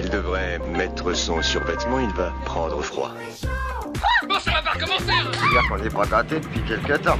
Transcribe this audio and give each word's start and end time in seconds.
Il 0.00 0.08
devrait 0.10 0.58
mettre 0.76 1.12
son 1.14 1.42
survêtement, 1.42 1.98
il 1.98 2.10
va 2.14 2.32
prendre 2.44 2.80
froid. 2.82 3.10
Bon, 4.28 4.34
ça 4.38 4.52
va 4.52 4.62
pas 4.62 4.70
recommencer 4.72 5.10
hein. 5.10 5.30
C'est 5.32 5.48
dire 5.50 5.62
qu'on 5.68 5.84
est 5.84 5.94
pas 5.94 6.06
gâté 6.06 6.40
depuis 6.40 6.62
quelques 6.62 7.02
temps. 7.02 7.18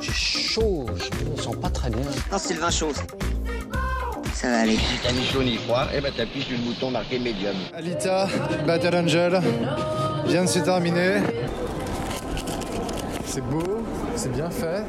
J'ai 0.00 0.12
chaud, 0.12 0.86
je 0.96 1.30
me 1.30 1.36
sens 1.36 1.56
pas 1.56 1.70
très 1.70 1.90
bien. 1.90 2.00
Non, 2.32 2.38
c'est 2.38 2.54
le 2.54 2.60
vin 2.60 2.70
chaud. 2.70 2.92
Ça 4.32 4.48
va 4.50 4.58
aller. 4.62 4.76
Si 4.76 4.98
t'as 5.02 5.12
ni 5.12 5.24
chaud 5.24 5.42
ni 5.42 5.56
froid, 5.56 5.86
eh 5.94 6.00
ben 6.00 6.12
t'appuies 6.12 6.42
sur 6.42 6.58
le 6.58 6.64
bouton 6.64 6.90
marqué 6.90 7.18
médium. 7.18 7.54
Alita, 7.76 8.26
Battle 8.66 8.96
Angel, 8.96 9.40
vient 10.26 10.42
de 10.44 10.48
se 10.48 10.58
terminer. 10.58 11.20
C'est 13.24 13.40
beau, 13.44 13.62
c'est 14.16 14.32
bien 14.32 14.50
fait. 14.50 14.82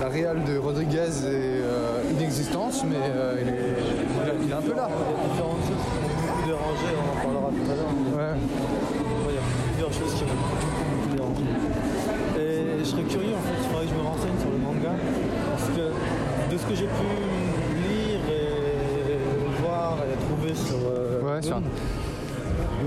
La 0.00 0.08
réal 0.08 0.44
de 0.44 0.58
Rodriguez 0.58 0.98
est 0.98 1.24
euh, 1.26 2.02
inexistante, 2.12 2.74
mais 2.88 2.96
euh, 3.00 3.38
il, 3.40 3.48
est, 3.48 3.52
il, 3.52 4.28
est- 4.28 4.44
il 4.44 4.50
est 4.50 4.54
un 4.54 4.60
peu 4.60 4.74
là. 4.74 4.88
différentes 5.32 5.64
choses 5.66 5.76
qui 5.82 6.50
m'ont 6.50 6.56
beaucoup 6.56 6.65
dérangé, 6.76 6.92
on 6.96 7.10
en 7.10 7.18
parlera 7.24 7.48
tout 7.50 7.70
à 7.70 7.74
l'heure. 7.76 7.92
mais 7.96 8.16
Ouais. 8.16 8.34
il 9.30 9.34
y 9.34 9.38
a 9.38 9.44
plusieurs 9.72 9.92
choses 9.92 10.12
qui 10.14 10.24
beaucoup 10.24 11.14
dérangé. 11.16 11.46
Et 12.38 12.78
je 12.80 12.84
serais 12.84 13.02
curieux 13.02 13.34
en 13.34 13.44
fait, 13.44 13.56
il 13.62 13.68
faudrait 13.68 13.84
que 13.86 13.90
je 13.90 13.98
me 13.98 14.06
renseigne 14.06 14.38
sur 14.40 14.50
le 14.50 14.58
manga. 14.58 14.92
Parce 15.56 15.68
que 15.70 15.84
de 16.52 16.56
ce 16.58 16.64
que 16.66 16.74
j'ai 16.74 16.86
pu 16.86 17.08
lire 17.84 18.20
et 18.30 19.62
voir 19.62 19.98
et 20.04 20.16
trouver 20.26 20.54
sur 20.54 20.76
euh, 20.86 21.22
Ouais, 21.22 21.42
sur 21.42 21.60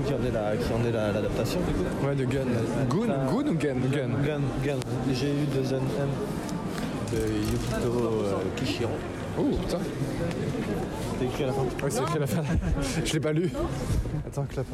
qui 0.06 0.14
en 0.14 0.24
est 0.24 0.30
la- 0.32 0.56
qui 0.56 0.72
en 0.72 0.82
est 0.88 0.92
la- 0.92 1.12
l'adaptation 1.12 1.60
du 1.66 1.74
coup. 1.74 1.84
Ouais, 2.06 2.14
de 2.14 2.24
Gun. 2.24 2.46
Goon, 2.88 3.06
Ça- 3.06 3.26
Goon 3.30 3.46
ou 3.50 3.54
Gun? 3.54 3.74
Gun. 3.92 4.10
Gun, 4.24 4.40
Gun. 4.64 4.78
J'ai 5.12 5.28
eu 5.30 5.46
de 5.58 5.62
Zen 5.64 5.82
M 5.98 6.08
de 7.12 7.18
Yukito 7.18 7.92
euh, 7.98 8.34
Kishiro. 8.56 8.90
Oh, 9.40 9.56
putain. 9.56 9.78
C'était 11.12 11.24
écrit 11.26 11.44
à 11.44 11.46
la 11.48 11.52
fin. 11.52 11.62
Ouais, 11.62 11.90
c'est 11.90 12.00
écrit 12.02 12.16
à 12.16 12.20
la 12.20 12.26
fin. 12.26 12.42
Je 13.04 13.12
l'ai 13.14 13.20
pas 13.20 13.32
lu. 13.32 13.50
Attends, 14.26 14.44
clap. 14.44 14.66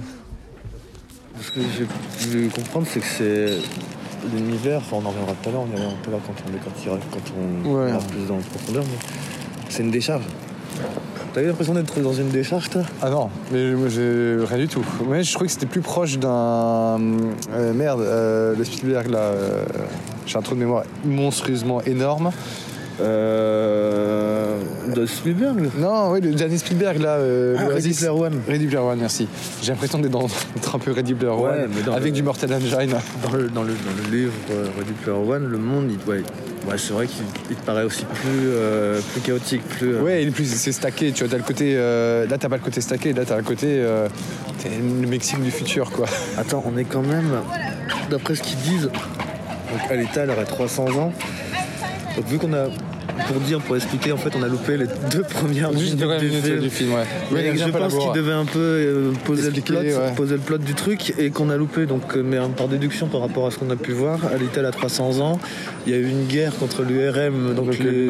Ce 1.41 1.51
que 1.52 1.61
j'ai 1.61 1.86
voulu 2.28 2.48
comprendre, 2.48 2.87
c'est 2.91 3.00
que 3.00 3.06
c'est 3.06 3.59
l'univers, 4.34 4.78
enfin, 4.78 4.97
on 5.03 5.06
en 5.06 5.11
reviendra 5.11 5.34
tout 5.42 5.48
à 5.50 5.53
l'heure, 5.53 5.62
on 5.62 5.67
y 5.67 5.72
reviendra 5.72 5.94
tout 6.03 6.09
à 6.09 6.12
l'heure 6.12 6.20
quand 6.27 6.34
on, 6.47 6.53
quand 6.53 6.70
il- 6.83 7.11
quand 7.11 7.69
on 7.69 7.75
Ouais. 7.75 7.92
plus 8.11 8.27
dans 8.27 8.37
la 8.37 8.42
profondeur, 8.42 8.84
mais 8.84 8.98
c'est 9.69 9.83
une 9.83 9.91
décharge. 9.91 10.25
T'as 11.34 11.42
eu 11.42 11.47
l'impression 11.48 11.75
d'être 11.75 12.00
dans 12.00 12.14
une 12.14 12.31
décharge, 12.31 12.70
toi? 12.70 12.83
Ah 13.03 13.11
non, 13.11 13.28
mais 13.53 13.75
j'ai 13.91 14.37
rien 14.47 14.56
du 14.59 14.69
tout. 14.69 14.83
Mais 15.06 15.22
je 15.22 15.31
trouvais 15.34 15.47
que 15.48 15.53
c'était 15.53 15.67
plus 15.67 15.83
proche 15.83 16.19
d'un. 16.19 16.98
euh, 17.53 17.72
merde, 17.75 18.00
euh, 18.00 18.55
le 18.56 18.64
Spielberg 18.64 19.09
là. 19.11 19.19
euh, 19.19 19.64
J'ai 20.27 20.39
un 20.39 20.42
trou 20.42 20.55
de 20.55 20.61
mémoire 20.61 20.84
monstrueusement 21.05 21.83
énorme. 21.83 22.31
Euh. 23.03 24.36
De 24.95 25.07
Spielberg 25.07 25.71
Non, 25.79 26.11
oui, 26.12 26.21
le 26.21 26.33
dernier 26.35 26.59
Spielberg 26.59 26.99
là. 26.99 27.17
Euh, 27.17 27.57
Ah, 27.59 27.62
Ready 27.62 27.75
Oasis. 27.75 27.97
Player 27.99 28.11
One. 28.12 28.41
Ready 28.49 28.67
Player 28.67 28.83
One, 28.85 28.99
merci. 29.01 29.29
J'ai 29.62 29.73
l'impression 29.73 29.99
d'être 29.99 30.75
un 30.75 30.79
peu 30.79 30.93
Ready 30.93 31.15
Player 31.15 31.33
Ouais, 31.33 31.51
One 31.65 31.71
mais 31.75 31.83
dans 31.83 31.93
avec 31.93 32.07
le- 32.07 32.12
du 32.12 32.23
Mortal 32.23 32.53
Engine. 32.53 32.95
Dans 33.23 33.31
le, 33.37 33.49
dans 33.49 33.62
le, 33.62 33.73
dans 33.73 34.11
le 34.11 34.17
livre 34.17 34.33
euh, 34.51 34.67
Ready 34.79 34.93
Player 35.03 35.19
One, 35.19 35.47
le 35.49 35.59
monde, 35.59 35.91
il, 35.91 36.11
ouais, 36.11 36.19
ouais, 36.69 36.77
c'est 36.79 36.93
vrai 36.93 37.07
qu'il 37.07 37.25
il 37.51 37.57
te 37.57 37.65
paraît 37.65 37.84
aussi 37.84 38.05
plus, 38.05 38.49
euh, 38.49 39.01
plus 39.12 39.21
chaotique, 39.21 39.62
plus. 39.69 39.95
euh, 39.95 40.03
Ouais, 40.03 40.23
il 40.23 40.29
est 40.29 40.33
plus 40.33 40.45
c'est 40.47 40.73
stacké, 40.73 41.12
tu 41.12 41.25
vois, 41.25 41.31
t'as 41.31 41.39
le 41.39 41.43
côté. 41.43 41.75
euh, 41.77 42.27
là 42.27 42.39
t'as 42.39 42.49
pas 42.49 42.57
le 42.57 42.62
côté 42.62 42.81
stacké, 42.81 43.12
là 43.12 43.25
t'as 43.25 43.37
le 43.37 43.43
côté. 43.43 43.84
t'es 44.62 44.71
le 45.01 45.07
Mexique 45.07 45.43
du 45.43 45.51
futur 45.51 45.91
quoi. 45.91 46.07
Attends, 46.39 46.62
on 46.67 46.77
est 46.79 46.84
quand 46.84 47.03
même, 47.03 47.31
d'après 48.11 48.34
ce 48.34 48.43
qu'ils 48.43 48.59
disent, 48.59 48.91
donc 48.91 49.91
Alita, 49.91 50.23
elle 50.23 50.31
aurait 50.31 50.45
300 50.45 50.84
ans. 50.99 51.12
Donc 52.17 52.27
vu 52.29 52.39
qu'on 52.39 52.53
a, 52.55 52.67
pour 53.27 53.41
dire, 53.41 53.61
pour 53.61 53.77
expliquer, 53.77 54.12
en 54.12 54.17
fait, 54.17 54.31
on 54.39 54.42
a 54.42 54.48
loupé 54.48 54.77
les 54.77 54.86
deux 55.11 55.22
premières 55.22 55.72
minutes 55.72 55.97
deux 55.97 56.19
du 56.19 56.28
film. 56.28 56.61
du 56.61 56.70
film, 56.70 56.95
ouais. 56.95 57.05
Mais 57.33 57.56
je 57.56 57.69
pense 57.70 57.95
qu'il 57.95 58.12
devait 58.12 58.33
un 58.33 58.45
peu 58.45 58.59
euh, 58.59 59.12
poser, 59.25 59.50
le 59.50 59.61
plot, 59.61 59.78
ouais. 59.78 60.14
poser 60.17 60.34
le 60.34 60.41
plot 60.41 60.59
du 60.59 60.75
truc 60.75 61.14
et 61.19 61.31
qu'on 61.31 61.50
a 61.50 61.56
loupé. 61.56 61.87
Donc, 61.87 62.17
euh, 62.17 62.22
mais 62.25 62.37
euh, 62.37 62.47
par 62.48 62.69
déduction 62.69 63.06
par 63.09 63.20
rapport 63.20 63.47
à 63.47 63.50
ce 63.50 63.59
qu'on 63.59 63.70
a 63.70 63.77
pu 63.77 63.92
voir, 63.92 64.20
Alita 64.33 64.61
elle 64.61 64.67
a 64.67 64.70
300 64.70 65.20
ans. 65.20 65.39
Il 65.87 65.93
y 65.93 65.97
a 65.97 65.99
eu 65.99 66.09
une 66.09 66.27
guerre 66.27 66.56
contre 66.59 66.82
l'URM, 66.82 67.54
donc, 67.54 67.66
Donc, 67.66 67.78
les 67.78 68.09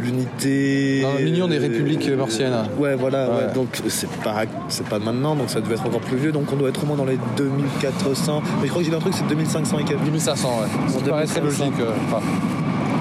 l'unité. 0.00 1.04
L'Union 1.18 1.48
des 1.48 1.58
républiques 1.58 2.08
martiennes. 2.10 2.54
Ouais, 2.78 2.94
voilà. 2.94 3.28
Ouais. 3.28 3.34
ouais. 3.34 3.54
Donc 3.54 3.68
c'est 3.88 4.08
pas 4.22 4.44
c'est 4.68 4.86
pas 4.86 4.98
maintenant, 4.98 5.34
donc 5.34 5.50
ça 5.50 5.60
devait 5.60 5.74
être 5.74 5.86
encore 5.86 6.00
plus 6.00 6.16
vieux. 6.16 6.32
Donc 6.32 6.52
on 6.52 6.56
doit 6.56 6.68
être 6.68 6.82
au 6.82 6.86
moins 6.86 6.96
dans 6.96 7.04
les 7.04 7.18
2400. 7.36 8.42
Mais 8.60 8.66
je 8.66 8.70
crois 8.70 8.82
que 8.82 8.88
j'ai 8.88 8.94
un 8.94 9.00
truc, 9.00 9.14
c'est 9.16 9.26
2500 9.26 9.78
et 9.78 9.84
quelques. 9.84 10.04
2500, 10.04 10.48
ouais. 10.48 10.66
Ça 10.88 10.98
En 10.98 11.00
me 11.00 11.08
paraît 11.08 11.26
très 11.26 11.40
2500. 11.40 11.64
logique. 11.64 11.86
enfin, 12.06 12.22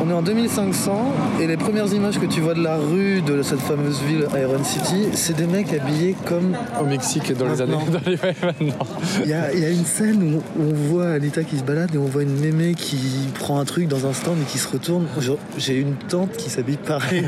On 0.08 0.10
est 0.10 0.14
en 0.14 0.22
2500 0.22 1.14
et 1.42 1.48
les 1.48 1.58
premières 1.58 1.94
images 1.94 2.18
que 2.18 2.26
tu 2.26 2.40
vois 2.40 2.54
de 2.54 2.64
la 2.64 2.78
rue 2.78 3.22
de 3.22 3.42
cette 3.42 3.60
fameuse 3.60 4.02
ville 4.04 4.26
Iron 4.38 4.64
City, 4.64 5.10
c'est 5.12 5.36
des 5.36 5.48
mecs 5.48 5.74
habillés 5.74 6.16
comme. 6.26 6.56
au 6.80 6.86
Mexique 6.86 7.34
dans 7.36 7.46
les 7.46 7.62
années. 7.62 7.74
Maintenant. 7.76 8.00
Les. 8.06 8.18
Il 9.26 9.30
y 9.30 9.34
a, 9.34 9.52
il 9.54 9.60
y 9.60 9.66
a 9.66 9.70
une 9.70 9.84
scène 9.84 10.24
où 10.24 10.62
on 10.62 10.74
voit 10.74 11.10
Alita 11.10 11.44
qui 11.44 11.58
se 11.58 11.64
balade 11.64 11.94
et 11.94 11.98
on 11.98 12.06
voit 12.06 12.24
une 12.24 12.40
mémé 12.40 12.74
qui 12.74 12.98
prend 13.38 13.60
un 13.60 13.66
truc 13.66 13.90
dans 13.90 14.08
un 14.08 14.14
stand 14.14 14.38
et 14.42 14.46
qui 14.46 14.60
se 14.60 14.70
retourne. 14.70 15.08
J'ai 15.58 15.78
une 15.78 15.96
tante 15.96 16.32
qui 16.38 16.50
s'habille 16.50 16.78
pareil. 16.78 17.26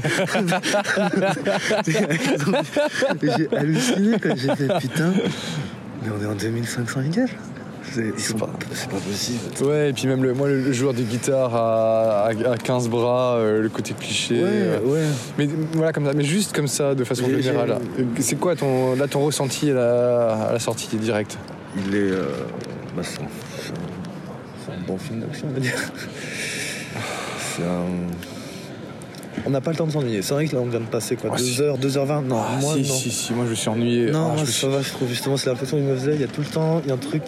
j'ai 3.22 3.50
halluciné 3.58 4.18
quand 4.24 4.38
j'ai 4.38 4.56
fait 4.56 4.80
putain. 4.80 5.12
Mais 6.02 6.12
on 6.18 6.24
est 6.24 6.28
en 6.28 6.36
2500 6.36 7.02
égales. 7.02 7.28
C'est 8.18 8.38
pas- 8.38 8.48
possible. 8.48 9.40
Ouais, 9.68 9.90
et 9.90 9.94
puis 9.94 10.08
même 10.08 10.24
le, 10.24 10.34
moi, 10.34 10.48
le, 10.48 10.62
le 10.62 10.72
joueur 10.74 10.94
de 10.94 11.02
guitare 11.02 11.56
à, 11.56 12.26
à, 12.28 12.52
à 12.52 12.58
15 12.58 12.90
bras, 12.90 13.36
euh, 13.36 13.62
le 13.62 13.70
côté 13.70 13.94
cliché. 13.94 14.36
euh, 14.42 14.80
ouais. 14.82 15.02
Mais 15.38 15.48
voilà, 15.74 15.92
comme 15.94 16.06
ça, 16.06 16.14
mais 16.14 16.24
juste 16.24 16.56
comme 16.56 16.68
ça, 16.68 16.94
de 16.96 17.04
façon 17.04 17.26
générale. 17.30 17.78
C'est 18.20 18.36
quoi 18.40 18.56
ton, 18.56 18.96
là, 18.96 19.08
ton 19.08 19.22
ressenti 19.26 19.72
à 19.72 19.74
la, 19.74 20.34
à 20.50 20.54
la 20.54 20.60
sortie 20.60 20.96
directe 20.98 21.38
Il 21.78 21.96
est. 21.96 21.98
euh, 22.00 22.26
bah, 22.96 23.02
c'est 23.04 23.20
un, 23.22 24.82
bon 24.88 24.98
film 24.98 25.20
d'action, 25.22 25.48
on 25.50 25.54
va 25.54 25.60
dire. 25.60 25.74
C'est 27.56 27.64
un. 27.64 27.86
On 29.46 29.52
n'a 29.52 29.62
pas 29.62 29.72
le 29.72 29.78
temps 29.78 29.88
de 29.88 29.92
s'ennuyer. 29.92 30.22
C'est 30.22 30.34
vrai 30.34 30.48
que 30.48 30.56
là, 30.56 30.62
on 30.62 30.66
vient 30.68 30.80
de 30.82 30.86
passer 30.86 31.16
quoi 31.16 31.32
Ah, 31.34 31.38
2 31.38 31.44
si. 31.44 31.62
heures, 31.62 31.78
2h20 31.78 32.26
Non, 32.26 32.42
Ah, 32.42 32.58
moi, 32.60 32.74
si, 32.76 32.80
non. 32.90 32.94
si, 32.96 33.10
si, 33.12 33.34
moi 33.34 33.46
je 33.46 33.52
me 33.52 33.56
suis 33.56 33.70
ennuyé. 33.70 34.12
Non, 34.12 34.30
Ah, 34.32 34.36
moi, 34.36 34.44
je 34.46 34.46
ça 34.46 34.52
suis- 34.52 34.68
va, 34.68 34.82
je 34.82 34.90
trouve 34.92 35.08
justement, 35.08 35.38
c'est 35.38 35.50
l'impression 35.50 35.78
qu'il 35.78 35.86
me 35.86 35.96
faisait. 35.96 36.16
Il 36.16 36.22
y 36.22 36.24
a 36.24 36.28
tout 36.28 36.42
le 36.42 36.48
temps, 36.48 36.82
il 36.84 36.90
y 36.90 36.92
a 36.92 36.96
un 36.96 36.98
truc. 36.98 37.24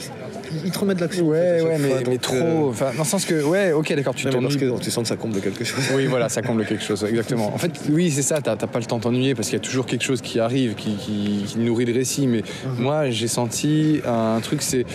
Il 0.66 0.72
te 0.72 0.80
remet 0.80 0.96
de 0.96 1.02
l'action. 1.02 1.28
en 1.30 1.32
fait, 1.32 1.38
Ouais, 1.38 1.62
ouais, 1.62 1.78
mais, 1.80 1.88
fois, 1.90 1.98
mais 2.00 2.04
donc, 2.04 2.22
trop. 2.22 2.36
euh, 2.36 2.70
Enfin, 2.70 2.92
dans 2.96 3.04
le 3.04 3.08
sens 3.08 3.26
que, 3.26 3.44
ouais, 3.44 3.72
ok, 3.72 3.94
d'accord, 3.96 4.14
tu 4.16 4.26
bon, 4.28 4.42
parce 4.42 4.56
t'ennuies. 4.58 4.72
que 4.78 4.84
tu 4.84 4.92
sens 4.92 5.04
que 5.04 5.08
ça 5.10 5.16
comble 5.16 5.40
quelque 5.42 5.64
chose. 5.64 5.84
Oui, 5.96 6.06
voilà, 6.08 6.30
ça 6.30 6.42
comble 6.42 6.66
quelque 6.66 6.84
chose, 6.84 7.04
exactement. 7.04 7.54
En 7.54 7.58
fait, 7.58 7.72
oui, 7.90 8.12
c'est 8.12 8.22
ça, 8.22 8.42
t'as 8.42 8.56
t'as 8.56 8.68
pas 8.68 8.80
le 8.80 8.86
temps 8.86 8.98
de 8.98 9.04
t'ennuyer 9.04 9.36
parce 9.36 9.48
qu'il 9.50 9.58
y 9.58 9.62
a 9.62 9.64
toujours 9.64 9.86
quelque 9.86 10.04
chose 10.04 10.22
qui 10.22 10.40
arrive, 10.40 10.76
qui, 10.76 10.96
qui- 10.96 11.44
qui 11.48 11.58
nourrit 11.60 11.86
le 11.86 11.94
récit. 11.94 12.28
Mais 12.28 12.44
Mhm. 12.66 12.82
moi, 12.84 13.10
j'ai 13.10 13.28
senti 13.28 14.02
un 14.06 14.40
truc, 14.42 14.62
c'est 14.62 14.86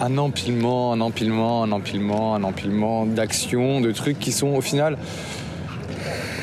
un 0.00 0.18
empilement, 0.18 0.92
un 0.92 1.00
empilement, 1.00 1.62
un 1.62 1.72
empilement, 1.72 2.34
un 2.34 2.42
empilement 2.44 3.06
d'actions, 3.06 3.80
de 3.80 3.92
trucs 3.92 4.18
qui 4.18 4.32
sont 4.32 4.48
au 4.54 4.60
final 4.60 4.98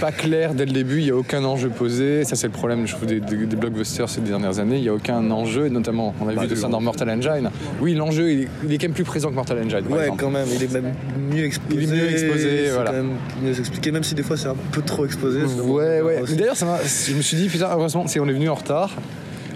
pas 0.04 0.12
clairs 0.12 0.54
dès 0.54 0.66
le 0.66 0.74
début. 0.74 0.98
Il 1.00 1.06
n'y 1.06 1.12
a 1.12 1.16
aucun 1.16 1.44
enjeu 1.46 1.70
posé. 1.70 2.26
Ça, 2.26 2.36
c'est 2.36 2.48
le 2.48 2.52
problème, 2.52 2.86
je 2.86 2.94
trouve, 2.94 3.08
des, 3.08 3.22
des- 3.22 3.46
des 3.46 3.56
blockbusters 3.56 4.10
ces 4.10 4.20
dernières 4.20 4.60
années. 4.60 4.76
Il 4.76 4.82
n'y 4.82 4.90
a 4.90 4.94
aucun 4.94 5.32
enjeu, 5.32 5.68
et 5.68 5.70
notamment, 5.70 6.14
on 6.20 6.28
a 6.28 6.34
Bah, 6.34 6.42
vu 6.42 6.48
de 6.50 6.56
ça 6.56 6.68
dans 6.68 6.82
Mortal 6.82 7.10
Engine. 7.10 7.50
Oui, 7.80 7.94
l'enjeu, 7.94 8.30
il, 8.32 8.42
est- 8.42 8.48
il 8.66 8.74
est 8.74 8.78
quand 8.78 8.88
même 8.88 8.94
plus 8.94 9.06
présent 9.06 9.30
que 9.30 9.36
Mortal 9.36 9.60
Engine. 9.60 9.88
Ouais, 9.90 10.10
quand 10.18 10.30
même, 10.30 10.48
il 10.54 10.62
est 10.62 10.74
même 10.74 10.92
mieux 11.32 11.46
exposé. 11.46 11.78
Il 11.82 11.84
est 11.90 11.96
mieux 11.96 12.12
exposé, 12.12 12.70
voilà. 12.74 12.92
quand 12.92 12.98
même 12.98 13.12
mieux 13.42 13.58
expliqué, 13.58 13.92
même 13.92 14.04
si 14.04 14.14
des 14.14 14.24
fois 14.24 14.36
c'est 14.36 14.50
un 14.50 14.56
peu 14.74 14.82
trop 14.82 15.06
exposé. 15.06 15.40
Ouais, 15.44 16.02
ouais. 16.02 16.22
D'ailleurs, 16.38 16.56
je 16.56 17.14
me 17.16 17.22
suis 17.22 17.38
dit, 17.38 17.48
putain, 17.48 17.70
heureusement, 17.72 18.06
c'est 18.08 18.20
on 18.20 18.28
est 18.28 18.34
venu 18.34 18.50
en 18.50 18.56
retard. 18.56 18.92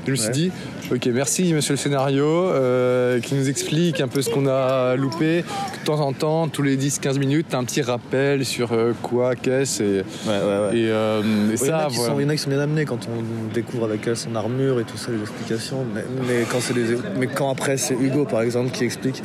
Je 0.07 0.11
me 0.11 0.15
suis 0.15 0.27
Ouais. 0.27 0.33
dit, 0.33 0.51
ok, 0.89 1.05
merci 1.13 1.53
monsieur 1.53 1.73
le 1.73 1.77
scénario, 1.77 2.25
euh, 2.25 3.19
qui 3.19 3.35
nous 3.35 3.49
explique 3.49 3.99
un 3.99 4.07
peu 4.07 4.21
ce 4.21 4.29
qu'on 4.29 4.47
a 4.47 4.95
loupé. 4.95 5.41
De 5.41 5.85
temps 5.85 5.99
en 5.99 6.13
temps, 6.13 6.47
tous 6.47 6.61
les 6.61 6.77
10-15 6.77 7.19
minutes, 7.19 7.47
t'as 7.49 7.57
un 7.57 7.65
petit 7.65 7.81
rappel 7.81 8.45
sur 8.45 8.71
euh, 8.71 8.93
quoi, 9.01 9.35
qu'est-ce. 9.35 9.83
Et, 9.83 9.85
Ouais, 9.97 10.03
ouais, 10.27 10.33
ouais. 10.71 10.77
et, 10.77 10.89
euh, 10.89 11.21
et 11.21 11.25
Ouais, 11.25 11.27
il, 11.49 11.49
y 11.51 11.53
en 11.53 11.57
ça, 11.57 11.77
a 11.85 11.87
qui 11.89 11.95
voilà. 11.97 12.13
sont, 12.13 12.19
il 12.19 12.23
y 12.23 12.25
en 12.25 12.29
a 12.29 12.35
qui 12.35 12.41
sont 12.41 12.49
bien 12.49 12.59
amenés 12.59 12.85
quand 12.85 12.99
on 13.09 13.53
découvre 13.53 13.83
avec 13.85 14.07
elle 14.07 14.15
son 14.17 14.33
armure 14.35 14.79
et 14.79 14.83
tout 14.85 14.97
ça, 14.97 15.11
les 15.11 15.19
explications. 15.21 15.85
Mais, 15.93 16.03
mais 16.27 16.43
quand, 16.49 16.59
c'est 16.61 16.73
des- 16.73 16.97
mais 17.19 17.27
quand 17.27 17.51
après 17.51 17.75
c'est 17.77 17.93
Hugo 17.93 18.23
par 18.25 18.41
exemple 18.41 18.71
qui 18.71 18.85
explique. 18.85 19.21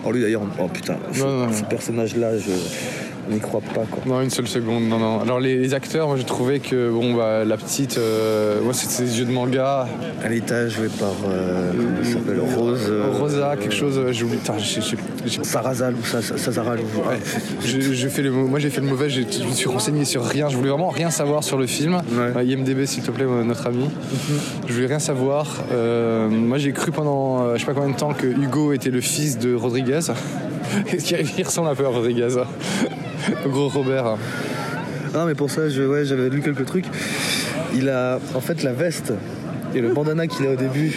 Alors 0.00 0.12
lui 0.12 0.20
d'ailleurs, 0.20 0.42
on- 0.42 0.64
oh 0.64 0.68
putain, 0.68 0.96
ce, 1.12 1.20
ce 1.20 1.24
non. 1.24 1.46
personnage-là, 1.70 2.38
je 2.38 2.50
n'y 3.30 3.40
crois 3.40 3.60
pas 3.60 3.82
quoi. 3.90 4.02
Non, 4.06 4.20
une 4.20 4.30
seule 4.30 4.46
seconde, 4.46 4.84
non, 4.84 4.98
non. 4.98 5.20
Alors 5.20 5.40
les, 5.40 5.56
les 5.56 5.74
acteurs, 5.74 6.08
moi 6.08 6.16
j'ai 6.16 6.24
trouvé 6.24 6.60
que 6.60 6.90
bon, 6.90 7.14
bah, 7.14 7.44
la 7.44 7.56
petite, 7.56 7.98
euh, 7.98 8.60
moi 8.62 8.72
c'était 8.74 9.04
des 9.04 9.18
yeux 9.20 9.24
de 9.24 9.30
manga, 9.32 9.88
Alita 10.24 10.68
jouée 10.68 10.88
par. 10.98 11.12
Euh, 11.28 11.70
comment 11.76 11.88
elle 12.00 12.06
s'appelle 12.06 12.40
Rose. 12.56 12.86
euh, 12.88 13.04
Rosa, 13.18 13.56
quelque 13.60 13.74
chose, 13.74 13.98
euh, 13.98 14.12
j'ai 14.12 14.24
oublié. 14.24 14.38
Putain, 14.40 14.58
j'ai- 14.58 14.80
j'ai- 14.80 14.96
j'ai- 15.26 15.44
Sarazal 15.44 15.94
ou 15.94 16.04
Sa- 16.04 16.22
Sa- 16.22 16.36
Sazaral. 16.36 16.78
Ouais. 16.78 17.18
Je, 17.64 17.80
je 17.80 18.08
fais 18.08 18.22
le, 18.22 18.30
moi 18.30 18.58
j'ai 18.58 18.70
fait 18.70 18.80
le 18.80 18.86
mauvais, 18.86 19.08
j'ai- 19.08 19.26
je 19.30 19.44
me 19.44 19.52
suis 19.52 19.68
renseigné 19.68 20.04
sur 20.04 20.24
rien, 20.24 20.48
je 20.48 20.56
voulais 20.56 20.70
vraiment 20.70 20.88
rien 20.90 21.10
savoir 21.10 21.42
sur 21.44 21.56
le 21.58 21.66
film. 21.66 21.94
Ouais. 21.94 22.32
Euh, 22.36 22.42
IMDB 22.44 22.86
s'il 22.86 23.02
te 23.02 23.10
plaît, 23.10 23.24
euh, 23.26 23.42
notre 23.44 23.66
ami. 23.66 23.88
Je 24.66 24.72
voulais 24.72 24.86
rien 24.86 24.98
savoir. 24.98 25.46
Euh, 25.72 26.28
moi 26.28 26.58
j'ai 26.58 26.72
cru 26.72 26.90
pendant 26.92 27.42
euh, 27.42 27.54
je 27.54 27.60
sais 27.60 27.66
pas 27.66 27.74
combien 27.74 27.90
de 27.90 27.96
temps 27.96 28.12
que 28.12 28.26
Hugo 28.26 28.72
était 28.72 28.90
le 28.90 29.00
fils 29.00 29.38
de 29.38 29.54
Rodriguez. 29.54 30.00
Est-ce 30.92 31.04
qu'il 31.04 31.18
il 31.38 31.44
ressemble 31.44 31.68
un 31.68 31.74
peu 31.74 31.84
à 31.84 31.88
Rodriguez 31.88 32.28
Le 32.30 33.03
gros 33.46 33.68
Robert. 33.68 34.16
Non 35.14 35.26
mais 35.26 35.34
pour 35.34 35.50
ça, 35.50 35.68
je- 35.68 35.82
ouais, 35.82 36.04
j'avais 36.04 36.28
lu 36.28 36.40
quelques 36.40 36.64
trucs. 36.64 36.86
Il 37.74 37.88
a, 37.88 38.18
en 38.34 38.40
fait, 38.40 38.62
la 38.62 38.72
veste 38.72 39.12
Et 39.76 39.80
le 39.80 39.92
bandana 39.92 40.28
qu'il 40.28 40.46
a 40.46 40.50
au 40.50 40.54
début, 40.56 40.94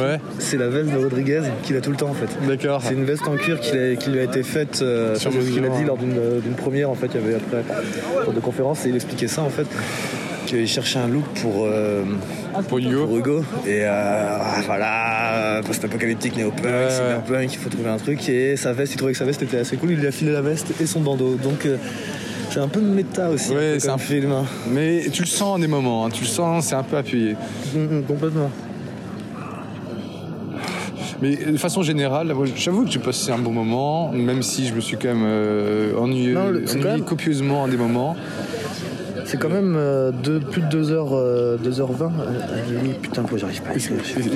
Ouais. 0.00 0.18
c'est 0.38 0.56
la 0.56 0.68
veste 0.70 0.90
de 0.90 0.96
Rodriguez 0.96 1.42
qu'il 1.62 1.76
a 1.76 1.82
tout 1.82 1.90
le 1.90 1.96
temps 1.96 2.08
en 2.08 2.14
fait. 2.14 2.28
D'accord. 2.48 2.80
C'est 2.82 2.94
une 2.94 3.04
veste 3.04 3.28
en 3.28 3.36
cuir 3.36 3.60
qui, 3.60 3.72
lui 4.10 4.18
a 4.18 4.22
été 4.22 4.42
faite, 4.42 4.80
euh, 4.80 5.14
Sur 5.16 5.30
c'est 5.30 5.42
ce 5.42 5.50
qu'il 5.50 5.64
a 5.66 5.68
dit 5.68 5.84
lors 5.84 5.98
d'une 5.98 6.16
euh, 6.16 6.40
d'une 6.40 6.54
première 6.54 6.88
en 6.88 6.94
fait, 6.94 7.08
il 7.14 7.20
y 7.20 7.24
avait 7.24 7.34
après 7.34 7.62
lors 8.24 8.32
de 8.32 8.40
conférence 8.40 8.86
et 8.86 8.88
il 8.88 8.94
expliquait 8.94 9.28
ça 9.28 9.42
en 9.42 9.50
fait, 9.50 9.66
qu'il 10.58 10.68
cherchait 10.68 10.98
un 10.98 11.08
look 11.08 11.24
pour, 11.42 11.64
euh, 11.66 12.02
Pour 12.68 12.78
Hugo. 12.78 13.06
pour 13.06 13.16
Hugo 13.18 13.44
et 13.66 13.80
euh, 13.82 14.38
voilà, 14.66 15.60
post-apocalyptique, 15.66 16.36
néo-punk, 16.36 16.90
cyberpunk, 16.90 17.52
il 17.52 17.58
faut 17.58 17.70
trouver 17.70 17.90
un 17.90 17.96
truc 17.96 18.28
et 18.28 18.56
sa 18.56 18.72
veste, 18.72 18.92
il 18.94 18.96
trouvait 18.96 19.12
que 19.12 19.18
sa 19.18 19.24
veste 19.24 19.42
était 19.42 19.58
assez 19.58 19.76
cool, 19.76 19.90
il 19.92 19.98
lui 19.98 20.06
a 20.06 20.12
filé 20.12 20.32
la 20.32 20.42
veste 20.42 20.72
et 20.80 20.86
son 20.86 21.00
bandeau 21.00 21.34
donc 21.42 21.66
euh, 21.66 21.76
c'est 22.50 22.60
un 22.60 22.68
peu 22.68 22.80
méta 22.80 23.30
aussi 23.30 23.50
Ouais, 23.52 23.76
c'est 23.80 23.88
un- 23.88 23.98
film, 23.98 24.30
hein. 24.32 24.44
Mais 24.70 25.06
tu 25.12 25.22
le 25.22 25.26
sens 25.28 25.56
en 25.56 25.58
des 25.58 25.66
moments, 25.66 26.06
hein. 26.06 26.10
tu 26.12 26.22
le 26.22 26.28
sens, 26.28 26.66
c'est 26.66 26.74
un 26.76 26.82
peu 26.84 26.96
appuyé. 26.96 27.34
Mm, 27.74 27.78
mm, 27.98 28.02
complètement. 28.04 28.50
Mais 31.22 31.36
de 31.36 31.56
façon 31.56 31.82
générale, 31.82 32.32
j'avoue 32.56 32.84
que 32.84 32.90
j'ai 32.90 32.98
passé 32.98 33.30
un 33.30 33.38
bon 33.38 33.52
moment, 33.52 34.10
même 34.12 34.42
si 34.42 34.66
je 34.66 34.74
me 34.74 34.80
suis 34.80 34.96
quand 34.96 35.08
même 35.08 35.24
euh, 35.24 35.96
ennuyé, 35.96 36.32
Non, 36.32 36.50
même- 36.52 37.02
copieusement 37.02 37.64
à 37.64 37.68
des 37.68 37.76
moments. 37.76 38.14
C'est 39.24 39.38
quand 39.38 39.48
même 39.48 39.74
euh, 39.76 40.10
deux- 40.12 40.40
plus 40.40 40.60
de 40.62 40.66
2h, 40.68 41.58
2h20. 41.62 42.10
putain, 43.02 43.22
pourquoi 43.22 43.38
j'arrive 43.38 43.62
pas 43.62 43.70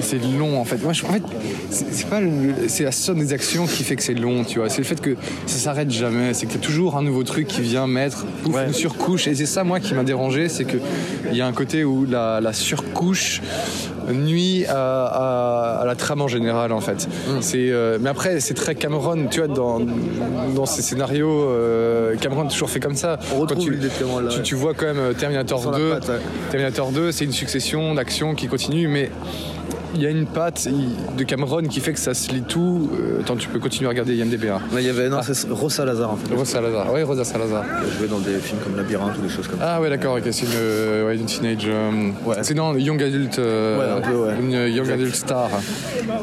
c'est 0.00 0.19
long 0.38 0.58
en 0.61 0.64
fait. 0.64 0.82
Moi, 0.82 0.93
je- 0.93 1.05
en 1.05 1.08
fait, 1.08 1.23
c'est 1.70 1.93
c'est 1.93 2.08
pas 2.08 2.20
le- 2.20 2.31
c'est 2.69 2.85
la 2.85 2.93
somme 2.93 3.19
des 3.19 3.32
actions 3.32 3.67
qui 3.67 3.85
fait 3.85 3.96
que 3.96 4.02
c'est 4.02 4.14
long, 4.14 4.44
tu 4.44 4.58
vois. 4.58 4.69
C'est 4.69 4.79
le 4.79 4.85
fait 4.85 5.00
que 5.00 5.17
ça 5.46 5.58
s'arrête 5.58 5.90
jamais. 5.90 6.32
C'est 6.35 6.46
que 6.46 6.52
t'as 6.55 6.58
toujours 6.58 6.96
un 6.96 7.02
nouveau 7.02 7.23
truc 7.23 7.46
qui 7.46 7.61
vient 7.61 7.87
mettre 7.87 8.25
pouf, 8.43 8.56
une 8.67 8.73
surcouche. 8.73 9.26
Et 9.29 9.35
c'est 9.35 9.46
ça 9.46 9.64
moi 9.64 9.81
qui 9.81 9.94
m'a 9.94 10.05
dérangé, 10.05 10.49
c'est 10.49 10.64
que 10.64 10.79
il 11.31 11.37
y 11.37 11.40
a 11.43 11.46
un 11.46 11.52
côté 11.52 11.85
où 11.85 12.06
la, 12.06 12.40
la 12.40 12.52
surcouche 12.52 13.43
nuit 14.12 14.64
à, 14.66 15.05
à- 15.06 15.78
à 15.82 15.84
la 15.84 15.94
trame 15.94 16.20
en 16.22 16.28
général 16.28 16.72
en 16.72 16.81
fait. 16.81 17.08
C'est 17.40 17.70
euh, 17.70 17.99
mais 18.00 18.08
après 18.10 18.40
c'est 18.40 18.55
très 18.55 18.75
Cameron, 18.75 19.26
tu 19.31 19.40
vois, 19.40 19.49
dans 19.49 19.81
dans 20.55 20.66
ces 20.66 20.82
scénarios, 20.82 21.44
euh, 21.44 22.16
Cameron 22.16 22.46
a 22.46 22.50
toujours 22.50 22.70
fait 22.70 22.81
comme 22.81 22.94
ça. 22.96 23.19
On 23.34 23.40
retrouve 23.40 23.64
tu, 23.64 23.70
l'idée 23.72 23.88
de 23.88 23.93
Cameron, 23.93 24.20
là, 24.20 24.28
tu, 24.31 24.37
ouais. 24.38 24.43
tu 24.43 24.55
vois 24.55 24.75
quand 24.75 24.87
même 24.87 24.99
euh, 24.99 25.12
Terminator 25.12 25.62
Sans 25.62 25.70
la 25.70 25.78
2. 25.78 25.90
patte, 25.90 26.08
ouais. 26.08 26.19
Terminator 26.50 26.93
2, 26.93 27.12
c'est 27.12 27.25
une 27.25 27.32
succession 27.32 27.94
d'actions 27.94 28.34
qui 28.34 28.46
continuent, 28.49 28.88
mais 28.88 29.10
il 29.94 30.02
y 30.02 30.06
a 30.06 30.11
une 30.11 30.26
patte 30.26 30.69
de 31.17 31.25
Cameron 31.25 31.62
qui 31.62 31.81
fait 31.81 31.93
que 31.93 31.99
ça 31.99 32.14
se 32.14 32.31
lit 32.31 32.43
tout. 32.43 32.90
Euh, 33.00 33.20
attends, 33.20 33.37
tu 33.37 33.49
peux 33.49 33.58
continuer 33.58 33.87
à 33.87 33.90
regarder 33.90 34.17
IMDb. 34.17 34.46
Hein. 34.49 34.61
Mais 34.73 34.82
il 34.82 34.87
y 34.87 34.90
avait, 34.90 35.08
non, 35.08 35.20
c'est 35.23 35.49
Rosa 35.50 35.85
Lazar 35.85 36.11
en 36.12 36.17
fait. 36.17 36.35
Rosa 36.35 36.44
Salazar. 36.52 36.93
Oui, 36.93 37.02
Rosa 37.02 37.25
Salazar. 37.25 37.64
Elle 37.82 37.99
jouait 37.99 38.08
dans 38.08 38.19
des 38.19 38.38
films 38.38 38.58
comme 38.62 38.76
Labyrinthe 38.76 39.17
ou 39.19 39.23
des 39.23 39.29
choses 39.29 39.49
comme 39.49 39.58
ça. 39.58 39.75
Ah 39.76 39.81
ouais, 39.81 39.88
d'accord, 39.88 40.17
ok, 40.17 40.23
c'est 40.31 40.44
une, 40.46 40.52
euh, 40.56 41.06
ouais, 41.06 41.17
une 41.17 41.25
teenage. 41.26 41.64
euh, 41.67 42.11
C'est 42.43 42.55
dans 42.55 42.75
Young 42.76 43.02
Adult. 43.02 43.38
Ouais, 43.38 43.44
un 43.96 44.00
peu, 44.00 44.14
ouais. 44.17 44.35
Une 44.40 44.52
Young. 44.75 44.90
Adult 44.90 45.14
star. 45.14 45.49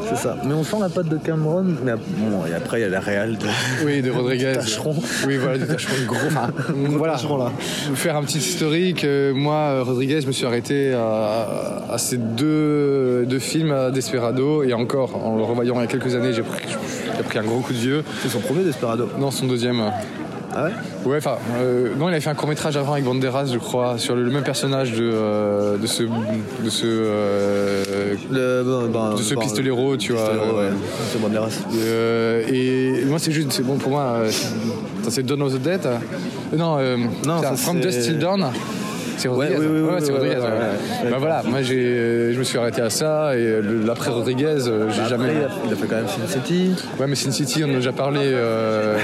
C'est 0.08 0.16
ça. 0.16 0.36
Mais 0.44 0.54
on 0.54 0.64
sent 0.64 0.76
la 0.80 0.88
patte 0.88 1.08
de 1.08 1.16
Cameron. 1.18 1.64
Mais 1.84 1.92
bon, 2.18 2.44
et 2.50 2.54
après, 2.54 2.78
il 2.80 2.82
y 2.82 2.86
a 2.86 2.88
la 2.88 3.00
réelle 3.00 3.36
de. 3.38 3.46
Oui, 3.84 4.02
de 4.02 4.10
Rodriguez. 4.16 4.52
Du 4.52 4.58
tâcheron. 4.58 4.94
Oui, 5.26 5.36
voilà, 5.36 5.58
du 5.58 5.66
tâcheron 5.66 5.94
gros. 6.06 6.16
Enfin, 6.26 6.48
voilà. 6.74 7.14
tâcheron, 7.14 7.38
là. 7.38 7.52
Faire 7.94 8.16
un 8.16 8.22
petit 8.22 8.38
historique. 8.38 9.06
moi, 9.34 9.82
Rodriguez, 9.82 10.20
je 10.20 10.26
me 10.26 10.32
suis 10.32 10.46
arrêté 10.46 10.92
à, 10.92 11.82
à 11.90 11.98
ces 11.98 12.16
deux, 12.16 13.24
deux 13.26 13.38
films 13.38 13.55
à 13.72 13.90
Desperado. 13.90 14.62
Et 14.62 14.72
encore, 14.74 15.16
en 15.24 15.36
le 15.36 15.42
revoyant 15.42 15.74
il 15.76 15.80
y 15.80 15.84
a 15.84 15.86
quelques 15.86 16.14
années, 16.14 16.32
j'ai 16.32 16.42
pris, 16.42 16.62
j'ai 17.16 17.22
pris 17.22 17.38
un 17.38 17.44
gros 17.44 17.60
coup 17.60 17.72
de 17.72 17.78
vieux. 17.78 18.04
C'est 18.22 18.28
son 18.28 18.40
premier 18.40 18.64
Desperado. 18.64 19.08
Non, 19.18 19.30
son 19.30 19.46
deuxième. 19.46 19.82
Ah 20.58 20.64
ouais? 20.64 20.70
Ouais, 21.04 21.16
enfin, 21.18 21.36
euh, 21.60 21.90
non, 21.98 22.08
il 22.08 22.12
avait 22.12 22.20
fait 22.22 22.30
un 22.30 22.34
court 22.34 22.48
métrage 22.48 22.78
avant 22.78 22.92
avec 22.94 23.04
Banderas, 23.04 23.44
je 23.52 23.58
crois, 23.58 23.98
sur 23.98 24.16
le, 24.16 24.22
le 24.22 24.30
même 24.30 24.42
personnage 24.42 24.92
de, 24.92 25.02
euh, 25.02 25.76
de 25.76 25.86
ce, 25.86 26.02
de 26.04 26.70
ce, 26.70 26.86
euh, 26.86 28.14
Le, 28.30 29.16
de 29.16 29.22
ce 29.22 29.34
pistolero, 29.34 29.96
tu 29.98 30.12
vois. 30.12 30.22
Ouais. 30.30 30.70
C'est 31.12 31.20
Banderas. 31.20 31.50
Euh, 31.76 32.42
et 32.50 33.04
moi, 33.04 33.18
c'est 33.18 33.32
juste, 33.32 33.52
c'est 33.52 33.64
bon 33.64 33.76
pour 33.76 33.90
moi. 33.90 34.02
euh, 34.20 34.30
c'est- 35.10 35.22
Dawn 35.22 35.42
of 35.42 35.52
the 35.54 35.58
Dead. 35.62 35.84
euh, 35.84 35.96
non, 36.56 36.76
euh, 36.78 36.96
Non, 37.26 37.42
ça, 37.42 37.54
From 37.56 37.80
Dust 37.80 38.02
Till 38.02 38.18
Dawn. 38.18 38.46
C'est 39.16 39.28
Rodriguez. 39.28 39.56
Ouais, 39.56 39.66
oui, 39.66 39.80
Ouais, 39.80 40.00
c'est 40.00 40.12
Rodriguez. 40.12 40.36
ouais. 40.36 41.10
Bah 41.10 41.16
voilà, 41.18 41.42
moi 41.44 41.62
j'ai, 41.62 42.32
je 42.32 42.38
me 42.38 42.44
suis 42.44 42.58
arrêté 42.58 42.82
à 42.82 42.90
ça 42.90 43.36
et 43.36 43.60
l'après 43.84 44.10
Rodriguez, 44.10 44.44
euh, 44.66 44.88
j'ai 44.90 45.00
Après, 45.00 45.08
jamais. 45.10 45.32
il 45.66 45.72
a, 45.72 45.76
fait 45.76 45.86
quand 45.86 45.96
même 45.96 46.06
Sin 46.08 46.26
City. 46.32 46.74
Ouais, 47.00 47.06
mais 47.06 47.14
Sin 47.14 47.30
City, 47.30 47.62
on 47.64 47.68
en 47.68 47.72
a 47.72 47.76
déjà 47.76 47.92
parlé. 47.92 48.20
euh, 48.22 48.96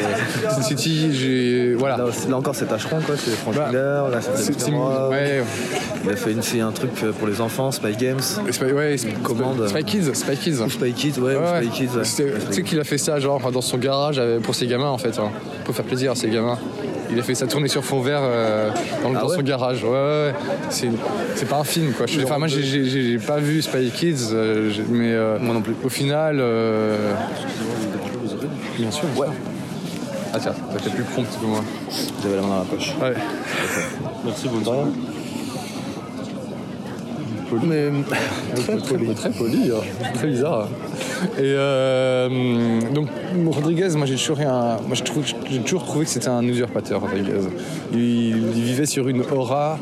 Sin 0.51 0.63
City, 0.63 1.11
j'ai, 1.15 1.75
voilà. 1.75 1.97
Là, 1.97 2.37
encore, 2.37 2.55
c'est 2.55 2.67
tâcheron, 2.67 3.01
quoi. 3.05 3.15
C'est 3.17 3.31
Frank 3.33 3.55
Bah, 3.55 3.67
Miller. 3.69 4.09
Là, 4.11 4.19
c'est 4.21 4.53
C'est- 4.59 4.71
ouais, 4.73 5.43
Il 6.05 6.11
a 6.11 6.17
fait 6.17 6.33
une, 6.33 6.43
c'est 6.43 6.61
un 6.61 6.73
truc 6.73 6.91
pour 7.19 7.29
les 7.29 7.41
enfants, 7.41 7.71
Spy 7.71 7.93
Games. 7.97 8.21
Spy, 8.21 8.65
ouais, 8.73 8.97
Spy- 8.97 9.13
commande. 9.23 9.69
Spy 9.69 9.85
Kids, 9.85 10.15
Spy 10.15 10.37
Kids. 10.37 10.61
Ou 10.65 10.71
Spy 10.71 10.93
Kids, 10.93 11.21
ouais, 11.21 11.37
ou 11.37 11.41
Ouais, 11.41 11.63
Spy. 11.63 11.69
Kids. 11.71 11.89
Tu 12.03 12.53
sais 12.55 12.63
qu'il 12.63 12.81
a 12.81 12.85
fait 12.85 12.99
ça 12.99 13.19
genre 13.21 13.51
dans 13.53 13.61
son 13.61 13.79
garage 13.79 14.21
pour 14.43 14.55
ses 14.55 14.67
gamins 14.67 14.89
en 14.91 14.99
fait, 14.99 15.19
hein, 15.19 15.31
pour 15.65 15.75
faire 15.75 15.85
plaisir 15.85 16.13
à 16.13 16.15
ses 16.15 16.29
gamins. 16.29 16.59
Il 17.13 17.19
a 17.21 17.23
fait 17.23 17.35
ça 17.35 17.47
tourner 17.47 17.69
sur 17.69 17.85
fond 17.85 18.01
vert 18.01 18.21
euh, 18.23 18.71
dans, 19.03 19.11
le- 19.11 19.17
Ah 19.19 19.21
dans 19.23 19.29
ouais 19.29 19.37
son 19.37 19.43
garage. 19.43 19.85
Ouais, 19.85 19.91
ouais, 19.91 20.33
ouais. 20.33 20.35
C'est, 20.71 21.49
pas 21.49 21.59
un 21.59 21.65
film 21.65 21.93
quoi. 21.93 22.07
Je- 22.07 22.21
moi 22.23 22.47
j'ai, 22.49 23.19
pas 23.19 23.39
vu 23.39 23.61
Spy 23.63 23.91
Kids, 23.91 24.31
euh, 24.33 24.71
mais 24.89 25.13
euh, 25.13 25.39
Moi 25.39 25.55
non 25.55 25.61
plus. 25.61 25.75
au 25.85 25.89
final. 25.89 26.39
euh, 26.41 27.13
Bien 28.79 28.91
sûr. 28.91 29.05
Ouais. 29.17 29.27
Ah 30.35 30.39
tiens, 30.41 30.55
t'as 30.73 30.79
fait 30.79 30.91
plus 30.91 31.05
prompt 31.05 31.25
que 31.41 31.45
moi. 31.47 31.61
J'avais 32.23 32.37
la 32.37 32.43
main 32.43 32.49
dans 32.49 32.59
la 32.61 32.65
poche. 32.65 32.95
Ouais. 33.03 33.13
Merci, 34.25 34.49
bonne 34.49 34.65
soirée. 34.65 34.81
Mais 37.67 37.91
Très 38.55 38.77
poli, 38.79 39.15
très 39.15 39.31
poli, 39.31 39.71
hein. 39.71 40.09
très 40.15 40.27
bizarre. 40.29 40.69
Et 41.39 41.43
euh, 41.43 42.81
donc 42.95 43.09
Rodriguez, 43.51 43.89
moi 43.97 44.07
j'ai 44.07 44.15
toujours, 44.17 44.37
rien- 44.39 44.79
moi, 44.87 44.97
j'ai 45.51 45.61
toujours 45.61 45.85
trouvé 45.85 46.05
que 46.05 46.11
c'était 46.11 46.29
un 46.29 46.43
usurpateur 46.43 47.01
Rodriguez. 47.01 47.41
Il, 47.93 47.99
il 48.57 48.63
vivait 48.63 48.87
sur 48.87 49.09
une 49.09 49.23
aura. 49.33 49.79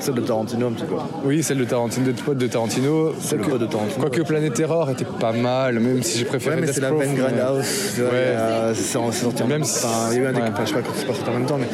Celle 0.00 0.14
de 0.14 0.20
Tarantino 0.20 0.66
un 0.68 0.72
petit 0.72 0.84
peu. 0.84 0.94
Oui, 1.24 1.42
celle 1.42 1.58
de 1.58 1.64
Tarantino, 1.64 2.06
de 2.12 2.20
pote 2.20 2.38
de 2.38 2.46
Tarantino. 2.46 3.12
C'est 3.20 3.36
le 3.36 3.42
Quoique- 3.42 3.50
pote 3.58 3.60
de 3.60 3.66
Tarantino. 3.72 4.00
Quoique 4.00 4.22
Planète 4.22 4.54
Terror 4.54 4.90
était 4.90 5.04
pas 5.04 5.32
mal, 5.32 5.78
même 5.80 6.02
si 6.02 6.18
j'ai 6.18 6.24
préféré 6.24 6.56
Ouais, 6.56 6.62
mais 6.66 6.72
c'est 6.72 6.80
la 6.80 6.90
mais- 6.90 7.06
Grindhouse. 7.14 7.98
Ouais. 7.98 8.34
a- 8.36 8.74
C'est 8.74 8.82
sorti 8.92 9.42
en 9.42 9.46
Même 9.46 9.58
même 9.60 9.64
si- 9.64 9.84
enfin, 9.84 10.08
Il 10.12 10.16
y 10.16 10.20
a 10.20 10.22
eu 10.22 10.26
un 10.26 10.34
ouais. 10.34 10.40
enfin, 10.52 10.62
je 10.64 10.68
sais 10.68 10.74
pas 10.74 10.80
quand 10.82 10.92
c'est 10.96 11.06
pas 11.06 11.14
sorti 11.14 11.30
en 11.30 11.34
même 11.34 11.46
temps, 11.46 11.58
mais 11.58 11.66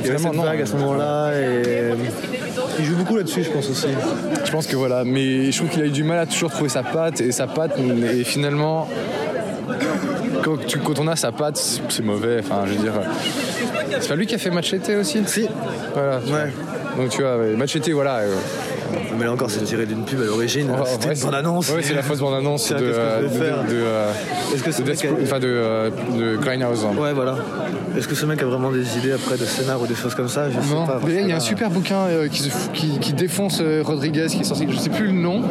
il 0.00 0.06
y 0.06 0.10
avait 0.10 0.18
Vraiment, 0.18 0.30
cette 0.30 0.38
non. 0.40 0.44
vague 0.44 0.62
à 0.62 0.66
ce 0.66 0.76
moment-là 0.76 1.32
et 1.34 1.94
il 2.78 2.84
joue 2.84 2.96
beaucoup 2.96 3.16
là-dessus, 3.16 3.42
je 3.44 3.50
pense 3.50 3.68
aussi. 3.68 3.88
Je 4.44 4.50
pense 4.50 4.66
que 4.66 4.76
voilà, 4.76 5.04
mais 5.04 5.50
je 5.50 5.58
trouve 5.58 5.70
qu'il 5.70 5.82
a 5.82 5.86
eu 5.86 5.90
du 5.90 6.04
mal 6.04 6.18
à 6.18 6.26
toujours 6.26 6.50
trouver 6.50 6.68
sa 6.70 6.82
patte 6.82 7.20
et 7.20 7.32
sa 7.32 7.46
patte 7.46 7.72
et 8.14 8.24
finalement 8.24 8.88
quand, 10.42 10.56
tu- 10.66 10.78
quand 10.78 10.98
on 10.98 11.08
a 11.08 11.16
sa 11.16 11.32
patte, 11.32 11.56
c'est 11.88 12.04
mauvais. 12.04 12.38
Enfin, 12.40 12.62
je 12.66 12.72
veux 12.74 12.82
dire, 12.82 12.92
c'est 14.00 14.08
pas 14.08 14.14
lui 14.16 14.26
qui 14.26 14.34
a 14.34 14.38
fait 14.38 14.50
Machete 14.50 14.90
aussi? 15.00 15.20
Si. 15.26 15.46
Voilà. 15.94 16.16
Ouais. 16.18 16.52
Donc 16.98 17.10
tu 17.10 17.22
vois, 17.22 17.36
Machete, 17.56 17.88
voilà. 17.90 18.16
euh, 18.18 18.34
Mais 19.18 19.24
là 19.24 19.32
encore, 19.32 19.50
c'est 19.50 19.62
tiré 19.62 19.86
d'une 19.86 20.04
pub 20.04 20.20
à 20.20 20.24
l'origine. 20.24 20.68
ouais, 20.70 20.76
C'était 20.84 21.14
une 21.14 21.20
bande-annonce. 21.20 21.70
Ouais, 21.70 21.80
c'est 21.82 21.94
la 21.94 22.02
fausse 22.02 22.18
bande-annonce 22.18 22.70
de, 22.72 22.76
euh, 22.80 23.22
de, 25.38 25.90
de, 26.18 26.36
Grindhouse. 26.36 26.84
Ouais, 26.98 27.12
voilà. 27.12 27.36
Est-ce 27.96 28.08
que 28.08 28.14
ce 28.14 28.26
mec 28.26 28.42
a 28.42 28.46
vraiment 28.46 28.70
des 28.72 28.96
idées 28.98 29.12
après 29.12 29.36
de 29.38 29.44
scénar 29.44 29.80
ou 29.80 29.86
des 29.86 29.94
choses 29.94 30.14
comme 30.14 30.28
ça 30.28 30.50
Je 30.50 30.60
sais 30.60 30.74
Non, 30.74 30.86
pas. 30.86 31.00
il 31.08 31.28
y 31.28 31.32
a 31.32 31.36
un 31.36 31.40
super 31.40 31.70
bouquin 31.70 32.06
euh, 32.08 32.28
qui, 32.28 32.50
qui- 32.74 32.98
qui 32.98 33.12
défonce 33.12 33.62
Rodriguez 33.82 34.26
qui 34.28 34.40
est 34.40 34.44
sorti, 34.44 34.66
je 34.68 34.76
sais 34.76 34.90
plus 34.90 35.06
le 35.06 35.12
nom. 35.12 35.42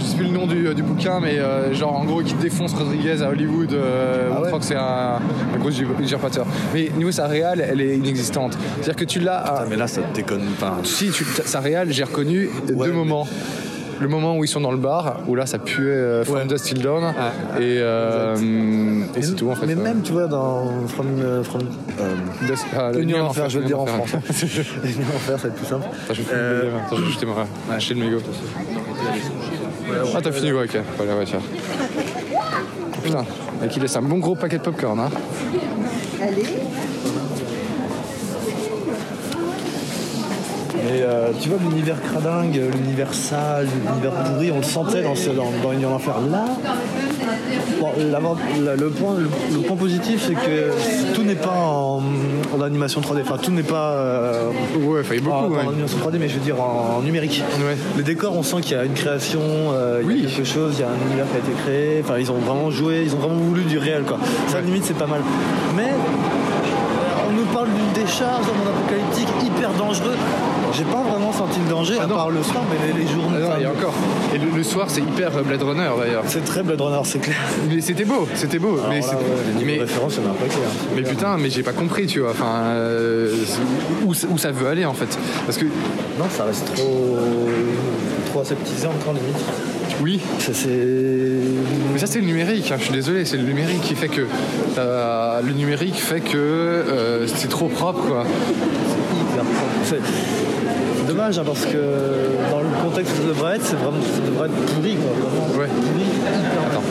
Euh, 0.00 0.02
je 0.02 0.06
sais 0.10 0.16
plus 0.16 0.26
le 0.26 0.32
nom 0.32 0.46
du, 0.46 0.74
du 0.74 0.82
bouquin, 0.82 1.20
mais 1.20 1.38
euh, 1.38 1.72
genre 1.74 1.94
en 1.96 2.04
gros 2.04 2.22
qui 2.22 2.34
défonce 2.34 2.74
Rodriguez 2.74 3.22
à 3.22 3.28
Hollywood, 3.28 3.72
euh, 3.72 4.30
Ah 4.32 4.36
on 4.38 4.42
ouais 4.42 4.46
croit 4.48 4.58
que 4.60 4.64
c'est 4.64 4.74
un, 4.76 5.18
un 5.54 5.58
gros 5.58 5.70
usurpateur. 6.00 6.46
Mais 6.74 6.90
niveau 6.96 7.12
sa 7.12 7.26
réal, 7.26 7.60
elle 7.66 7.80
est 7.80 7.96
inexistante. 7.96 8.56
C'est-à-dire 8.76 8.96
que 8.96 9.04
tu 9.04 9.20
l'as. 9.20 9.38
à- 9.38 9.66
mais 9.66 9.76
là, 9.76 9.86
ça 9.86 10.02
te 10.02 10.14
déconne 10.16 10.46
pas. 10.58 10.78
Si, 10.84 11.10
tu, 11.10 11.24
sa 11.44 11.60
réal, 11.60 11.92
j'ai 11.92 12.04
reconnu 12.04 12.46
Ouais, 12.48 12.86
deux 12.86 12.92
mais- 12.92 12.96
moments. 12.98 13.26
Le 14.00 14.08
moment 14.08 14.34
où 14.38 14.42
ils 14.44 14.48
sont 14.48 14.62
dans 14.62 14.70
le 14.70 14.78
bar, 14.78 15.18
où 15.28 15.34
là 15.34 15.44
ça 15.44 15.58
puait 15.58 15.82
euh, 15.84 16.24
From 16.24 16.38
Ouais. 16.38 16.46
Dust 16.46 16.64
Till 16.64 16.80
Dawn, 16.80 17.04
et, 17.58 17.60
euh, 17.60 18.34
et 19.14 19.20
c'est 19.20 19.34
tout 19.36 19.50
en 19.50 19.54
fait. 19.54 19.66
Mais 19.66 19.74
ouais. 19.74 19.82
même, 19.82 20.00
tu 20.00 20.12
vois, 20.12 20.26
dans 20.26 20.70
From. 20.88 21.06
euh, 21.18 21.42
from 21.42 21.60
euh, 22.00 22.14
Dust- 22.48 22.64
ah, 22.74 22.92
Nuit 22.92 23.02
en 23.02 23.04
Nuit 23.04 23.20
enfer, 23.20 23.50
je 23.50 23.58
vais 23.58 23.64
le 23.64 23.66
dire 23.66 23.78
en 23.78 23.84
français. 23.84 24.18
Les 24.84 24.88
nuits 24.94 25.04
en 25.04 25.16
enfer, 25.16 25.36
ça 25.38 25.42
va 25.42 25.48
être 25.48 25.54
plus 25.54 25.66
simple. 25.66 25.84
Attends, 25.92 26.14
je 26.14 26.22
vais 26.22 26.28
Euh, 26.32 26.70
jeter 27.12 27.26
ma 27.26 27.74
acheter 27.76 27.92
le 27.92 28.00
mégot. 28.06 28.20
Ah, 30.14 30.20
t'as 30.22 30.32
fini, 30.32 30.52
ouais, 30.52 30.64
ok. 30.64 30.78
Voilà, 30.96 31.16
ouais, 31.16 31.24
tiens. 31.24 31.40
Putain, 33.02 33.24
et 33.64 33.68
qu'il 33.68 33.82
laisse 33.82 33.96
un 33.96 34.02
bon 34.02 34.18
gros 34.18 34.34
paquet 34.34 34.58
de 34.58 34.62
popcorn, 34.62 34.98
hein. 35.00 35.10
Mais 40.84 41.02
euh, 41.02 41.30
tu 41.40 41.48
vois, 41.48 41.58
l'univers 41.60 41.96
cradingue, 42.02 42.60
l'univers 42.74 43.12
sale, 43.14 43.66
l'univers 43.86 44.12
pourri, 44.12 44.50
on 44.52 44.56
le 44.58 44.62
sentait 44.62 45.02
dans, 45.02 45.14
ce- 45.14 45.30
dans, 45.30 45.50
dans 45.62 45.72
Union 45.72 45.90
l'enfer. 45.90 46.14
Là, 46.30 46.44
bon, 47.80 47.88
la- 48.62 48.76
le, 48.76 48.88
point, 48.90 49.14
le, 49.18 49.28
le 49.54 49.60
point 49.60 49.76
positif, 49.76 50.24
c'est 50.26 50.34
que 50.34 51.12
tout 51.14 51.22
n'est 51.22 51.34
pas 51.34 51.50
en, 51.54 52.02
en 52.56 52.60
animation 52.62 53.00
3D. 53.00 53.20
Enfin, 53.22 53.36
tout 53.42 53.50
n'est 53.50 53.62
pas 53.62 53.92
euh, 53.92 54.50
Ouais, 54.78 55.02
il 55.12 55.28
en, 55.28 55.42
beaucoup. 55.48 55.54
en 55.66 55.68
animation 55.70 55.98
3D, 55.98 56.16
mais 56.18 56.28
je 56.28 56.34
veux 56.34 56.40
dire 56.44 56.60
en, 56.60 56.96
en 56.98 57.02
numérique. 57.02 57.42
Ouais. 57.58 57.76
Les 57.96 58.02
décors, 58.02 58.36
on 58.36 58.42
sent 58.42 58.60
qu'il 58.62 58.72
y 58.76 58.80
a 58.80 58.84
une 58.84 58.94
création, 58.94 59.40
euh, 59.42 60.00
il 60.02 60.06
Oui. 60.06 60.20
y 60.22 60.26
a 60.26 60.30
quelque 60.30 60.44
chose, 60.44 60.74
il 60.78 60.80
y 60.80 60.84
a 60.84 60.88
un 60.88 61.06
univers 61.08 61.26
qui 61.30 61.36
a 61.36 61.38
été 61.40 61.52
créé. 61.64 62.00
Enfin, 62.02 62.18
ils 62.18 62.30
ont 62.30 62.36
vraiment 62.38 62.70
joué, 62.70 63.02
ils 63.04 63.14
ont 63.14 63.18
vraiment 63.18 63.34
voulu 63.40 63.62
du 63.64 63.78
réel, 63.78 64.02
quoi. 64.04 64.18
Ça, 64.48 64.60
limite, 64.60 64.84
c'est 64.84 64.96
pas 64.96 65.06
mal. 65.06 65.20
Mais 65.76 65.90
on 67.28 67.32
nous 67.32 67.44
parle 67.52 67.68
d'une 67.68 68.02
décharge 68.04 68.46
dans 68.46 68.54
monde 68.54 68.74
apocalyptique 68.76 69.28
hyper 69.44 69.70
dangereux. 69.78 70.16
J'ai 70.72 70.84
pas 70.84 71.02
vraiment 71.02 71.32
senti 71.32 71.58
le 71.64 71.68
danger, 71.70 71.98
à 71.98 72.06
non. 72.06 72.14
part 72.14 72.30
le 72.30 72.42
soir, 72.42 72.62
mais 72.70 72.92
les, 72.92 73.04
les 73.04 73.06
journées. 73.10 73.36
Ah 73.36 73.40
non, 73.40 73.46
enfin, 73.48 73.56
il 73.58 73.62
y 73.62 73.66
a 73.66 73.70
encore. 73.70 73.94
Et 74.34 74.38
le, 74.38 74.56
le 74.56 74.62
soir, 74.62 74.86
c'est 74.88 75.00
hyper 75.00 75.30
Blade 75.44 75.62
Runner 75.62 75.88
d'ailleurs. 75.98 76.22
C'est 76.26 76.44
très 76.44 76.62
Blade 76.62 76.80
Runner, 76.80 77.00
c'est 77.04 77.18
clair. 77.18 77.36
Mais 77.68 77.80
c'était 77.80 78.04
beau, 78.04 78.26
c'était 78.34 78.58
beau. 78.58 78.78
mais 78.88 79.00
là, 79.00 79.06
c'est- 79.06 79.14
ouais, 79.16 79.64
mais- 79.64 79.78
référence, 79.80 80.18
en 80.18 80.32
pas 80.34 80.46
clair. 80.46 80.68
Mais 80.94 81.02
putain, 81.02 81.36
mais 81.38 81.50
j'ai 81.50 81.62
pas 81.62 81.72
compris, 81.72 82.06
tu 82.06 82.20
vois. 82.20 82.30
Enfin, 82.30 82.62
euh, 82.68 83.34
où, 84.06 84.10
où 84.12 84.38
ça 84.38 84.52
veut 84.52 84.68
aller 84.68 84.84
en 84.84 84.94
fait. 84.94 85.18
Parce 85.46 85.58
que, 85.58 85.64
Non, 85.64 86.26
ça 86.30 86.44
reste 86.44 86.72
trop. 86.74 87.18
trop 88.30 88.40
aseptisé 88.40 88.86
encore 88.86 89.12
limite. 89.14 89.36
oui, 90.02 90.20
Ça, 90.38 90.52
c'est. 90.54 90.68
mais 90.68 91.98
ça 91.98 92.06
c'est 92.06 92.20
le 92.20 92.26
numérique. 92.26 92.70
hein, 92.70 92.76
je 92.78 92.84
suis 92.84 92.92
désolé, 92.92 93.24
c'est 93.24 93.36
le 93.36 93.42
numérique 93.42 93.80
qui 93.82 93.94
fait 93.94 94.08
que. 94.08 94.22
t'as- 94.76 95.40
le 95.42 95.52
numérique 95.52 95.96
fait 96.00 96.20
que 96.20 96.36
euh, 96.36 97.26
c'est 97.26 97.48
trop 97.48 97.68
propre, 97.68 98.00
quoi. 98.06 98.24
hyper 99.32 99.44
propre. 99.44 100.04
Dommage 101.20 101.38
hein, 101.38 101.42
parce 101.44 101.66
que 101.66 101.76
dans 102.50 102.60
le 102.62 102.68
contexte 102.82 103.12
où 103.12 103.22
ça 103.22 103.28
devrait 103.28 103.56
être, 103.56 103.64
c'est 103.66 103.76
vraiment, 103.76 103.98
ça 104.02 104.20
devrait 104.24 104.48
être 104.48 104.74
pourri 104.74 104.94
quoi. 104.96 105.12
Vraiment 105.20 105.60
Ouais. 105.60 105.66
pourri, 105.68 106.04
hyper 106.06 106.62
Attends. 106.70 106.82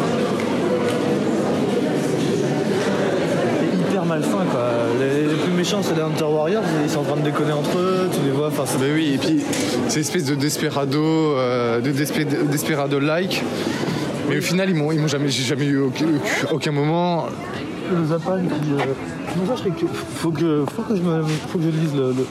Hyper 3.90 4.06
malsain 4.06 4.46
quoi. 4.52 4.70
Les, 5.00 5.24
les 5.30 5.34
plus 5.34 5.52
méchants 5.54 5.80
c'est 5.82 5.96
les 5.96 6.02
Hunter 6.04 6.26
Warriors, 6.26 6.62
ils 6.84 6.90
sont 6.92 7.00
en 7.00 7.04
train 7.06 7.16
de 7.16 7.22
déconner 7.24 7.54
entre 7.54 7.76
eux, 7.80 8.08
tu 8.14 8.20
les 8.24 8.30
vois, 8.32 8.50
enfin 8.50 8.66
c'est 8.68 8.78
Mais 8.80 8.94
oui, 8.94 9.14
et 9.16 9.18
puis 9.18 9.42
c'est 9.88 9.96
une 9.96 10.02
espèce 10.02 10.26
de 10.26 10.36
desperado, 10.36 11.02
euh, 11.04 11.82
de 11.82 11.90
despé- 11.92 12.26
desperado-like. 12.52 13.44
Mais 14.30 14.38
au 14.38 14.42
final, 14.42 14.70
ils 14.70 14.76
m'ont, 14.76 14.92
ils 14.92 15.00
m'ont 15.00 15.08
jamais, 15.08 15.30
j'ai 15.30 15.42
jamais 15.42 15.66
eu 15.66 15.80
aucun, 15.80 16.06
aucun 16.52 16.72
moment. 16.72 17.26
le 17.92 18.06
Zapan 18.06 18.42
qui. 18.44 18.74
Euh... 18.74 19.72
que- 19.72 19.86
faut 20.18 20.30
que, 20.30 20.66
faut 20.72 20.84
que 20.84 20.96
je 20.96 21.02
me, 21.02 21.24
faut 21.24 21.58
que 21.58 21.64
je 21.64 21.70
lise 21.70 21.96
le, 21.96 22.10
le, 22.10 22.26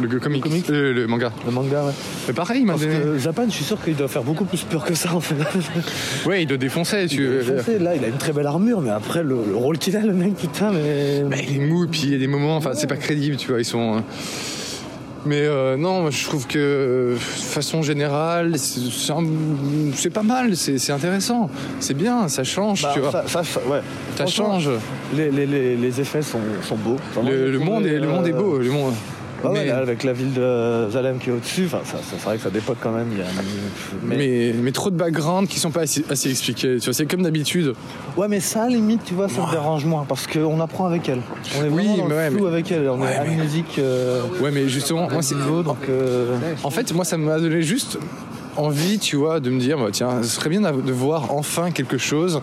Le 0.00 0.18
comic, 0.18 0.42
comic. 0.42 0.70
euh, 0.70 0.92
le 0.94 1.06
manga. 1.06 1.30
le 1.44 1.52
manga. 1.52 1.84
Ouais. 1.84 1.92
Mais 2.28 2.32
pareil, 2.34 2.60
il 2.62 2.66
m'a 2.66 2.72
Parce 2.74 2.86
que 2.86 3.18
Zapan, 3.18 3.44
je 3.46 3.50
suis 3.50 3.64
sûr 3.64 3.82
qu'il 3.82 3.94
doit 3.94 4.08
faire 4.08 4.22
beaucoup 4.22 4.44
plus 4.46 4.62
peur 4.62 4.84
que 4.84 4.94
ça 4.94 5.14
en 5.14 5.20
fait. 5.20 5.34
Ouais, 6.26 6.42
il 6.42 6.46
doit 6.46 6.56
défoncer, 6.56 7.06
tu 7.08 7.24
Il 7.24 7.42
foncé, 7.56 7.78
là, 7.78 7.94
il 7.94 8.04
a 8.04 8.08
une 8.08 8.16
très 8.16 8.32
belle 8.32 8.46
armure, 8.46 8.80
mais 8.80 8.90
après 8.90 9.22
le, 9.22 9.36
le 9.48 9.56
rôle 9.56 9.78
qu'il 9.78 9.96
a, 9.96 10.00
le 10.00 10.12
mec, 10.14 10.34
putain, 10.36 10.72
mais. 10.72 11.22
Bah, 11.28 11.36
il 11.46 11.56
est 11.56 11.66
mou, 11.66 11.86
puis 11.90 12.02
il 12.04 12.12
y 12.12 12.14
a 12.14 12.18
des 12.18 12.26
moments, 12.26 12.56
enfin, 12.56 12.70
c'est 12.74 12.86
pas 12.86 12.96
crédible, 12.96 13.36
tu 13.36 13.48
vois, 13.48 13.58
ils 13.60 13.64
sont. 13.64 13.96
euh, 13.96 14.00
Mais 15.26 15.42
euh, 15.42 15.76
non, 15.76 16.10
je 16.10 16.24
trouve 16.24 16.46
que 16.46 16.58
euh, 16.58 17.12
de 17.14 17.18
façon 17.18 17.82
générale, 17.82 18.54
c'est 18.56 20.10
pas 20.10 20.22
mal, 20.22 20.56
c'est 20.56 20.90
intéressant, 20.90 21.48
c'est 21.80 21.94
bien, 21.94 22.28
ça 22.28 22.44
change, 22.44 22.82
Bah, 22.82 22.90
tu 22.94 23.00
vois. 23.00 23.12
ça, 23.12 23.24
ça, 23.28 23.44
ça- 23.44 23.60
ouais. 23.68 23.80
Ça 24.16 24.26
change. 24.26 24.70
Les, 25.16 25.30
les, 25.30 25.76
les, 25.76 26.00
effets 26.00 26.22
sont, 26.22 26.40
sont 26.62 26.76
beaux. 26.76 26.96
Enfin, 27.10 27.28
Le, 27.28 27.50
le 27.52 27.58
monde 27.58 27.86
est, 27.86 27.98
le 27.98 28.08
monde 28.08 28.26
est 28.26 28.32
beau, 28.32 28.58
le 28.58 28.70
monde. 28.70 28.94
Ouais, 29.44 29.50
mais, 29.52 29.66
là, 29.66 29.78
avec 29.78 30.04
la 30.04 30.12
ville 30.12 30.32
de 30.32 30.88
Zalem 30.90 31.18
qui 31.18 31.30
est 31.30 31.32
au-dessus, 31.32 31.68
ça, 31.68 31.80
ça- 31.84 31.98
c'est 32.08 32.22
vrai 32.24 32.36
que 32.36 32.42
ça 32.42 32.50
dépote 32.50 32.78
quand 32.80 32.92
même. 32.92 33.08
Il 33.12 33.18
y 33.18 33.22
a, 33.22 33.24
mais, 34.02 34.16
mais, 34.16 34.54
mais 34.62 34.72
trop 34.72 34.90
de 34.90 34.96
background 34.96 35.48
qui 35.48 35.58
sont 35.58 35.70
pas 35.70 35.82
assez, 35.82 36.04
assez 36.10 36.30
expliqués. 36.30 36.78
Tu 36.78 36.84
vois, 36.84 36.94
c'est 36.94 37.06
comme 37.06 37.22
d'habitude. 37.22 37.74
Ouais, 38.16 38.28
mais 38.28 38.40
ça, 38.40 38.68
limite, 38.68 39.02
tu 39.04 39.14
vois, 39.14 39.28
ça 39.28 39.46
me 39.46 39.50
dérange 39.50 39.84
moins 39.84 40.04
parce 40.08 40.26
qu'on 40.26 40.60
apprend 40.60 40.86
avec 40.86 41.08
elle. 41.08 41.20
On 41.58 41.64
est 41.64 41.68
Oui, 41.68 41.84
vraiment 41.84 41.96
dans 41.98 42.04
mais 42.04 42.08
le 42.10 42.16
ouais, 42.16 42.30
flou 42.30 42.42
mais- 42.44 42.52
avec 42.52 42.72
elle. 42.72 42.88
On 42.88 43.00
Ouais, 43.00 43.06
est 43.12 43.20
mais- 43.24 43.32
amnésique. 43.34 43.76
Euh, 43.78 44.22
Ouais, 44.40 44.50
mais 44.50 44.68
justement, 44.68 45.08
moi, 45.10 45.22
c'est. 45.22 45.34
donc. 45.34 45.76
euh, 45.88 46.36
En 46.64 46.70
fait, 46.70 46.92
moi, 46.92 47.04
ça 47.04 47.16
m'a 47.16 47.38
donné 47.38 47.62
juste 47.62 47.98
envie, 48.56 48.98
tu 48.98 49.16
vois, 49.16 49.40
de 49.40 49.50
me 49.50 49.58
dire, 49.58 49.78
bah, 49.78 49.88
tiens, 49.92 50.22
ce 50.22 50.28
serait 50.28 50.50
bien 50.50 50.60
de 50.60 50.92
voir 50.92 51.32
enfin 51.34 51.70
quelque 51.70 51.96
chose 51.98 52.40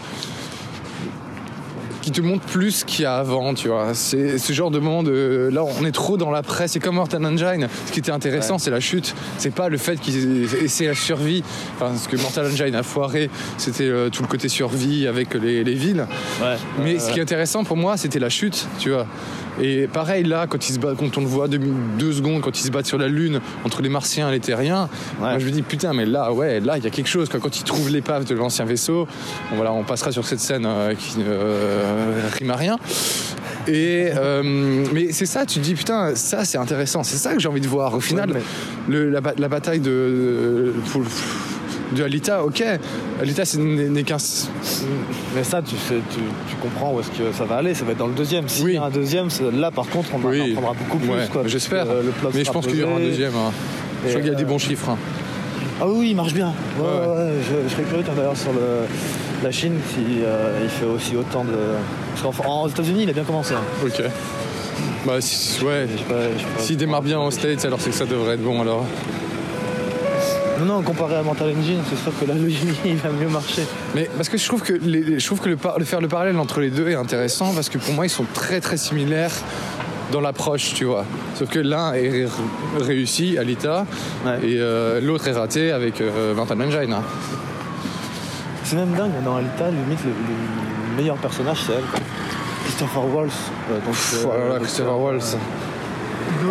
qui 2.09 2.21
te 2.21 2.25
montre 2.25 2.45
plus 2.45 2.83
qu'il 2.83 3.03
y 3.03 3.05
a 3.05 3.17
avant, 3.17 3.53
tu 3.53 3.67
vois. 3.67 3.93
C'est 3.93 4.37
ce 4.37 4.53
genre 4.53 4.71
de 4.71 4.79
moment 4.79 5.03
de... 5.03 5.49
Là, 5.51 5.63
on 5.63 5.85
est 5.85 5.91
trop 5.91 6.17
dans 6.17 6.31
la 6.31 6.41
presse. 6.41 6.71
C'est 6.71 6.79
comme 6.79 6.95
Mortal 6.95 7.23
Engine. 7.25 7.67
Ce 7.85 7.91
qui 7.91 7.99
était 7.99 8.11
intéressant, 8.11 8.57
c'est 8.57 8.71
la 8.71 8.79
chute. 8.79 9.13
C'est 9.37 9.53
pas 9.53 9.69
le 9.69 9.77
fait 9.77 9.99
qu'ils... 9.99 10.47
C'est 10.67 10.87
la 10.87 10.95
survie. 10.95 11.43
Enfin, 11.75 11.95
ce 11.95 12.07
que 12.07 12.17
Mortal 12.17 12.47
Engine 12.47 12.75
a 12.75 12.83
foiré, 12.83 13.29
c'était 13.57 13.83
euh, 13.83 14.09
tout 14.09 14.23
le 14.23 14.27
côté 14.27 14.49
survie 14.49 15.07
avec 15.07 15.33
les, 15.35 15.63
les 15.63 15.73
villes. 15.73 16.07
ouais. 16.41 16.55
Mais 16.83 16.99
ce 16.99 17.11
qui 17.11 17.19
est 17.19 17.21
intéressant 17.21 17.63
pour 17.63 17.77
moi, 17.77 17.97
c'était 17.97 18.19
la 18.19 18.29
chute, 18.29 18.67
tu 18.79 18.89
vois. 18.89 19.05
Et 19.61 19.87
pareil 19.87 20.23
là, 20.23 20.45
quand, 20.47 20.69
ils 20.69 20.73
se 20.73 20.79
battent, 20.79 20.97
quand 20.97 21.17
on 21.17 21.21
le 21.21 21.27
voit 21.27 21.47
deux, 21.47 21.59
deux 21.97 22.13
secondes, 22.13 22.41
quand 22.41 22.57
ils 22.59 22.63
se 22.63 22.71
battent 22.71 22.85
sur 22.85 22.97
la 22.97 23.07
Lune 23.07 23.41
entre 23.65 23.81
les 23.81 23.89
Martiens 23.89 24.29
et 24.29 24.31
les 24.31 24.39
Terriens, 24.39 24.89
moi 25.19 25.37
je 25.39 25.45
me 25.45 25.51
dis 25.51 25.61
putain, 25.61 25.93
mais 25.93 26.05
là, 26.05 26.31
ouais, 26.31 26.59
là, 26.59 26.77
il 26.77 26.83
y 26.83 26.87
a 26.87 26.89
quelque 26.89 27.09
chose. 27.09 27.27
Quoi. 27.29 27.39
Quand 27.39 27.59
ils 27.59 27.63
trouvent 27.63 27.89
l'épave 27.89 28.23
de 28.25 28.35
l'ancien 28.35 28.65
vaisseau, 28.65 29.05
bon, 29.49 29.55
voilà, 29.57 29.71
on 29.73 29.83
passera 29.83 30.11
sur 30.11 30.25
cette 30.25 30.39
scène 30.39 30.65
euh, 30.65 30.93
qui 30.95 31.19
ne 31.19 31.25
euh, 31.27 32.21
rime 32.37 32.51
à 32.51 32.55
rien. 32.55 32.77
Et 33.67 34.09
euh, 34.15 34.85
mais 34.93 35.11
c'est 35.11 35.25
ça, 35.25 35.45
tu 35.45 35.59
te 35.59 35.63
dis 35.63 35.75
putain, 35.75 36.15
ça 36.15 36.45
c'est 36.45 36.57
intéressant, 36.57 37.03
c'est 37.03 37.17
ça 37.17 37.33
que 37.33 37.39
j'ai 37.39 37.49
envie 37.49 37.61
de 37.61 37.67
voir. 37.67 37.93
Au 37.93 37.99
final, 37.99 38.31
Ouais, 38.31 38.41
le- 38.87 39.09
la, 39.09 39.21
ba- 39.21 39.33
la 39.37 39.47
bataille 39.49 39.79
de 39.81 40.73
Alita, 42.03 42.43
ok, 42.43 42.63
Alita 43.21 43.45
c'est- 43.45 43.57
n'est 43.59 44.03
qu'un 44.03 44.17
Mais 45.35 45.43
ça, 45.43 45.61
tu, 45.61 45.75
sais, 45.75 45.95
tu, 46.11 46.19
tu 46.49 46.55
comprends 46.61 46.93
où 46.93 46.99
est-ce 46.99 47.09
que 47.09 47.31
ça 47.35 47.45
va 47.45 47.55
aller. 47.57 47.73
Ça 47.73 47.85
va 47.85 47.91
être 47.93 47.97
dans 47.97 48.07
le 48.07 48.13
deuxième. 48.13 48.47
S'il 48.47 48.65
Oui. 48.65 48.73
y 48.73 48.77
a 48.77 48.83
un 48.83 48.89
deuxième, 48.89 49.27
là, 49.53 49.71
par 49.71 49.87
contre, 49.87 50.09
on 50.13 50.25
en 50.25 50.29
Oui. 50.29 50.51
apprendra 50.51 50.73
beaucoup 50.73 50.97
plus. 50.99 51.09
Ouais, 51.09 51.27
j'espère. 51.47 51.85
euh, 51.89 52.03
Mais 52.33 52.43
je 52.43 52.51
pense 52.51 52.67
qu'il 52.67 52.77
y 52.77 52.83
aura 52.83 52.95
un 52.95 52.99
deuxième. 52.99 53.33
hein. 53.35 53.51
Je 54.03 54.09
crois 54.09 54.21
qu'il 54.21 54.29
y 54.29 54.33
a 54.33 54.35
des 54.37 54.43
euh, 54.43 54.47
bons 54.47 54.59
chiffres. 54.59 54.89
hein. 54.89 54.97
Ah 55.81 55.85
oui, 55.87 56.09
il 56.11 56.15
marche 56.15 56.33
bien. 56.33 56.53
Ouais, 56.77 56.83
Ouais, 56.85 57.07
ouais, 57.15 57.31
Je, 57.41 57.67
je 57.69 57.73
serais 57.73 57.83
curieux 57.83 58.03
d'ailleurs 58.15 58.35
sur 58.37 58.51
le, 58.51 58.59
la 59.43 59.51
Chine 59.51 59.75
si 59.93 60.21
euh, 60.23 60.59
il 60.63 60.69
fait 60.69 60.85
aussi 60.85 61.15
autant 61.15 61.43
de. 61.45 61.51
Parce 62.21 62.35
qu'en 62.37 62.67
États-Unis, 62.67 63.03
il 63.03 63.09
a 63.09 63.13
bien 63.13 63.23
commencé. 63.23 63.53
hein. 63.53 63.61
Ok. 63.85 64.01
Bah, 65.05 65.21
si, 65.21 65.63
ouais. 65.63 65.87
S'il 66.59 66.75
démarre 66.77 67.01
bien 67.01 67.19
aux 67.19 67.31
States, 67.31 67.63
alors 67.65 67.79
c'est 67.79 67.89
que 67.91 67.95
ça 67.95 68.05
devrait 68.05 68.33
être 68.35 68.43
bon 68.43 68.61
alors. 68.61 68.85
Non, 70.59 70.65
non, 70.65 70.81
comparé 70.81 71.15
à 71.15 71.23
Mental 71.23 71.53
Engine, 71.57 71.79
c'est 71.89 71.95
sûr 71.97 72.11
que 72.19 72.25
là, 72.25 72.33
lui, 72.33 72.57
il 72.85 72.97
va 72.97 73.09
mieux 73.09 73.29
marcher. 73.29 73.63
Mais 73.95 74.09
parce 74.17 74.27
que 74.29 74.37
je 74.37 74.45
trouve 74.47 74.61
que 74.61 74.73
les- 74.73 75.19
je 75.19 75.25
trouve 75.25 75.39
que 75.39 75.49
le, 75.49 75.55
par- 75.57 75.79
le 75.79 75.85
faire 75.85 76.01
le 76.01 76.07
parallèle 76.07 76.37
entre 76.37 76.59
les 76.59 76.69
deux 76.69 76.89
est 76.89 76.95
intéressant 76.95 77.53
parce 77.53 77.69
que 77.69 77.77
pour 77.77 77.93
moi 77.93 78.05
ils 78.05 78.09
sont 78.09 78.25
très 78.33 78.59
très 78.59 78.77
similaires 78.77 79.31
dans 80.11 80.21
l'approche, 80.21 80.73
tu 80.73 80.85
vois. 80.85 81.05
Sauf 81.35 81.49
que 81.49 81.59
l'un 81.59 81.93
est 81.93 82.09
ré- 82.09 82.27
réussi, 82.81 83.37
Alita, 83.37 83.85
Ouais. 84.25 84.39
et 84.43 84.57
euh, 84.59 84.99
l'autre 84.99 85.27
est 85.27 85.33
raté 85.33 85.71
avec 85.71 86.01
euh, 86.01 86.33
Mental 86.35 86.61
Engine. 86.61 86.93
hein. 86.93 87.03
C'est 88.63 88.75
même 88.75 88.91
dingue, 88.93 89.11
dans 89.23 89.37
Alita, 89.37 89.69
limite, 89.69 89.99
le, 90.03 90.09
le 90.11 90.95
meilleur 90.97 91.15
personnage, 91.17 91.59
c'est 91.65 91.73
elle. 91.73 91.83
quoi. 91.83 91.99
Christopher 92.65 93.05
Waltz. 93.05 93.33
euh, 93.71 93.75
donc, 93.85 93.95
Voilà, 94.23 94.59
Christopher 94.59 94.99
Waltz. 94.99 95.37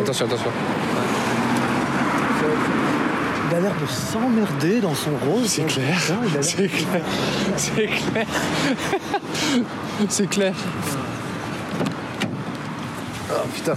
Attention, 0.03 0.27
attention. 0.27 0.51
A 3.59 3.61
l'air 3.61 3.75
de 3.81 3.87
s'emmerder 3.87 4.81
dans 4.81 4.95
son 4.95 5.11
rôle. 5.29 5.45
C'est 5.47 5.63
quoi. 5.63 5.71
clair. 5.73 5.99
C'est 6.43 6.69
clair. 6.69 7.03
C'est 7.57 7.87
clair. 7.87 8.27
C'est 10.09 10.27
clair. 10.31 10.55
Oh 13.31 13.47
putain. 13.55 13.77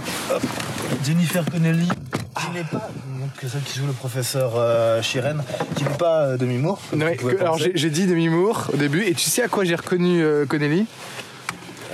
Jennifer 1.04 1.44
Connelly, 1.50 1.88
qui 1.88 2.50
n'est 2.54 2.64
pas 2.64 2.88
donc, 3.20 3.50
celle 3.50 3.60
qui 3.62 3.78
joue 3.78 3.86
le 3.86 3.92
professeur 3.92 4.52
euh, 4.56 5.02
Shiren, 5.02 5.42
qui 5.76 5.84
n'est 5.84 5.90
pas 5.90 6.22
euh, 6.22 6.36
Demi 6.36 6.58
Moore. 6.58 6.80
que- 6.90 7.40
alors 7.40 7.58
j'ai 7.58 7.90
dit 7.90 8.06
demi-mour 8.06 8.70
au 8.72 8.76
début, 8.76 9.02
et 9.04 9.14
tu 9.14 9.28
sais 9.28 9.42
à 9.42 9.48
quoi 9.48 9.64
j'ai 9.64 9.74
reconnu 9.74 10.22
euh, 10.22 10.46
Connelly? 10.46 10.86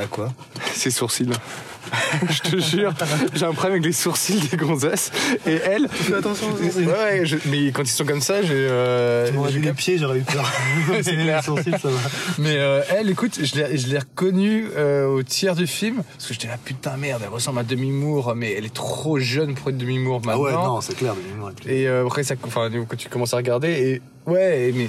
À 0.00 0.07
quoi? 0.07 0.33
Ses 0.75 0.90
sourcils. 0.90 1.30
je 2.30 2.50
te 2.50 2.59
jure, 2.61 2.92
j'ai 3.35 3.45
un 3.45 3.52
problème 3.52 3.73
avec 3.73 3.85
les 3.85 3.92
sourcils 3.92 4.40
des 4.49 4.57
gonzesses. 4.57 5.11
Et 5.47 5.54
elle. 5.54 5.88
Fais 5.88 6.14
attention 6.14 6.49
aux 6.52 6.57
sourcils. 6.57 6.85
Ouais, 6.87 6.92
ouais, 6.92 7.21
je- 7.26 7.37
mais 7.47 7.71
quand 7.73 7.83
ils 7.83 7.87
sont 7.88 8.04
comme 8.04 8.21
ça, 8.21 8.42
j'ai. 8.42 8.50
euh, 8.54 9.30
Tu 9.47 9.52
dit 9.52 9.59
les 9.61 9.73
pieds, 9.73 9.99
j'aurais 9.99 10.18
eu 10.18 10.23
peur. 10.23 10.50
C'est 11.02 11.12
Les 11.12 11.23
clair. 11.25 11.42
sourcils, 11.45 11.71
ça 11.73 11.88
va. 11.88 11.99
Mais 12.38 12.57
euh, 12.57 12.83
elle, 12.90 13.11
écoute, 13.11 13.38
je 13.42 13.54
l'ai, 13.57 13.76
je 13.78 13.88
l'ai 13.88 13.99
reconnue 13.99 14.66
euh, 14.76 15.07
au 15.07 15.23
tiers 15.23 15.54
du 15.54 15.66
film. 15.66 16.02
Parce 16.16 16.26
que 16.28 16.35
j'étais 16.35 16.49
là, 16.49 16.57
putain, 16.64 16.97
merde, 16.97 17.23
elle 17.25 17.33
ressemble 17.33 17.61
à 17.61 17.64
Demi 17.64 17.90
Moore, 17.90 18.35
mais 18.37 18.52
elle 18.52 18.64
est 18.66 18.75
trop 18.75 19.18
jeune 19.18 19.54
pour 19.54 19.71
être 19.71 19.78
Demi 19.78 19.99
Moore 19.99 20.21
maintenant. 20.25 20.80
c'est 20.80 20.97
clair, 20.97 21.14
Demi 21.14 21.35
Moore 21.38 21.50
est 21.50 21.61
plus. 21.62 21.71
Et 21.73 21.87
euh, 21.88 22.04
après, 22.07 22.23
ça, 22.25 22.35
enfin, 22.45 22.71
quand 22.88 22.97
tu 22.97 23.09
commences 23.09 23.35
à 23.35 23.38
regarder, 23.38 23.68
et 24.26 24.30
ouais, 24.30 24.73
mais 24.75 24.87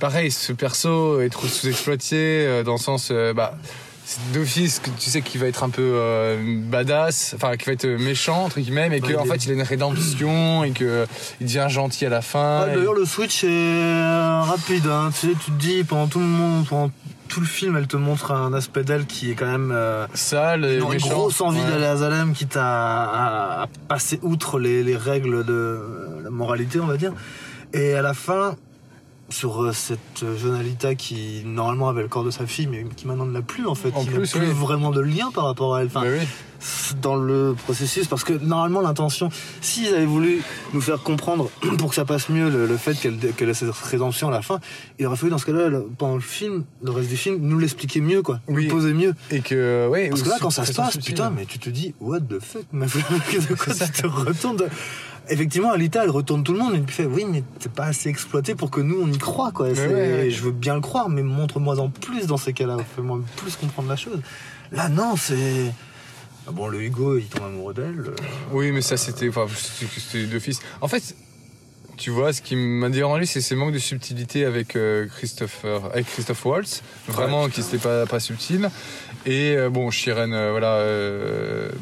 pareil, 0.00 0.30
ce 0.30 0.52
perso 0.52 1.20
est 1.20 1.30
trop 1.30 1.46
sous-exploité 1.46 2.16
euh, 2.46 2.62
dans 2.62 2.72
le 2.72 2.78
sens, 2.78 3.10
bah, 3.34 3.56
c'est 3.62 3.85
d'office 4.32 4.78
que 4.80 4.90
tu 4.98 5.10
sais 5.10 5.20
qu'il 5.22 5.40
va 5.40 5.46
être 5.48 5.64
un 5.64 5.70
peu 5.70 5.82
euh, 5.94 6.36
badass, 6.62 7.32
enfin 7.34 7.56
qu'il 7.56 7.66
va 7.66 7.72
être 7.72 7.86
méchant 7.86 8.44
entre 8.44 8.60
guillemets, 8.60 8.88
mais 8.88 9.00
qu'en 9.00 9.24
fait 9.24 9.44
il 9.44 9.50
a 9.50 9.54
une 9.54 9.62
rédemption 9.62 10.64
et 10.64 10.70
que 10.70 11.06
il 11.40 11.46
devient 11.46 11.66
gentil 11.68 12.06
à 12.06 12.08
la 12.08 12.22
fin. 12.22 12.66
Ouais, 12.66 12.74
D'ailleurs, 12.76 12.94
le 12.94 13.04
switch 13.04 13.44
est 13.44 13.48
euh, 13.50 14.40
rapide. 14.42 14.86
hein. 14.86 15.10
Tu 15.12 15.28
sais, 15.28 15.32
tu 15.44 15.50
te 15.50 15.58
dis 15.58 15.82
pendant 15.84 16.06
tout 16.06 16.20
le 16.20 16.24
monde, 16.26 16.66
pendant 16.68 16.90
tout 17.28 17.40
le 17.40 17.46
film, 17.46 17.76
elle 17.76 17.88
te 17.88 17.96
montre 17.96 18.30
un 18.30 18.54
aspect 18.54 18.84
d'elle 18.84 19.04
qui 19.06 19.32
est 19.32 19.34
quand 19.34 19.50
même 19.50 19.72
euh, 19.74 20.06
sale 20.14 20.64
et 20.64 20.76
une, 20.78 20.88
méchant. 20.88 21.08
grosse 21.08 21.40
envie 21.40 21.58
Ouais. 21.60 21.68
d'aller 21.70 21.84
à 21.86 21.96
Zalem, 21.96 22.32
quitte 22.32 22.56
à, 22.56 22.62
à- 23.04 23.62
à 23.62 23.66
passer 23.88 24.20
outre 24.22 24.60
les, 24.60 24.84
les 24.84 24.96
règles 24.96 25.44
de 25.44 25.52
euh, 25.52 26.20
la 26.22 26.30
moralité, 26.30 26.78
on 26.78 26.86
va 26.86 26.96
dire. 26.96 27.12
Et 27.72 27.94
à 27.94 28.02
la 28.02 28.14
fin, 28.14 28.54
sur 29.28 29.62
euh, 29.62 29.72
cette 29.72 30.24
jeune 30.36 30.54
Alita 30.54 30.94
qui 30.94 31.42
normalement 31.44 31.88
avait 31.88 32.02
le 32.02 32.08
corps 32.08 32.24
de 32.24 32.30
sa 32.30 32.46
fille, 32.46 32.66
mais 32.66 32.84
qui 32.96 33.06
maintenant 33.06 33.26
ne 33.26 33.32
l'a 33.32 33.42
plus 33.42 33.66
en 33.66 33.74
fait, 33.74 33.90
En 33.94 34.00
qui 34.04 34.10
n'a 34.10 34.16
plus, 34.16 34.34
oui. 34.36 34.46
vraiment 34.52 34.90
de 34.90 35.00
lien 35.00 35.30
par 35.32 35.44
rapport 35.44 35.74
à 35.74 35.80
elle. 35.80 35.88
Enfin, 35.88 36.02
Bah 36.02 36.08
oui. 36.12 36.26
Dans 37.00 37.16
le 37.16 37.54
processus 37.64 38.06
parce 38.06 38.24
que 38.24 38.32
normalement 38.32 38.80
l'intention 38.80 39.28
s'ils 39.60 39.94
avaient 39.94 40.04
voulu 40.04 40.42
nous 40.72 40.80
faire 40.80 41.02
comprendre 41.02 41.50
pour 41.78 41.90
que 41.90 41.94
ça 41.94 42.04
passe 42.04 42.28
mieux 42.28 42.48
le, 42.50 42.66
le 42.66 42.76
fait 42.76 42.94
qu'elle 42.98 43.18
qu'elle 43.18 43.48
ait 43.48 43.54
cette 43.54 43.70
rédemption 43.72 44.28
à 44.28 44.30
la 44.30 44.42
fin 44.42 44.60
il 44.98 45.06
aurait 45.06 45.16
fallu 45.16 45.30
dans 45.30 45.38
ce 45.38 45.46
cas-là 45.46 45.80
pendant 45.98 46.14
le 46.14 46.20
film 46.20 46.64
le 46.82 46.90
reste 46.90 47.08
du 47.08 47.16
film 47.16 47.38
nous 47.40 47.58
l'expliquer 47.58 48.00
mieux 48.00 48.22
quoi 48.22 48.40
nous 48.48 48.56
Oui. 48.56 48.64
le 48.64 48.70
poser 48.70 48.92
mieux 48.94 49.14
Et 49.30 49.40
que 49.40 49.88
ouais. 49.88 50.08
parce 50.08 50.22
que 50.22 50.28
là 50.28 50.36
quand 50.40 50.50
ça 50.50 50.64
se 50.64 50.72
passe 50.72 50.96
putain 50.98 51.30
mais 51.30 51.44
tu 51.46 51.58
te 51.58 51.70
dis 51.70 51.94
what 52.00 52.20
the 52.20 52.40
fuck 52.40 52.64
meuf 52.72 52.96
de 53.48 53.54
quoi 53.54 53.74
tu 53.74 53.90
te 54.02 54.06
retournes 54.06 54.56
de- 54.56 54.68
Effectivement, 55.28 55.72
Alita, 55.72 56.04
elle 56.04 56.10
retourne 56.10 56.44
tout 56.44 56.52
le 56.52 56.60
monde 56.60 56.76
et 56.76 56.78
puis 56.78 56.94
fait 56.94 57.04
oui, 57.04 57.24
mais 57.28 57.42
c'est 57.58 57.72
pas 57.72 57.86
assez 57.86 58.08
exploité 58.08 58.54
pour 58.54 58.70
que 58.70 58.80
nous 58.80 59.00
on 59.02 59.08
y 59.10 59.18
croit 59.18 59.50
quoi. 59.50 59.66
Ouais, 59.70 59.88
ouais. 59.88 60.30
Je 60.30 60.40
veux 60.40 60.52
bien 60.52 60.76
le 60.76 60.80
croire, 60.80 61.08
mais 61.08 61.24
montre-moi 61.24 61.80
en 61.80 61.88
plus 61.90 62.26
dans 62.28 62.36
ces 62.36 62.52
cas-là, 62.52 62.76
fais-moi 62.94 63.18
plus 63.34 63.56
comprendre 63.56 63.88
la 63.88 63.96
chose. 63.96 64.20
Là, 64.70 64.88
non, 64.88 65.16
c'est 65.16 65.72
bon, 66.52 66.68
le 66.68 66.82
Hugo, 66.82 67.18
il 67.18 67.26
tombe 67.26 67.44
amoureux 67.46 67.74
d'elle. 67.74 68.00
euh, 68.06 68.14
Oui, 68.52 68.72
mais 68.72 68.80
ça 68.82 68.96
c'était, 68.96 69.28
enfin, 69.28 69.46
c'était 69.54 69.90
c'était 70.00 70.26
d'office. 70.26 70.60
En 70.80 70.88
fait, 70.88 71.14
tu 71.96 72.10
vois, 72.10 72.32
ce 72.32 72.42
qui 72.42 72.56
m'a 72.56 72.90
dérangé, 72.90 73.24
c'est 73.26 73.40
ce 73.40 73.54
manque 73.54 73.72
de 73.72 73.78
subtilité 73.78 74.44
avec 74.44 74.76
euh, 74.76 75.06
Christopher, 75.16 75.86
avec 75.86 76.06
Christophe 76.06 76.44
Waltz, 76.44 76.82
vraiment 77.08 77.48
qui 77.48 77.62
c'était 77.62 77.78
pas 77.78 78.06
pas 78.06 78.20
subtil. 78.20 78.68
Et 79.24 79.56
euh, 79.56 79.70
bon, 79.70 79.90
Shiren, 79.90 80.32
euh, 80.32 80.50
voilà, 80.50 80.82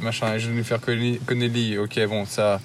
machin, 0.03 0.35
et 0.35 0.39
Jennifer 0.39 0.81
Connelly, 0.81 1.21
Connelly, 1.27 1.79
ok, 1.79 2.07
bon, 2.09 2.25
ça. 2.27 2.61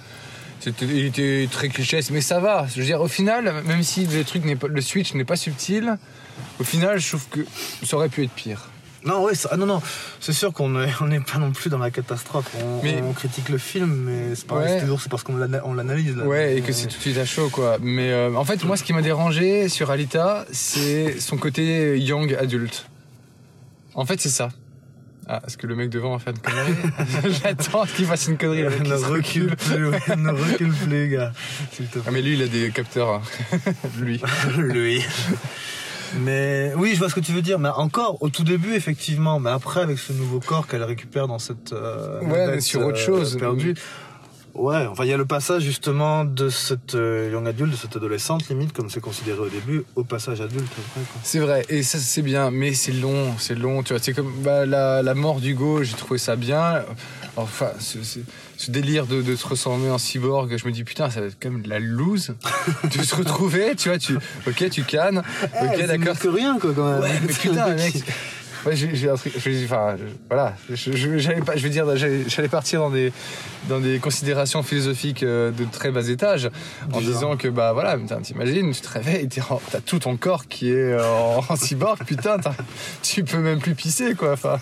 C'était, 0.62 0.86
il 0.86 1.06
était 1.06 1.48
très 1.50 1.70
cliché, 1.70 2.02
mais 2.12 2.20
ça 2.20 2.42
va. 2.42 2.68
Je 2.70 2.80
veux 2.82 2.86
dire, 2.86 3.00
au 3.00 3.08
final, 3.08 3.64
même 3.66 3.82
si 3.82 4.06
le 4.06 4.26
truc 4.26 4.44
n'est 4.44 4.58
pas, 4.58 4.68
le 4.68 4.82
switch 4.82 5.14
n'est 5.14 5.24
pas 5.24 5.38
subtil, 5.38 5.98
au 6.60 6.66
final, 6.66 7.00
je 7.00 7.08
trouve 7.08 7.26
que 7.30 7.40
ça 7.86 7.96
aurait 7.96 8.10
pu 8.10 8.26
être 8.26 8.32
pire. 8.32 8.68
Non, 9.06 9.24
ouais, 9.24 9.34
ça- 9.36 9.50
ah, 9.54 9.58
non, 9.58 9.66
non, 9.66 9.82
c'est 10.20 10.34
sûr 10.34 10.52
qu'on 10.52 10.70
n'est 10.72 10.92
on 11.00 11.06
n'est 11.08 11.22
pas 11.22 11.38
non 11.38 11.52
plus 11.52 11.70
dans 11.70 11.78
la 11.78 11.90
catastrophe. 11.90 12.52
On, 12.62 12.84
Mais- 12.84 13.02
on 13.02 13.14
critique 13.14 13.48
le 13.50 13.58
film, 13.58 13.94
mais 14.06 14.36
c'est 14.36 14.52
Ouais. 14.52 14.68
c'est 14.68 14.82
toujours 14.82 15.00
c'est 15.02 15.10
parce 15.10 15.24
qu'on 15.24 15.38
l'ana- 15.38 15.62
on 15.64 15.74
l'analyse. 15.74 16.18
là. 16.18 16.26
Ouais, 16.26 16.58
et 16.58 16.62
que 16.62 16.72
euh, 16.72 16.74
c'est 16.74 16.88
tout 16.88 16.98
de 16.98 17.02
suite 17.02 17.18
à 17.18 17.26
chaud, 17.26 17.50
quoi. 17.50 17.78
Mais 17.82 18.12
euh, 18.12 18.34
en 18.36 18.44
fait, 18.44 18.64
moi, 18.66 18.76
ce 18.76 18.84
qui 18.84 18.92
m'a 18.92 19.02
dérangé 19.02 19.70
sur 19.70 19.90
Alita, 19.90 20.46
c'est 20.52 21.20
son 21.22 21.38
côté 21.38 21.98
young 21.98 22.36
adulte. 22.40 22.88
En 23.96 24.06
fait, 24.06 24.20
c'est 24.20 24.30
ça. 24.30 24.50
Ah, 25.32 25.42
est-ce 25.46 25.58
que 25.58 25.68
le 25.68 25.76
mec 25.76 25.90
devant 25.92 26.12
va 26.18 26.20
faire 26.20 26.34
une 26.34 26.40
connerie 26.40 26.74
J'attends 27.44 27.86
qu'il 27.86 28.06
fasse 28.06 28.28
une 28.28 28.38
connerie. 28.38 28.66
qui 28.84 28.90
ne 28.90 28.96
recule 28.96 29.56
plus, 29.56 29.88
ouais, 29.88 30.00
ne 30.18 30.32
recule 30.32 30.74
plus, 30.74 31.10
gars. 31.10 31.32
Ah, 32.06 32.10
mais 32.12 32.22
lui, 32.24 32.34
il 32.34 32.42
a 32.42 32.48
des 32.48 32.72
capteurs. 32.72 33.14
hein. 33.14 33.22
lui. 34.02 34.20
Lui. 34.58 35.04
Mais 36.18 36.72
oui, 36.76 36.92
je 36.94 37.00
vois 37.00 37.10
ce 37.10 37.16
que 37.16 37.20
tu 37.20 37.32
veux 37.32 37.42
dire. 37.42 37.60
Mais 37.60 37.70
encore, 37.70 38.22
au 38.22 38.30
tout 38.30 38.44
début, 38.44 38.74
effectivement. 38.74 39.40
Mais 39.40 39.50
après, 39.50 39.82
avec 39.82 40.00
ce 40.00 40.14
nouveau 40.14 40.40
corps 40.40 40.68
qu'elle 40.68 40.84
récupère 40.84 41.28
dans 41.28 41.40
cette. 41.40 41.74
euh, 41.74 42.22
Ouais, 42.22 42.48
mais 42.48 42.62
sur 42.62 42.86
autre 42.86 42.98
euh, 43.00 43.06
chose. 43.06 43.38
Perdue. 43.38 43.76
Ouais, 44.56 44.88
enfin, 44.88 45.06
il 45.06 45.10
y 45.10 45.14
a 45.14 45.18
le 45.18 45.26
passage 45.28 45.62
justement 45.62 46.26
de 46.26 46.50
cette 46.50 46.96
euh, 46.96 47.30
young 47.32 47.48
adulte, 47.48 47.72
de 47.72 47.78
cette 47.78 47.96
adolescente, 47.96 48.50
limite, 48.50 48.74
comme 48.74 48.90
c'est 48.90 49.00
considéré 49.00 49.40
au 49.40 49.48
début, 49.48 49.84
au 49.96 50.04
passage 50.04 50.42
adulte 50.42 50.64
après. 50.72 51.02
C'est 51.24 51.40
vrai, 51.40 51.66
et 51.70 51.84
ça 51.84 52.00
c'est 52.00 52.24
bien, 52.24 52.50
mais 52.50 52.74
c'est 52.74 52.92
long, 52.92 53.36
c'est 53.38 53.56
long, 53.56 53.84
tu 53.84 53.94
vois. 53.94 54.02
C'est 54.02 54.12
comme 54.14 54.34
bah, 54.44 54.66
la, 54.66 55.04
la 55.04 55.14
mort 55.14 55.40
d'Hugo, 55.40 55.84
j'ai 55.84 55.96
trouvé 55.96 56.18
ça 56.18 56.36
bien. 56.36 56.84
Enfin, 57.44 57.72
ce, 57.80 58.04
ce- 58.04 58.20
ce 58.58 58.72
délire 58.72 59.06
de, 59.06 59.22
de 59.22 59.36
se 59.36 59.48
ressembler 59.48 59.90
en 59.90 59.98
cyborg, 59.98 60.56
je 60.58 60.66
me 60.66 60.72
dis 60.72 60.84
putain, 60.84 61.10
ça 61.10 61.22
va 61.22 61.28
être 61.28 61.38
quand 61.42 61.50
même 61.52 61.62
de 61.62 61.70
la 61.70 61.80
loose 61.80 62.36
de 62.98 63.02
se 63.04 63.16
retrouver, 63.16 63.76
tu 63.76 63.90
vois. 63.90 63.98
Tu, 63.98 64.16
ok, 64.48 64.70
tu 64.70 64.84
cannes, 64.84 65.22
Eh, 65.44 65.46
ok, 65.66 65.74
c'est 65.78 65.88
d'accord. 65.88 66.18
que 66.20 66.28
rien, 66.28 66.58
quoi, 66.60 66.72
quand 66.76 66.92
même. 66.92 67.02
Ouais, 67.02 67.20
mais 67.22 67.34
putain, 67.34 67.70
mec. 67.76 68.04
Ouais, 68.66 68.76
j'ai, 68.76 69.10
un 69.10 69.16
truc- 69.16 69.32
enfin, 69.38 69.96
voilà, 70.28 70.54
j'allais 70.70 71.40
pas, 71.40 71.56
je 71.56 71.64
veux 71.64 71.70
dire, 71.70 71.86
j'allais, 71.96 72.50
partir 72.50 72.82
dans 72.82 72.90
des, 72.90 73.14
dans 73.70 73.80
des 73.80 74.00
considérations 74.00 74.64
philosophiques 74.64 75.24
euh, 75.24 75.50
de 75.52 75.64
très 75.64 75.92
bas 75.92 76.06
étage, 76.10 76.50
en 76.92 77.00
disant 77.00 77.38
que 77.38 77.48
bah 77.48 77.72
voilà, 77.72 77.98
t'imagines, 78.22 78.74
tu 78.74 78.82
te 78.82 78.90
réveilles, 78.90 79.30
t'as 79.30 79.80
tout 79.80 80.00
ton 80.00 80.18
corps 80.18 80.46
qui 80.50 80.72
est 80.72 80.94
en, 81.00 81.42
en 81.48 81.56
cyborg, 81.56 82.00
putain, 82.06 82.36
tu 83.02 83.24
peux 83.24 83.38
même 83.38 83.60
plus 83.60 83.76
pisser, 83.76 84.14
quoi. 84.14 84.34
Enfin, 84.34 84.60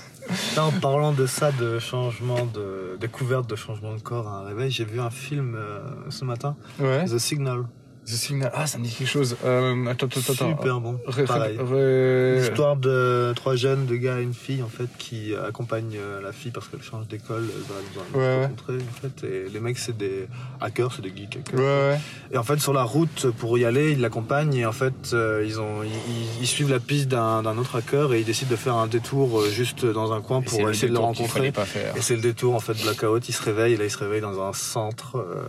Là, 0.56 0.66
en 0.66 0.72
parlant 0.72 1.12
de 1.12 1.26
ça, 1.26 1.52
de 1.52 1.80
changement 1.80 2.46
de 2.46 2.98
découverte 3.00 3.50
de 3.50 3.56
changement 3.56 3.94
de 3.96 4.02
corps 4.02 4.28
à 4.28 4.40
un 4.40 4.44
réveil, 4.44 4.72
j'ai 4.72 4.86
vu 4.86 5.00
un 5.00 5.10
film 5.10 5.56
euh, 5.56 5.80
ce 6.10 6.26
matin, 6.26 6.56
ouais. 6.80 7.06
The 7.06 7.18
Signal. 7.18 7.66
The 8.08 8.12
Signal, 8.12 8.52
ah, 8.56 8.66
ça 8.68 8.78
me 8.78 8.86
dit 8.86 8.92
quelque 8.96 9.10
chose. 9.10 9.36
Euh, 9.44 9.86
attends, 9.88 10.06
attends, 10.08 10.32
attends. 10.32 10.50
Super 10.58 10.80
bon. 10.80 10.98
Ré- 11.06 11.26
Pareil. 11.26 11.58
ré- 11.60 12.40
L'histoire 12.40 12.78
de 12.78 13.34
trois 13.36 13.58
jeunes, 13.58 13.86
deux 13.86 13.98
gars 13.98 14.20
et 14.20 14.24
une 14.24 14.34
fille 14.34 14.64
en 14.64 14.70
fait, 14.70 14.88
qui 14.98 15.36
accompagnent 15.36 15.98
euh, 15.98 16.22
la 16.22 16.32
fille 16.32 16.52
parce 16.52 16.70
qu'elle 16.70 16.82
change 16.82 17.06
d'école, 17.10 17.44
elle 17.54 17.64
va 17.64 17.76
elle 17.82 18.20
va 18.22 18.26
Ouais, 18.26 18.42
rencontrer 18.44 18.76
en 18.78 19.02
fait. 19.02 19.28
Et 19.28 19.50
les 19.50 19.60
mecs 19.60 19.78
c'est 19.78 19.98
des 19.98 20.26
hackers, 20.62 20.94
c'est 20.96 21.02
des 21.02 21.12
geeks 21.14 21.36
hackers. 21.36 21.60
Ouais, 21.60 21.66
ouais. 21.66 22.00
Et 22.32 22.38
en 22.38 22.44
fait 22.44 22.60
sur 22.62 22.72
la 22.72 22.84
route 22.84 23.28
pour 23.40 23.58
y 23.58 23.66
aller, 23.66 23.92
ils 23.92 24.00
l'accompagnent 24.00 24.54
et 24.54 24.66
en 24.66 24.72
fait 24.72 24.94
euh, 25.14 25.44
ils 25.46 25.60
ont 25.60 25.84
ils, 25.84 25.90
ils- 25.90 26.42
ils 26.44 26.48
suivent 26.48 26.72
la 26.72 26.80
piste 26.80 27.10
d'un 27.10 27.58
autre 27.58 27.76
hacker 27.76 28.14
et 28.14 28.22
ils 28.22 28.26
décident 28.26 28.52
de 28.52 28.56
faire 28.56 28.76
un 28.76 28.88
détour 28.88 29.42
euh, 29.42 29.50
juste 29.50 29.86
dans 29.86 30.14
un 30.14 30.22
coin 30.22 30.42
pour 30.42 30.70
essayer 30.70 30.88
de 30.88 30.94
le 30.94 31.00
rencontrer. 31.00 31.40
fallait 31.40 31.52
pas 31.52 31.66
faire. 31.66 31.94
Et 31.98 32.02
c'est 32.02 32.16
le 32.16 32.22
détour 32.22 32.56
en 32.56 32.62
fait 32.62 32.82
blackout, 32.82 33.28
il 33.28 33.34
se 33.34 33.44
réveille, 33.44 33.74
et 33.74 33.78
là 33.78 33.84
il 33.84 33.92
se 33.92 33.98
réveille 33.98 34.22
dans 34.22 34.42
un 34.42 34.54
centre, 34.54 35.18
euh, 35.18 35.44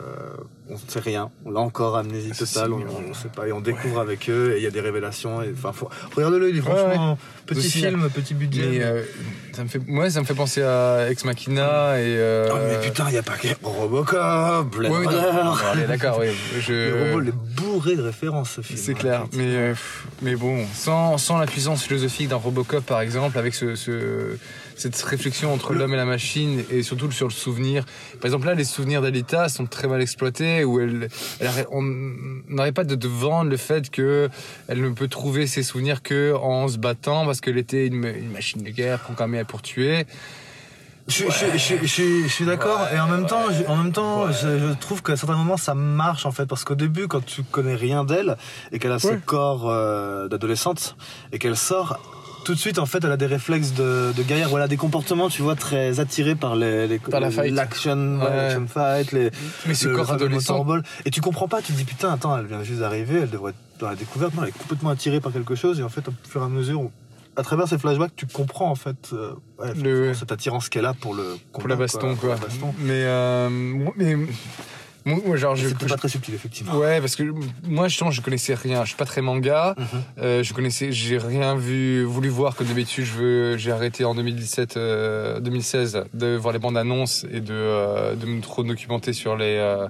on 0.70 0.74
ne 0.74 0.78
sait 0.87 1.00
rien, 1.00 1.31
là 1.46 1.61
encore 1.61 1.96
amnésie 1.96 2.31
C'est 2.35 2.44
totale, 2.46 2.72
on, 2.72 2.85
on 3.11 3.14
sait 3.14 3.28
pas, 3.28 3.46
et 3.48 3.52
on 3.52 3.61
découvre 3.61 4.00
avec 4.00 4.28
eux, 4.28 4.52
et 4.54 4.59
il 4.59 4.62
y 4.62 4.66
a 4.66 4.70
des 4.70 4.81
révélations, 4.81 5.40
enfin 5.52 5.72
faut, 5.72 5.88
regardez-le, 6.14 6.50
il 6.50 6.59
est 6.59 6.61
franchement 6.61 7.18
petit 7.46 7.59
Aussi, 7.61 7.70
film, 7.81 8.09
petit 8.11 8.35
budget. 8.35 8.68
Mais 8.70 8.83
euh, 8.83 9.02
ça 9.52 9.62
me 9.64 9.68
fait, 9.68 9.81
moi, 9.87 10.11
ça 10.11 10.20
me 10.20 10.26
fait 10.26 10.35
penser 10.35 10.62
à 10.62 11.11
Ex 11.11 11.24
Machina 11.24 11.98
et. 11.98 12.16
Euh... 12.18 12.50
Oh, 12.52 12.57
mais 12.68 12.87
putain, 12.87 13.04
il 13.09 13.12
n'y 13.12 13.18
a 13.18 13.22
pas 13.22 13.37
que 13.37 13.48
Robocop, 13.62 14.70
Blade 14.76 14.92
Ouais, 14.92 15.07
Runner. 15.07 15.87
d'accord, 15.87 16.18
oui. 16.20 16.26
Le 16.68 17.11
robot, 17.12 17.22
il 17.22 17.28
est 17.28 17.33
bourré 17.62 17.96
de 17.96 18.02
références 18.02 18.50
ce 18.50 18.61
film. 18.61 18.78
C'est 18.78 18.92
hein, 18.92 18.94
clair, 18.98 19.24
mais, 19.33 19.46
euh, 19.46 19.74
mais 20.22 20.37
bon, 20.37 20.66
sans, 20.74 21.16
sans 21.18 21.38
la 21.38 21.46
puissance 21.46 21.83
philosophique 21.83 22.28
d'un 22.28 22.37
Robocop 22.37 22.85
par 22.85 23.00
exemple, 23.00 23.38
avec 23.38 23.54
ce, 23.54 23.74
ce- 23.74 24.37
cette 24.79 25.01
réflexion 25.03 25.53
entre 25.53 25.75
l'homme 25.75 25.93
et 25.93 25.97
la 25.97 26.05
machine 26.05 26.62
et 26.71 26.83
surtout 26.83 27.11
sur 27.11 27.27
le 27.27 27.33
souvenir. 27.33 27.85
Par 28.21 28.27
exemple 28.27 28.47
là, 28.47 28.55
les 28.55 28.64
souvenirs 28.64 29.03
d'Alita 29.03 29.49
sont 29.49 29.67
très 29.67 29.88
mal 29.88 30.01
exploités, 30.01 30.64
où 30.64 30.81
elle, 30.81 31.09
on 31.71 31.83
n'arrête 32.49 32.75
pas 32.75 32.85
de 32.85 32.95
te 32.95 33.07
vendre 33.07 33.51
le 33.51 33.57
fait 33.57 33.91
que 33.91 34.29
elle 34.69 34.81
ne 34.81 34.91
peut 34.91 35.09
trouver 35.09 35.47
ses 35.47 35.62
souvenirs 35.62 36.03
que 36.03 36.33
en 36.35 36.69
se 36.69 36.79
battant 36.79 37.27
parce 37.27 37.41
qu'elle 37.41 37.59
était 37.59 37.87
une, 37.87 38.05
une 38.05 38.31
machine 38.31 38.62
de 38.62 38.71
guerre 38.71 39.01
programmée 39.01 39.45
pour 39.45 39.62
tuer. 39.62 40.07
Je, 41.09 41.25
je- 41.25 41.59
je- 41.59 41.77
je- 41.79 41.87
je- 41.87 42.23
je 42.25 42.29
suis 42.29 42.45
d'accord 42.45 42.87
et 42.95 43.01
en 43.01 43.07
même 43.09 43.25
temps, 43.27 43.45
je, 43.51 43.64
en 43.67 43.77
même 43.77 43.93
temps, 43.93 44.31
je, 44.31 44.75
trouve 44.75 45.03
qu'à 45.03 45.17
certains 45.17 45.37
moments 45.37 45.57
ça 45.57 45.75
marche 45.75 46.27
en 46.27 46.33
fait 46.33 46.45
parce 46.45 46.64
qu'au 46.64 46.75
début, 46.75 47.09
quand 47.09 47.25
tu 47.25 47.43
connais 47.45 47.75
rien 47.77 48.05
d'elle 48.05 48.37
et 48.73 48.79
qu'elle 48.79 48.93
a 48.93 48.99
ce 48.99 49.14
corps 49.14 49.71
euh, 49.71 50.29
d'adolescente 50.29 50.97
et 51.33 51.38
qu'elle 51.38 51.57
sort, 51.57 51.99
tout 52.48 52.54
de 52.54 52.58
suite 52.58 52.78
en 52.78 52.87
fait, 52.87 53.04
elle 53.04 53.12
a 53.12 53.18
des 53.18 53.26
réflexes 53.26 53.74
de, 53.74 54.11
de 54.16 54.22
guerrière, 54.22 54.56
a 54.56 54.68
des 54.68 54.78
comportements, 54.78 55.28
tu 55.28 55.42
vois, 55.42 55.54
très 55.54 56.00
attirés 56.00 56.34
par 56.34 56.56
les, 56.56 56.87
les 56.88 56.98
Par 56.98 57.20
la 57.20 57.30
fight. 57.30 57.52
l'action, 57.52 58.18
ouais, 58.18 58.24
Ouais. 58.24 58.37
l'action 58.37 58.66
fight, 58.66 59.12
les 59.12 59.30
Mais 59.66 59.74
ce 59.74 59.88
le- 59.88 59.94
corps 59.96 60.11
adolescent. 60.12 60.64
Et 61.04 61.11
tu 61.11 61.20
comprends 61.20 61.46
pas, 61.46 61.61
tu 61.61 61.72
te 61.72 61.76
dis 61.76 61.84
putain, 61.84 62.11
attends, 62.11 62.38
elle 62.38 62.46
vient 62.46 62.62
juste 62.62 62.80
d'arriver, 62.80 63.20
elle 63.24 63.28
devrait 63.30 63.50
être 63.50 63.80
dans 63.80 63.90
la 63.90 63.96
découverte, 63.96 64.34
non, 64.34 64.44
elle 64.44 64.48
est 64.48 64.58
complètement 64.58 64.88
attirée 64.88 65.20
par 65.20 65.30
quelque 65.32 65.54
chose 65.54 65.78
et 65.78 65.82
en 65.82 65.90
fait, 65.90 66.08
au 66.08 66.12
fur 66.26 66.40
et 66.40 66.44
à 66.44 66.48
mesure, 66.48 66.80
on- 66.80 66.90
à 67.37 67.42
travers 67.42 67.68
ces 67.68 67.76
flashbacks, 67.76 68.16
tu 68.16 68.24
comprends 68.26 68.70
en 68.70 68.74
fait 68.76 69.11
euh, 69.12 69.34
ouais, 69.58 69.74
Le- 69.74 70.14
cette 70.14 70.32
attirance 70.32 70.70
qu'elle 70.70 70.87
a 70.87 70.94
pour 70.94 71.12
le 71.14 71.22
combat, 71.52 71.61
pour 71.61 71.68
la 71.68 71.76
baston, 71.76 72.16
quoi. 72.16 72.30
la 72.30 72.37
baston. 72.37 72.74
Mais, 72.78 73.02
euh, 73.04 73.48
mais 73.96 74.16
moi, 75.09 75.37
genre, 75.37 75.57
je, 75.57 75.68
C'était 75.68 75.87
pas 75.87 75.97
très 75.97 76.09
subtil 76.09 76.35
effectivement. 76.35 76.77
Ouais, 76.77 77.01
parce 77.01 77.16
que 77.16 77.23
moi, 77.66 77.88
justement, 77.88 78.11
je 78.11 78.21
connaissais 78.21 78.55
rien. 78.55 78.83
Je 78.85 78.88
suis 78.88 78.97
pas 78.97 79.05
très 79.05 79.21
manga. 79.23 79.75
Mhm. 79.77 79.87
Euh, 80.18 80.42
je 80.42 80.53
connaissais, 80.55 80.92
j'ai 80.92 81.18
rien 81.18 81.57
vu, 81.57 82.05
voulu 82.05 82.29
voir. 82.29 82.55
Comme 82.57 82.66
d'habitude, 82.66 83.05
je 83.05 83.12
veux, 83.12 83.57
j'ai 83.57 83.73
arrêté 83.73 84.05
en 84.05 84.14
2017, 84.14 84.77
euh, 84.77 85.40
2016 85.40 86.05
de 86.14 86.37
voir 86.37 86.53
les 86.53 86.59
bandes 86.59 86.77
annonces 86.77 87.25
et 87.33 87.40
de, 87.40 87.53
euh, 87.53 88.14
de 88.14 88.27
me 88.27 88.40
trop 88.40 88.62
documenter 88.62 89.12
sur 89.12 89.37
les, 89.37 89.57
euh, 89.57 89.88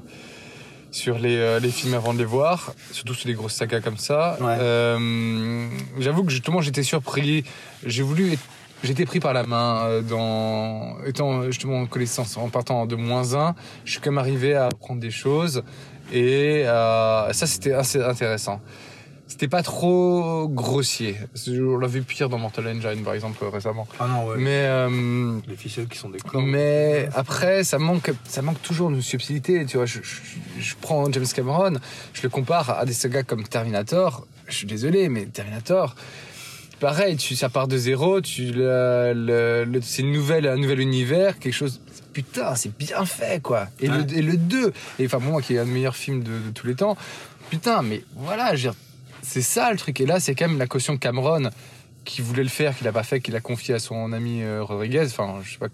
sur 0.91 1.19
les, 1.19 1.37
euh, 1.37 1.61
les 1.61 1.71
films 1.71 1.95
avant 1.95 2.15
de 2.15 2.19
les 2.19 2.25
voir. 2.25 2.73
Surtout 2.93 3.15
sur 3.15 3.27
des 3.27 3.35
grosses 3.35 3.55
sagas 3.55 3.81
comme 3.81 3.99
ça. 3.99 4.37
Ouais. 4.41 4.57
Euh, 4.61 5.69
j'avoue 5.99 6.25
que 6.25 6.31
justement, 6.31 6.61
j'étais 6.61 6.83
surpris. 6.83 7.45
J'ai 7.85 8.03
voulu 8.03 8.33
être 8.33 8.43
j'étais 8.85 9.05
pris 9.05 9.21
par 9.21 9.33
la 9.33 9.45
main 9.45 9.85
euh, 9.87 10.03
dans 10.03 10.97
étant 11.07 11.45
justement 11.45 11.81
en 11.81 11.87
connaissance 11.87 12.37
en 12.37 12.49
partant 12.49 12.87
de 12.87 12.97
moins 12.97 13.35
1 13.35 13.55
je 13.85 13.93
suis 13.93 14.01
quand 14.01 14.11
même 14.11 14.19
arrivé 14.19 14.55
à 14.55 14.67
apprendre 14.67 15.01
des 15.01 15.11
choses 15.11 15.63
et 16.13 16.63
euh, 16.67 17.33
ça 17.33 17.47
c'était 17.47 17.73
assez 17.73 18.01
intéressant 18.03 18.61
c'était 19.27 19.49
pas 19.49 19.63
trop 19.63 20.49
grossier 20.49 21.17
on 21.49 21.77
l'a 21.77 21.87
vu 21.87 22.01
pire 22.03 22.31
dans 22.31 22.39
Mortal 22.39 22.67
Engine 22.69 23.03
par 23.05 23.13
exemple 23.13 23.45
récemment 23.45 23.87
Ah 24.01 24.07
non, 24.07 24.27
ouais. 24.29 24.37
mais 24.39 24.63
euh, 24.65 25.39
Les 25.49 25.57
ficelles 25.57 25.87
qui 25.87 25.99
sont 25.99 26.09
des 26.09 26.19
corps. 26.19 26.41
mais 26.41 27.11
après, 27.15 27.63
ça 27.63 27.79
manque, 27.79 28.11
ça 28.25 28.41
manque 28.41 28.63
toujours 28.63 28.91
de 28.91 29.01
subtilité. 29.03 29.67
Tu 29.67 29.77
vois, 29.77 29.85
je, 29.85 29.99
je- 30.03 30.21
je 30.59 30.75
prends 30.81 31.13
James 31.13 31.27
Cameron, 31.35 31.75
je 32.15 32.23
le 32.23 32.31
compare 32.31 32.71
à 32.71 32.87
des 32.87 32.95
sagas 32.95 33.23
comme 33.23 33.43
Terminator. 33.43 34.27
Je 34.47 34.55
suis 34.55 34.67
désolé, 34.67 35.11
mais 35.11 35.27
Terminator, 35.27 35.95
pareil, 36.81 37.17
tu, 37.17 37.37
ça 37.37 37.49
part 37.49 37.69
de 37.69 37.77
zéro. 37.77 38.21
Tu, 38.21 38.49
c'est 39.83 40.03
une 40.03 40.13
nouvelle, 40.13 40.47
un 40.47 40.57
nouvel 40.57 40.81
univers, 40.81 41.39
quelque 41.39 41.55
chose. 41.55 41.81
Putain, 42.13 42.55
c'est 42.55 42.77
bien 42.77 43.05
fait, 43.05 43.41
quoi. 43.43 43.69
Et, 43.81 43.89
Ouais. 43.89 43.99
le, 43.99 44.17
et 44.19 44.23
le 44.23 44.37
2, 44.37 44.73
et 44.99 45.07
enfin, 45.07 45.21
pour 45.21 45.31
moi, 45.31 45.43
qui 45.43 45.55
est 45.55 45.59
un 45.59 45.65
des 45.65 45.71
meilleurs 45.71 45.97
films 45.97 46.23
de, 46.23 46.31
de 46.31 46.51
tous 46.55 46.67
les 46.67 46.75
temps. 46.75 46.97
Putain, 47.51 47.83
mais 47.83 48.03
voilà, 48.17 48.53
c'est 49.23 49.43
ça 49.43 49.71
le 49.71 49.77
truc. 49.79 50.01
Et 50.01 50.07
là, 50.07 50.19
c'est 50.21 50.35
quand 50.35 50.49
même 50.49 50.59
la 50.59 50.67
caution 50.67 50.97
Cameron 50.97 51.51
qui 52.05 52.23
voulait 52.23 52.43
le 52.43 52.49
faire, 52.49 52.77
qu'il 52.77 52.87
n'a 52.87 52.93
pas 52.93 53.03
fait, 53.03 53.21
qu'il 53.21 53.37
a 53.37 53.41
confié 53.41 53.75
à 53.75 53.79
son 53.79 54.13
ami 54.13 54.43
euh, 54.43 54.63
Rodriguez. 54.63 55.05
Enfin, 55.07 55.37
je 55.45 55.53
sais 55.53 55.59
pas 55.59 55.69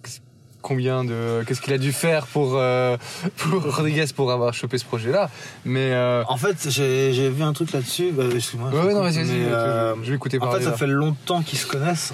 combien 0.65 1.05
de. 1.05 1.45
Qu'est-ce 1.47 1.61
qu'il 1.61 1.73
a 1.73 1.79
dû 1.79 1.93
faire 1.93 2.27
pour, 2.27 2.55
euh, 2.57 2.97
pour 3.37 3.63
Rodriguez 3.77 4.07
pour 4.17 4.33
avoir 4.33 4.53
chopé 4.55 4.79
ce 4.79 4.85
projet-là. 4.85 5.31
Mais. 5.65 5.91
euh, 5.93 6.25
En 6.29 6.37
fait, 6.37 6.69
j'ai 6.71 7.29
vu 7.31 7.43
un 7.45 7.53
truc 7.53 7.71
là-dessus. 7.73 8.11
Bah, 8.13 8.25
Excuse-moi. 8.35 8.71
ouais, 8.71 8.77
je 8.83 8.87
ouais, 8.89 8.95
non, 8.95 9.03
vas-y, 9.03 9.19
vas-y. 9.23 9.27
mais, 9.39 9.45
euh, 9.53 9.95
je 10.03 10.09
vais 10.11 10.17
écouter 10.17 10.39
En 10.41 10.51
fait, 10.51 10.63
ça 10.65 10.71
là. 10.71 10.77
fait 10.77 10.87
longtemps 10.89 11.43
qu'ils 11.43 11.59
se 11.59 11.67
connaissent. 11.67 12.13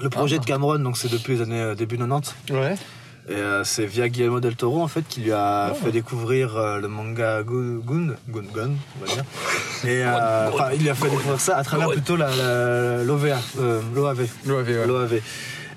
Le 0.00 0.10
projet 0.10 0.36
Ah. 0.36 0.40
de 0.40 0.44
Cameron, 0.44 0.78
donc 0.78 0.96
c'est 0.96 1.10
depuis 1.10 1.34
les 1.36 1.42
années 1.42 1.74
début 1.74 1.96
90. 1.98 2.34
Ouais. 2.50 2.76
Et 3.30 3.34
euh, 3.34 3.62
c'est 3.64 3.84
via 3.84 4.08
Guillermo 4.08 4.40
del 4.40 4.56
Toro 4.56 4.82
en 4.82 4.88
fait 4.88 5.02
qui 5.06 5.20
lui 5.20 5.32
a 5.32 5.70
Oh. 5.72 5.74
fait 5.74 5.92
découvrir 5.92 6.56
euh, 6.56 6.80
le 6.80 6.88
manga 6.88 7.42
Gun 7.42 7.80
Gun 7.86 8.14
Gun 8.28 8.42
Gun, 8.54 8.70
on 8.96 9.04
va 9.04 9.12
dire. 9.12 9.24
Et 9.84 10.02
euh, 10.04 10.50
il 10.74 10.82
lui 10.82 10.88
a 10.90 10.94
fait 10.94 11.10
découvrir 11.10 11.38
ça 11.40 11.56
à 11.58 11.62
travers 11.64 11.90
plutôt 11.90 12.16
la 12.16 12.28
l'OVA, 13.04 13.36
euh, 13.60 13.80
l'OAV, 13.94 14.26
L'OAV, 14.46 14.68
ouais. 14.68 14.86
l'OAV. 14.86 15.20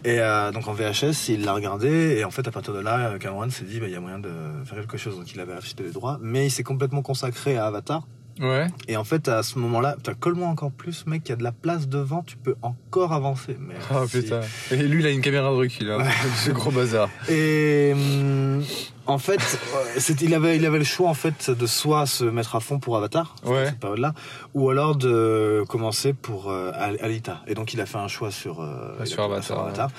Et 0.03 0.19
euh, 0.19 0.51
donc 0.51 0.67
en 0.67 0.73
VHS, 0.73 1.29
il 1.29 1.43
l'a 1.45 1.53
regardé 1.53 2.15
et 2.17 2.23
en 2.25 2.31
fait 2.31 2.47
à 2.47 2.51
partir 2.51 2.73
de 2.73 2.79
là, 2.79 3.17
Cameron 3.19 3.49
s'est 3.51 3.65
dit 3.65 3.79
bah, 3.79 3.85
il 3.87 3.93
y 3.93 3.95
a 3.95 3.99
moyen 3.99 4.17
de 4.19 4.29
faire 4.65 4.77
quelque 4.79 4.97
chose. 4.97 5.17
Donc 5.17 5.31
il 5.33 5.39
avait 5.39 5.53
acheté 5.53 5.83
les 5.83 5.91
droits, 5.91 6.17
mais 6.21 6.47
il 6.47 6.49
s'est 6.51 6.63
complètement 6.63 7.01
consacré 7.01 7.57
à 7.57 7.67
Avatar. 7.67 8.07
Ouais. 8.39 8.67
Et 8.87 8.97
en 8.97 9.03
fait 9.03 9.27
à 9.27 9.43
ce 9.43 9.59
moment-là, 9.59 9.97
colle-moi 10.19 10.47
encore 10.47 10.71
plus, 10.71 11.05
mec, 11.05 11.23
il 11.25 11.29
y 11.29 11.33
a 11.33 11.35
de 11.35 11.43
la 11.43 11.51
place 11.51 11.87
devant, 11.87 12.23
tu 12.23 12.37
peux 12.37 12.55
encore 12.61 13.13
avancer. 13.13 13.57
Mais 13.59 13.75
Oh 13.93 14.05
putain. 14.09 14.41
Et 14.71 14.77
lui, 14.77 15.01
il 15.01 15.05
a 15.05 15.09
une 15.11 15.21
caméra 15.21 15.49
de 15.51 15.55
recul. 15.55 15.91
Hein. 15.91 15.99
C'est 16.35 16.53
gros 16.53 16.71
bazar. 16.71 17.09
Et 17.29 17.91
hum, 17.93 18.63
en 19.07 19.17
fait, 19.17 19.39
euh, 19.75 20.13
il 20.21 20.33
avait, 20.33 20.55
il 20.55 20.65
avait 20.65 20.77
le 20.77 20.83
choix 20.83 21.09
en 21.09 21.13
fait 21.13 21.49
de 21.51 21.65
soit 21.67 22.05
se 22.05 22.23
mettre 22.23 22.55
à 22.55 22.59
fond 22.61 22.79
pour 22.79 22.95
Avatar, 22.97 23.35
Ouais. 23.43 23.65
cette 23.65 23.79
période-là, 23.79 24.13
ou 24.53 24.69
alors 24.69 24.95
de 24.95 25.63
commencer 25.67 26.13
pour 26.13 26.49
euh, 26.49 26.71
Al- 26.73 26.97
Alita. 27.01 27.41
Et 27.47 27.53
donc 27.55 27.73
il 27.73 27.81
a 27.81 27.85
fait 27.85 27.97
un 27.97 28.07
choix 28.07 28.31
sur, 28.31 28.61
euh, 28.61 28.95
Ah, 28.99 29.05
sur 29.05 29.23
Avatar, 29.23 29.89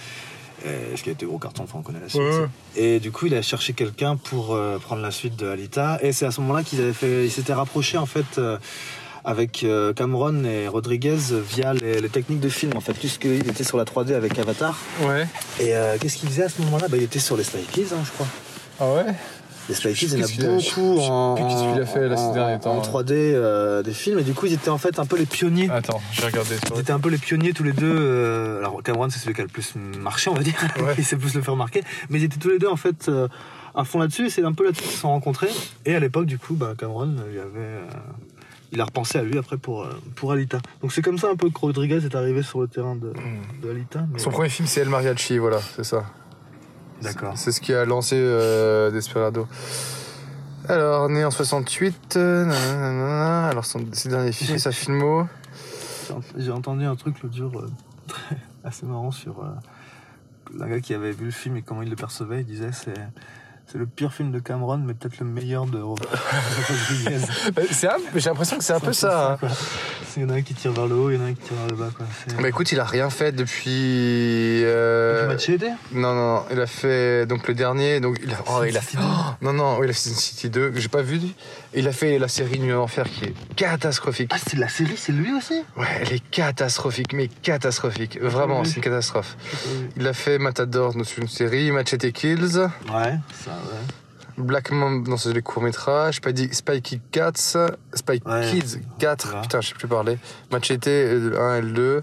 ce 0.97 1.03
qui 1.03 1.09
a 1.09 1.13
été 1.13 1.27
gros 1.27 1.39
carton, 1.39 1.65
enfin 1.65 1.79
on 1.79 1.83
connaît 1.83 2.01
la 2.01 2.09
suite. 2.09 2.21
Ouais. 2.23 2.47
Et 2.77 3.01
du 3.01 3.11
coup, 3.11 3.27
il 3.27 3.35
a 3.35 3.43
cherché 3.43 3.73
quelqu'un 3.73 4.17
pour 4.17 4.55
euh, 4.55 4.79
prendre 4.79 5.03
la 5.03 5.11
suite 5.11 5.37
de 5.37 5.47
Alita. 5.49 5.99
Et 6.03 6.13
c'est 6.13 6.27
à 6.27 6.31
ce 6.31 6.41
moment-là 6.41 6.63
qu'ils 6.63 6.81
avaient 6.81 6.93
fait, 6.93 7.25
ils 7.25 7.31
s'étaient 7.31 7.53
rapprochés 7.55 7.99
en 7.99 8.07
fait. 8.07 8.39
euh, 8.39 8.59
avec 9.25 9.63
euh, 9.63 9.93
Cameron 9.93 10.43
et 10.43 10.67
Rodriguez 10.67 11.17
via 11.49 11.75
les, 11.75 12.01
les 12.01 12.09
techniques 12.09 12.41
de 12.41 12.49
film 12.49 12.73
en 12.77 12.81
fait 12.81 12.93
puisqu'il 12.95 13.49
était 13.49 13.63
sur 13.63 13.79
la 13.79 13.85
3D 13.85 14.15
avec 14.15 14.37
Avatar 14.37 14.77
Ouais. 15.03 15.29
et 15.61 15.77
euh, 15.77 15.97
qu'est-ce 16.01 16.17
qu'il 16.17 16.29
faisait 16.29 16.43
à 16.43 16.49
ce 16.49 16.61
moment-là? 16.63 16.89
Bah, 16.89 16.97
il 16.97 17.05
était 17.05 17.21
sur 17.21 17.37
les 17.37 17.45
Kids 17.45 17.87
hein, 17.95 18.01
je 18.05 18.11
crois 18.11 18.27
Ah 18.81 18.93
ouais? 18.95 19.15
Les 19.73 19.95
Spy 19.95 19.95
Kids, 19.95 20.13
il 20.15 20.21
y 20.21 20.23
en 20.23 20.27
a- 20.27 20.55
beaucoup 20.57 20.99
en, 21.01 21.35
plus 21.35 21.45
qu'est-ce 21.45 21.73
qu'il 21.73 21.83
a 21.83 21.87
fait, 21.87 22.09
là, 22.09 22.17
ces 22.17 22.23
en- 22.23 22.33
derniers 22.35 22.61
temps, 22.61 22.73
en 22.73 22.79
ouais. 22.79 22.83
3D 22.87 23.13
euh, 23.13 23.83
des 23.83 23.93
films. 23.93 24.19
Et 24.19 24.23
du 24.23 24.35
coup 24.35 24.47
ils 24.47 24.53
étaient 24.53 24.69
en 24.71 24.79
fait 24.79 24.99
un 24.99 25.07
peu 25.07 25.17
les 25.19 25.27
pionniers. 25.27 25.69
Attends, 25.71 26.01
j'ai 26.13 26.27
regardé 26.27 26.55
ils 26.75 26.81
étaient 26.81 26.93
un 26.93 27.01
peu 27.01 27.09
les 27.11 27.19
pionniers 27.19 27.53
tous 27.53 27.65
les 27.65 27.73
deux 27.73 27.93
euh, 27.99 28.59
alors 28.59 28.83
Cameron 28.83 29.09
c'est 29.11 29.19
celui 29.19 29.35
qui 29.35 29.41
a 29.41 29.45
le 29.45 29.49
plus 29.51 29.75
marché 30.01 30.31
on 30.31 30.35
va 30.35 30.43
dire. 30.43 30.55
Il 30.99 31.05
s'est 31.05 31.17
plus 31.17 31.35
le 31.35 31.43
faire 31.43 31.57
marquer. 31.57 31.83
Mais 32.11 32.19
ils 32.21 32.25
étaient 32.25 32.39
tous 32.39 32.51
les 32.51 32.59
deux 32.59 32.69
en 32.69 32.77
fait 32.77 33.09
euh, 33.09 33.29
à 33.75 33.85
fond 33.85 33.99
là-dessus. 34.01 34.27
Et 34.27 34.31
c'est 34.31 34.45
un 34.45 34.53
peu 34.53 34.65
là-dessus 34.65 34.83
qu'ils 34.83 34.93
se 34.93 34.99
sont 34.99 35.09
rencontrés. 35.11 35.51
Et 35.87 35.95
à 35.95 36.01
l'époque 36.01 36.27
du 36.27 36.39
coup 36.39 36.55
bah, 36.55 36.75
Cameron 36.79 37.07
lui 37.31 37.39
avait 37.39 37.81
il 38.75 38.81
a 38.81 38.85
repensé 38.85 39.19
à 39.19 39.23
lui 39.23 39.37
après 39.37 39.59
pour, 39.59 39.87
pour 40.15 40.33
Alita. 40.33 40.59
Donc 40.81 40.93
c'est 40.93 41.03
comme 41.03 41.19
ça 41.19 41.29
un 41.29 41.37
peu 41.37 41.51
que 41.51 41.59
Rodriguez 41.59 42.01
est 42.07 42.15
arrivé 42.15 42.43
sur 42.43 42.61
le 42.63 42.69
terrain 42.69 42.97
de, 42.97 43.13
de 43.63 43.71
Alita 43.71 44.05
mais- 44.11 44.19
Son 44.19 44.31
premier 44.31 44.49
film, 44.49 44.67
c'est 44.67 44.81
El 44.81 44.89
Mariachi, 44.89 45.37
voilà, 45.37 45.59
c'est 45.77 45.85
ça. 45.85 46.05
D'accord 47.03 47.37
C'est 47.37 47.53
ce 47.53 47.61
qui 47.61 47.75
a 47.75 47.85
lancé 47.85 48.17
euh, 48.17 48.91
Desperado. 48.91 49.47
Alors, 50.69 51.09
né 51.09 51.25
en 51.25 51.31
68, 51.33 52.17
euh, 52.17 52.45
nanana, 52.45 53.49
alors 53.49 53.65
son, 53.65 53.85
ses 53.93 54.09
derniers 54.09 54.31
films, 54.31 54.59
sa 54.59 54.71
filmo. 54.71 55.27
J'ai 56.37 56.53
entendu 56.53 56.85
un 56.85 56.95
truc 56.95 57.21
l'autre 57.23 57.37
jour 57.37 57.53
euh, 57.59 57.69
assez 58.65 58.87
marrant 58.87 59.11
sur 59.11 59.43
euh, 59.43 60.61
un 60.61 60.69
gars 60.69 60.81
qui 60.81 60.95
avait 60.95 61.11
vu 61.11 61.27
le 61.27 61.31
film 61.33 61.57
et 61.57 61.63
comment 61.63 61.83
il 61.83 61.91
le 61.91 61.97
percevait. 61.97 62.41
Il 62.41 62.47
disait 62.47 62.71
c'est 62.71 62.95
c'est 63.73 63.79
le 63.79 63.87
pire 63.87 64.13
film 64.13 64.31
de 64.33 64.39
Cameron, 64.39 64.77
mais 64.79 64.93
peut-être 64.93 65.19
le 65.19 65.25
meilleur 65.25 65.65
de 65.65 65.79
Rodriguez. 65.81 67.25
Bah, 67.57 67.63
c'est 67.71 67.89
un- 67.89 67.97
J'ai 68.15 68.29
l'impression 68.29 68.59
que 68.59 68.65
c'est 68.65 68.75
un 68.75 68.81
peu 68.81 68.93
ça. 68.93 69.39
hein. 69.43 69.49
Il 70.17 70.23
y 70.23 70.27
en 70.27 70.29
a 70.29 70.35
un 70.35 70.43
qui 70.43 70.53
tire 70.53 70.73
vers 70.73 70.87
le 70.87 70.95
haut, 70.95 71.11
il 71.11 71.17
y 71.17 71.19
en 71.19 71.23
a 71.25 71.29
un 71.29 71.33
qui 71.33 71.41
tire 71.41 71.57
vers 71.57 71.69
le 71.69 71.77
bas. 71.77 71.89
Quoi. 71.97 72.05
Bah 72.43 72.49
écoute, 72.49 72.71
il 72.73 72.79
a 72.81 72.85
rien 72.85 73.09
fait 73.09 73.33
depuis. 73.33 74.63
euh, 74.65 75.27
Machete 75.27 75.65
Non, 75.93 76.13
non, 76.15 76.35
non, 76.35 76.45
il 76.51 76.61
a 76.61 76.67
fait 76.67 77.25
donc 77.27 77.49
le 77.49 77.55
dernier. 77.55 78.01
Donc 78.01 78.19
il 78.23 78.31
a, 78.33 78.37
oh, 78.47 78.63
il 78.69 78.77
a 78.77 78.81
oh, 78.99 79.01
non, 79.41 79.53
non, 79.55 79.79
oui, 79.79 79.87
il 79.87 79.91
a 79.91 79.93
fait 79.95 80.11
Sin 80.11 80.15
City 80.15 80.51
2 80.51 80.71
que 80.71 80.81
j'ai 80.81 80.89
pas 80.89 81.03
vu. 81.03 81.21
Il 81.75 81.89
a 81.89 81.93
fait 81.93 82.19
la 82.19 82.29
série 82.29 82.59
Nuit 82.59 82.73
en 82.75 82.83
Enfer 82.83 83.07
qui 83.09 83.25
est 83.25 83.35
catastrophique. 83.57 84.31
Ah, 84.35 84.39
c'est 84.39 84.59
la 84.59 84.69
série, 84.69 84.97
c'est 84.97 85.13
lui 85.13 85.33
aussi? 85.33 85.55
Ouais, 85.77 85.87
elle 86.01 86.13
est 86.13 86.31
catastrophique, 86.31 87.15
mais 87.15 87.29
catastrophique. 87.29 88.21
Vraiment, 88.21 88.61
oui. 88.61 88.67
c'est 88.69 88.77
une 88.77 88.83
catastrophe. 88.83 89.37
Il 89.97 90.07
a 90.07 90.13
fait 90.13 90.39
Matador 90.39 90.95
dans 90.95 91.03
une 91.05 91.29
série, 91.29 91.71
Machete 91.71 92.13
Kills, 92.13 92.57
Ouais, 92.59 92.69
ça, 93.33 93.51
ouais. 93.51 94.39
Black 94.39 94.71
Mamba 94.71 95.11
dans 95.11 95.31
les 95.33 95.43
courts-métrages, 95.43 96.21
Kids 96.21 97.01
4, 97.11 97.37
Spy 97.95 98.21
Ouais. 98.27 98.51
Kids 98.51 98.79
4, 98.99 99.35
Ouais. 99.35 99.41
putain, 99.43 99.61
je 99.63 99.69
sais 99.69 99.75
plus 99.75 99.89
parler. 99.89 100.19
Machete 100.51 100.89
euh, 100.89 101.31
le 101.31 101.41
1 101.41 101.57
et 101.57 101.63
le 101.63 101.71
2. 101.73 102.03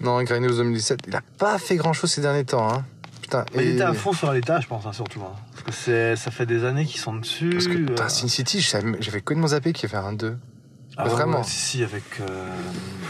Non, 0.00 0.22
Grindhouse 0.22 0.58
2017. 0.58 1.00
Il 1.08 1.16
a 1.16 1.22
pas 1.38 1.58
fait 1.58 1.76
grand 1.76 1.92
chose 1.92 2.10
ces 2.12 2.20
derniers 2.20 2.44
temps, 2.44 2.68
hein. 2.72 2.84
Putain, 3.22 3.44
Mais 3.56 3.64
il 3.64 3.70
et- 3.70 3.74
était 3.74 3.82
à 3.82 3.92
fond 3.94 4.12
sur 4.12 4.28
Alita, 4.28 4.60
je 4.60 4.66
pense, 4.68 4.86
hein, 4.86 4.92
surtout. 4.92 5.20
hein. 5.22 5.34
Que 5.66 5.72
c'est- 5.72 6.16
ça 6.16 6.30
fait 6.30 6.46
des 6.46 6.64
années 6.64 6.84
qu'ils 6.86 7.00
sont 7.00 7.14
dessus. 7.14 7.50
Parce 7.50 7.66
que 7.66 7.74
putain, 7.76 8.04
euh, 8.04 8.08
Sin 8.08 8.28
City, 8.28 8.60
j'avais 8.60 9.20
que 9.20 9.34
de 9.34 9.38
mon 9.38 9.48
zappé 9.48 9.72
qui 9.72 9.88
fait 9.88 9.96
un 9.96 10.12
2. 10.12 10.36
ah 10.96 11.04
ouais, 11.04 11.10
vraiment. 11.10 11.38
ouais, 11.38 11.44
si, 11.44 11.56
si, 11.78 11.82
avec 11.82 12.04
euh, 12.20 12.48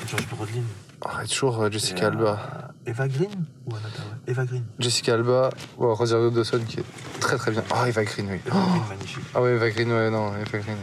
George 0.09 0.27
Brolin. 0.29 0.63
Oh, 1.03 1.09
toujours 1.29 1.63
euh, 1.63 1.71
Jessica 1.71 2.01
Et, 2.01 2.05
euh, 2.05 2.09
Alba. 2.09 2.73
Eva 2.87 3.09
Green 3.09 3.45
ou 3.67 3.75
Anna 3.75 3.89
Tawai 3.95 4.09
Eva 4.27 4.45
Green. 4.47 4.65
Jessica 4.79 5.15
Alba, 5.15 5.51
oh, 5.79 5.95
Rosario 5.95 6.31
Dawson 6.31 6.61
qui 6.67 6.81
est 6.81 6.85
très 7.21 7.37
très 7.37 7.51
bien. 7.51 7.63
Oh, 7.75 7.85
Eva 7.87 8.05
Green, 8.05 8.27
oui. 8.31 8.41
Eva 8.47 8.57
Green, 8.59 8.83
magnifique. 8.89 9.25
Ah 9.35 9.43
ouais, 9.43 9.53
Eva 9.55 9.71
Green, 9.71 9.93
ouais, 9.93 10.11
non, 10.11 10.33
Eva 10.37 10.59
Green. 10.59 10.77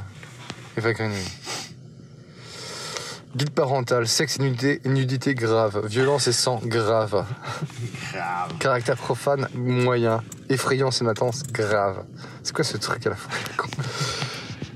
Eva 0.77 0.93
Green, 0.93 1.11
oui. 1.11 1.31
Guide 3.35 3.49
parental, 3.49 4.07
sexe 4.07 4.37
et 4.39 4.43
nudité, 4.43 4.81
nudité 4.85 5.33
grave, 5.33 5.87
violence 5.87 6.27
et 6.27 6.31
sang 6.33 6.61
grave, 6.63 7.25
Grave. 8.13 8.57
caractère 8.59 8.95
profane 8.97 9.47
moyen, 9.55 10.21
effrayance 10.49 11.01
et 11.01 11.03
matance 11.03 11.41
grave. 11.51 12.03
C'est 12.43 12.53
quoi 12.53 12.63
ce 12.63 12.77
truc 12.77 13.07
à 13.07 13.09
la 13.11 13.15
fin 13.15 13.29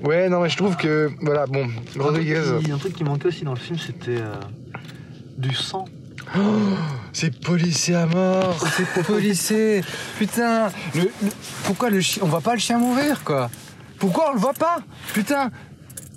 Ouais, 0.02 0.28
non, 0.30 0.41
mais 0.41 0.50
je 0.50 0.58
trouve 0.58 0.76
que, 0.76 1.12
voilà, 1.22 1.46
bon, 1.46 1.67
Rodriguez, 2.00 2.38
Un 2.38 2.43
truc, 2.54 2.65
qui, 2.65 2.72
un 2.72 2.78
truc 2.78 2.93
qui 2.96 3.04
manquait 3.04 3.28
aussi 3.28 3.43
dans 3.43 3.54
le 3.54 3.60
film, 3.60 3.78
c'était 3.78 4.22
euh, 4.22 4.34
du 5.38 5.54
sang. 5.54 5.86
c'est 7.13 7.39
policé 7.39 7.93
à 7.93 8.06
mort, 8.08 8.58
c'est 8.76 9.04
policé. 9.04 9.84
Putain, 10.17 10.70
le, 10.96 11.02
le- 11.04 11.10
pourquoi 11.63 11.89
le 11.91 12.02
chien, 12.02 12.24
on 12.26 12.28
voit 12.28 12.41
pas 12.41 12.54
le 12.54 12.60
chien 12.60 12.80
mourir, 12.80 13.24
quoi? 13.24 13.50
Pourquoi 14.00 14.30
on 14.32 14.34
le 14.34 14.39
voit 14.39 14.54
pas? 14.54 14.78
Putain, 15.13 15.50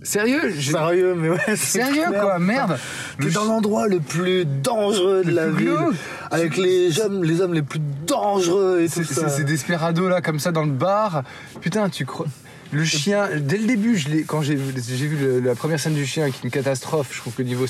sérieux 0.02 0.52
Sérieux, 0.60 1.14
mais 1.16 1.28
ouais. 1.30 1.56
Sérieux 1.56 2.06
clair. 2.08 2.22
quoi, 2.22 2.38
merde 2.38 2.78
T'es 3.20 3.30
dans 3.30 3.44
l'endroit 3.44 3.86
le 3.88 4.00
plus 4.00 4.44
dangereux 4.44 5.22
de 5.24 5.30
la 5.30 5.48
ville, 5.48 5.66
glauque. 5.68 5.94
avec 6.30 6.56
les 6.56 7.00
hommes, 7.00 7.22
les 7.24 7.40
hommes 7.40 7.54
les 7.54 7.62
plus 7.62 7.80
dangereux 8.06 8.80
et 8.82 8.88
tout 8.88 9.04
ça. 9.04 9.28
c'est- 9.28 9.44
Desperado 9.44 10.08
là, 10.08 10.20
comme 10.20 10.38
ça, 10.38 10.52
dans 10.52 10.64
le 10.64 10.70
bar. 10.72 11.22
Putain, 11.60 11.88
tu 11.88 12.06
crois. 12.06 12.26
Le 12.72 12.84
chien, 12.84 13.28
dès 13.36 13.58
le 13.58 13.66
début, 13.66 13.96
je 13.96 14.08
quand 14.28 14.42
j'ai 14.42 14.54
vu 14.54 15.16
le- 15.20 15.40
la 15.40 15.56
première 15.56 15.80
scène 15.80 15.94
du 15.94 16.06
chien, 16.06 16.30
qui 16.30 16.36
est 16.36 16.44
une 16.44 16.52
catastrophe, 16.52 17.08
je 17.12 17.18
trouve 17.18 17.32
que 17.34 17.42
niveau 17.42 17.66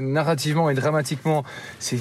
narrativement 0.00 0.70
et 0.70 0.74
dramatiquement, 0.74 1.44
c'est 1.78 1.98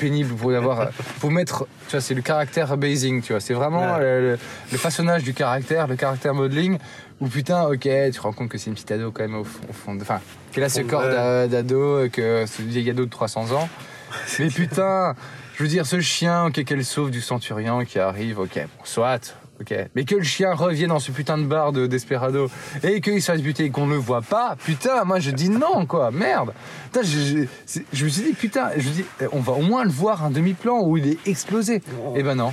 pénible 0.00 0.34
pour 0.34 0.52
avoir, 0.52 0.88
pour 1.20 1.30
mettre, 1.30 1.66
tu 1.86 1.92
vois, 1.92 2.00
c'est 2.00 2.14
le 2.14 2.22
caractère 2.22 2.76
basing, 2.76 3.22
tu 3.22 3.32
vois, 3.32 3.38
c'est 3.40 3.54
vraiment 3.54 3.94
Ouais. 3.94 4.00
le, 4.00 4.20
le- 4.32 4.38
le 4.72 4.78
façonnage 4.78 5.22
du 5.22 5.34
caractère, 5.34 5.86
le 5.86 5.94
caractère 5.94 6.34
modeling, 6.34 6.78
où 7.22 7.28
putain, 7.28 7.64
ok, 7.68 7.80
tu 7.80 8.10
te 8.10 8.20
rends 8.20 8.32
compte 8.32 8.48
que 8.48 8.58
c'est 8.58 8.66
une 8.68 8.74
petite 8.74 8.90
ado 8.92 9.10
quand 9.12 9.22
même 9.22 9.36
au 9.36 9.44
fond, 9.44 9.60
au 9.68 9.72
fond 9.72 9.94
de- 9.94 10.02
enfin, 10.02 10.20
qu'elle 10.52 10.64
a 10.64 10.68
ce 10.68 10.80
corps 10.82 11.02
d'a- 11.02 11.46
d'ado, 11.48 12.08
que 12.12 12.44
c'est 12.46 12.62
une 12.62 12.68
vieille 12.68 12.90
ado 12.90 13.04
de 13.04 13.10
300 13.10 13.52
ans, 13.52 13.68
mais 14.38 14.48
putain, 14.48 15.14
Je 15.56 15.62
veux 15.64 15.68
dire, 15.68 15.86
ce 15.86 16.00
chien, 16.00 16.46
ok, 16.46 16.64
qu'elle 16.64 16.84
sauve 16.84 17.10
du 17.10 17.20
centurion 17.20 17.84
qui 17.84 17.98
arrive, 17.98 18.38
ok, 18.40 18.54
bon, 18.56 18.84
soit, 18.84 19.34
ok. 19.60 19.74
Mais 19.94 20.04
que 20.04 20.14
le 20.16 20.22
chien 20.24 20.54
revienne 20.54 20.88
dans 20.88 20.98
ce 20.98 21.12
putain 21.12 21.36
de 21.38 21.44
bar 21.44 21.72
de 21.72 21.86
Desperado 21.86 22.50
et 22.82 23.00
qu'il 23.02 23.20
fasse 23.22 23.42
buter 23.42 23.64
et 23.66 23.70
qu'on 23.70 23.86
ne 23.86 23.92
le 23.92 23.98
voit 23.98 24.22
pas, 24.22 24.56
putain, 24.64 25.04
moi 25.04 25.20
je 25.20 25.30
dis 25.30 25.50
non, 25.50 25.84
quoi, 25.86 26.10
merde. 26.10 26.52
Putain, 26.90 27.06
je, 27.06 27.44
je- 27.92 28.04
me 28.04 28.08
suis 28.10 28.22
dit, 28.22 28.32
putain, 28.32 28.70
je 28.76 28.88
dis, 28.88 29.04
eh, 29.20 29.26
on 29.32 29.40
va 29.40 29.52
au 29.52 29.60
moins 29.62 29.84
le 29.84 29.90
voir 29.90 30.24
un 30.24 30.30
demi-plan 30.30 30.80
où 30.82 30.96
il 30.96 31.06
est 31.06 31.18
explosé. 31.28 31.82
Eh 32.16 32.22
ben 32.22 32.34
non. 32.34 32.52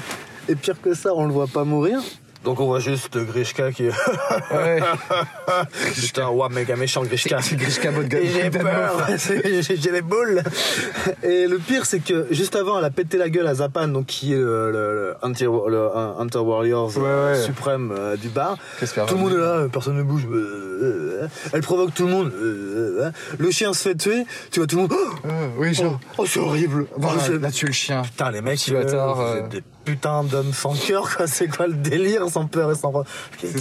Et 0.49 0.55
pire 0.55 0.79
que 0.81 0.93
ça, 0.93 1.11
on 1.15 1.25
le 1.25 1.31
voit 1.33 1.47
pas 1.47 1.63
mourir. 1.63 2.01
Donc 2.45 2.59
on 2.61 2.65
voit 2.67 2.79
juste 2.79 3.17
Grishka 3.17 3.71
qui 3.71 3.87
est. 3.87 3.91
Ouais. 4.51 4.79
Putain, 5.95 6.29
ouais, 6.29 6.47
méga 6.49 6.75
méchant 6.75 7.03
Grishka. 7.03 7.41
C'est 7.41 7.55
Grishka 7.57 7.89
Et 7.91 8.27
J'ai 8.27 8.49
peur, 8.49 9.07
j'ai 9.17 9.91
les 9.91 10.01
boules. 10.01 10.41
Et 11.23 11.47
le 11.47 11.57
pire, 11.59 11.85
c'est 11.85 11.99
que 11.99 12.27
juste 12.31 12.55
avant, 12.55 12.79
elle 12.79 12.85
a 12.85 12.89
pété 12.89 13.17
la 13.17 13.29
gueule 13.29 13.47
à 13.47 13.55
Zapan, 13.55 13.89
donc 13.89 14.05
qui 14.07 14.33
est 14.33 14.37
le, 14.37 14.71
le, 14.71 14.93
le 14.93 15.15
Hunter, 15.21 15.49
le 15.67 15.89
Hunter 16.19 16.39
Warriors 16.39 16.95
Ouais, 16.97 17.03
ouais. 17.03 17.41
suprême 17.43 17.93
euh, 17.95 18.15
du 18.15 18.29
bar. 18.29 18.57
Tout 19.07 19.15
le 19.15 19.21
monde 19.21 19.33
est 19.33 19.37
là, 19.37 19.67
personne 19.71 19.97
ne 19.97 20.03
bouge. 20.03 20.25
Euh, 20.31 21.27
Elle 21.53 21.61
provoque 21.61 21.93
tout 21.93 22.05
le 22.05 22.11
monde. 22.11 22.31
Euh, 22.33 23.11
Le 23.37 23.51
chien 23.51 23.73
se 23.73 23.89
fait 23.89 23.95
tuer. 23.95 24.23
Tu 24.51 24.59
vois 24.61 24.67
tout 24.67 24.77
le 24.77 24.83
monde. 24.83 24.93
Oh, 24.93 25.27
Euh, 25.27 25.47
oui, 25.57 25.73
genre. 25.73 25.99
oh, 26.17 26.25
c'est 26.25 26.39
horrible. 26.39 26.85
Oh, 26.97 27.05
c'est- 27.19 27.37
là, 27.37 27.51
tu 27.51 27.65
le 27.65 27.71
chien. 27.73 28.01
Putain, 28.01 28.31
les 28.31 28.41
mecs, 28.41 28.69
bâtard, 28.71 29.19
euh, 29.19 29.41
euh. 29.89 29.93
putains 29.93 30.23
d'hommes 30.23 30.53
sans 30.53 30.73
cœur, 30.75 31.15
quoi. 31.15 31.27
C'est 31.27 31.47
quoi 31.47 31.67
le 31.67 31.73
délire, 31.73 32.27
sans 32.29 32.45
peur 32.45 32.71
et 32.71 32.75
sans. 32.75 32.91
Qu'est-ce 33.39 33.53
qui 33.53 33.59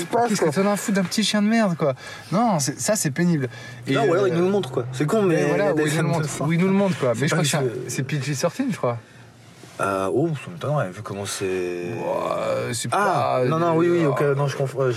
se 0.00 0.04
passe, 0.06 0.28
Qu'est-ce 0.28 0.40
que 0.40 0.50
t'en 0.62 0.70
as 0.72 0.90
d'un 0.90 1.04
petit 1.04 1.22
chien 1.24 1.42
de 1.42 1.48
merde, 1.48 1.76
quoi 1.76 1.94
Non, 2.32 2.58
ça 2.58 2.96
c'est 2.96 3.10
pénible. 3.10 3.48
Et, 3.86 3.94
Non, 3.94 4.02
ou 4.06 4.12
alors 4.12 4.24
euh, 4.24 4.28
il 4.28 4.34
nous 4.34 4.44
le 4.44 4.50
montre, 4.50 4.70
quoi. 4.70 4.84
C'est 4.92 5.06
con, 5.06 5.22
mais. 5.22 5.44
voilà, 5.48 5.66
il 5.76 5.82
où 5.82 5.86
nous 5.88 5.96
le 5.96 6.02
montre, 6.02 6.28
il 6.50 6.58
nous 6.58 6.66
le 6.66 6.72
montre, 6.72 6.98
quoi. 6.98 7.12
Mais 7.18 7.28
je 7.28 7.32
crois 7.34 7.42
que 7.42 7.48
c'est 7.48 7.58
que 7.58 7.62
un- 7.64 7.68
je- 7.86 7.88
c'est 7.90 8.02
PG-13, 8.02 8.72
je 8.72 8.76
crois. 8.76 8.98
Euh, 9.78 10.08
oh, 10.12 10.28
ça 10.42 10.50
m'étonnerait, 10.50 10.90
vu 10.90 11.02
comment 11.02 11.26
c'est. 11.26 11.44
Euh, 11.44 12.72
c'est 12.72 12.88
Ah, 12.92 13.42
non, 13.46 13.58
non, 13.58 13.76
oui, 13.76 13.88
oui, 13.90 14.04
euh, 14.04 14.08
ok, 14.08 14.22
non, 14.36 14.46
je 14.46 14.56
confonds. 14.56 14.90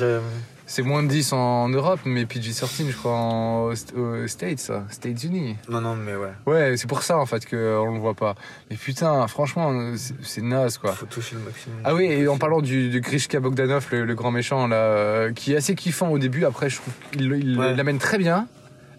C'est 0.72 0.84
moins 0.84 1.02
de 1.02 1.08
10 1.08 1.34
en 1.34 1.68
Europe, 1.70 2.00
mais 2.06 2.26
PG-13, 2.28 2.92
je 2.92 2.96
crois, 2.96 3.12
en, 3.14 3.72
aux, 3.72 4.28
States, 4.28 4.60
ça. 4.60 4.84
States 4.92 5.24
Unis. 5.24 5.56
Non, 5.68 5.82
non, 5.82 5.96
mais 5.96 6.14
ouais. 6.16 6.30
Ouais, 6.46 6.78
c'est 6.78 6.86
pour 6.88 7.02
ça, 7.02 7.18
en 7.18 7.26
fait, 7.26 7.44
qu'on 7.50 7.92
le 7.92 8.00
voit 8.00 8.14
pas. 8.14 8.36
Mais 8.70 8.76
putain, 8.76 9.26
franchement, 9.28 9.74
c'est- 10.22 10.42
naze, 10.44 10.78
quoi. 10.78 10.92
Faut 10.92 11.08
toucher 11.08 11.38
le 11.38 11.42
maximum. 11.42 11.80
Ah 11.84 11.96
oui, 11.96 12.06
et 12.06 12.28
en 12.28 12.38
parlant 12.38 12.62
du, 12.62 12.92
de 12.92 13.00
Grishka 13.00 13.40
Bogdanov, 13.40 13.88
le, 13.92 14.06
le 14.06 14.14
grand 14.14 14.30
méchant, 14.30 14.68
là, 14.68 14.76
euh, 14.76 15.34
qui 15.34 15.54
est 15.54 15.56
assez 15.58 15.74
kiffant 15.74 16.10
au 16.10 16.20
début, 16.20 16.46
après, 16.46 16.70
je 16.70 16.76
trouve 16.78 16.94
qu'il 17.12 17.58
Ouais. 17.60 17.74
l'amène 17.76 17.98
très 17.98 18.20
bien. 18.20 18.48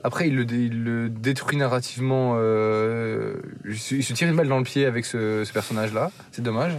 Après, 0.03 0.27
il 0.27 0.35
le, 0.35 0.45
dé- 0.45 0.65
il 0.65 0.83
le 0.83 1.09
détruit 1.09 1.57
narrativement. 1.57 2.33
Euh, 2.37 3.35
il, 3.65 3.79
se, 3.79 3.95
il 3.95 4.03
se 4.03 4.13
tire 4.13 4.27
une 4.29 4.35
balle 4.35 4.49
dans 4.49 4.59
le 4.59 4.65
pied 4.65 4.87
avec 4.87 5.07
ce, 5.07 5.45
ce 5.45 5.53
personnage-là. 5.53 6.11
C'est 6.33 6.43
dommage. 6.43 6.73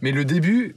Mais 0.00 0.12
le 0.12 0.24
début, 0.24 0.76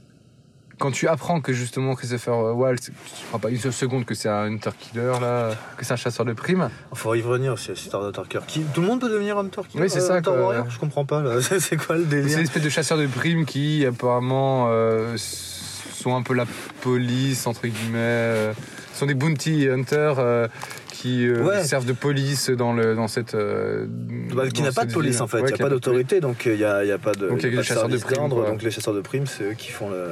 quand 0.78 0.90
tu 0.90 1.08
apprends 1.08 1.40
que 1.40 1.52
justement 1.52 1.94
Christopher 1.94 2.56
Waltz, 2.56 2.86
tu 2.86 2.92
ne 3.32 3.38
pas 3.38 3.50
une 3.50 3.58
seule 3.58 3.72
seconde 3.72 4.04
que 4.04 4.14
c'est 4.14 4.28
un 4.28 4.44
hunter 4.44 4.70
killer, 4.78 5.12
là, 5.20 5.52
que 5.76 5.84
c'est 5.84 5.92
un 5.92 5.96
chasseur 5.96 6.26
de 6.26 6.32
primes. 6.32 6.68
Il 6.92 6.98
faut 6.98 7.14
y 7.14 7.22
revenir 7.22 7.58
cette 7.58 7.80
histoire 7.80 8.02
d'Hunter 8.02 8.28
Killer. 8.28 8.44
Qui... 8.46 8.62
Tout 8.74 8.80
le 8.82 8.86
monde 8.86 9.00
peut 9.00 9.08
devenir 9.08 9.38
Hunter 9.38 9.62
Killer 9.68 9.84
Oui, 9.84 9.90
c'est 9.90 9.98
euh, 9.98 10.06
ça, 10.06 10.14
Hunter 10.16 10.30
quoi. 10.30 10.66
Je 10.68 10.78
comprends 10.78 11.04
pas, 11.04 11.22
là. 11.22 11.40
C'est 11.40 11.60
c'est 11.60 11.76
quoi 11.76 11.96
le 11.96 12.02
C'est 12.02 12.08
délire 12.08 12.38
une 12.38 12.44
espèce 12.44 12.62
de 12.62 12.68
chasseurs 12.68 12.98
de 12.98 13.06
primes 13.06 13.44
qui, 13.46 13.86
apparemment, 13.86 14.66
euh, 14.70 15.16
sont 15.16 16.14
un 16.14 16.22
peu 16.22 16.34
la 16.34 16.46
police, 16.82 17.46
entre 17.46 17.66
guillemets. 17.66 17.98
euh, 17.98 18.52
sont 18.96 19.06
des 19.06 19.14
bounty 19.14 19.68
hunters 19.68 20.18
euh, 20.18 20.48
qui 20.96 21.26
euh, 21.28 21.42
Ouais. 21.44 21.62
servent 21.64 21.84
de 21.86 21.92
police 21.92 22.50
dans, 22.50 22.72
le, 22.72 22.94
dans 22.94 23.08
cette. 23.08 23.34
euh, 23.34 23.86
Bah, 24.34 24.48
qui 24.48 24.62
n'a 24.62 24.72
pas 24.72 24.84
de 24.84 24.92
police 24.92 25.14
ville. 25.14 25.22
en 25.22 25.26
fait, 25.26 25.38
il 25.38 25.42
Ouais, 25.42 25.48
n'y 25.48 25.54
a 25.54 25.56
qui 25.56 25.62
pas 25.62 25.68
d'autorité, 25.68 26.20
donc 26.20 26.46
il 26.46 26.54
n'y 26.56 26.64
a, 26.64 26.76
a 26.78 26.98
pas 26.98 27.12
de, 27.12 27.28
Donc, 27.28 27.42
il 27.42 27.44
y 27.44 27.46
a 27.46 27.48
y 27.48 27.54
pas 27.54 27.60
les 27.60 27.62
chasseurs 27.62 27.88
de 27.88 27.96
primes, 27.98 28.28
donc 28.28 28.62
les 28.62 28.70
chasseurs 28.70 28.94
de 28.94 29.00
primes 29.00 29.26
c'est 29.26 29.44
eux 29.44 29.52
qui 29.54 29.70
font 29.70 29.90
le, 29.90 30.06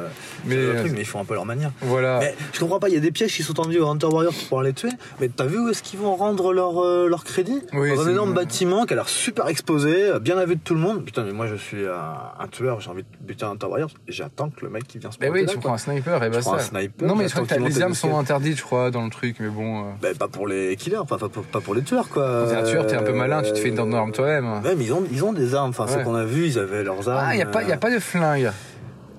Mais, 0.45 0.57
le 0.57 0.63
euh, 0.71 0.81
truc, 0.81 0.93
mais 0.93 1.01
ils 1.01 1.05
font 1.07 1.21
un 1.21 1.25
peu 1.25 1.35
leur 1.35 1.47
manière. 1.47 1.71
Voilà. 1.81 2.19
Mais 2.21 2.35
je 2.53 2.61
comprends 2.61 2.79
pas, 2.79 2.89
il 2.89 2.95
y 2.95 2.99
a 2.99 3.01
des 3.01 3.11
pièges 3.13 3.35
qui 3.35 3.43
sont 3.43 3.55
tendus 3.55 3.79
aux 3.79 3.89
Hunter 3.89 4.07
Warriors 4.07 4.33
pour 4.35 4.43
pouvoir 4.45 4.63
les 4.63 4.73
tuer, 4.73 4.91
mais 5.21 5.29
t'as 5.29 5.47
vu 5.47 5.59
où 5.59 5.69
est-ce 5.69 5.83
qu'ils 5.83 5.99
vont 6.01 6.15
rendre 6.17 6.53
leur, 6.53 6.79
euh, 6.85 7.09
leur 7.09 7.25
crédit 7.25 7.61
Oui, 7.73 7.95
Dans 7.95 8.07
un 8.07 8.11
énorme 8.11 8.35
bâtiment 8.35 8.85
qui 8.87 8.93
a 8.93 8.97
l'air 8.97 9.09
super 9.09 9.49
exposé, 9.49 10.13
bien 10.21 10.39
à 10.39 10.45
vue 10.47 10.57
de 10.57 10.61
tout 10.63 10.75
le 10.75 10.81
monde. 10.81 11.05
Putain, 11.05 11.25
mais 11.25 11.33
moi 11.33 11.47
je 11.47 11.55
suis 11.57 11.87
un, 11.87 12.43
un 12.43 12.49
tueur, 12.49 12.81
j'ai 12.81 12.91
envie 12.91 13.03
de 13.03 13.09
buter 13.27 13.45
un 13.45 13.51
Hunter 13.53 13.67
Warrior, 13.67 13.91
et 14.09 14.13
j'attends 14.13 14.51
que 14.51 14.65
le 14.65 14.71
mec 14.71 14.87
qui 14.87 14.99
vient 14.99 15.11
se 15.11 15.17
Mais 15.21 15.31
oui, 15.31 15.47
tu 15.47 15.59
prends 15.59 15.75
un 15.75 15.79
sniper 15.79 16.23
et 16.23 16.27
un 16.27 16.59
sniper, 16.59 17.07
non, 17.09 17.15
mais 17.17 17.29
je 17.29 17.35
crois 17.35 17.47
que 17.47 17.55
les 17.63 17.81
armes 17.83 17.95
sont 17.95 18.17
interdites, 18.19 18.59
je 18.59 18.63
crois, 18.63 18.91
dans 18.91 19.05
le 19.05 19.11
truc, 19.11 19.37
mais 19.41 19.49
bon. 19.49 19.81
euh, 19.81 19.91
Ben, 20.03 20.15
pas 20.17 20.29
pour 20.29 20.47
les 20.47 20.74
killers, 20.77 20.99
enfin 20.99 21.19
pas 21.19 21.29
pour, 21.29 21.43
pas 21.45 21.61
pour 21.61 21.75
les 21.75 21.83
tueurs 21.83 22.09
quoi. 22.09 22.45
Quand 22.45 22.51
t'es 22.51 22.57
un 22.57 22.63
tueur, 22.65 22.87
t'es 22.87 22.97
un 22.97 23.03
peu 23.03 23.13
malin, 23.13 23.43
tu 23.43 23.53
te 23.53 23.59
fais 23.59 23.69
une 23.69 23.79
Euh, 23.79 23.93
arme 23.97 24.13
toi-même. 24.13 24.61
Mais 24.65 24.85
ils 24.85 24.93
ont, 24.93 25.05
ils 25.13 25.25
ont 25.25 25.33
des 25.33 25.55
armes, 25.55 25.71
enfin 25.71 25.87
ceux 25.87 25.99
Ouais. 25.99 26.05
qu'on 26.05 26.15
a 26.15 26.25
vus, 26.25 26.47
ils 26.47 26.59
avaient 26.59 26.83
leurs 26.85 27.09
armes. 27.09 27.25
Ah, 27.29 27.35
il 27.35 27.37
n'y 27.37 27.43
a, 27.43 27.47
pas- 27.47 27.63
y 27.63 27.71
a 27.73 27.75
euh, 27.75 27.79
pas 27.79 27.91
de 27.93 27.99
flingue. 27.99 28.51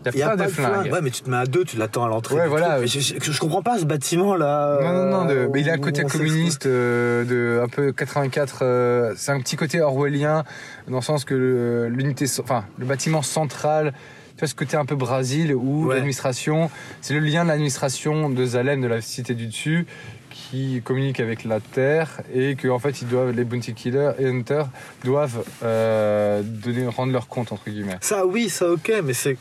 Il 0.07 0.11
Y 0.13 0.17
n'y 0.17 0.21
a 0.21 0.29
pas, 0.29 0.35
de 0.35 0.47
flingue. 0.51 0.71
flingue. 0.83 0.91
Ouais, 0.93 0.99
mais 1.01 1.09
tu 1.09 1.23
te 1.23 1.29
mets 1.31 1.37
à 1.37 1.45
deux, 1.47 1.63
tu 1.63 1.77
l'attends 1.77 2.05
à 2.05 2.07
l'entrée. 2.07 2.35
Ouais, 2.35 2.47
voilà. 2.47 2.85
Je, 2.85 2.99
je- 2.99 3.15
je 3.19 3.39
comprends 3.39 3.63
pas 3.63 3.79
ce 3.79 3.85
bâtiment 3.85 4.35
là. 4.35 4.77
Non, 4.79 4.93
non, 4.93 5.05
non, 5.21 5.25
de- 5.25 5.49
mais 5.51 5.61
il 5.61 5.69
a 5.69 5.73
un 5.73 5.77
côté 5.79 6.03
communiste, 6.03 6.67
euh, 6.67 7.23
de 7.25 7.59
un 7.63 7.67
peu 7.67 7.91
84. 7.91 8.59
euh, 8.61 9.13
c'est 9.17 9.31
un 9.31 9.39
petit 9.39 9.55
côté 9.55 9.81
orwellien, 9.81 10.43
dans 10.87 10.97
le 10.97 11.01
sens 11.01 11.25
que 11.25 11.87
l'unité, 11.91 12.25
enfin, 12.39 12.65
le 12.77 12.85
bâtiment 12.85 13.23
central, 13.23 13.93
tu 14.35 14.41
vois 14.41 14.47
ce 14.47 14.53
côté 14.53 14.77
un 14.77 14.85
peu 14.85 14.95
Brésil 14.95 15.55
où 15.55 15.87
Ouais. 15.87 15.95
l'administration, 15.95 16.69
c'est 17.01 17.15
le 17.15 17.21
lien 17.21 17.43
de 17.43 17.49
l'administration 17.49 18.29
de 18.29 18.45
Zalem, 18.45 18.81
de 18.81 18.87
la 18.87 19.01
cité 19.01 19.33
du 19.33 19.47
dessus, 19.47 19.87
qui 20.35 20.81
communique 20.83 21.19
avec 21.21 21.45
la 21.45 21.59
terre 21.61 22.21
et 22.33 22.55
que 22.55 22.67
en 22.67 22.77
fait 22.77 23.01
ils 23.01 23.07
doivent, 23.07 23.31
les 23.31 23.45
bounty 23.45 23.73
killers 23.73 24.11
et 24.19 24.25
hunters 24.27 24.67
doivent 25.03 25.43
euh, 25.63 26.41
donner, 26.43 26.85
rendre 26.87 27.13
leur 27.13 27.27
compte 27.29 27.51
entre 27.53 27.69
guillemets. 27.69 27.97
Ça, 28.01 28.25
oui, 28.25 28.49
ça, 28.49 28.69
ok, 28.71 28.91
mais 29.03 29.13
c'est. 29.13 29.37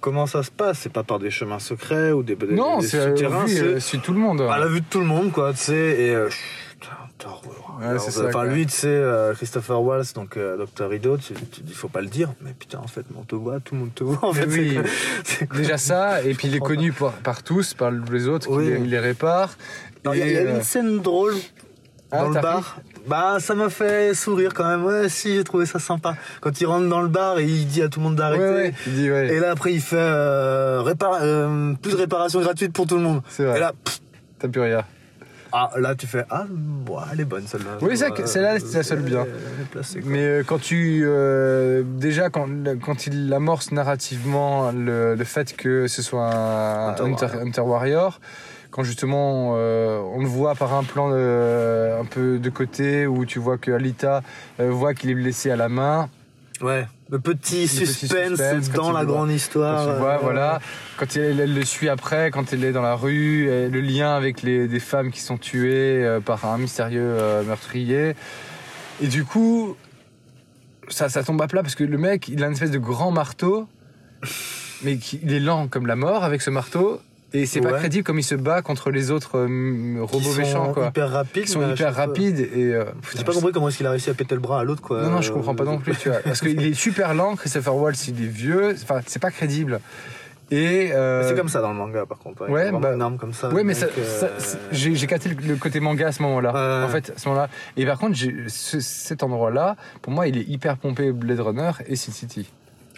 Comment 0.00 0.26
ça 0.26 0.42
se 0.42 0.50
passe? 0.50 0.80
C'est 0.80 0.92
pas 0.92 1.02
par 1.02 1.18
des 1.18 1.30
chemins 1.30 1.58
secrets 1.58 2.12
ou 2.12 2.22
des, 2.22 2.36
des- 2.36 2.46
non, 2.48 2.80
des 2.80 2.86
c'est 2.88 3.02
souterrains, 3.02 3.46
c'est 3.46 3.80
c'est 3.80 4.02
tout 4.02 4.12
le 4.12 4.18
monde. 4.20 4.42
à 4.42 4.58
la 4.58 4.66
vue 4.66 4.82
de 4.82 4.86
tout 4.90 5.00
le 5.00 5.06
monde, 5.06 5.32
quoi, 5.32 5.52
tu 5.52 5.60
sais, 5.60 5.74
et. 6.02 6.14
euh, 6.14 6.28
Ouais, 7.80 7.98
ça, 7.98 8.26
Enfin, 8.26 8.44
lui, 8.44 8.66
tu 8.66 8.72
sais, 8.72 8.86
euh, 8.88 9.34
Christopher 9.34 9.80
Waltz, 9.82 10.12
donc 10.12 10.36
euh, 10.36 10.58
Dr. 10.58 10.88
Rideau, 10.90 11.16
tu, 11.16 11.32
tu 11.50 11.62
dis, 11.62 11.72
faut 11.72 11.88
pas 11.88 12.02
le 12.02 12.08
dire, 12.08 12.32
mais 12.42 12.52
putain, 12.52 12.78
en 12.80 12.86
fait, 12.86 13.04
on 13.18 13.22
te 13.22 13.34
voit, 13.34 13.60
tout 13.60 13.74
le 13.74 13.80
monde 13.80 13.94
te 13.94 14.04
voit, 14.04 14.18
en 14.22 14.32
fait. 14.32 14.46
Oui. 14.46 14.78
c'est 15.24 15.46
quoi? 15.48 15.58
Déjà 15.58 15.78
ça, 15.78 16.22
et 16.22 16.34
puis 16.34 16.48
il 16.48 16.54
est 16.56 16.60
connu 16.60 16.92
par, 16.92 17.12
par 17.12 17.42
tous, 17.42 17.72
par 17.74 17.90
les 17.90 18.28
autres, 18.28 18.48
qui 18.48 18.52
Oui. 18.54 18.66
les, 18.68 18.76
il 18.80 18.90
les 18.90 18.98
répare. 18.98 19.56
Il 20.12 20.18
y 20.18 20.22
a, 20.22 20.24
a 20.40 20.42
euh, 20.44 20.56
une 20.56 20.62
scène 20.62 21.00
drôle 21.00 21.34
Ah, 22.10 22.18
dans 22.22 22.28
le 22.30 22.40
bar. 22.40 22.78
Bah, 23.06 23.36
ça 23.38 23.54
m'a 23.54 23.68
fait 23.70 24.14
sourire 24.14 24.52
quand 24.54 24.66
même. 24.66 24.84
Ouais, 24.84 25.08
si, 25.10 25.34
j'ai 25.34 25.44
trouvé 25.44 25.66
ça 25.66 25.78
sympa. 25.78 26.14
Quand 26.40 26.58
il 26.60 26.66
rentre 26.66 26.88
dans 26.88 27.02
le 27.02 27.08
bar 27.08 27.38
et 27.38 27.44
il 27.44 27.66
dit 27.66 27.82
à 27.82 27.88
tout 27.88 28.00
le 28.00 28.04
monde 28.04 28.16
d'arrêter. 28.16 28.42
Ouais, 28.44 28.50
ouais, 28.50 28.74
il 28.86 28.92
dit 28.94 29.10
ouais. 29.10 29.28
Et 29.34 29.40
là, 29.40 29.50
après, 29.50 29.72
il 29.74 29.80
fait 29.80 29.96
euh, 29.98 30.80
répar- 30.82 31.18
euh, 31.20 31.74
plus 31.80 31.92
de 31.92 31.96
réparation 31.96 32.40
gratuite 32.40 32.72
pour 32.72 32.86
tout 32.86 32.96
le 32.96 33.02
monde. 33.02 33.22
C'est 33.28 33.44
vrai. 33.44 33.56
Et 33.58 33.60
là, 33.60 33.72
T'as 34.38 34.48
plus 34.48 34.60
rien. 34.62 34.84
ah, 35.52 35.70
là, 35.78 35.94
tu 35.94 36.06
fais 36.06 36.24
Ah, 36.30 36.44
bon, 36.48 36.98
elle 37.12 37.20
est 37.20 37.24
bonne 37.26 37.46
celle-là. 37.46 37.78
Oui, 37.82 37.96
celle-là, 37.98 38.58
c'est 38.58 38.76
la 38.78 38.82
seule 38.82 39.00
bien. 39.00 39.26
Mais 40.04 40.40
quand 40.46 40.58
tu. 40.60 41.02
euh, 41.04 41.82
déjà, 41.84 42.30
quand, 42.30 42.48
quand 42.82 43.06
il 43.06 43.32
amorce 43.32 43.70
narrativement 43.72 44.70
le, 44.72 45.14
le 45.14 45.24
fait 45.24 45.54
que 45.56 45.86
ce 45.88 46.00
soit 46.02 46.34
un 46.34 46.88
Hunter 46.90 47.04
Hunter. 47.04 47.26
Hunter 47.42 47.60
Warrior, 47.60 48.20
quand 48.74 48.82
justement 48.82 49.54
euh, 49.54 50.00
on 50.00 50.18
le 50.18 50.26
voit 50.26 50.56
par 50.56 50.74
un 50.74 50.82
plan 50.82 51.08
euh, 51.12 52.00
un 52.00 52.04
peu 52.04 52.40
de 52.40 52.50
côté 52.50 53.06
où 53.06 53.24
tu 53.24 53.38
vois 53.38 53.56
que 53.56 53.70
Alita 53.70 54.22
euh, 54.58 54.68
voit 54.68 54.94
qu'il 54.94 55.10
est 55.10 55.14
blessé 55.14 55.48
à 55.52 55.54
la 55.54 55.68
main. 55.68 56.08
Ouais, 56.60 56.84
le 57.08 57.20
petit 57.20 57.68
suspense, 57.68 58.70
dans 58.70 58.90
la 58.90 59.04
grande 59.04 59.30
histoire. 59.30 59.86
Quand 59.86 59.92
tu 59.92 59.98
vois, 60.00 60.16
voilà, 60.16 60.60
quand 60.96 61.16
elle, 61.16 61.38
elle 61.38 61.54
le 61.54 61.64
suit 61.64 61.88
après, 61.88 62.32
quand 62.32 62.52
elle 62.52 62.64
est 62.64 62.72
dans 62.72 62.82
la 62.82 62.96
rue, 62.96 63.48
et 63.48 63.68
le 63.68 63.80
lien 63.80 64.16
avec 64.16 64.42
les, 64.42 64.66
des 64.66 64.80
femmes 64.80 65.12
qui 65.12 65.20
sont 65.20 65.38
tuées 65.38 66.18
par 66.24 66.44
un 66.44 66.58
mystérieux 66.58 67.16
meurtrier. 67.46 68.14
Et 69.00 69.06
du 69.06 69.24
coup, 69.24 69.76
ça, 70.88 71.08
ça 71.08 71.22
tombe 71.22 71.40
à 71.42 71.46
plat 71.46 71.62
parce 71.62 71.76
que 71.76 71.84
le 71.84 71.98
mec, 71.98 72.26
il 72.26 72.42
a 72.42 72.46
une 72.46 72.54
espèce 72.54 72.72
de 72.72 72.78
grand 72.78 73.12
marteau, 73.12 73.68
mais 74.82 74.98
il 75.22 75.32
est 75.32 75.40
lent 75.40 75.68
comme 75.68 75.86
la 75.86 75.96
mort 75.96 76.24
avec 76.24 76.42
ce 76.42 76.50
marteau. 76.50 77.00
Et 77.34 77.46
c'est 77.46 77.60
pas 77.60 77.72
crédible 77.72 78.04
comme 78.04 78.18
il 78.18 78.22
se 78.22 78.34
bat 78.36 78.62
contre 78.62 78.90
les 78.90 79.10
autres 79.10 79.38
euh, 79.38 79.46
qui 79.48 79.98
robots 80.00 80.30
sont 80.30 80.38
méchants, 80.40 80.72
quoi. 80.72 80.86
hyper 80.86 81.10
rapides. 81.10 81.44
Qui 81.44 81.50
sont 81.50 81.60
à 81.62 81.68
hyper 81.72 81.94
rapides 81.94 82.38
et. 82.40 82.72
euh, 82.72 82.84
J'ai 83.16 83.24
pas 83.24 83.32
compris 83.32 83.52
comment 83.52 83.68
est-ce 83.68 83.76
qu'il 83.78 83.86
a 83.86 83.90
réussi 83.90 84.08
à 84.08 84.14
péter 84.14 84.34
le 84.36 84.40
bras 84.40 84.60
à 84.60 84.64
l'autre, 84.64 84.82
quoi. 84.82 85.02
non, 85.02 85.10
non, 85.10 85.20
je 85.20 85.32
comprends 85.32 85.54
pas 85.54 85.64
non 85.64 85.78
plus, 85.78 85.96
tu 85.96 86.08
vois. 86.08 86.18
Parce 86.20 86.40
qu'il 86.40 86.62
est 86.64 86.74
super 86.74 87.12
lent, 87.12 87.34
Christopher 87.36 87.74
Waltz, 87.74 88.06
il 88.08 88.22
est 88.22 88.28
vieux, 88.28 88.74
enfin, 88.80 89.00
c'est 89.06 89.20
pas 89.20 89.30
crédible. 89.32 89.80
Et. 90.50 90.92
euh, 90.92 91.26
C'est 91.28 91.34
comme 91.34 91.48
ça 91.48 91.60
dans 91.60 91.70
le 91.72 91.76
manga, 91.76 92.06
par 92.06 92.18
contre. 92.18 92.48
ouais, 92.48 92.70
bah- 92.70 92.94
comme 93.18 93.32
ça. 93.32 93.48
Ouais, 93.48 93.64
mais 93.64 93.74
ça, 93.74 93.86
mec, 93.86 93.94
ça- 94.04 94.26
euh, 94.26 94.54
j'ai 94.70 95.06
capté 95.08 95.28
le, 95.30 95.36
le 95.44 95.56
côté 95.56 95.80
manga 95.80 96.06
à 96.06 96.12
ce 96.12 96.22
moment-là. 96.22 96.52
Ouais. 96.52 96.84
En 96.84 96.88
fait, 96.88 97.12
à 97.16 97.18
ce 97.18 97.28
moment-là. 97.28 97.48
Et 97.76 97.84
par 97.86 97.98
contre, 97.98 98.16
ce- 98.46 98.78
cet 98.80 99.22
endroit-là, 99.22 99.74
pour 100.02 100.12
moi, 100.12 100.28
il 100.28 100.36
est 100.38 100.46
hyper 100.48 100.76
pompé 100.76 101.10
Blade 101.12 101.40
Runner 101.40 101.70
et 101.88 101.96
Sin 101.96 102.12
City. 102.12 102.48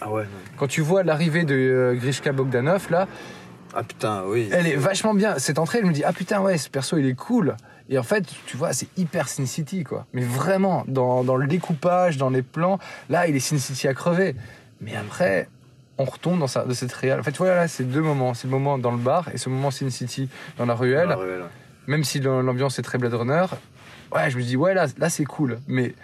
Ah 0.00 0.10
ouais, 0.10 0.24
non. 0.24 0.28
Quand 0.58 0.66
tu 0.66 0.82
vois 0.82 1.04
l'arrivée 1.04 1.44
de 1.44 1.54
euh, 1.54 1.94
Grishka 1.94 2.32
Bogdanov, 2.32 2.88
là, 2.90 3.06
Ah 3.78 3.82
putain, 3.82 4.24
oui. 4.26 4.48
elle 4.52 4.66
est 4.66 4.76
vachement 4.76 5.12
bien. 5.12 5.38
Cette 5.38 5.58
entrée, 5.58 5.80
je 5.82 5.86
me 5.86 5.92
dis, 5.92 6.02
ah 6.02 6.14
putain, 6.14 6.40
ouais, 6.40 6.56
ce 6.56 6.70
perso, 6.70 6.96
il 6.96 7.06
est 7.06 7.14
cool. 7.14 7.56
Et 7.90 7.98
en 7.98 8.02
fait, 8.02 8.24
tu 8.46 8.56
vois, 8.56 8.72
c'est 8.72 8.88
hyper 8.96 9.28
Sin 9.28 9.44
City, 9.44 9.84
quoi. 9.84 10.06
Mais 10.14 10.22
vraiment, 10.22 10.84
dans, 10.88 11.22
dans 11.22 11.36
le 11.36 11.46
découpage, 11.46 12.16
dans 12.16 12.30
les 12.30 12.40
plans, 12.40 12.78
là, 13.10 13.28
il 13.28 13.36
est 13.36 13.40
Sin 13.40 13.58
City 13.58 13.86
à 13.86 13.92
crever. 13.92 14.34
Mais 14.80 14.96
après, 14.96 15.48
on 15.98 16.04
retombe 16.04 16.38
dans, 16.38 16.46
sa, 16.46 16.64
de 16.64 16.72
cette 16.72 16.92
réelle. 16.92 17.20
En 17.20 17.22
fait, 17.22 17.36
voilà, 17.36 17.54
là, 17.54 17.68
c'est 17.68 17.84
deux 17.84 18.00
moments. 18.00 18.32
C'est 18.32 18.46
le 18.46 18.50
moment 18.50 18.78
dans 18.78 18.92
le 18.92 18.98
bar 18.98 19.28
et 19.34 19.36
ce 19.38 19.50
moment 19.50 19.70
Sin 19.70 19.90
City 19.90 20.30
dans 20.56 20.64
la 20.64 20.74
ruelle. 20.74 21.10
Ouais. 21.10 21.40
Même 21.86 22.02
si 22.02 22.18
l'ambiance 22.20 22.78
est 22.78 22.82
très 22.82 22.96
Blade 22.96 23.14
Runner, 23.14 23.44
ouais, 24.12 24.30
je 24.30 24.38
me 24.38 24.42
dis, 24.42 24.56
ouais, 24.56 24.72
là, 24.72 24.86
là 24.96 25.10
c'est 25.10 25.24
cool. 25.24 25.60
Mais 25.68 25.94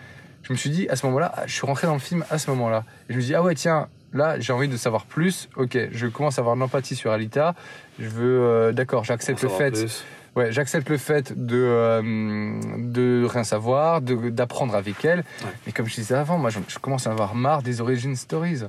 je 0.42 0.52
me 0.52 0.58
suis 0.58 0.70
dit, 0.70 0.88
à 0.90 0.96
ce 0.96 1.06
moment-là, 1.06 1.34
je 1.46 1.54
suis 1.54 1.66
rentré 1.66 1.86
dans 1.86 1.94
le 1.94 2.00
film 2.00 2.22
à 2.30 2.36
ce 2.36 2.50
moment-là. 2.50 2.84
Et 3.08 3.14
je 3.14 3.18
me 3.18 3.22
dis, 3.22 3.34
ah 3.34 3.42
ouais, 3.42 3.54
tiens, 3.54 3.88
là, 4.12 4.38
j'ai 4.40 4.52
envie 4.52 4.68
de 4.68 4.76
savoir 4.76 5.06
plus. 5.06 5.48
Ok, 5.56 5.76
je 5.92 6.06
commence 6.06 6.38
à 6.38 6.40
avoir 6.42 6.54
de 6.54 6.60
l'empathie 6.60 6.96
sur 6.96 7.10
Alita. 7.12 7.54
Je 7.98 8.08
veux, 8.08 8.40
euh, 8.42 8.72
d'accord, 8.72 9.04
j'accepte 9.04 9.42
le 9.42 9.48
fait. 9.48 9.70
plus. 9.72 10.04
Ouais, 10.34 10.50
j'accepte 10.50 10.88
le 10.88 10.96
fait 10.96 11.34
de, 11.36 11.58
euh, 11.62 12.00
de 12.78 13.26
rien 13.30 13.44
savoir, 13.44 14.00
de- 14.00 14.30
d'apprendre 14.30 14.74
avec 14.74 15.04
elle. 15.04 15.24
Mais 15.66 15.72
comme 15.72 15.84
je 15.86 15.94
disais 15.94 16.14
avant, 16.14 16.38
moi, 16.38 16.48
je 16.50 16.78
commence 16.78 17.06
à 17.06 17.10
avoir 17.10 17.34
marre 17.34 17.62
des 17.62 17.82
origin 17.82 18.16
stories. 18.16 18.62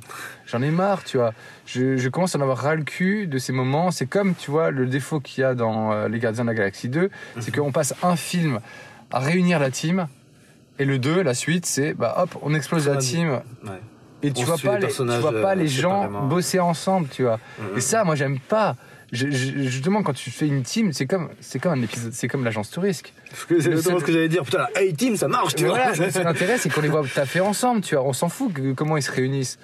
J'en 0.46 0.62
ai 0.62 0.72
marre, 0.72 1.06
tu 1.06 1.16
vois. 1.16 1.34
Je, 1.66 1.96
je 1.96 2.10
commence 2.10 2.36
à 2.36 2.38
en 2.38 2.42
avoir 2.42 2.58
ras 2.58 2.76
le 2.76 2.84
cul 2.84 3.28
de 3.28 3.38
ces 3.38 3.54
moments. 3.54 3.92
C'est 3.92 4.08
comme, 4.08 4.36
tu 4.36 4.52
vois, 4.52 4.72
le 4.72 4.88
défaut 4.88 5.22
qu'il 5.22 5.42
y 5.42 5.46
a 5.46 5.56
dans 5.56 5.94
euh, 5.94 6.10
Les 6.10 6.20
Gardiens 6.20 6.44
de 6.44 6.50
la 6.50 6.54
Galaxie 6.56 6.90
2, 6.90 7.10
c'est 7.40 7.56
qu'on 7.56 7.72
passe 7.72 7.94
un 8.04 8.18
film 8.18 8.60
à 9.12 9.20
réunir 9.20 9.58
la 9.60 9.72
team. 9.72 10.08
Et 10.80 10.86
le 10.86 11.00
2, 11.00 11.22
la 11.24 11.34
suite, 11.34 11.66
c'est 11.66 11.94
bah 11.94 12.16
hop, 12.18 12.36
on 12.42 12.54
explose 12.54 12.88
la 12.90 12.98
team 12.98 13.30
Ouais. 13.64 13.80
Et 14.24 14.32
tu 14.32 14.46
vois 14.46 14.58
pas 14.58 14.80
les 14.80 14.88
les, 14.88 14.94
tu 14.94 15.04
vois 15.04 15.32
pas 15.42 15.52
euh, 15.52 15.56
les 15.56 15.68
gens 15.68 16.10
bosser 16.28 16.60
ensemble, 16.60 17.08
tu 17.10 17.24
vois. 17.24 17.40
Mhm. 17.60 17.78
Et 17.78 17.82
ça, 17.82 18.04
moi, 18.04 18.16
j'aime 18.16 18.40
pas. 18.40 18.76
Je- 19.12 19.30
je- 19.30 19.60
justement, 19.70 20.02
quand 20.02 20.14
tu 20.14 20.32
fais 20.32 20.48
une 20.48 20.64
team, 20.64 20.92
c'est 20.92 21.06
comme, 21.06 21.30
c'est 21.40 21.60
comme 21.60 21.74
un 21.74 21.82
épisode, 21.84 22.14
c'est 22.14 22.28
comme 22.28 22.44
l'agence 22.44 22.72
touriste. 22.72 23.14
C'est 23.48 23.54
exactement 23.68 24.00
ce 24.00 24.04
que 24.06 24.12
j'allais 24.12 24.28
dire. 24.28 24.44
Putain, 24.44 24.60
la 24.60 24.82
A-Team, 24.82 25.18
ça 25.18 25.28
marche, 25.28 25.54
tu 25.54 25.66
vois. 25.66 25.76
Voilà, 25.78 25.92
le 25.96 26.10
seul 26.10 26.26
intérêt, 26.36 26.58
c'est 26.58 26.70
qu'on 26.74 26.82
les 26.82 26.88
voit 26.88 27.04
taffer 27.14 27.40
ensemble, 27.42 27.82
tu 27.82 27.94
vois. 27.96 28.04
On 28.06 28.14
s'en 28.14 28.30
fout 28.30 28.52
que- 28.54 28.74
comment 28.74 28.98
ils 28.98 29.04
se 29.04 29.12
réunissent. 29.12 29.60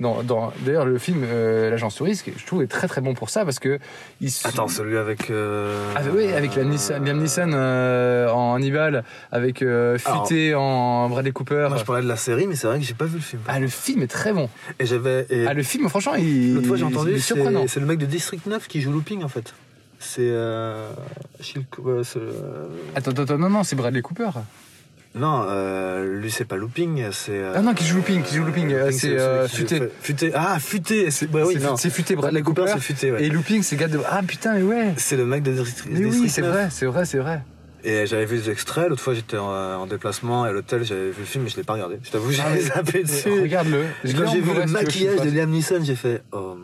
Dans, 0.00 0.22
dans- 0.22 0.52
D'ailleurs, 0.64 0.84
le 0.84 0.96
film 0.98 1.22
euh, 1.24 1.70
L'agence 1.70 1.96
touriste, 1.96 2.24
je 2.36 2.46
trouve, 2.46 2.62
est 2.62 2.68
très 2.68 2.86
très 2.86 3.00
bon 3.00 3.14
pour 3.14 3.30
ça 3.30 3.44
parce 3.44 3.58
que. 3.58 3.80
Il 4.20 4.30
se- 4.30 4.46
Attends, 4.46 4.68
celui 4.68 4.96
avec. 4.96 5.28
euh, 5.30 5.92
Ah, 5.96 6.02
oui, 6.14 6.32
avec 6.32 6.54
la 6.54 6.62
Nissan- 6.62 7.04
Liam 7.04 7.18
Neeson 7.18 7.50
euh, 7.52 8.28
en 8.30 8.54
Hannibal, 8.54 9.02
avec 9.32 9.60
euh, 9.62 9.98
Futé 9.98 10.54
en 10.54 11.08
Bradley 11.08 11.32
Cooper. 11.32 11.66
Moi, 11.68 11.78
je 11.78 11.84
parlais 11.84 12.02
de 12.02 12.08
la 12.08 12.16
série, 12.16 12.46
mais 12.46 12.54
c'est 12.54 12.68
vrai 12.68 12.78
que 12.78 12.84
j'ai 12.84 12.94
pas 12.94 13.06
vu 13.06 13.16
le 13.16 13.20
film. 13.22 13.42
Ah, 13.48 13.58
le 13.58 13.66
film 13.66 14.02
est 14.02 14.06
très 14.06 14.32
bon. 14.32 14.48
Et 14.78 14.86
j'avais. 14.86 15.26
et 15.30 15.46
Ah, 15.48 15.54
le 15.54 15.64
film, 15.64 15.88
franchement, 15.88 16.14
il. 16.14 16.54
L'autre 16.54 16.68
fois, 16.68 16.76
j'ai 16.76 16.84
entendu, 16.84 17.14
est 17.14 17.18
surprenant. 17.18 17.62
c'est 17.62 17.68
c'est 17.74 17.80
le 17.80 17.86
mec 17.86 17.98
de 17.98 18.06
District 18.06 18.46
9 18.46 18.68
qui 18.68 18.80
joue 18.80 18.92
Looping 18.92 19.24
en 19.24 19.28
fait. 19.28 19.52
C'est. 19.98 20.30
Attends, 22.94 23.10
attends, 23.10 23.36
non, 23.38 23.50
non, 23.50 23.64
c'est 23.64 23.74
Bradley 23.74 24.00
Cooper. 24.02 24.30
Non, 25.18 25.44
euh, 25.48 26.20
lui, 26.20 26.30
c'est 26.30 26.44
pas 26.44 26.56
Looping, 26.56 27.06
c'est. 27.12 27.32
euh, 27.32 27.52
Ah 27.56 27.60
non, 27.62 27.74
qui 27.74 27.84
joue 27.84 27.96
Looping, 27.96 28.22
qui 28.22 28.36
joue 28.36 28.44
Looping, 28.44 28.72
euh, 28.72 28.84
Looping, 28.84 28.98
c'est 28.98 29.18
euh, 29.18 29.48
Futé. 29.48 29.78
fait- 29.78 29.92
Futé. 30.00 30.30
Ah, 30.34 30.58
Futé 30.60 31.10
C'est 31.10 31.28
oui, 31.34 31.58
c'est 31.76 31.90
Futé, 31.90 32.14
Bradley 32.16 32.42
Cooper, 32.42 32.64
c'est 32.68 32.78
Futé, 32.80 33.10
ouais. 33.12 33.24
Et 33.24 33.28
Looping, 33.28 33.62
c'est 33.62 33.76
gars 33.76 33.88
de. 33.88 33.98
Ah 34.08 34.20
putain, 34.26 34.54
mais 34.54 34.62
ouais. 34.62 34.94
C'est 34.96 35.16
le 35.16 35.24
mec 35.26 35.42
de 35.42 35.52
District, 35.52 35.90
Mais 35.92 36.04
oui, 36.06 36.28
c'est 36.28 36.42
9. 36.42 36.50
vrai, 36.52 36.68
c'est 36.70 36.86
vrai, 36.86 37.04
c'est 37.04 37.18
vrai. 37.18 37.42
Et 37.84 38.06
j'avais 38.06 38.26
vu 38.26 38.38
des 38.38 38.50
extraits. 38.50 38.88
L'autre 38.88 39.02
fois, 39.02 39.14
j'étais 39.14 39.36
en, 39.38 39.48
en 39.50 39.86
déplacement 39.86 40.44
et 40.46 40.48
à 40.50 40.52
l'hôtel, 40.52 40.84
j'avais 40.84 41.10
vu 41.10 41.20
le 41.20 41.24
film, 41.24 41.44
mais 41.44 41.50
je 41.50 41.56
l'ai 41.56 41.62
pas 41.62 41.74
regardé. 41.74 41.98
Je 42.02 42.10
t'avoue, 42.10 42.30
j'ai 42.32 42.42
Ah, 42.44 42.50
mais- 42.52 42.60
zappé 42.60 43.02
dessus. 43.04 43.40
Regarde-le. 43.40 43.84
Quand 44.12 44.30
j'ai 44.32 44.40
vu 44.40 44.52
le 44.54 44.66
maquillage 44.66 45.20
de 45.22 45.30
Liam 45.30 45.50
Neeson, 45.50 45.80
j'ai 45.84 45.94
fait 45.94 46.22
Oh, 46.32 46.56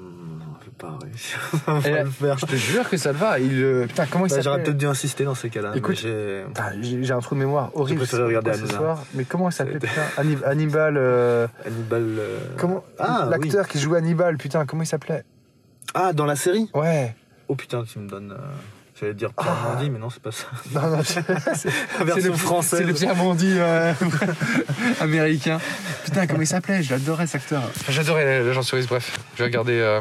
pas 0.74 0.98
réussir. 1.02 1.38
On 1.66 1.78
va 1.78 1.88
Et- 1.88 2.02
le 2.04 2.10
faire. 2.10 2.38
Je 2.38 2.46
te 2.46 2.56
jure 2.56 2.88
que 2.88 2.96
ça 2.96 3.12
le 3.12 3.18
va. 3.18 3.38
Il, 3.38 3.62
euh, 3.62 3.86
putain, 3.86 4.06
comment 4.06 4.26
il 4.26 4.30
Bah, 4.34 4.40
J'aurais 4.40 4.62
peut-être 4.62 4.76
dû 4.76 4.86
insister 4.86 5.24
dans 5.24 5.34
ces 5.34 5.48
cas-là. 5.50 5.72
Écoute, 5.74 5.96
j'ai- 5.96 6.44
un 7.12 7.18
trou 7.20 7.34
de 7.34 7.40
mémoire 7.40 7.70
horrible. 7.74 8.00
J'ai 8.00 8.06
préféré 8.06 8.24
regarder 8.36 8.54
ce 8.54 8.66
soir. 8.66 9.02
Mais 9.14 9.24
comment 9.24 9.48
il 9.48 9.52
s'appelait 9.52 9.78
putain 9.78 10.02
Hannib- 10.18 10.44
Hannibal. 10.44 10.96
euh, 10.96 11.46
Hannibal. 11.66 12.02
euh, 12.18 12.38
Comment 12.58 12.84
Ah, 12.98 13.26
L'acteur 13.30 13.66
qui 13.68 13.78
joue 13.78 13.94
Hannibal, 13.94 14.36
putain, 14.36 14.66
comment 14.66 14.82
il 14.82 14.86
s'appelait 14.86 15.24
Ah, 15.94 16.12
dans 16.12 16.26
la 16.26 16.36
série 16.36 16.68
Ouais. 16.74 17.14
Oh 17.48 17.54
putain, 17.54 17.84
tu 17.84 17.98
me 17.98 18.08
donnes. 18.08 18.32
euh, 18.32 18.36
J'allais 19.00 19.14
dire 19.14 19.32
Pierre 19.32 19.52
Ah. 19.66 19.74
Mondi, 19.74 19.90
mais 19.90 19.98
non, 19.98 20.08
c'est 20.08 20.22
pas 20.22 20.30
ça. 20.30 20.46
Non, 20.72 20.96
non, 20.96 21.02
c'est 21.04 21.20
le, 22.24 22.32
française. 22.32 22.78
C'est 22.78 22.86
le 22.86 22.94
Pierre 22.94 23.16
Bondi 23.16 23.52
euh, 23.58 23.92
américain. 25.00 25.58
Putain, 26.04 26.26
comment 26.26 26.42
il 26.42 26.46
s'appelait 26.46 26.82
Je 26.82 26.92
l'adorais 26.94 27.26
cet 27.26 27.42
acteur. 27.42 27.62
J'adorais 27.88 28.42
l'agent 28.44 28.62
Cerise, 28.62 28.86
bref. 28.86 29.18
Je 29.34 29.38
vais 29.38 29.44
regarder 29.44 29.78
euh, 29.80 30.00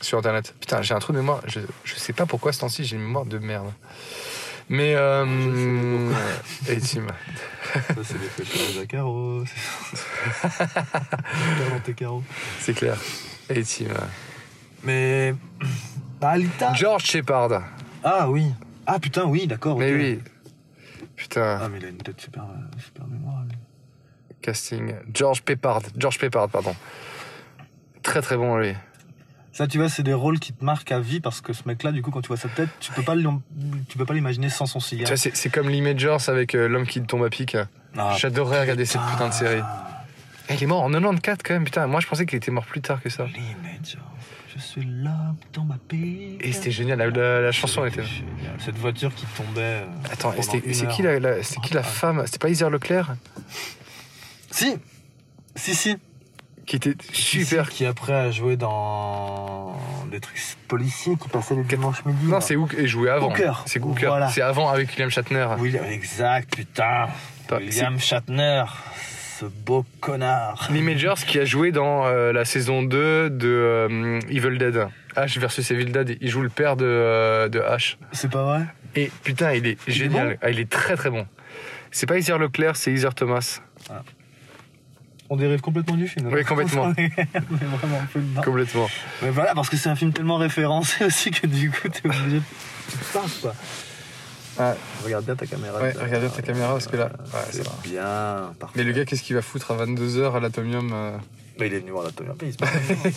sur 0.00 0.18
internet. 0.18 0.54
Putain, 0.60 0.82
j'ai 0.82 0.94
un 0.94 0.98
trou 0.98 1.12
de 1.12 1.18
mémoire. 1.18 1.40
Je, 1.46 1.60
je 1.84 1.94
sais 1.94 2.12
pas 2.12 2.26
pourquoi 2.26 2.52
ce 2.52 2.60
temps-ci 2.60 2.84
j'ai 2.84 2.96
une 2.96 3.02
mémoire 3.02 3.24
de 3.26 3.38
merde. 3.38 3.70
Mais. 4.68 4.94
Euh, 4.94 6.12
et 6.68 6.78
Tim. 6.80 7.06
Ça, 7.74 7.80
c'est 8.04 8.14
dans 11.70 11.80
tes 11.82 11.94
carreaux. 11.94 12.22
C'est 12.60 12.74
clair. 12.74 12.96
Et 13.48 13.62
Tim. 13.64 13.86
Mais. 14.84 15.34
Alita 16.22 16.72
George 16.74 17.04
Shepard. 17.04 17.62
Ah 18.04 18.28
oui. 18.30 18.52
Ah 18.86 18.98
putain, 18.98 19.24
oui, 19.24 19.46
d'accord. 19.46 19.78
Mais 19.78 19.92
oui. 19.92 20.20
Putain, 21.16 21.58
Ah, 21.62 21.68
mais 21.68 21.78
il 21.78 21.84
a 21.84 21.88
une 21.88 21.96
tête 21.98 22.20
super, 22.20 22.44
euh, 22.44 22.78
super 22.82 23.06
mémoire. 23.06 23.42
lui. 23.48 23.56
casting. 24.40 24.94
George 25.12 25.42
Peppard. 25.42 25.82
George 25.96 26.18
Peppard, 26.18 26.48
pardon. 26.48 26.74
Très 28.02 28.22
très 28.22 28.36
bon 28.36 28.56
lui. 28.56 28.74
Ça, 29.60 29.66
tu 29.66 29.76
vois, 29.76 29.90
c'est 29.90 30.02
des 30.02 30.14
rôles 30.14 30.38
qui 30.38 30.54
te 30.54 30.64
marquent 30.64 30.90
à 30.90 31.00
vie 31.00 31.20
parce 31.20 31.42
que 31.42 31.52
ce 31.52 31.64
mec-là, 31.66 31.92
du 31.92 32.00
coup, 32.00 32.10
quand 32.10 32.22
tu 32.22 32.28
vois 32.28 32.38
sa 32.38 32.48
tête, 32.48 32.70
tu 32.80 32.92
peux 32.92 33.02
pas 33.02 33.14
tu 33.90 33.98
peux 33.98 34.06
pas 34.06 34.14
l'imaginer 34.14 34.48
sans 34.48 34.64
son 34.64 34.80
cigare. 34.80 35.12
c'est 35.18 35.50
comme 35.52 35.68
Lee 35.68 35.82
Majors 35.82 36.30
avec 36.30 36.54
euh, 36.54 36.66
l'homme 36.66 36.86
qui 36.86 37.02
tombe 37.02 37.22
à 37.24 37.28
pic. 37.28 37.58
Ah, 37.98 38.16
J'adorais 38.18 38.62
regarder 38.62 38.86
cette 38.86 39.02
putain 39.12 39.28
de 39.28 39.34
série. 39.34 39.60
ah, 39.62 40.02
Eh, 40.48 40.54
il 40.54 40.62
est 40.62 40.66
mort 40.66 40.82
en 40.82 40.88
94 40.90 41.40
quand 41.44 41.52
même, 41.52 41.64
putain. 41.64 41.86
Moi 41.88 42.00
je 42.00 42.06
pensais 42.06 42.24
qu'il 42.24 42.38
était 42.38 42.50
mort 42.50 42.64
plus 42.64 42.80
tard 42.80 43.02
que 43.02 43.10
ça. 43.10 43.26
Je 44.54 44.58
suis 44.58 44.82
là 44.86 45.34
dans 45.52 45.64
ma 45.64 45.76
pique. 45.76 46.40
Et 46.40 46.52
c'était 46.52 46.70
génial, 46.70 46.98
la, 46.98 47.10
la- 47.10 47.40
la 47.42 47.52
chanson 47.52 47.84
était. 47.84 48.02
Génial. 48.02 48.56
Cette 48.64 48.78
voiture 48.78 49.14
qui 49.14 49.26
tombait. 49.26 49.60
euh, 49.60 49.84
Attends, 50.10 50.32
et 50.32 50.42
c'est 50.42 50.88
qui 50.88 51.02
la, 51.02 51.18
qui 51.62 51.74
la 51.74 51.82
femme? 51.82 52.22
C'était 52.24 52.38
pas 52.38 52.48
Isère 52.48 52.70
Leclerc? 52.70 53.14
Si 54.50 54.74
Si, 55.54 55.74
si. 55.74 55.96
Qui 56.70 56.76
était 56.76 56.94
super. 57.12 57.68
Qui 57.68 57.84
après 57.84 58.12
a 58.12 58.30
joué 58.30 58.56
dans 58.56 59.76
des 60.08 60.20
trucs 60.20 60.38
policiers 60.68 61.16
qui 61.20 61.28
passaient 61.28 61.56
le 61.56 61.64
dimanche 61.64 62.04
midi. 62.04 62.26
Non, 62.26 62.40
c'est 62.40 62.54
Hook 62.54 62.76
et 62.78 62.86
joué 62.86 63.10
avant. 63.10 63.32
Hooker. 63.32 63.64
C'est 63.66 63.82
Hooker. 63.82 64.06
Voilà. 64.06 64.28
C'est 64.28 64.40
avant 64.40 64.68
avec 64.68 64.88
William 64.90 65.10
Shatner. 65.10 65.48
Oui, 65.58 65.74
exact, 65.90 66.54
putain. 66.54 67.08
William 67.50 67.98
Shatner, 67.98 68.62
ce 69.40 69.46
beau 69.46 69.84
connard. 69.98 70.68
Lee 70.70 70.82
Majors 70.82 71.16
qui 71.16 71.40
a 71.40 71.44
joué 71.44 71.72
dans 71.72 72.06
euh, 72.06 72.32
la 72.32 72.44
saison 72.44 72.84
2 72.84 73.30
de 73.30 73.48
euh, 73.48 74.20
Evil 74.28 74.56
Dead. 74.56 74.86
H 75.16 75.40
versus 75.40 75.68
Evil 75.72 75.86
Dead. 75.86 76.18
Il 76.20 76.30
joue 76.30 76.42
le 76.42 76.50
père 76.50 76.76
de, 76.76 76.84
euh, 76.86 77.48
de 77.48 77.58
H. 77.58 77.96
C'est 78.12 78.30
pas 78.30 78.44
vrai? 78.44 78.66
Et 78.94 79.10
putain, 79.24 79.54
il 79.54 79.66
est 79.66 79.90
génial. 79.90 80.28
bon? 80.28 80.36
Ah, 80.40 80.50
il 80.50 80.60
est 80.60 80.70
très 80.70 80.94
très 80.94 81.10
bon. 81.10 81.26
C'est 81.90 82.06
pas 82.06 82.16
Isère 82.16 82.38
Leclerc, 82.38 82.76
c'est 82.76 82.92
Isère 82.92 83.16
Thomas. 83.16 83.60
On 85.32 85.36
dérive 85.36 85.60
complètement 85.60 85.96
du 85.96 86.08
film. 86.08 86.28
Oui, 86.32 86.44
complètement. 86.44 86.86
On 86.86 86.90
est 87.00 87.12
on 87.16 87.54
est 87.54 87.76
vraiment 87.78 88.00
un 88.02 88.06
peu 88.12 88.18
dedans. 88.20 88.42
Complètement. 88.42 88.88
Mais 89.22 89.30
voilà, 89.30 89.54
parce 89.54 89.68
que 89.70 89.76
c'est 89.76 89.88
un 89.88 89.94
film 89.94 90.12
tellement 90.12 90.36
référencé 90.36 91.04
aussi 91.06 91.30
que 91.30 91.46
du 91.46 91.70
coup, 91.70 91.88
t'es 91.88 92.04
obligé 92.06 92.38
de. 92.38 92.42
Tu 92.90 93.40
quoi. 93.40 93.54
Ah. 94.58 94.74
Regarde 95.04 95.24
bien 95.24 95.36
ta 95.36 95.46
caméra. 95.46 95.80
Ouais, 95.80 95.92
regarde 95.92 96.22
bien 96.24 96.28
ta 96.30 96.42
caméra, 96.42 96.72
parce 96.72 96.88
que 96.88 96.96
là- 96.96 97.04
ouais, 97.06 97.30
ça 97.32 97.46
c'est 97.52 97.62
va. 97.64 97.72
bien. 97.84 98.52
Parfait. 98.58 98.74
Mais 98.76 98.82
le 98.84 98.92
gars, 98.92 99.04
qu'est-ce 99.04 99.22
qu'il 99.22 99.36
va 99.36 99.42
foutre 99.42 99.70
à 99.70 99.76
22h 99.86 100.34
à 100.36 100.40
l'Atomium 100.40 100.90
euh, 100.92 101.16
Mais 101.60 101.68
il 101.68 101.74
est 101.74 101.78
venu 101.78 101.92
voir 101.92 102.04
la 102.04 102.10
Tommy 102.10 102.30
Pays. 102.36 102.56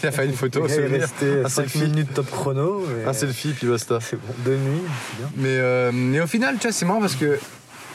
Il 0.04 0.08
a 0.08 0.12
fait 0.12 0.26
une 0.26 0.34
photo, 0.34 0.68
gars 0.68 0.74
est 0.76 0.86
resté 1.00 1.42
Un 1.44 1.50
5 1.50 1.68
selfie. 1.68 1.90
minutes 1.90 2.14
top 2.14 2.30
chrono. 2.30 2.86
Un 3.08 3.14
selfie, 3.14 3.54
puis 3.54 3.68
basta. 3.68 3.98
C'est 4.00 4.18
bon, 4.18 4.34
de 4.46 4.56
nuit, 4.56 4.82
c'est 5.10 5.18
bien. 5.18 5.32
Mais, 5.36 5.48
euh, 5.50 5.92
mais 5.92 6.22
au 6.22 6.28
final, 6.28 6.56
tu 6.60 6.68
vois, 6.68 6.72
c'est 6.72 6.86
marrant 6.86 7.02
parce 7.02 7.16
que 7.16 7.40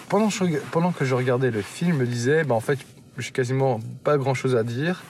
pendant, 0.09 0.29
que 0.29 0.35
je 0.35 0.45
pendant 0.73 0.91
que 0.91 1.05
je 1.05 1.15
regardais 1.15 1.53
le 1.53 1.63
film, 1.63 1.93
je 1.93 1.97
me 2.01 2.07
disais, 2.07 2.43
bah, 2.43 2.57
en 2.57 2.61
fait, 2.61 2.81
j'ai 3.19 3.31
quasiment 3.33 3.81
pas 4.05 4.17
grand 4.17 4.35
chose 4.35 4.57
à 4.57 4.63
dire. 4.63 5.03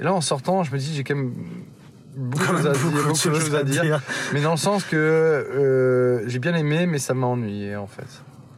Et 0.00 0.04
là, 0.04 0.12
en 0.12 0.20
sortant, 0.20 0.62
je 0.64 0.72
me 0.72 0.78
dis, 0.78 0.94
j'ai 0.94 1.04
quand 1.04 1.14
même 1.14 1.32
beaucoup, 2.16 2.42
de 2.44 2.56
choses 2.58 2.66
à 2.66 2.72
dire, 2.72 2.90
beaucoup 3.06 3.28
de 3.30 3.40
choses 3.40 3.54
à 3.54 3.62
dire. 3.62 4.00
Mais 4.32 4.40
dans 4.40 4.50
le 4.52 4.56
sens 4.56 4.84
que 4.84 4.96
euh, 4.96 6.28
j'ai 6.28 6.38
bien 6.38 6.54
aimé, 6.54 6.86
mais 6.86 6.98
ça 6.98 7.14
m'a 7.14 7.26
ennuyé 7.26 7.76
en 7.76 7.86
fait. 7.86 8.06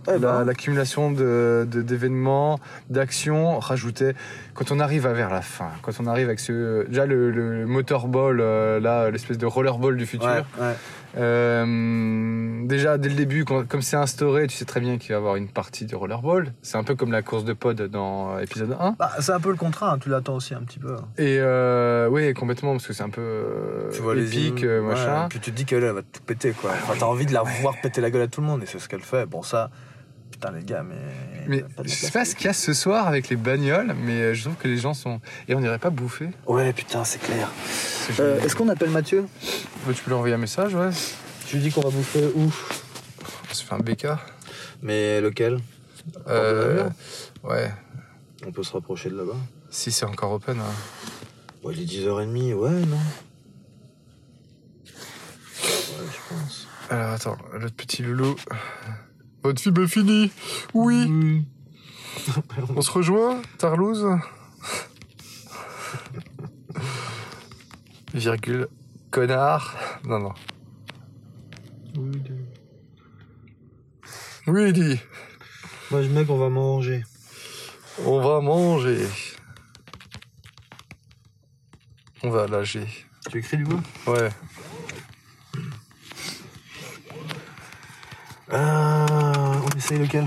Eh 0.08 0.12
La- 0.12 0.18
ben. 0.18 0.44
L'accumulation 0.44 1.10
de- 1.12 1.66
d'événements, 1.70 2.58
d'actions 2.88 3.58
rajoutait. 3.58 4.14
Quand 4.54 4.72
on 4.72 4.80
arrive 4.80 5.06
à 5.06 5.12
vers 5.12 5.28
la 5.30 5.42
fin, 5.42 5.70
quand 5.82 5.92
on 6.00 6.06
arrive 6.06 6.26
avec 6.28 6.40
ce. 6.40 6.86
Déjà 6.86 7.04
le, 7.04 7.30
le 7.30 7.66
motorball, 7.66 8.40
euh, 8.40 8.80
là, 8.80 9.10
l'espèce 9.10 9.36
de 9.38 9.44
rollerball 9.46 9.96
du 9.96 10.06
futur. 10.06 10.26
Ouais, 10.26 10.42
ouais. 10.64 10.74
Euh, 11.16 12.66
déjà, 12.66 12.98
dès 12.98 13.08
le 13.08 13.14
début, 13.14 13.44
quand- 13.44 13.66
comme 13.66 13.82
c'est 13.82 13.96
instauré, 13.96 14.46
tu 14.46 14.56
sais 14.56 14.64
très 14.64 14.80
bien 14.80 14.98
qu'il 14.98 15.10
va 15.10 15.14
y 15.14 15.16
avoir 15.18 15.36
une 15.36 15.48
partie 15.48 15.86
de 15.86 15.94
rollerball. 15.96 16.52
C'est 16.62 16.76
un 16.76 16.84
peu 16.84 16.94
comme 16.94 17.12
la 17.12 17.22
course 17.22 17.44
de 17.44 17.52
pod 17.52 17.80
dans 17.82 18.36
euh, 18.36 18.40
épisode 18.40 18.76
1. 18.78 18.96
Bah, 18.98 19.12
c'est 19.20 19.32
un 19.32 19.40
peu 19.40 19.50
le 19.50 19.56
contrat, 19.56 19.92
hein, 19.92 19.98
tu 19.98 20.08
l'attends 20.08 20.36
aussi 20.36 20.54
un 20.54 20.60
petit 20.62 20.78
peu. 20.78 20.96
Et 21.16 21.38
euh, 21.40 22.08
oui, 22.08 22.32
complètement, 22.34 22.72
parce 22.72 22.86
que 22.86 22.92
c'est 22.92 23.02
un 23.02 23.10
peu 23.10 23.20
euh, 23.20 23.90
Tu 23.92 24.02
vois 24.02 24.14
les 24.14 24.26
épique, 24.26 24.60
images, 24.60 24.64
euh, 24.64 24.80
ouais, 24.82 24.88
machin. 24.88 25.26
Puis 25.30 25.40
tu 25.40 25.50
te 25.50 25.56
dis 25.56 25.64
qu'elle 25.64 25.84
elle 25.84 25.92
va 25.94 26.02
tout 26.02 26.20
péter 26.26 26.52
quoi. 26.52 26.70
Enfin, 26.72 26.94
t'as 26.98 27.06
envie 27.06 27.26
de 27.26 27.32
la 27.32 27.42
voir 27.42 27.74
péter 27.80 28.00
la 28.00 28.10
gueule 28.10 28.22
à 28.22 28.28
tout 28.28 28.40
le 28.40 28.46
monde 28.46 28.62
et 28.62 28.66
c'est 28.66 28.78
ce 28.78 28.88
qu'elle 28.88 29.00
fait. 29.00 29.26
Bon 29.26 29.42
ça, 29.42 29.70
putain 30.38 30.52
les 30.52 30.62
gars, 30.64 30.82
mais. 30.84 30.96
Mais 31.48 31.64
je 31.84 31.88
sais 31.90 32.10
pas 32.10 32.24
ce 32.24 32.34
qu'il 32.34 32.46
y 32.46 32.48
a 32.48 32.52
ce 32.52 32.72
soir 32.72 33.06
avec 33.08 33.28
les 33.28 33.36
bagnoles, 33.36 33.94
mais 33.94 34.34
je 34.34 34.42
trouve 34.44 34.54
que 34.56 34.68
les 34.68 34.76
gens 34.76 34.94
sont. 34.94 35.20
Et 35.48 35.54
on 35.54 35.60
dirait 35.60 35.78
pas 35.78 35.90
bouffer. 35.90 36.28
Ouais 36.46 36.72
putain 36.72 37.04
c'est 37.04 37.18
clair. 37.20 37.50
Euh. 38.20 38.40
Est-ce 38.40 38.54
qu'on 38.54 38.68
appelle 38.68 38.90
Mathieu? 38.90 39.26
Bah, 39.86 39.92
tu 39.94 40.02
peux 40.02 40.10
lui 40.10 40.14
envoyer 40.16 40.34
un 40.34 40.38
message, 40.38 40.74
ouais. 40.74 40.90
Je 41.48 41.56
lui 41.56 41.62
dis 41.62 41.70
qu'on 41.72 41.80
va 41.80 41.90
bouffer 41.90 42.26
où? 42.36 42.52
On 43.50 43.54
se 43.54 43.64
fait 43.64 43.74
un 43.74 43.78
BK. 43.78 44.06
Mais 44.82 45.20
lequel? 45.20 45.58
Euh, 46.28 46.88
ouais. 47.42 47.72
On 48.46 48.52
peut 48.52 48.62
se 48.62 48.72
rapprocher 48.72 49.10
de 49.10 49.16
là-bas. 49.16 49.36
Si 49.70 49.90
c'est 49.90 50.04
encore 50.06 50.32
open. 50.32 50.58
hein. 50.60 50.62
Ouais, 51.64 51.74
il 51.76 51.82
est 51.82 52.06
10h30, 52.06 52.54
ouais 52.54 52.70
non? 52.70 52.96
Ouais 54.86 56.06
je 56.12 56.34
pense. 56.34 56.68
Alors 56.90 57.10
attends, 57.12 57.36
l'autre 57.54 57.74
petit 57.74 58.02
loulou. 58.02 58.36
Votre 59.48 59.62
film 59.62 59.82
est 59.82 59.88
fini 59.88 60.30
Oui 60.74 61.42
On 62.76 62.82
se 62.82 62.90
rejoint, 62.90 63.40
Tarlouse 63.56 64.06
Virgule. 68.12 68.68
Connard. 69.10 69.74
Non, 70.04 70.18
non. 70.18 70.34
Oui, 74.48 74.70
dit. 74.74 75.00
Moi 75.90 76.02
je 76.02 76.08
mec 76.08 76.28
on 76.28 76.36
va 76.36 76.50
manger. 76.50 77.04
On 78.04 78.20
va 78.20 78.42
manger. 78.42 79.06
On 82.22 82.28
va 82.28 82.46
lâcher. 82.46 82.86
Tu 83.30 83.38
écris 83.38 83.56
du 83.56 83.64
coup? 83.64 83.80
Ouais. 84.08 84.28
Euh, 88.50 88.87
essaye 89.88 89.98
lequel 89.98 90.24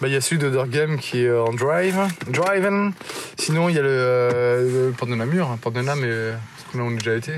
Bah, 0.00 0.08
il 0.08 0.12
y 0.12 0.16
a 0.16 0.20
celui 0.20 0.38
d'Other 0.38 0.68
Game 0.68 0.98
qui 0.98 1.22
est 1.24 1.28
euh, 1.28 1.44
en 1.44 1.52
drive. 1.52 1.98
Driven. 2.28 2.92
Sinon, 3.38 3.68
il 3.68 3.76
y 3.76 3.78
a 3.78 3.82
le, 3.82 3.88
euh, 3.90 4.86
le 4.88 4.92
Porte 4.92 5.10
de 5.10 5.16
Namur. 5.16 5.56
Porte 5.60 5.74
de 5.74 5.80
euh, 5.80 6.34
parce 6.56 6.72
que 6.72 6.78
là, 6.78 6.84
on 6.84 6.90
a 6.90 6.98
déjà 6.98 7.14
été. 7.14 7.32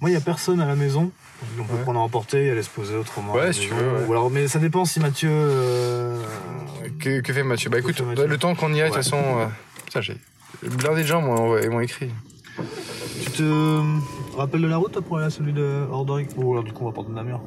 Moi, 0.00 0.10
il 0.10 0.12
n'y 0.12 0.16
a 0.16 0.20
personne 0.20 0.60
à 0.60 0.66
la 0.66 0.76
maison. 0.76 1.10
On 1.58 1.64
peut 1.64 1.74
Ouais. 1.74 1.82
prendre 1.82 2.00
à 2.00 2.02
emporter 2.02 2.46
et 2.46 2.50
aller 2.50 2.62
se 2.62 2.70
poser 2.70 2.96
autrement. 2.96 3.34
Ouais, 3.34 3.52
si 3.52 3.60
tu 3.60 3.68
veux, 3.74 3.76
ouais. 3.76 4.04
Ou 4.08 4.12
alors, 4.12 4.30
mais 4.30 4.48
ça 4.48 4.58
dépend 4.58 4.84
si 4.84 5.00
Mathieu. 5.00 5.28
euh, 5.30 6.22
Que, 6.98 7.20
que 7.20 7.32
fait 7.32 7.42
Mathieu? 7.42 7.68
Bah, 7.70 7.78
écoute, 7.78 8.00
Mathieu 8.00 8.26
le 8.26 8.38
temps 8.38 8.54
qu'on 8.54 8.72
y 8.72 8.80
aille, 8.80 8.90
de 8.90 8.94
toute 8.94 9.02
façon. 9.04 9.48
Putain, 9.84 10.00
j'ai. 10.00 10.16
Blindé 10.62 11.02
de 11.02 11.06
gens 11.06 11.20
m'ont 11.20 11.60
m'ont 11.70 11.80
écrit. 11.80 12.10
Tu 13.24 13.30
te 13.32 13.82
rappelles 14.36 14.62
de 14.62 14.66
la 14.66 14.78
route 14.78 14.92
toi, 14.92 15.02
pour 15.02 15.18
aller 15.18 15.26
à 15.26 15.30
celui 15.30 15.52
de 15.52 15.84
Ordoric 15.90 16.30
Ou 16.36 16.52
alors, 16.52 16.64
du 16.64 16.72
coup, 16.72 16.84
on 16.84 16.88
va 16.88 16.92
porter 16.94 17.10
de 17.10 17.14
Namur. 17.16 17.40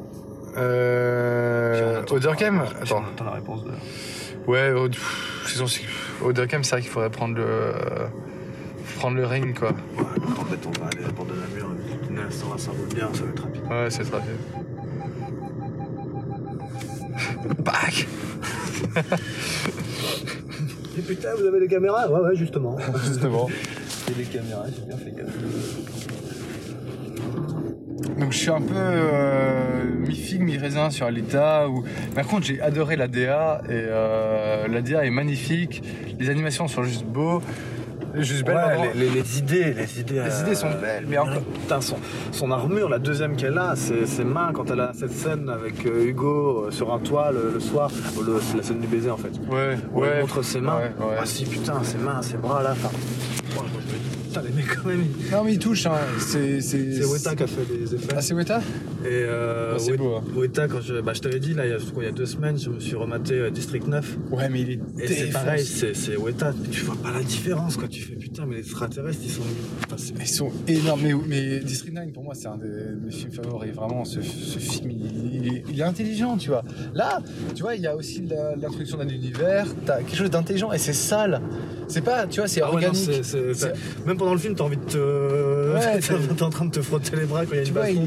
Euh. 0.60 2.04
Game 2.38 2.64
Attends. 2.82 3.04
La 3.24 3.32
réponse 3.32 3.64
de. 3.66 3.72
Ouais, 4.48 4.72
Od- 4.72 4.92
pff, 4.92 5.44
c'est 6.64 6.72
vrai 6.72 6.82
qu'il 6.82 6.90
faudrait 6.90 7.10
prendre 7.10 7.36
le. 7.36 7.44
euh, 7.46 8.08
prendre 8.98 9.16
le 9.18 9.26
ring, 9.26 9.58
quoi. 9.58 9.70
Ouais, 9.70 10.04
en 10.38 10.46
fait, 10.46 10.60
on 10.68 10.72
va 10.82 10.88
aller 10.88 11.04
à 11.04 11.08
la 11.08 11.14
porte 11.14 11.30
de 11.30 11.36
Namur. 11.36 11.70
Ça 12.32 12.46
va, 12.52 12.58
ça 12.58 12.72
roule 12.72 12.94
bien, 12.94 13.10
ça 13.14 13.24
va 13.24 13.30
être 13.30 13.44
rapide. 13.44 13.62
Ouais, 13.70 13.90
c'est 13.90 14.04
bien. 14.20 14.36
Bac 17.60 18.08
Et 20.98 21.02
putain, 21.02 21.30
vous 21.38 21.46
avez 21.46 21.60
les 21.62 21.68
caméras? 21.68 22.10
Ouais, 22.10 22.20
ouais, 22.22 22.36
justement. 22.36 22.78
Justement. 23.06 23.48
Et 24.10 24.14
les 24.18 24.26
caméras, 24.26 24.66
j'ai 24.76 24.82
bien 24.86 24.98
fait 24.98 25.12
gaffe. 25.16 26.19
Donc 28.18 28.32
je 28.32 28.38
suis 28.38 28.50
un 28.50 28.62
peu 28.62 28.74
euh, 28.76 29.84
mi-figue, 30.08 30.42
mi-raisin 30.42 30.90
sur 30.90 31.06
Alita. 31.06 31.68
Ou... 31.70 31.84
Par 32.16 32.26
contre, 32.28 32.46
j'ai 32.46 32.62
adoré 32.62 32.96
la 32.96 33.08
DA. 33.08 33.62
Et 33.66 33.72
euh, 33.72 34.68
la 34.68 34.82
DA 34.82 35.06
est 35.06 35.10
magnifique. 35.10 35.84
Les 36.20 36.30
animations 36.30 36.68
sont 36.68 36.84
juste 36.84 37.06
beaux. 37.06 37.42
Juste 38.16 38.44
belles. 38.44 38.56
Ouais, 38.56 38.92
les, 38.96 39.02
les- 39.08 39.10
les 39.22 39.38
idées, 39.38 39.72
les 39.74 40.00
idées. 40.00 40.24
Les 40.26 40.42
idées 40.42 40.56
sont 40.56 40.72
belles, 40.82 41.06
mais 41.08 41.20
encore- 41.20 41.44
Putain, 41.62 41.80
son, 41.80 41.98
son 42.32 42.50
armure, 42.50 42.90
la 42.90 42.98
deuxième 42.98 43.36
qu'elle 43.36 43.58
a, 43.60 43.76
c'est 43.76 44.08
ses 44.08 44.24
mains 44.24 44.50
quand 44.52 44.72
elle 44.72 44.80
a 44.80 44.92
cette 44.98 45.12
scène 45.12 45.48
avec 45.48 45.86
euh, 45.86 46.06
Hugo 46.08 46.66
euh, 46.66 46.72
sur 46.72 46.92
un 46.92 46.98
toit 46.98 47.32
le, 47.32 47.52
le 47.54 47.60
soir. 47.60 47.92
Le- 48.26 48.40
c'est 48.42 48.58
la 48.58 48.64
scène 48.64 48.80
du 48.80 48.88
baiser 48.88 49.12
en 49.12 49.18
fait. 49.18 49.30
Ouais, 49.48 49.78
ouais. 49.94 50.14
lui 50.16 50.22
montre 50.22 50.42
ses 50.42 50.60
mains. 50.60 50.78
Ouais, 50.78 51.06
ouais. 51.06 51.16
Ah 51.22 51.26
si, 51.26 51.46
putain, 51.46 51.84
ses 51.84 52.00
mains, 52.00 52.22
ses 52.24 52.38
bras 52.38 52.64
là. 52.64 52.72
Enfin, 52.72 52.90
moi, 53.56 53.66
je 53.72 53.78
me 53.78 53.82
dis, 54.00 54.10
putain, 54.28 54.42
les 54.42 54.54
mecs 54.54 54.69
quand 54.82 54.90
même. 54.90 55.04
ils- 55.04 55.32
Non, 55.32 55.44
mais 55.44 55.54
il 55.54 55.60
touche. 55.60 55.86
Hein. 55.86 55.98
C'est 56.20 56.62
C'est 56.62 57.04
Weta 57.06 57.36
qui 57.36 57.44
a 57.44 57.48
fait 57.48 57.62
les 57.80 57.96
effets. 57.96 58.14
Ah, 58.16 58.22
c'est 58.22 58.34
Weta? 58.34 58.60
Et 59.04 59.08
euh, 59.12 59.78
Ah, 59.80 59.98
beau, 59.98 60.16
hein. 60.16 60.24
Weta, 60.36 60.68
quand 60.68 60.82
je, 60.82 61.00
bah, 61.02 61.14
je 61.14 61.22
t'avais 61.22 61.40
dit, 61.40 61.54
là, 61.54 61.66
il 61.66 61.72
y, 61.72 61.74
a, 61.74 61.78
quoi, 61.94 62.04
il 62.04 62.06
y 62.06 62.10
a 62.10 62.12
deux 62.12 62.26
semaines, 62.26 62.58
je 62.58 62.70
me 62.70 62.80
suis 62.80 62.96
rematé 62.96 63.34
euh, 63.36 63.50
District 63.50 63.88
9. 63.88 64.18
Ouais, 64.32 64.50
mais 64.50 64.62
il 64.62 64.72
est 64.72 64.80
Et 65.04 65.08
c'est 65.08 65.30
pareil, 65.32 65.64
c'est 65.66 65.94
c'est 65.96 66.18
Weta. 66.18 66.54
Tu 66.72 66.84
vois 66.84 66.96
pas 66.96 67.12
la 67.12 67.24
différence, 67.24 67.78
quoi. 67.78 67.88
Tu 67.88 68.02
fais 68.02 68.16
putain, 68.16 68.46
mais 68.46 68.56
les 68.56 68.62
extraterrestres, 68.62 69.20
ils 69.24 69.32
sont. 69.32 69.42
Enfin, 69.92 69.96
Ils 70.20 70.28
sont 70.28 70.52
énormes. 70.68 71.02
Mais, 71.04 71.14
mais 71.28 71.60
District 71.60 71.94
9, 71.94 72.12
pour 72.12 72.24
moi, 72.24 72.34
c'est 72.36 72.48
un 72.48 72.58
de 72.58 72.98
mes 73.04 73.12
films 73.12 73.32
favoris. 73.32 73.72
Vraiment, 73.74 74.04
ce, 74.06 74.22
ce 74.22 74.60
film, 74.60 74.92
il, 74.92 75.36
il 75.46 75.54
est, 75.56 75.64
il 75.72 75.80
est 75.80 75.84
intelligent, 75.84 76.38
tu 76.38 76.50
vois. 76.50 76.64
Là, 76.94 77.22
tu 77.56 77.64
vois, 77.64 77.76
il 77.76 77.82
y 77.82 77.88
a 77.88 77.96
aussi 77.96 78.24
l'introduction 78.62 78.98
d'un 78.98 79.08
univers. 79.08 79.66
T'as 79.86 80.00
quelque 80.00 80.16
chose 80.18 80.30
d'intelligent 80.30 80.72
et 80.74 80.78
c'est 80.78 80.94
sale. 80.94 81.42
C'est 81.90 82.02
pas, 82.02 82.28
tu 82.28 82.40
vois, 82.40 82.48
c'est 82.48 82.62
Ah 82.62 82.74
ouais, 82.74 82.82
non, 82.82 82.88
organique. 82.90 84.06
Même 84.06 84.18
pendant 84.18 84.34
le 84.34 84.40
film, 84.40 84.56
t'as 84.56 84.64
envie 84.64 84.78
de 84.78 84.84
te. 84.84 85.74
Ouais, 85.74 86.00
t'es 86.38 86.44
en 86.44 86.50
train 86.50 86.66
de 86.66 86.72
te 86.72 86.82
frotter 86.82 87.16
les 87.16 87.26
bras 87.26 87.46
quand 87.46 87.54
il 87.54 87.58
y 87.58 87.60
a 87.60 87.64
une 87.66 87.72
vois, 87.74 87.90
il, 87.90 88.04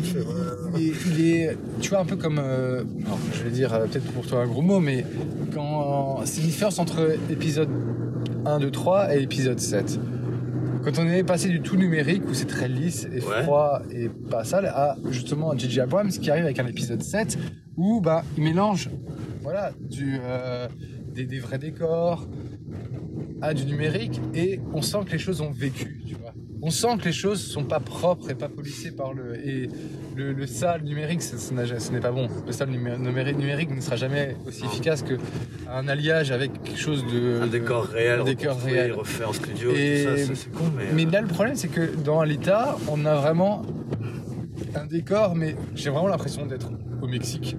il 0.76 0.86
est, 0.88 0.92
il 1.10 1.20
est- 1.26 1.58
tu 1.80 1.90
vois, 1.90 1.98
un 1.98 2.04
peu 2.04 2.16
comme, 2.16 2.38
euh, 2.42 2.84
non, 2.84 3.16
je 3.34 3.42
vais 3.42 3.50
dire 3.50 3.74
euh, 3.74 3.86
peut-être 3.86 4.06
pour 4.12 4.24
toi 4.26 4.42
un 4.42 4.46
gros 4.46 4.62
mot, 4.62 4.78
mais 4.80 5.04
quand 5.54 6.20
c'est 6.24 6.40
une 6.40 6.46
différence 6.46 6.78
entre 6.78 7.16
épisode 7.30 7.68
1, 8.46 8.60
2, 8.60 8.70
3 8.70 9.14
et 9.16 9.22
épisode 9.22 9.58
7. 9.60 9.98
Quand 10.84 10.98
on 10.98 11.06
est 11.06 11.22
passé 11.22 11.48
du 11.48 11.60
tout 11.60 11.76
numérique 11.76 12.22
où 12.28 12.34
c'est 12.34 12.46
très 12.46 12.66
lisse 12.68 13.06
et 13.14 13.20
Ouais. 13.20 13.42
froid 13.44 13.82
et 13.92 14.08
pas 14.08 14.42
sale 14.42 14.66
à 14.66 14.96
justement 15.10 15.56
J.J. 15.56 15.80
Abrams 15.80 16.08
qui 16.10 16.28
arrive 16.28 16.44
avec 16.44 16.58
un 16.58 16.66
épisode 16.66 17.02
7 17.02 17.38
où 17.76 18.00
bah, 18.00 18.24
il 18.36 18.42
mélange 18.42 18.90
voilà, 19.42 19.70
du, 19.80 20.18
euh, 20.24 20.66
des, 21.14 21.24
des 21.24 21.38
vrais 21.38 21.58
décors 21.58 22.26
à 23.42 23.54
du 23.54 23.64
numérique 23.66 24.20
et 24.34 24.60
on 24.72 24.82
sent 24.82 24.98
que 25.06 25.12
les 25.12 25.18
choses 25.18 25.40
ont 25.40 25.50
vécu, 25.50 26.00
tu 26.06 26.14
vois. 26.14 26.32
On 26.64 26.70
sent 26.70 26.96
que 27.00 27.06
les 27.06 27.12
choses 27.12 27.44
sont 27.44 27.64
pas 27.64 27.80
propres 27.80 28.30
et 28.30 28.36
pas 28.36 28.48
polissées 28.48 28.92
par 28.92 29.12
le 29.12 29.34
et 29.44 29.68
le, 30.14 30.32
le 30.32 30.46
sale 30.46 30.82
numérique, 30.84 31.20
ce, 31.20 31.36
ce 31.36 31.92
n'est 31.92 31.98
pas 32.00 32.12
bon. 32.12 32.28
Le 32.46 32.52
sale 32.52 32.68
numé- 32.70 32.96
numérique, 32.96 33.36
numérique 33.36 33.70
ne 33.74 33.80
sera 33.80 33.96
jamais 33.96 34.36
aussi 34.46 34.64
efficace 34.64 35.02
que 35.02 35.14
un 35.68 35.88
alliage 35.88 36.30
avec 36.30 36.62
quelque 36.62 36.78
chose 36.78 37.04
de 37.12 37.40
Un 37.42 37.46
de- 37.46 37.50
décor 37.52 37.84
réel, 37.86 38.20
un 38.20 38.24
décor 38.24 38.60
réel. 38.60 38.92
refait 38.92 39.24
en 39.24 39.32
studio, 39.32 39.70
Et- 39.74 40.04
tout 40.04 40.10
ça, 40.10 40.16
c'est- 40.24 40.34
c'est 40.36 40.52
con, 40.52 40.64
mais. 40.76 40.84
Mais 40.94 41.04
euh, 41.06 41.10
là, 41.10 41.20
le 41.22 41.26
problème, 41.26 41.56
c'est 41.56 41.66
que 41.68 41.90
dans 42.04 42.20
Alita, 42.20 42.76
on 42.88 43.04
a 43.06 43.14
vraiment 43.16 43.62
un 44.76 44.86
décor, 44.86 45.34
mais 45.34 45.56
j'ai 45.74 45.90
vraiment 45.90 46.06
l'impression 46.08 46.46
d'être 46.46 46.70
au 47.02 47.08
Mexique. 47.08 47.56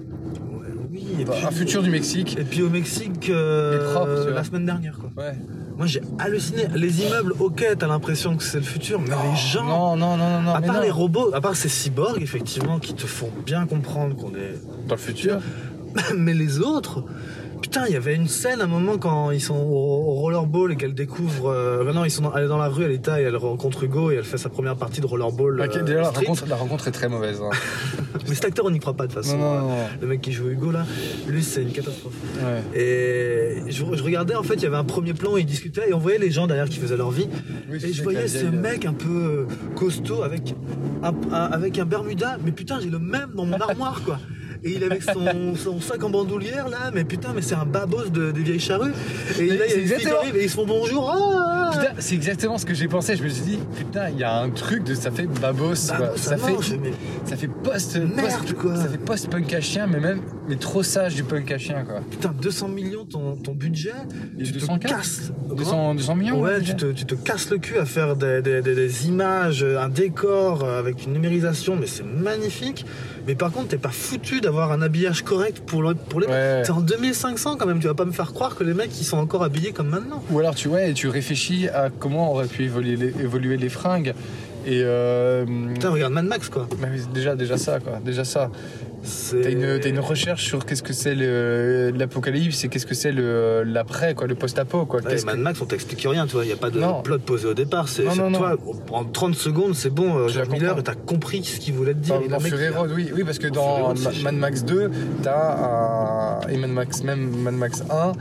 oui, 0.91 1.05
et 1.19 1.23
Enfin, 1.23 1.34
puis, 1.34 1.45
un 1.45 1.51
futur 1.51 1.84
du 1.84 1.89
Mexique. 1.89 2.38
Et 2.39 2.43
puis 2.43 2.61
au 2.61 2.69
Mexique, 2.69 3.29
euh, 3.29 3.91
propre, 3.93 4.29
la 4.29 4.43
semaine 4.45 4.65
dernière, 4.65 4.97
quoi. 4.97 5.11
Ouais. 5.21 5.34
Moi, 5.78 5.88
j'ai 5.88 6.01
halluciné. 6.19 6.67
Les 6.76 7.01
immeubles, 7.01 7.34
ok, 7.39 7.65
t'as 7.78 7.88
l'impression 7.88 8.38
que 8.38 8.43
c'est 8.43 8.59
le 8.59 8.63
futur, 8.63 8.99
mais 8.99 9.07
les 9.09 9.36
gens. 9.36 9.63
Non, 9.63 9.95
non, 9.95 10.17
non, 10.17 10.30
non, 10.30 10.41
non. 10.41 10.53
à 10.53 10.61
part 10.61 10.76
non. 10.76 10.82
les 10.82 10.91
robots, 10.91 11.34
à 11.34 11.41
part 11.41 11.55
ces 11.55 11.69
cyborgs, 11.69 12.21
effectivement, 12.21 12.80
qui 12.80 12.93
te 12.93 13.07
font 13.07 13.32
bien 13.45 13.65
comprendre 13.65 14.15
qu'on 14.15 14.36
est 14.36 14.59
Dans 14.88 14.95
le 14.95 15.01
futur. 15.01 15.39
Mais 16.17 16.34
les 16.34 16.59
autres, 16.59 17.03
putain, 17.64 17.86
il 17.88 17.93
y 17.93 17.95
avait 17.95 18.14
une 18.14 18.28
scène 18.28 18.59
à 18.59 18.66
un 18.66 18.68
moment 18.68 18.97
quand 18.97 19.32
ils 19.32 19.39
sont 19.41 19.55
au, 19.55 20.14
rollerball 20.20 20.74
et 20.74 20.76
qu'elle 20.76 20.93
découvre. 20.93 21.49
Euh, 21.49 21.91
non, 21.93 22.03
ils 22.03 22.11
sont 22.11 22.22
dans, 22.24 22.36
elle 22.36 22.43
est 22.43 22.47
dans 22.49 22.57
la 22.57 22.68
rue, 22.68 22.84
elle 22.84 22.91
est 22.91 23.07
et 23.07 23.22
elle 23.22 23.38
rencontre 23.38 23.84
Hugo 23.86 24.11
et 24.11 24.16
elle 24.16 24.24
fait 24.26 24.38
sa 24.38 24.49
première 24.49 24.76
partie 24.76 24.99
de 24.99 25.05
rollerball. 25.07 25.59
Euh, 25.61 25.84
déjà, 25.84 26.01
la 26.01 26.09
rencontre, 26.09 26.43
la 26.47 26.55
rencontre 26.57 26.88
est 26.89 26.91
très 26.91 27.07
mauvaise. 27.07 27.41
hein. 27.41 27.49
Mais 28.28 28.36
cet 28.36 28.45
acteur, 28.45 28.66
on 28.66 28.72
n'y 28.72 28.80
croit 28.80 28.93
pas 28.93 29.07
de 29.07 29.14
toute 29.14 29.24
façon. 29.24 29.38
Non, 29.38 29.53
non, 29.53 29.61
non, 29.61 29.68
non. 29.70 29.76
Le 30.01 30.07
mec 30.07 30.22
qui 30.22 30.32
joue 30.34 30.49
Hugo 30.49 30.72
là, 30.72 30.86
lui, 31.28 31.41
c'est 31.41 31.61
une 31.64 31.72
catastrophe. 31.72 32.14
Ouais. 32.38 32.80
Et 32.80 33.72
je, 33.72 33.84
je 33.93 34.03
regardais, 34.03 34.36
en 34.36 34.43
fait, 34.43 34.55
il 34.55 34.64
y 34.64 34.68
avait 34.68 34.76
un 34.78 34.84
premier 34.84 35.14
plan 35.14 35.34
où 35.34 35.38
ils 35.38 35.45
discutaient 35.45 35.89
et 35.89 35.93
on 35.93 35.99
voyait 35.99 36.20
les 36.20 36.32
gens 36.32 36.47
derrière 36.47 36.68
qui 36.70 36.80
faisaient 36.80 36.97
leur 36.97 37.11
vie. 37.11 37.28
Oui, 37.72 37.80
Et 37.84 37.93
je 37.93 38.03
voyais 38.03 38.28
ce 38.28 38.45
euh, 38.45 38.51
mec 38.51 38.86
un 38.86 38.93
peu 38.93 39.47
euh, 39.49 39.76
costaud 39.76 40.24
avec 40.24 40.53
un, 41.01 41.14
un- 41.32 41.51
avec 41.51 41.80
un 41.80 41.86
Bermuda, 41.86 42.38
mais 42.43 42.51
putain, 42.51 42.80
j'ai 42.82 42.89
le 42.89 42.99
même 42.99 43.32
dans 43.36 43.45
mon 43.45 43.57
armoire 43.59 44.01
quoi. 44.03 44.20
Et 44.64 44.72
il 44.72 44.84
est 44.84 44.86
avec 44.86 45.03
son, 45.03 45.55
son 45.55 45.82
sac 45.82 46.03
en 46.03 46.09
bandoulière 46.09 46.70
là, 46.70 46.91
mais 46.93 47.03
putain, 47.03 47.30
mais 47.36 47.41
c'est 47.41 47.55
un 47.55 47.66
babos 47.66 48.09
de, 48.09 48.32
des 48.32 48.41
vieilles 48.41 48.59
charrues. 48.59 48.91
Et 49.39 49.47
là, 49.47 49.66
il 49.68 49.72
y 49.72 49.74
a 49.74 49.78
une 49.82 49.88
fille 49.88 49.97
qui 50.05 50.07
arrive 50.07 50.36
et 50.38 50.43
ils 50.43 50.49
se 50.49 50.55
font 50.55 50.66
bonjour. 50.66 51.09
ah, 51.09 51.18
ah, 51.18 51.70
ah. 51.74 51.78
Putain, 51.78 51.93
c'est 51.99 52.16
exactement 52.16 52.57
ce 52.57 52.66
que 52.66 52.74
j'ai 52.74 52.88
pensé. 52.88 53.16
Je 53.16 53.24
me 53.24 53.30
suis 53.30 53.41
dit, 53.43 53.59
putain, 53.78 54.09
il 54.09 54.20
y 54.20 54.24
a 54.24 54.39
un 54.41 54.49
truc 54.51 54.84
de 54.84 54.93
ça 54.95 55.11
fait 55.11 55.26
babos. 55.28 55.74
quoi. 55.88 55.97
Babos, 55.97 56.18
ça, 56.18 56.38
fait, 56.38 56.78
mais- 56.82 56.93
ça 57.26 57.36
fait 57.36 57.47
post, 57.47 57.95
Merde, 57.97 58.16
post- 58.41 58.53
quoi. 58.53 58.76
ça 58.76 58.88
fait 58.88 58.97
post 58.97 59.30
punk 59.30 59.53
à 59.53 59.61
chien, 59.61 59.88
mais 59.88 59.99
même, 59.99 60.22
mais 60.47 60.55
trop 60.55 60.84
sage 60.84 61.16
du 61.16 61.24
punk 61.24 61.51
à 61.51 61.57
chien 61.57 61.84
quoi. 61.84 62.01
Putain, 62.09 62.34
200 62.41 62.68
millions 62.70 63.05
ton, 63.05 63.36
ton 63.36 63.53
budget, 63.53 63.91
Et 64.39 64.43
tu 64.43 64.51
200 64.53 64.78
te 64.78 64.88
casses. 64.88 65.32
200, 65.55 65.95
200 65.95 66.16
millions. 66.16 66.39
Ouais, 66.39 66.61
tu 66.61 66.76
te, 66.76 66.91
tu 66.91 67.05
te 67.05 67.16
casses 67.16 67.49
le 67.49 67.57
cul 67.57 67.78
à 67.78 67.86
faire 67.86 68.16
des, 68.16 68.41
des- 68.41 68.61
des- 68.61 68.76
des 68.76 69.07
images, 69.07 69.64
un 69.64 69.89
décor 69.89 70.64
euh, 70.64 70.80
avec 70.80 71.05
une 71.05 71.14
numérisation, 71.14 71.76
mais 71.76 71.88
c'est 71.88 72.03
magnifique. 72.03 72.86
Mais 73.28 73.36
par 73.36 73.51
contre, 73.51 73.69
t'es 73.69 73.78
pas 73.78 73.89
foutu 73.89 74.41
d'avoir 74.41 74.71
un 74.71 74.82
habillage 74.82 75.21
correct 75.24 75.61
pour, 75.65 75.82
le- 75.82 75.95
pour 75.95 76.19
les. 76.19 76.28
Ouais. 76.28 76.61
T'es 76.63 76.71
en 76.71 76.82
2500 76.82 77.55
quand 77.57 77.65
même, 77.65 77.80
tu 77.80 77.88
vas 77.88 77.93
pas 77.93 78.05
me 78.05 78.11
faire 78.11 78.34
croire 78.34 78.55
que 78.55 78.63
les 78.63 78.74
mecs 78.74 78.99
ils 78.99 79.05
sont 79.05 79.17
encore 79.17 79.43
habillés 79.43 79.71
comme 79.71 79.88
maintenant. 79.89 80.21
Ou 80.32 80.39
alors 80.39 80.55
tu 80.55 80.69
et 80.76 80.93
tu 80.93 81.07
réfléchis 81.07 81.67
à 81.69 81.89
comment 81.89 82.32
auraient 82.34 82.47
pu 82.47 82.63
évoluer 82.63 82.95
les, 82.95 83.09
évoluer 83.21 83.57
les 83.57 83.69
fringues. 83.69 84.13
Et 84.65 84.82
euh, 84.84 85.45
Putain, 85.74 85.89
regarde 85.89 86.13
Mad 86.13 86.26
Max 86.26 86.49
quoi. 86.49 86.67
bah 86.82 86.88
déjà, 87.13 87.36
déjà 87.36 87.57
ça 87.57 87.80
quoi, 87.80 87.99
déjà 88.03 88.24
ça. 88.24 88.49
T'as 89.04 89.49
une, 89.51 89.80
une 89.86 89.99
recherche 89.99 90.45
sur 90.45 90.66
qu'est-ce 90.66 90.82
que 90.84 90.93
c'est 90.93 91.14
le- 91.16 91.91
l'apocalypse 91.95 92.64
et 92.64 92.70
qu'est-ce 92.70 92.86
que 92.86 92.95
c'est 92.95 93.12
le- 93.12 93.64
l'après 93.64 94.14
quoi, 94.16 94.28
le 94.28 94.36
post-apo 94.36 94.86
quoi. 94.86 95.01
Ouais, 95.01 95.22
Mad 95.26 95.39
Max, 95.39 95.62
on 95.62 95.66
t'explique 95.66 96.06
rien, 96.10 96.26
tu 96.26 96.34
vois, 96.34 96.45
il 96.45 96.49
y 96.49 96.54
a 96.54 96.58
pas 96.58 96.70
de 96.70 96.80
Non. 96.80 97.01
plot 97.01 97.20
posé 97.20 97.47
au 97.47 97.54
départ. 97.54 97.89
C'est, 97.89 98.04
toi, 98.04 98.56
en 98.91 99.04
30 99.06 99.36
secondes, 99.36 99.76
c'est 99.76 99.89
bon, 99.89 100.16
euh, 100.18 100.28
George 100.30 100.49
Miller, 100.49 100.76
comprends. 100.76 100.80
et 100.80 100.95
t'as 100.95 100.95
compris 100.95 101.43
ce 101.43 101.60
qu'il 101.60 101.74
voulait 101.74 101.93
te 101.93 101.99
dire. 101.99 102.16
Dans, 102.30 102.38
le 102.38 102.43
Fury 102.43 102.70
Road, 102.70 102.91
oui, 102.95 103.12
oui, 103.14 103.24
parce 103.24 103.39
que 103.39 103.47
Dans 103.47 103.93
Mad. 104.24 104.36
Max 104.36 104.64
2, 104.64 104.89
t'as 105.22 106.39
un. 106.45 106.47
Et 106.47 106.58
Mad 106.58 106.70
Max, 106.72 107.04
même 107.04 107.30
Mad 107.41 107.56
Max 107.56 107.84
1, 107.89 108.14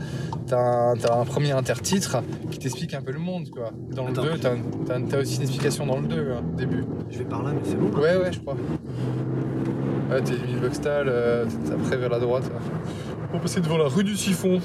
t'as 0.49 0.59
un, 0.59 0.97
t'as 0.97 1.15
un 1.17 1.25
premier 1.25 1.53
intertitre 1.53 2.19
qui 2.51 2.59
t'explique 2.59 2.95
un 2.95 3.03
peu 3.03 3.13
le 3.13 3.19
monde, 3.21 3.49
quoi. 3.51 3.71
Dans 3.91 4.05
le 4.07 4.11
Attends. 4.11 4.23
2, 4.25 4.31
t'as, 4.41 4.51
t'as- 4.87 5.01
t'as 5.09 5.19
aussi 5.21 5.37
une 5.37 5.43
explication 5.43 5.87
dans 5.87 6.01
le 6.01 6.09
2, 6.09 6.33
hein, 6.33 6.43
au 6.53 6.57
début. 6.57 6.85
Je 7.11 7.19
vais 7.19 7.25
par 7.25 7.43
là, 7.45 7.53
mais 7.55 7.61
c'est 7.65 7.77
bon. 7.79 7.91
Ouais, 7.99 8.17
ouais, 8.17 8.33
je 8.33 8.41
crois. 8.41 8.57
Ouais, 10.13 10.21
t'es 10.23 10.35
euh, 10.87 11.45
après 11.73 11.97
vers 11.97 12.11
la 12.11 12.19
droite. 12.19 12.45
là. 12.45 12.61
On 13.31 13.37
va 13.37 13.43
passer 13.43 13.61
devant 13.61 13.79
la 13.79 13.87
rue 13.89 14.05
du 14.05 14.17
Siphon. 14.17 14.61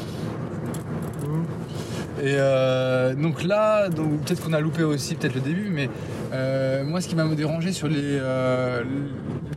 Et 2.20 2.34
euh, 2.36 3.14
donc 3.14 3.44
là, 3.44 3.90
donc, 3.90 4.22
peut-être 4.22 4.44
qu'on 4.44 4.54
a 4.54 4.60
loupé 4.60 4.84
aussi 4.84 5.14
peut-être 5.16 5.36
le 5.36 5.42
début, 5.42 5.70
mais 5.72 5.88
euh, 6.34 6.84
moi 6.84 7.00
ce 7.00 7.08
qui 7.08 7.16
m'a 7.16 7.26
dérangé 7.28 7.72
sur 7.72 7.88
les, 7.88 7.96
euh, 8.20 8.84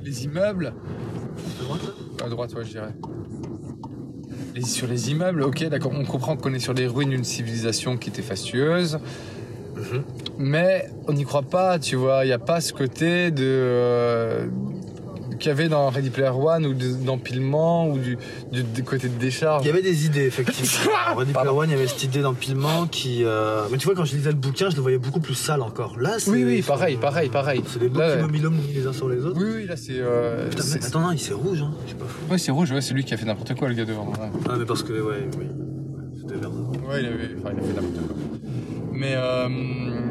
les 0.05 0.25
immeubles, 0.25 0.75
À 1.59 1.65
droite, 1.65 1.81
à 2.25 2.29
droite 2.29 2.55
ouais 2.55 2.65
je 2.65 2.71
dirais. 2.73 2.95
Les- 4.55 4.63
sur 4.63 4.87
les 4.89 5.11
immeubles, 5.11 5.43
ok 5.43 5.65
d'accord, 5.71 5.93
on 5.99 6.05
comprend 6.05 6.37
qu'on 6.37 6.53
est 6.53 6.59
sur 6.59 6.75
les 6.75 6.87
ruines 6.87 7.09
d'une 7.11 7.25
civilisation 7.25 7.97
qui 7.97 8.11
était 8.11 8.21
fastueuse, 8.21 8.99
Mhm. 9.77 10.03
mais 10.39 10.91
on 11.09 11.15
n'y 11.15 11.25
croit 11.25 11.41
pas, 11.43 11.79
tu 11.79 11.97
vois, 11.97 12.25
il 12.25 12.29
n'y 12.29 12.35
a 12.35 12.39
pas 12.39 12.61
ce 12.61 12.75
côté 12.75 13.31
de... 13.31 14.51
euh, 15.41 15.43
qu'il 15.43 15.49
y 15.49 15.53
avait 15.53 15.69
dans 15.69 15.89
Ready 15.91 16.11
Player 16.11 16.31
One 16.31 16.67
ou 16.67 16.75
de- 16.75 16.93
d'empilement 17.05 17.89
ou 17.89 17.99
du, 17.99 18.19
du, 18.53 18.63
du 18.63 18.83
côté 18.85 19.09
de 19.09 19.19
décharge. 19.19 19.65
Il 19.65 19.69
y 19.69 19.71
avait 19.71 19.83
des 19.83 20.07
idées, 20.07 20.27
effectivement. 20.27 20.91
En 21.13 21.17
Ready 21.17 21.33
Player. 21.33 21.49
One, 21.49 21.69
il 21.71 21.73
y 21.73 21.77
avait 21.77 21.87
cette 21.89 22.05
idée 22.05 22.21
d'empilement 22.21 22.87
qui. 22.87 23.25
euh, 23.25 23.63
Mais 23.71 23.79
tu 23.79 23.87
vois, 23.87 23.95
quand 23.95 24.05
je 24.05 24.15
lisais 24.17 24.31
le 24.31 24.37
bouquin, 24.37 24.71
je 24.71 24.77
le 24.77 24.83
voyais 24.83 24.99
beaucoup 24.99 25.21
plus 25.21 25.35
sale 25.35 25.63
encore. 25.63 25.99
Là, 25.99 26.19
c'est. 26.19 26.31
Oui, 26.31 26.45
oui, 26.45 26.63
pareil, 26.63 26.97
pareil, 26.97 27.29
pareil. 27.29 27.63
C'est 27.67 27.79
des 27.79 27.89
beaux 27.89 27.99
Là, 28.01 28.17
mis 28.29 28.41
les 28.75 28.87
uns 28.87 28.93
sur 28.93 29.09
les 29.09 29.25
autres. 29.25 29.41
Oui, 29.41 29.51
oui, 29.57 29.67
là 29.67 29.77
c'est... 29.77 29.93
euh, 29.99 30.49
Putain, 30.49 30.65
mais 30.75 30.85
attends, 30.85 31.01
non, 31.01 31.13
il 31.13 31.19
c'est 31.19 31.35
rouge, 31.35 31.61
hein. 31.63 31.73
Je 31.89 31.95
pas 31.95 32.05
fou. 32.07 32.31
Ouais, 32.33 32.39
c'est 32.39 32.51
rouge, 32.53 32.71
ouais, 32.73 32.81
c'est 32.81 32.95
lui 32.95 33.05
qui 33.05 33.15
a 33.15 33.17
fait 33.17 33.27
n'importe 33.27 33.55
quoi, 33.55 33.69
le 33.69 33.75
gars 33.75 33.85
devant. 33.85 34.07
Ouais, 34.09 34.15
Ah, 34.49 34.55
mais 34.59 34.65
parce 34.65 34.83
que, 34.83 34.93
ouais, 34.93 35.29
oui. 35.39 35.47
C'était 36.21 36.35
vert. 36.41 36.51
Ouais, 36.51 37.01
il, 37.01 37.07
avait, 37.07 37.31
enfin, 37.39 37.51
il 37.53 37.59
a 37.59 37.63
fait 37.63 37.75
n'importe 37.75 38.07
quoi. 38.07 38.30
Mais 39.01 39.15
euh, 39.17 39.49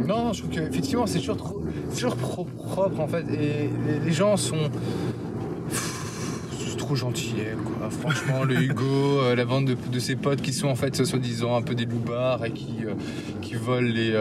non, 0.07 0.33
je 0.33 0.39
trouve 0.41 0.51
qu'effectivement, 0.51 1.05
c'est 1.05 1.19
toujours, 1.19 1.37
trop- 1.37 1.61
toujours 1.95 2.15
pro- 2.15 2.45
propre 2.45 2.99
en 2.99 3.07
fait. 3.07 3.23
Et 3.31 3.69
les, 3.87 3.99
les 4.03 4.11
gens 4.11 4.35
sont. 4.35 4.57
pff, 5.69 6.75
trop 6.77 6.95
gentils, 6.95 7.35
quoi. 7.65 7.89
Franchement, 7.91 8.43
le 8.43 8.55
Hugo, 8.63 9.19
euh, 9.21 9.35
la 9.35 9.45
bande 9.45 9.65
de, 9.65 9.75
de 9.91 9.99
ses 9.99 10.15
potes 10.15 10.41
qui 10.41 10.53
sont 10.53 10.69
en 10.69 10.75
fait 10.75 11.05
soi-disant 11.05 11.55
un 11.55 11.61
peu 11.61 11.75
des 11.75 11.85
loupards 11.85 12.43
et 12.45 12.51
qui, 12.51 12.77
euh, 12.83 12.93
qui 13.43 13.53
volent 13.53 13.87
les. 13.87 14.11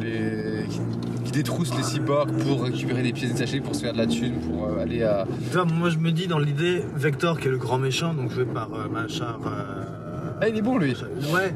les 0.00 0.64
qui, 0.68 0.80
qui 1.26 1.30
détroussent 1.32 1.76
les 1.76 1.84
cyborgs 1.84 2.32
pour 2.38 2.64
récupérer 2.64 3.02
des 3.04 3.12
pièces 3.12 3.32
détachées 3.34 3.60
pour 3.60 3.76
se 3.76 3.82
faire 3.82 3.92
de 3.92 3.98
la 3.98 4.08
thune, 4.08 4.34
pour 4.40 4.68
aller 4.80 5.04
à. 5.04 5.26
Tu 5.52 5.56
vois, 5.56 5.64
moi, 5.64 5.90
je 5.90 5.98
me 5.98 6.10
dis, 6.10 6.26
dans 6.26 6.40
l'idée, 6.40 6.82
Vector, 6.96 7.38
qui 7.38 7.46
est 7.46 7.52
le 7.52 7.58
grand 7.58 7.78
méchant, 7.78 8.14
donc 8.14 8.32
joué 8.32 8.46
par 8.46 8.68
Machar. 8.90 9.38
Ah, 10.42 10.48
il 10.48 10.56
est 10.56 10.62
bon 10.62 10.76
lui! 10.78 10.94
Ouais. 11.32 11.54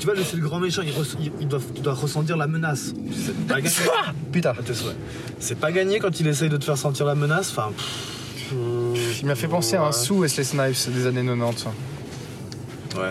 Tu 0.00 0.06
vois, 0.06 0.14
c'est 0.24 0.36
le 0.36 0.42
grand 0.42 0.58
méchant, 0.58 0.82
il, 0.82 0.90
res- 0.92 1.16
il- 1.20 1.30
il 1.42 1.46
doit, 1.48 1.60
tu 1.74 1.82
dois 1.82 1.92
ressentir 1.94 2.36
la 2.36 2.46
menace. 2.46 2.92
C'est 3.12 3.36
pas 3.46 3.60
gagné. 3.60 3.74
Putain! 4.32 4.54
Souhaits. 4.72 4.96
C'est 5.38 5.58
pas 5.58 5.70
gagné 5.70 5.98
quand 6.00 6.18
il 6.18 6.26
essaye 6.26 6.48
de 6.48 6.56
te 6.56 6.64
faire 6.64 6.78
sentir 6.78 7.04
la 7.06 7.14
menace. 7.14 7.50
Enfin. 7.50 7.70
pff, 7.76 8.52
euh, 8.54 8.94
Il 9.20 9.26
m'a 9.26 9.34
fait 9.34 9.46
penser 9.46 9.76
à 9.76 9.82
un 9.82 9.86
ouais. 9.86 9.92
sous 9.92 10.18
Wesley 10.20 10.42
Snipes 10.44 10.90
des 10.94 11.06
années 11.06 11.22
90. 11.24 11.66
Ouais, 12.96 13.02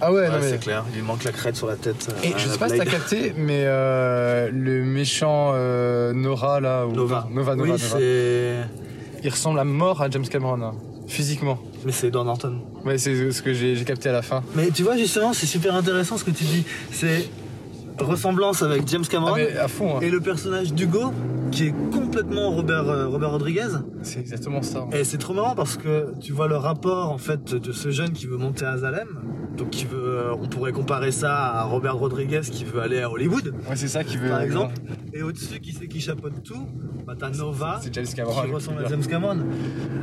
Ah 0.00 0.10
ouais, 0.10 0.20
Ouais, 0.22 0.28
non 0.30 0.38
mais. 0.40 0.48
c'est 0.50 0.58
clair. 0.58 0.84
Il 0.90 0.96
lui 0.96 1.02
manque 1.02 1.22
la 1.24 1.32
crête 1.32 1.54
sur 1.54 1.66
la 1.66 1.76
tête. 1.76 2.08
Et 2.24 2.28
euh, 2.28 2.38
je 2.38 2.46
la 2.46 2.52
sais 2.54 2.58
pas 2.58 2.68
si 2.68 2.78
t'as 2.78 2.84
Blade. 2.84 2.88
capté, 2.96 3.34
mais 3.36 3.64
euh, 3.66 4.50
le 4.50 4.84
méchant 4.84 5.52
euh, 5.54 6.12
Nora 6.14 6.60
là, 6.60 6.86
ou 6.86 6.92
Nova. 6.92 7.28
Nova, 7.30 7.54
Nova, 7.54 7.62
oui, 7.74 7.78
Nova. 7.80 7.98
c'est. 7.98 8.56
il 9.22 9.30
ressemble 9.30 9.58
à 9.60 9.64
mort 9.64 10.00
à 10.02 10.08
James 10.10 10.26
Cameron, 10.26 10.60
hein, 10.62 10.74
physiquement. 11.12 11.58
Mais 11.84 11.92
c'est 11.92 12.08
Edward 12.08 12.26
Norton. 12.26 12.58
Ouais, 12.84 12.98
c'est 12.98 13.30
ce 13.32 13.42
que 13.42 13.52
j'ai 13.52 13.76
j'ai 13.76 13.84
capté 13.84 14.08
à 14.08 14.12
la 14.12 14.22
fin. 14.22 14.42
Mais 14.54 14.70
tu 14.70 14.82
vois, 14.82 14.96
justement, 14.96 15.32
c'est 15.32 15.46
super 15.46 15.74
intéressant 15.74 16.16
ce 16.16 16.24
que 16.24 16.30
tu 16.30 16.44
dis. 16.44 16.64
C'est 16.90 17.28
ressemblance 17.98 18.62
avec 18.62 18.86
James 18.88 19.04
Cameron 19.08 19.32
Ah, 19.34 19.38
mais 19.38 19.56
à 19.56 19.68
fond, 19.68 19.96
hein. 19.96 20.00
et 20.00 20.10
le 20.10 20.20
personnage 20.20 20.72
d'Hugo 20.72 21.12
qui 21.50 21.66
est 21.66 21.74
complètement 21.92 22.50
Robert, 22.50 22.88
euh, 22.88 23.08
Robert 23.08 23.30
Rodriguez. 23.32 23.68
c'est 24.02 24.20
exactement 24.20 24.62
ça. 24.62 24.86
Et 24.92 25.04
c'est 25.04 25.18
trop 25.18 25.34
marrant 25.34 25.54
parce 25.54 25.76
que 25.76 26.12
tu 26.20 26.32
vois 26.32 26.48
le 26.48 26.56
rapport 26.56 27.10
en 27.10 27.18
fait 27.18 27.54
de 27.54 27.72
ce 27.72 27.90
jeune 27.90 28.12
qui 28.12 28.26
veut 28.26 28.38
monter 28.38 28.64
à 28.64 28.78
Zalem. 28.78 29.08
Donc 29.58 29.68
qui 29.68 29.84
veut, 29.84 29.98
euh, 30.02 30.34
on 30.40 30.48
pourrait 30.48 30.72
comparer 30.72 31.12
ça 31.12 31.36
à 31.36 31.64
Robert 31.64 31.96
Rodriguez 31.96 32.40
qui 32.40 32.64
veut 32.64 32.80
aller 32.80 33.00
à 33.02 33.10
Hollywood, 33.10 33.52
Ouais, 33.68 33.76
c'est 33.76 33.86
ça 33.88 34.02
qui 34.02 34.16
veut. 34.16 34.30
par 34.30 34.40
exemple. 34.40 34.72
Et 35.12 35.22
au-dessus, 35.22 35.60
qui 35.60 35.72
c'est 35.74 35.88
qui 35.88 36.00
chapeaute 36.00 36.42
tout? 36.42 36.66
Bah 37.06 37.12
t'as 37.18 37.28
Nova 37.28 37.78
C'est 37.82 37.92
James 37.92 38.06
qui 38.06 38.14
Cameron. 38.14 38.50
ressemble 38.54 38.82
à 38.82 38.88
James 38.88 39.04
Cameron. 39.06 39.36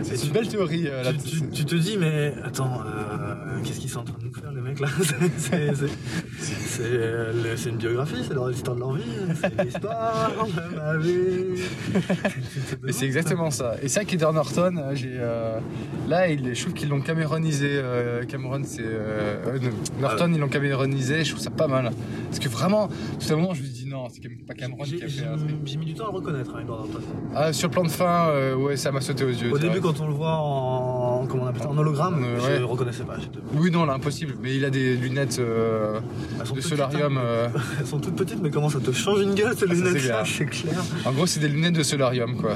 C'est 0.03 0.23
une 0.23 0.33
belle 0.33 0.47
théorie 0.47 0.87
euh, 0.87 1.01
là. 1.01 1.13
Tu, 1.13 1.19
tu- 1.41 1.49
tu 1.49 1.65
te 1.65 1.75
dis, 1.75 1.97
mais 1.97 2.35
attends, 2.43 2.81
euh, 2.85 3.28
qu'est-ce 3.63 3.79
qu'ils 3.79 3.89
sont 3.89 3.99
en 3.99 4.03
train 4.03 4.17
de 4.19 4.25
nous 4.25 4.33
faire, 4.33 4.51
les 4.51 4.61
mecs 4.61 4.79
là 4.79 4.87
C'est- 5.37 6.81
euh, 6.81 7.55
c'est 7.57 7.69
une 7.69 7.77
biographie, 7.77 8.23
c'est 8.27 8.33
l'histoire 8.35 8.75
de 8.75 8.79
leur 8.81 8.93
vie, 8.93 9.03
c'est 9.41 9.63
l'histoire 9.63 10.31
de 10.45 10.75
ma 10.75 10.97
vie. 10.97 11.61
Mais 12.83 12.91
c'est 12.91 13.05
exactement 13.05 13.51
ça. 13.51 13.75
Et 13.81 13.87
ça, 13.89 14.05
qu'Edward 14.05 14.33
Norton, 14.35 14.75
euh, 14.77 14.95
j'ai, 14.95 15.11
euh, 15.15 15.59
là, 16.07 16.29
il, 16.29 16.53
je 16.55 16.61
trouve 16.61 16.73
qu'ils 16.73 16.89
l'ont 16.89 17.01
caméronisé. 17.01 17.67
euh, 17.71 18.23
Cameron, 18.23 18.61
c'est. 18.63 18.81
euh, 18.83 19.37
euh, 19.47 19.59
Norton, 19.99 20.31
ils 20.33 20.39
l'ont 20.39 20.47
caméronisé. 20.47 21.23
Je 21.23 21.31
trouve 21.31 21.43
ça 21.43 21.49
pas 21.49 21.67
mal. 21.67 21.91
Parce 22.27 22.39
que 22.39 22.49
vraiment, 22.49 22.87
tout 22.87 23.27
à 23.29 23.33
un 23.33 23.35
moment, 23.35 23.53
je 23.53 23.61
me 23.61 23.67
dis 23.67 23.85
non, 23.87 24.07
c'est 24.09 24.21
pas 24.45 24.53
Cameron 24.53 24.83
qui 24.83 24.95
a 24.95 24.99
fait 24.99 25.09
j'ai- 25.09 25.25
un 25.25 25.35
truc. 25.37 25.49
j'ai 25.65 25.77
mis 25.77 25.85
du 25.87 25.93
temps 25.95 26.05
à 26.07 26.11
le 26.11 26.17
reconnaître, 26.17 26.55
hein, 26.55 26.63
Norton. 26.65 26.99
Ah, 27.35 27.51
sur 27.53 27.67
le 27.67 27.73
plan 27.73 27.83
de 27.83 27.89
fin, 27.89 28.29
euh, 28.29 28.55
ouais, 28.55 28.77
ça 28.77 28.91
m'a 28.91 29.01
sauté 29.01 29.23
aux 29.25 29.29
yeux. 29.29 29.51
Au 29.51 29.57
début, 29.57 29.79
vrai. 29.79 29.81
quand 29.81 29.99
on 30.01 30.07
le 30.07 30.13
voit 30.13 30.35
en, 30.37 31.25
comment 31.27 31.43
on 31.43 31.47
appelle 31.47 31.63
ça, 31.63 31.69
en 31.69 31.77
hologramme, 31.77 32.23
Euh, 32.23 32.39
je 32.39 32.45
ouais. 32.45 32.59
le 32.59 32.65
reconnaissais 32.65 33.03
pas. 33.03 33.17
Oui, 33.53 33.71
non, 33.71 33.85
là, 33.85 33.93
impossible. 33.93 34.35
Mais 34.41 34.55
il 34.55 34.63
a 34.65 34.69
des 34.69 34.95
lunettes 34.95 35.39
euh, 35.39 35.99
de 36.39 36.43
petites, 36.53 36.61
solarium. 36.69 37.17
hein. 37.17 37.21
euh, 37.23 37.47
Elles 37.79 37.85
sont 37.87 37.99
toutes 37.99 38.15
petites, 38.15 38.41
mais 38.41 38.49
comment 38.51 38.69
ça 38.69 38.79
te 38.79 38.91
change 38.91 39.21
une 39.21 39.33
gueule 39.33 39.55
ces 39.57 39.65
Ah, 39.69 39.75
ça, 39.75 39.83
c'est 39.93 39.99
clair. 39.99 40.23
C'est 40.25 40.45
clair. 40.45 40.83
en 41.05 41.11
gros, 41.11 41.25
c'est 41.25 41.39
des 41.39 41.47
lunettes 41.47 41.73
de 41.75 41.83
solarium, 41.83 42.35
quoi. 42.39 42.55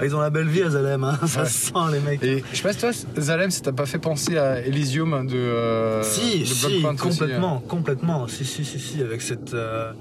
Ah, 0.00 0.04
Ils 0.04 0.14
ont 0.14 0.20
la 0.20 0.30
belle 0.30 0.48
vie 0.48 0.62
à 0.62 0.70
Zalem, 0.70 1.04
hein. 1.04 1.18
ça 1.26 1.42
Ouais. 1.42 1.48
sent 1.48 1.72
les 1.92 2.00
mecs. 2.00 2.22
Et 2.22 2.42
je 2.52 2.56
sais 2.56 2.62
pas 2.62 2.72
si 2.72 2.78
toi, 2.80 2.90
Zalem, 3.18 3.50
ça 3.50 3.60
t'a 3.60 3.72
pas 3.72 3.86
fait 3.86 3.98
penser 3.98 4.36
à 4.38 4.60
Elysium 4.64 5.26
de. 5.26 5.36
euh, 5.36 6.02
si, 6.02 6.40
de 6.40 6.44
si, 6.44 6.66
aussi, 6.66 6.86
hein. 6.86 6.96
complètement, 6.96 7.60
complètement. 7.66 8.28
Si, 8.28 8.44
si, 8.44 8.64
si, 8.64 8.78
si, 8.78 9.02
avec 9.02 9.22
cette. 9.22 9.54
euh, 9.54 9.92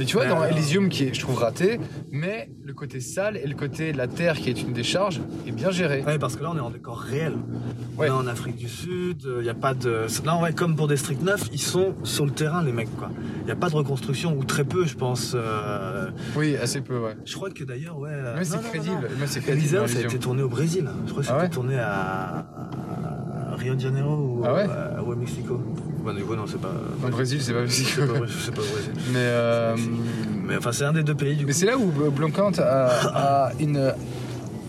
Et 0.00 0.04
tu 0.04 0.16
vois, 0.16 0.24
Mais 0.26 0.30
dans 0.30 0.44
Elysium, 0.44 0.88
qui 0.88 1.04
est, 1.04 1.14
je 1.14 1.20
trouve, 1.20 1.38
raté, 1.38 1.80
mais 2.12 2.48
le 2.64 2.72
côté 2.72 3.00
sale 3.00 3.36
et 3.36 3.46
le 3.46 3.54
côté 3.54 3.92
la 3.92 4.06
Terre, 4.06 4.36
qui 4.36 4.48
est 4.50 4.62
une 4.62 4.72
décharge, 4.72 5.20
est 5.46 5.50
bien 5.52 5.70
géré. 5.70 6.02
Ouais, 6.06 6.18
parce 6.18 6.36
que 6.36 6.42
là, 6.42 6.50
on 6.52 6.56
est 6.56 6.60
en 6.60 6.70
décor 6.70 6.98
réel. 6.98 7.34
Ouais. 7.96 8.08
On 8.08 8.14
est 8.14 8.24
en 8.24 8.26
Afrique 8.28 8.56
du 8.56 8.68
Sud, 8.68 9.22
il 9.38 9.42
n'y 9.42 9.48
a 9.48 9.54
pas 9.54 9.74
de. 9.74 10.06
Là, 10.24 10.36
ouais, 10.40 10.52
comme 10.52 10.76
pour 10.76 10.86
District 10.88 11.20
9, 11.22 11.48
ils 11.52 11.60
sont 11.60 11.94
sur 12.04 12.24
le 12.24 12.30
terrain, 12.30 12.62
les 12.62 12.72
mecs, 12.72 12.94
quoi. 12.96 13.10
Il 13.40 13.44
n'y 13.46 13.50
a 13.50 13.56
pas 13.56 13.68
de 13.70 13.74
reconstruction, 13.74 14.36
ou 14.38 14.44
très 14.44 14.64
peu, 14.64 14.84
je 14.86 14.94
pense. 14.96 15.32
euh, 15.34 16.10
Oui, 16.36 16.56
assez 16.56 16.80
peu, 16.80 16.98
ouais. 16.98 17.16
Je 17.24 17.34
crois 17.34 17.50
que 17.50 17.64
d'ailleurs, 17.64 17.98
ouais. 17.98 18.10
euh, 18.12 18.34
Mais 18.38 18.44
c'est 18.44 18.56
non, 18.56 18.62
non, 18.62 18.68
crédible. 18.68 18.94
non. 19.02 19.08
Mais 19.20 19.26
c'est 19.26 19.40
crédible. 19.40 19.58
Elysium, 19.62 19.82
dans 19.82 19.86
ça 19.88 19.92
a 19.92 20.00
Elysium. 20.00 20.10
été 20.12 20.18
tourné 20.20 20.42
au 20.42 20.48
Brésil. 20.48 20.88
Je 21.06 21.10
crois 21.10 21.22
que 21.22 21.28
Ah 21.28 21.32
c'était 21.32 21.42
ouais 21.42 21.48
tourné 21.50 21.76
à... 21.78 22.46
à 23.52 23.56
Rio 23.56 23.74
de 23.74 23.80
Janeiro 23.80 24.14
ou, 24.16 24.42
Ah 24.44 24.54
ouais 24.54 24.66
euh, 24.68 25.00
ou 25.04 25.12
à 25.12 25.16
Mexico. 25.16 25.60
Bah, 26.04 26.12
du 26.12 26.22
coup, 26.24 26.34
non, 26.36 26.44
c'est 26.46 26.60
pas. 26.60 26.72
Au 27.06 27.10
Brésil, 27.10 27.40
c'est 27.42 27.52
pas 27.52 27.62
possible. 27.62 27.88
C'est 27.90 28.06
pas, 28.54 28.62
Brésil. 28.62 28.92
Mais, 29.12 29.18
euh, 29.18 29.76
Mais 30.46 30.56
enfin, 30.56 30.72
c'est 30.72 30.84
un 30.84 30.92
des 30.92 31.02
deux 31.02 31.14
pays, 31.14 31.34
du 31.36 31.42
coup. 31.44 31.48
mais 31.48 31.52
c'est 31.52 31.66
là 31.66 31.76
où 31.76 31.86
Blancante 32.10 32.58
a, 32.60 33.48
a 33.48 33.52
une, 33.60 33.92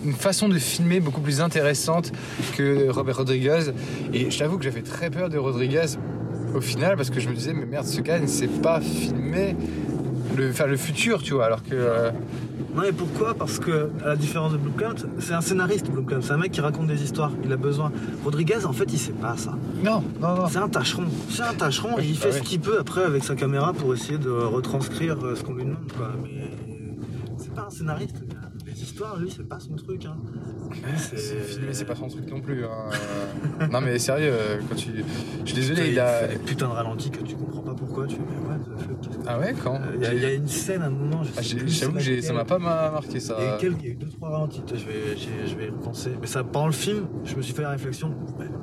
une 0.06 0.14
façon 0.14 0.50
de 0.50 0.58
filmer 0.58 1.00
beaucoup 1.00 1.22
plus 1.22 1.40
intéressante 1.42 2.12
que 2.58 2.90
Robert 2.90 3.18
Rodriguez. 3.18 3.72
Et 4.14 4.30
je 4.32 4.40
t'avoue 4.40 4.58
que 4.58 4.64
j'avais 4.64 4.82
très 4.82 5.10
peur 5.10 5.30
de 5.30 5.38
Rodriguez 5.38 5.86
au 6.56 6.62
final 6.62 6.96
parce 6.98 7.10
que 7.12 7.20
je 7.20 7.30
me 7.30 7.36
disais, 7.36 7.54
mais 7.54 7.66
merde, 7.66 7.86
ce 7.86 8.02
gars 8.02 8.20
ne 8.20 8.28
sait 8.28 8.48
pas 8.48 8.82
filmer 8.82 9.56
le, 10.36 10.50
enfin, 10.50 10.66
le 10.66 10.78
futur, 10.78 11.22
tu 11.22 11.34
vois, 11.36 11.46
alors 11.46 11.64
que. 11.64 11.70
euh, 11.74 12.12
Non, 12.76 12.84
et 12.84 12.92
pourquoi? 12.92 13.34
Parce 13.34 13.58
que, 13.60 13.90
à 14.04 14.10
la 14.10 14.16
différence 14.16 14.52
de 14.52 14.58
Blomkamp, 14.58 14.96
c'est 15.20 15.34
un 15.34 15.42
scénariste, 15.42 15.90
Blomkamp. 15.90 16.22
C'est 16.22 16.32
un 16.34 16.38
mec 16.38 16.52
qui 16.52 16.62
raconte 16.62 16.88
des 16.88 17.02
histoires. 17.04 17.32
Il 17.44 17.52
a 17.52 17.58
besoin. 17.58 17.92
Rodriguez, 18.24 18.64
en 18.66 18.74
fait, 18.74 18.92
il 18.94 19.00
sait 19.00 19.12
pas 19.12 19.36
ça. 19.38 19.58
Non, 19.84 20.04
non, 20.22 20.36
non. 20.36 20.48
C'est 20.48 20.60
un 20.60 20.70
tâcheron. 20.70 21.06
C'est 21.30 21.42
un 21.44 21.54
tâcheron 21.54 21.98
et 22.00 22.06
il 22.06 22.16
Ah 22.20 22.22
fait 22.26 22.32
ce 22.32 22.38
ouais. 22.40 22.44
qu'il 22.44 22.60
peut 22.60 22.78
après 22.80 23.04
avec 23.04 23.24
sa 23.24 23.36
caméra 23.36 23.74
pour 23.74 23.94
essayer 23.94 24.18
de 24.20 24.30
retranscrire 24.30 25.18
euh, 25.26 25.36
ce 25.36 25.44
qu'on 25.44 25.54
lui 25.56 25.64
demande, 25.66 25.92
quoi. 25.98 26.12
Mais 26.24 26.52
c'est 27.38 27.54
pas 27.54 27.66
un 27.68 27.70
scénariste. 27.70 28.18
Les 28.66 28.84
histoires, 28.84 29.18
lui, 29.18 29.32
c'est 29.36 29.48
pas 29.50 29.60
son 29.60 29.76
truc, 29.76 30.06
hein. 30.06 30.16
C'est 30.98 31.18
filmer, 31.18 31.74
c'est 31.74 31.86
pas 31.86 31.96
son 31.96 32.08
truc 32.08 32.30
non 32.30 32.40
plus. 32.40 32.64
hein. 32.66 33.68
Non, 33.72 33.82
mais 33.82 33.98
sérieux, 33.98 34.30
euh, 34.32 34.60
quand 34.70 34.76
tu. 34.76 34.92
Je 35.44 35.46
suis 35.48 35.56
désolé, 35.56 35.90
il 35.92 36.00
a. 36.00 36.08
fait 36.28 36.34
des 36.34 36.40
putains 36.44 36.68
de 36.68 36.74
ralentis 36.74 37.10
que 37.10 37.24
tu 37.24 37.36
comprends 37.36 37.62
pas 37.64 37.74
pourquoi. 37.74 38.06
Tu 38.06 38.16
fais, 38.18 38.22
mais 38.22 38.48
what 38.48 38.58
the 38.60 38.80
fuck, 38.80 39.00
qu'est-ce 39.02 39.18
que- 39.18 39.19
Ah 39.32 39.38
ouais, 39.40 39.54
quand 39.64 39.76
Euh, 39.76 39.80
Il 39.96 40.02
y, 40.02 40.06
a- 40.08 40.14
il 40.16 40.22
y 40.22 40.26
a 40.26 40.34
une 40.34 40.48
scène 40.48 40.82
à 40.82 40.86
un 40.88 40.90
moment, 40.90 41.22
je 41.24 41.30
Ah, 41.38 41.44
sais 41.44 41.56
plus 41.56 41.70
J'avoue 41.70 41.94
que 42.00 42.22
ça 42.22 42.34
m'a 42.34 42.46
pas 42.46 42.58
ma- 42.58 42.90
marqué 42.90 43.08
Il 43.10 43.14
y 43.14 43.18
a 43.18 43.20
ça. 43.22 43.58
quelques- 43.60 43.78
il 43.82 43.86
y 43.86 43.90
a 43.90 43.92
eu 43.92 43.96
deux 43.96 44.08
trois 44.10 44.30
ralentis. 44.32 44.64
Je 44.68 44.74
vais, 44.86 45.16
je 45.48 45.56
vais 45.56 45.68
y 45.68 45.70
repenser. 45.70 46.12
Mais 46.20 46.26
ça, 46.28 46.44
pendant 46.44 46.66
le 46.66 46.72
film, 46.74 47.06
je 47.24 47.36
me 47.36 47.42
suis 47.44 47.54
fait 47.54 47.62
la 47.62 47.70
réflexion. 47.70 48.12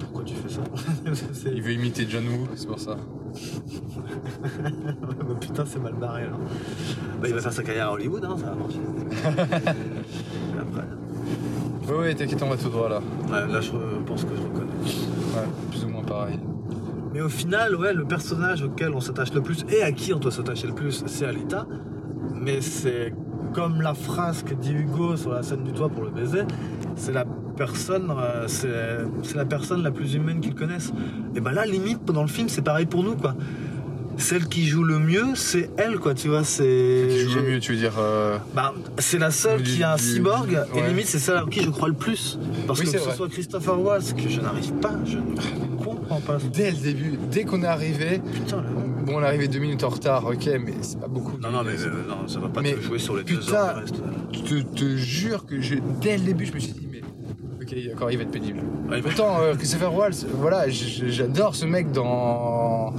Pourquoi 0.00 0.24
tu 0.24 0.34
fais 0.34 0.48
ça 0.52 0.62
Il 1.54 1.62
veut 1.62 1.72
imiter 1.72 2.04
John 2.08 2.24
Woo, 2.26 2.48
c'est 2.56 2.66
pour 2.66 2.80
ça. 2.80 2.96
Bah, 4.62 5.34
Putain, 5.40 5.64
c'est 5.66 5.78
mal 5.78 5.94
barré 5.94 6.22
là. 6.24 6.30
Bah, 7.20 7.28
il 7.28 7.34
va 7.34 7.40
faire 7.40 7.52
sa 7.52 7.62
carrière 7.62 7.88
à 7.88 7.92
Hollywood, 7.92 8.24
hein, 8.24 8.36
ça 8.38 8.46
va 8.46 8.54
marcher. 8.54 8.78
Après, 10.58 10.84
Ouais, 11.92 11.98
ouais, 11.98 12.14
t'inquiète, 12.14 12.42
on 12.42 12.48
va 12.48 12.56
tout 12.56 12.68
droit 12.68 12.88
là. 12.88 12.98
ouais, 13.30 13.52
là, 13.52 13.60
je 13.60 13.70
pense 14.06 14.24
que 14.24 14.30
je 14.36 14.42
reconnais. 14.42 14.72
Ouais, 14.82 15.46
plus 15.70 15.84
ou 15.84 15.88
moins 15.88 16.02
pareil. 16.02 16.38
Mais 17.16 17.22
au 17.22 17.30
final, 17.30 17.74
ouais, 17.76 17.94
le 17.94 18.04
personnage 18.04 18.62
auquel 18.62 18.90
on 18.92 19.00
s'attache 19.00 19.32
le 19.32 19.40
plus 19.40 19.64
et 19.70 19.82
à 19.82 19.90
qui 19.90 20.12
on 20.12 20.18
doit 20.18 20.30
s'attacher 20.30 20.66
le 20.66 20.74
plus, 20.74 21.02
c'est 21.06 21.24
Alita. 21.24 21.66
Mais 22.34 22.60
c'est 22.60 23.14
comme 23.54 23.80
la 23.80 23.94
phrase 23.94 24.42
que 24.42 24.52
dit 24.52 24.74
Hugo 24.74 25.16
sur 25.16 25.30
la 25.32 25.42
scène 25.42 25.64
du 25.64 25.72
toit 25.72 25.88
pour 25.88 26.04
le 26.04 26.10
baiser, 26.10 26.42
c'est 26.94 27.12
la 27.14 27.24
personne, 27.56 28.12
euh, 28.14 28.46
c'est 28.48 29.34
la 29.34 29.46
personne 29.46 29.82
la 29.82 29.90
plus 29.92 30.12
humaine 30.12 30.40
qu'ils 30.40 30.54
connaissent. 30.54 30.92
Et 31.34 31.40
ben 31.40 31.52
là, 31.52 31.64
limite, 31.64 32.00
pendant 32.04 32.20
le 32.20 32.28
film, 32.28 32.50
c'est 32.50 32.60
pareil 32.60 32.84
pour 32.84 33.02
nous, 33.02 33.16
quoi. 33.16 33.34
Celle 34.18 34.46
qui 34.46 34.66
joue 34.66 34.82
le 34.84 34.98
mieux, 34.98 35.34
c'est 35.36 35.70
elle, 35.78 35.98
quoi, 35.98 36.12
tu 36.12 36.28
vois, 36.28 36.44
c'est... 36.44 37.06
Qui 37.08 37.20
joue 37.30 37.38
le 37.40 37.50
mieux, 37.52 37.60
tu 37.60 37.72
veux 37.72 37.78
dire. 37.78 37.94
euh, 37.98 38.36
Bah, 38.54 38.74
c'est 38.98 39.18
la 39.18 39.30
seule 39.30 39.62
Du- 39.62 39.76
qui 39.76 39.82
a 39.82 39.92
un 39.92 39.96
du- 39.96 40.02
cyborg, 40.02 40.58
et 40.74 40.82
limite, 40.86 41.06
c'est 41.06 41.18
celle 41.18 41.36
à 41.38 41.44
qui 41.50 41.62
je 41.62 41.70
crois 41.70 41.88
le 41.88 41.94
plus. 41.94 42.38
Parce 42.66 42.80
Oui, 42.80 42.86
que 42.86 42.92
que 42.92 42.98
ce 42.98 43.10
soit 43.10 43.28
Christopher 43.28 43.80
Waltz, 43.80 44.12
que 44.12 44.28
je 44.28 44.40
n'arrive 44.42 44.72
pas, 44.74 44.92
je. 45.06 45.16
Dès 46.52 46.70
le 46.70 46.76
début, 46.76 47.18
dès 47.30 47.44
qu'on 47.44 47.62
est 47.62 47.66
arrivé, 47.66 48.20
Putain, 48.32 48.56
là. 48.58 48.62
bon, 49.04 49.14
on 49.16 49.22
est 49.22 49.26
arrivé 49.26 49.48
deux 49.48 49.58
minutes 49.58 49.84
en 49.84 49.88
retard, 49.88 50.24
ok, 50.26 50.48
mais 50.64 50.72
c'est 50.82 51.00
pas 51.00 51.08
beaucoup. 51.08 51.36
Non, 51.40 51.50
non, 51.50 51.62
mais 51.64 51.72
euh, 51.82 51.90
non, 52.08 52.28
ça 52.28 52.38
va 52.40 52.48
pas 52.48 52.62
Mais 52.62 52.72
te 52.74 52.80
jouer 52.80 52.98
sur 52.98 53.16
les 53.16 53.24
deux 53.24 53.52
heures 53.52 53.74
du 53.74 53.80
reste. 53.80 53.94
Je 54.32 54.40
te, 54.40 54.62
te 54.62 54.96
jure 54.96 55.46
que 55.46 55.60
je- 55.60 55.76
dès 56.00 56.16
le 56.18 56.24
début, 56.24 56.46
je 56.46 56.52
me 56.54 56.58
suis 56.60 56.72
dit, 56.72 56.88
mais. 56.90 57.00
Ok, 57.60 57.74
d'accord, 57.88 58.10
il 58.10 58.16
va 58.18 58.22
être 58.22 58.30
pénible. 58.30 58.60
Ouais, 58.88 59.00
Pourtant, 59.02 59.40
euh, 59.40 59.54
Christopher 59.54 59.92
Waltz, 59.94 60.26
voilà, 60.38 60.68
j'adore 60.68 61.54
ce 61.56 61.66
mec 61.66 61.90
dans. 61.92 62.94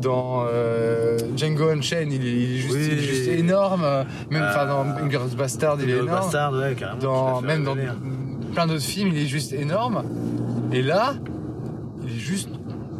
Dans 0.00 0.44
euh, 0.52 1.16
Django 1.36 1.68
Unchained, 1.68 2.12
il 2.12 2.26
est, 2.26 2.32
il 2.32 2.52
est 2.54 2.56
juste, 2.58 2.74
Oui. 2.74 2.88
il 2.90 2.98
est 2.98 3.02
juste 3.02 3.28
énorme. 3.28 3.82
euh, 3.84 4.02
Même, 4.30 4.42
enfin, 4.48 4.66
dans. 4.66 4.80
Inglourious 5.00 5.36
Bastard, 5.36 5.78
il 5.80 5.90
est 5.90 5.92
énorme. 5.92 6.08
bastard, 6.08 6.52
ouais, 6.54 6.74
carrément. 6.76 7.00
dans, 7.00 7.40
même 7.40 7.62
dans 7.62 7.76
plein 8.52 8.66
d'autres 8.66 8.80
films, 8.82 9.10
il 9.14 9.18
est 9.22 9.26
juste 9.26 9.52
énorme. 9.52 10.02
Et 10.72 10.82
là, 10.82 11.14
il 12.12 12.16
est 12.16 12.20
juste 12.20 12.48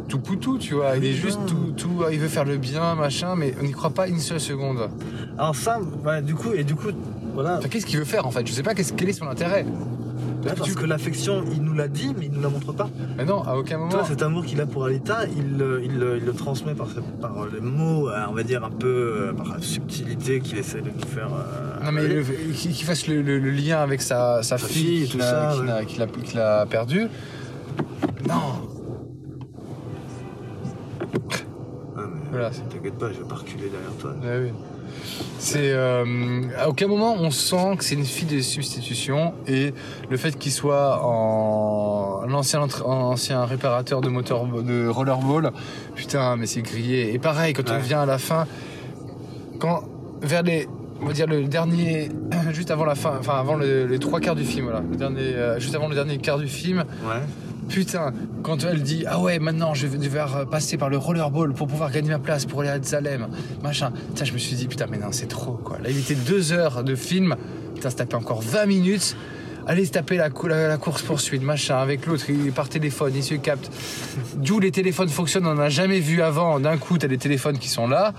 tout 0.09 0.19
poutou, 0.19 0.57
tu 0.57 0.73
vois. 0.75 0.97
Il 0.97 1.05
est 1.05 1.13
juste 1.13 1.39
tout, 1.47 1.71
tout, 1.77 2.03
il 2.11 2.19
veut 2.19 2.27
faire 2.27 2.45
le 2.45 2.57
bien, 2.57 2.95
machin, 2.95 3.35
mais 3.35 3.53
on 3.59 3.63
n'y 3.63 3.71
croit 3.71 3.89
pas 3.91 4.07
une 4.07 4.19
seule 4.19 4.39
seconde. 4.39 4.89
Alors 5.37 5.55
ça, 5.55 5.79
ouais, 6.05 6.21
du 6.21 6.35
coup, 6.35 6.51
et 6.53 6.63
du 6.63 6.75
coup, 6.75 6.89
voilà. 7.33 7.57
Enfin, 7.59 7.67
Qu'est-ce 7.69 7.85
qu'il 7.85 7.97
veut 7.99 8.05
faire 8.05 8.25
en 8.27 8.31
fait? 8.31 8.45
Je 8.45 8.51
sais 8.53 8.63
pas 8.63 8.73
qu'est-ce- 8.75 8.93
quel 8.93 9.09
est 9.09 9.13
son 9.13 9.27
intérêt? 9.27 9.65
Ouais, 10.45 10.51
parce 10.57 10.69
tu- 10.69 10.75
que 10.75 10.85
l'affection, 10.85 11.41
il 11.53 11.61
nous 11.63 11.73
l'a 11.73 11.87
dit, 11.87 12.13
mais 12.19 12.25
il 12.25 12.33
nous 12.33 12.41
la 12.41 12.49
montre 12.49 12.73
pas. 12.73 12.89
Mais 13.17 13.23
non, 13.23 13.41
à 13.43 13.55
aucun 13.55 13.77
moment. 13.77 13.89
Toi, 13.91 14.03
cet 14.05 14.21
amour 14.21 14.43
qu'il 14.45 14.59
a 14.59 14.65
pour 14.65 14.83
Alita, 14.83 15.19
il, 15.37 15.57
le- 15.57 15.81
il, 15.81 15.97
le- 15.97 16.17
il 16.17 16.25
le 16.25 16.33
transmet 16.33 16.75
par, 16.75 16.87
par 17.21 17.47
les 17.51 17.61
mots, 17.61 18.09
euh, 18.09 18.25
on 18.29 18.33
va 18.33 18.43
dire 18.43 18.61
un 18.65 18.69
peu, 18.69 18.87
euh, 19.29 19.33
par 19.33 19.47
la 19.47 19.61
subtilité 19.61 20.41
qu'il 20.41 20.57
essaie 20.57 20.81
de 20.81 20.89
nous 20.89 21.07
faire. 21.07 21.29
euh, 21.33 21.85
Non 21.85 21.91
mais 21.93 22.03
qu'il 22.53 22.73
fasse 22.85 23.07
le, 23.07 23.21
le- 23.21 23.39
le 23.39 23.51
lien 23.51 23.77
avec 23.79 24.01
sa, 24.01 24.43
sa 24.43 24.57
Sa 24.57 24.67
fille, 24.67 24.97
fille, 25.05 25.09
qu'il 25.11 25.21
a, 25.21 25.53
ça, 25.53 26.57
a- 26.57 26.61
a 26.61 26.65
perdue. 26.65 27.07
Non, 28.27 28.35
Ah, 31.95 32.01
mais, 32.11 32.22
Voilà, 32.33 32.49
T'inquiète 32.49 32.95
pas, 32.97 33.11
je 33.13 33.19
vais 33.19 33.27
pas 33.27 33.35
reculer 33.35 33.69
derrière 33.69 33.91
toi. 33.99 34.11
Ouais, 34.21 34.39
oui. 34.45 34.51
C'est 35.39 35.71
euh, 35.71 36.41
à 36.57 36.69
aucun 36.69 36.87
moment 36.87 37.15
on 37.19 37.31
sent 37.31 37.75
que 37.77 37.83
c'est 37.83 37.95
une 37.95 38.05
fille 38.05 38.27
de 38.27 38.41
substitution 38.41 39.33
et 39.47 39.73
le 40.09 40.17
fait 40.17 40.37
qu'il 40.37 40.51
soit 40.51 40.99
en 41.03 42.21
un 42.27 42.33
ancien 42.33 43.45
réparateur 43.45 44.01
de 44.01 44.09
moteur 44.09 44.45
de 44.45 44.87
rollerball, 44.87 45.51
putain 45.95 46.35
mais 46.37 46.45
c'est 46.45 46.61
grillé. 46.61 47.13
Et 47.13 47.19
pareil 47.19 47.53
quand 47.53 47.69
on 47.69 47.79
vient 47.79 48.01
à 48.01 48.05
la 48.05 48.17
fin, 48.17 48.45
quand 49.59 49.83
vers 50.21 50.43
les 50.43 50.67
on 51.01 51.05
va 51.07 51.13
dire 51.13 51.27
le 51.27 51.43
dernier 51.45 52.09
juste 52.53 52.71
avant 52.71 52.85
la 52.85 52.95
fin, 52.95 53.17
enfin 53.19 53.35
avant 53.39 53.55
le- 53.55 53.85
les 53.87 53.99
trois 53.99 54.19
quarts 54.19 54.35
du 54.35 54.45
film 54.45 54.65
voilà, 54.65 54.81
le 54.89 54.95
dernier 54.95 55.21
euh, 55.35 55.59
juste 55.59 55.75
avant 55.75 55.87
le 55.89 55.95
dernier 55.95 56.17
quart 56.17 56.37
du 56.37 56.47
film, 56.47 56.79
Ouais. 56.79 57.21
Putain, 57.69 58.13
quand 58.41 58.63
elle 58.63 58.83
dit 58.83 59.05
Ah 59.07 59.19
ouais, 59.19 59.39
maintenant 59.39 59.73
je 59.73 59.87
vais 59.87 59.97
devoir 59.97 60.47
passer 60.47 60.77
par 60.77 60.89
le 60.89 60.97
rollerball 60.97 61.53
pour 61.53 61.67
pouvoir 61.67 61.91
gagner 61.91 62.09
ma 62.09 62.19
place 62.19 62.45
pour 62.45 62.61
aller 62.61 62.69
à 62.69 62.81
Zalem, 62.81 63.27
machin. 63.61 63.91
Ça, 64.15 64.25
je 64.25 64.33
me 64.33 64.37
suis 64.37 64.55
dit 64.55 64.67
Putain, 64.67 64.85
mais 64.89 64.97
non, 64.97 65.11
c'est 65.11 65.27
trop 65.27 65.53
quoi. 65.53 65.79
Là, 65.79 65.89
il 65.89 65.99
était 65.99 66.15
deux 66.15 66.51
heures 66.51 66.83
de 66.83 66.95
film. 66.95 67.35
Putain, 67.75 67.89
se 67.89 67.95
taper 67.95 68.15
encore 68.15 68.41
20 68.41 68.65
minutes. 68.65 69.15
Allez 69.65 69.85
se 69.85 69.91
taper 69.91 70.17
la, 70.17 70.29
la 70.67 70.77
course-poursuite, 70.77 71.41
machin, 71.41 71.77
avec 71.77 72.05
l'autre, 72.05 72.29
il 72.29 72.47
est 72.47 72.51
par 72.51 72.67
téléphone, 72.67 73.13
il 73.15 73.23
se 73.23 73.35
capte. 73.35 73.71
D'où 74.35 74.59
les 74.59 74.71
téléphones 74.71 75.07
fonctionnent, 75.07 75.47
on 75.47 75.53
n'en 75.53 75.61
a 75.61 75.69
jamais 75.69 76.01
vu 76.01 76.21
avant. 76.21 76.59
D'un 76.59 76.77
coup, 76.77 76.97
t'as 76.97 77.07
des 77.07 77.17
téléphones 77.17 77.57
qui 77.57 77.69
sont 77.69 77.87
là. 77.87 78.13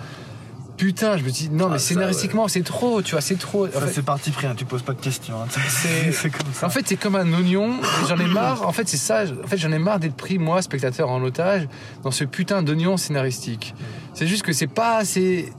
Putain, 0.77 1.17
je 1.17 1.23
me 1.25 1.31
dis 1.31 1.51
Non, 1.51 1.69
mais 1.69 1.77
Ah, 1.77 1.79
ça, 1.79 1.87
scénaristiquement, 1.89 2.49
c'est 2.49 2.63
trop, 2.63 3.01
tu 3.01 3.13
vois, 3.13 3.21
c'est 3.21 3.37
trop. 3.39 3.67
En 3.69 3.71
Ça, 3.71 3.81
fait, 3.83 3.93
c'est 3.93 4.03
parti 4.03 4.31
pris, 4.33 4.47
hein, 4.49 4.55
tu 4.57 4.65
poses 4.65 4.83
pas 4.83 4.93
de 4.93 5.01
questions. 5.01 5.35
hein. 5.41 5.47
c'est- 6.13 6.31
comme 6.31 6.53
ça. 6.53 6.67
en 6.67 6.71
fait, 6.71 6.83
c'est 6.87 6.97
comme 6.97 7.15
un 7.15 7.33
oignon. 7.33 7.75
J'en 8.09 8.17
ai 8.19 8.27
marre. 8.27 8.63
En 8.67 8.73
fait, 8.73 8.89
c'est 8.89 8.97
ça. 8.97 9.23
En 9.45 9.47
fait, 9.47 9.57
j'en 9.57 9.71
ai 9.71 9.79
marre 9.79 10.01
d'être 10.01 10.17
pris, 10.17 10.39
moi, 10.39 10.63
spectateur, 10.63 11.09
en 11.11 11.23
otage 11.23 11.69
dans 12.03 12.11
ce 12.11 12.25
putain 12.25 12.63
d'oignon 12.63 12.97
scénaristique. 12.97 13.75
C'est 14.15 14.27
juste 14.27 14.43
que 14.43 14.53
c'est 14.53 14.67
pas 14.67 14.97
assez. 14.97 15.53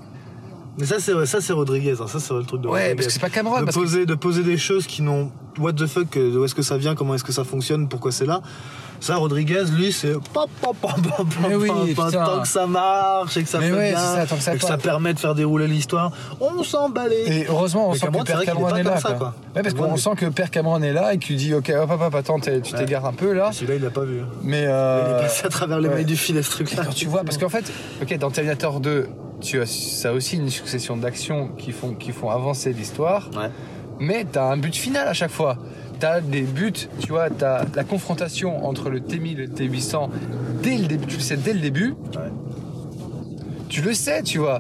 Mais 0.78 0.86
ça, 0.86 1.00
c'est 1.00 1.26
ça, 1.26 1.40
c'est 1.40 1.54
Rodriguez. 1.54 1.96
hein. 2.02 2.08
Ça, 2.08 2.20
c'est 2.20 2.34
le 2.34 2.44
truc 2.44 2.60
de 2.62 2.68
Ouais, 2.68 2.74
Rodriguez. 2.74 2.96
parce 2.96 3.08
que 3.08 3.14
c'est 3.14 3.20
pas 3.22 3.30
Cameron. 3.30 3.60
de 3.62 3.66
Parce 3.66 3.78
que... 3.78 3.82
poser, 3.82 4.06
de 4.06 4.16
poser 4.16 4.44
des 4.44 4.58
choses 4.58 4.86
qui 4.86 5.02
n'ont 5.02 5.32
what 5.58 5.72
the 5.72 5.88
fuck, 5.88 6.18
euh, 6.18 6.34
d'où 6.34 6.44
est-ce 6.44 6.54
que 6.56 6.62
ça 6.62 6.78
vient, 6.78 6.96
comment 6.96 7.16
est-ce 7.16 7.24
que 7.24 7.32
ça 7.32 7.46
fonctionne, 7.46 7.88
pourquoi 7.88 8.12
c'est 8.12 8.26
là. 8.26 8.42
Ça, 9.00 9.16
Rodriguez, 9.18 9.64
lui, 9.76 9.92
c'est 9.92 10.14
pop, 10.14 10.50
pop, 10.62 10.76
pop, 10.82 10.92
pop, 11.02 11.28
Mais 11.42 11.50
pop, 11.56 11.62
oui, 11.86 11.94
pop, 11.94 12.12
tant 12.12 12.42
que 12.42 12.48
ça 12.48 12.66
marche 12.66 13.38
et 13.38 13.44
que 13.44 13.50
ça 13.50 13.60
Mais 13.60 13.70
fait 13.70 13.74
ouais, 13.76 13.90
bien, 13.92 14.00
ça, 14.00 14.26
tant 14.26 14.36
que 14.38 14.42
ça 14.42 14.56
et 14.56 14.58
que 14.58 14.64
ça 14.66 14.78
permet 14.78 15.14
de 15.14 15.20
faire 15.20 15.36
dérouler 15.36 15.68
l'histoire, 15.68 16.12
on 16.40 16.64
s'en 16.64 16.90
balait. 16.90 17.28
Et 17.28 17.48
heureusement, 17.48 17.90
on 17.90 17.92
Mais 17.92 17.98
sent 18.00 18.08
que 18.08 18.24
Père 18.24 18.42
est 18.42 18.46
Cameron 18.46 18.68
est 18.76 18.84
comme 18.84 18.94
là. 18.94 18.98
ça, 19.00 19.10
quoi. 19.10 19.18
quoi. 19.18 19.34
Ouais, 19.56 19.62
parce 19.62 19.74
qu'on 19.76 19.96
il- 19.96 20.00
sent 20.02 20.10
que 20.18 20.26
Père 20.28 20.50
Cameron 20.50 20.82
est 20.82 20.94
là 20.94 21.14
et 21.14 21.18
qu'il 21.18 21.36
dit 21.36 21.54
Ok, 21.54 21.72
hop, 21.76 21.90
hop, 21.92 22.02
hop, 22.02 22.16
attends, 22.16 22.40
tu 22.40 22.50
Ouais. 22.50 22.62
t'égares 22.62 23.06
un 23.06 23.14
peu 23.14 23.34
là. 23.34 23.52
Celui-là, 23.52 23.76
il 23.76 23.82
l'a 23.84 23.90
pas 23.90 24.04
vu. 24.06 24.22
Mais. 24.42 24.62
Il 24.64 24.68
euh, 24.70 25.20
est 25.20 25.22
passé 25.24 25.46
à 25.46 25.50
travers 25.50 25.80
les 25.80 25.90
mailles 25.90 26.06
du 26.06 26.16
filet, 26.18 26.42
ce 26.42 26.52
truc-là. 26.52 26.86
tu 26.96 27.06
vois, 27.08 27.24
parce 27.24 27.38
qu'en 27.38 27.50
fait, 27.50 27.72
ok, 28.02 28.18
dans 28.18 28.32
Terminator 28.32 28.80
2, 28.80 29.08
tu 29.42 29.62
as 29.62 29.66
ça 29.66 30.14
aussi 30.14 30.38
une 30.38 30.50
succession 30.50 30.96
d'actions 30.98 31.50
qui 31.58 31.72
font, 31.72 31.94
qui 31.94 32.12
font 32.12 32.30
avancer 32.32 32.72
l'histoire. 32.74 33.30
Ouais. 33.36 33.50
Mais 34.00 34.26
t'as 34.32 34.52
un 34.52 34.58
but 34.58 34.76
final 34.76 35.08
à 35.08 35.14
chaque 35.14 35.32
fois. 35.32 35.58
T'as 36.00 36.20
des 36.20 36.42
buts, 36.42 36.74
tu 37.00 37.08
vois, 37.08 37.30
t'as 37.30 37.64
la 37.74 37.84
confrontation 37.86 38.66
entre 38.66 38.90
le 38.90 39.00
T1000 39.00 39.32
et 39.32 39.34
le 39.36 39.48
T800 39.48 40.10
dès 40.62 40.78
le 40.78 40.88
début, 40.88 41.06
tu 41.08 41.16
le 41.16 41.22
sais 41.22 41.38
dès 41.38 41.54
le 41.54 41.60
début. 41.60 41.92
Ouais. 42.16 42.32
Tu 43.70 43.82
le 43.82 43.94
sais, 43.94 44.22
tu 44.22 44.40
vois. 44.40 44.60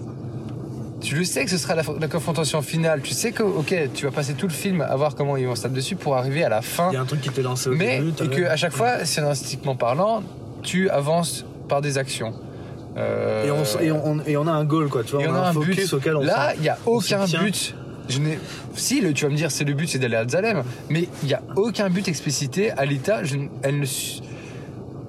Tu 1.01 1.15
le 1.15 1.23
sais 1.25 1.43
que 1.43 1.51
ce 1.51 1.57
sera 1.57 1.75
la, 1.75 1.83
la 1.99 2.07
confrontation 2.07 2.61
finale. 2.61 3.01
Tu 3.01 3.13
sais 3.13 3.31
que, 3.31 3.43
ok, 3.43 3.75
tu 3.93 4.05
vas 4.05 4.11
passer 4.11 4.33
tout 4.33 4.47
le 4.47 4.53
film 4.53 4.81
à 4.81 4.95
voir 4.95 5.13
comment 5.13 5.37
ils 5.37 5.45
vont 5.45 5.55
se 5.55 5.63
taper 5.63 5.75
dessus 5.75 5.95
pour 5.95 6.15
arriver 6.15 6.43
à 6.43 6.49
la 6.49 6.61
fin. 6.61 6.89
Il 6.91 6.95
y 6.95 6.97
a 6.97 7.01
un 7.01 7.05
truc 7.05 7.21
qui 7.21 7.29
t'est 7.29 7.41
lancé 7.43 7.69
au 7.69 7.73
Mais, 7.75 7.99
début. 7.99 8.11
t'as 8.13 8.25
et 8.25 8.27
vu. 8.29 8.35
que 8.43 8.47
à 8.47 8.55
chaque 8.55 8.71
fois, 8.73 9.05
scénaristiquement 9.05 9.75
parlant, 9.75 10.23
tu 10.63 10.89
avances 10.89 11.45
par 11.67 11.81
des 11.81 11.97
actions. 11.97 12.33
Euh, 12.97 13.45
Et 13.45 13.51
on, 13.51 13.61
s- 13.61 13.77
et, 13.81 13.91
on, 13.91 14.19
et 14.25 14.37
on 14.37 14.47
a 14.47 14.51
un 14.51 14.63
goal, 14.63 14.87
quoi. 14.87 15.03
Tu 15.03 15.15
vois, 15.15 15.25
on 15.27 15.31
en 15.31 15.35
a 15.35 15.49
un 15.49 15.53
focus 15.53 15.75
but. 15.89 15.93
auquel 15.93 16.15
on 16.15 16.21
Là, 16.21 16.53
il 16.55 16.61
n'y 16.61 16.69
a 16.69 16.77
on 16.87 16.91
aucun 16.93 17.25
but. 17.25 17.75
Je 18.09 18.19
n'ai... 18.19 18.39
Si, 18.75 19.01
le, 19.01 19.13
tu 19.13 19.25
vas 19.25 19.31
me 19.31 19.35
dire, 19.37 19.51
c'est 19.51 19.63
le 19.63 19.73
but, 19.73 19.87
c'est 19.87 19.99
d'aller 19.99 20.15
à 20.15 20.27
Zalem. 20.27 20.63
Mais 20.89 21.07
il 21.23 21.27
n'y 21.27 21.33
a 21.33 21.41
aucun 21.55 21.89
but 21.89 22.07
explicité. 22.07 22.71
Alita, 22.71 23.23
je, 23.23 23.35
ne- 23.37 23.47
elle 23.63 23.79
ne, 23.79 23.85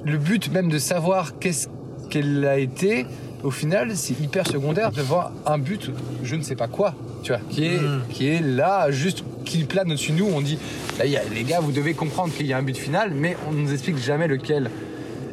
le 0.05 0.19
but 0.19 0.51
même 0.53 0.69
de 0.69 0.79
savoir 0.79 1.39
qu'est-ce 1.39 1.69
qu'elle 2.11 2.45
a 2.47 2.59
été, 2.59 3.07
au 3.43 3.51
final, 3.51 3.97
c'est 3.97 4.19
hyper 4.21 4.47
secondaire 4.47 4.93
de 4.93 5.03
voir 5.03 5.33
un 5.45 5.59
but, 5.59 5.91
je 6.23 6.37
ne 6.37 6.43
sais 6.43 6.57
pas 6.57 6.69
quoi. 6.69 6.95
tu 7.23 7.33
vois, 7.33 7.41
qui 7.51 7.67
est, 7.67 7.81
Mm. 7.81 8.03
qui 8.11 8.29
est 8.29 8.41
là, 8.41 8.91
juste, 8.93 9.25
qui 9.45 9.65
plane 9.65 9.89
au-dessus 9.91 10.13
de 10.13 10.19
nous. 10.19 10.29
On 10.33 10.41
dit, 10.41 10.59
là, 10.99 11.07
il 11.07 11.11
y 11.11 11.17
a- 11.17 11.23
les 11.35 11.43
gars, 11.43 11.59
vous 11.59 11.73
devez 11.73 11.93
comprendre 11.93 12.33
qu'il 12.33 12.47
y 12.47 12.53
a 12.53 12.57
un 12.59 12.63
but 12.63 12.77
final, 12.77 13.11
mais 13.13 13.37
on 13.49 13.53
ne 13.53 13.63
nous 13.63 13.73
explique 13.73 13.99
jamais 13.99 14.29
lequel. 14.29 14.71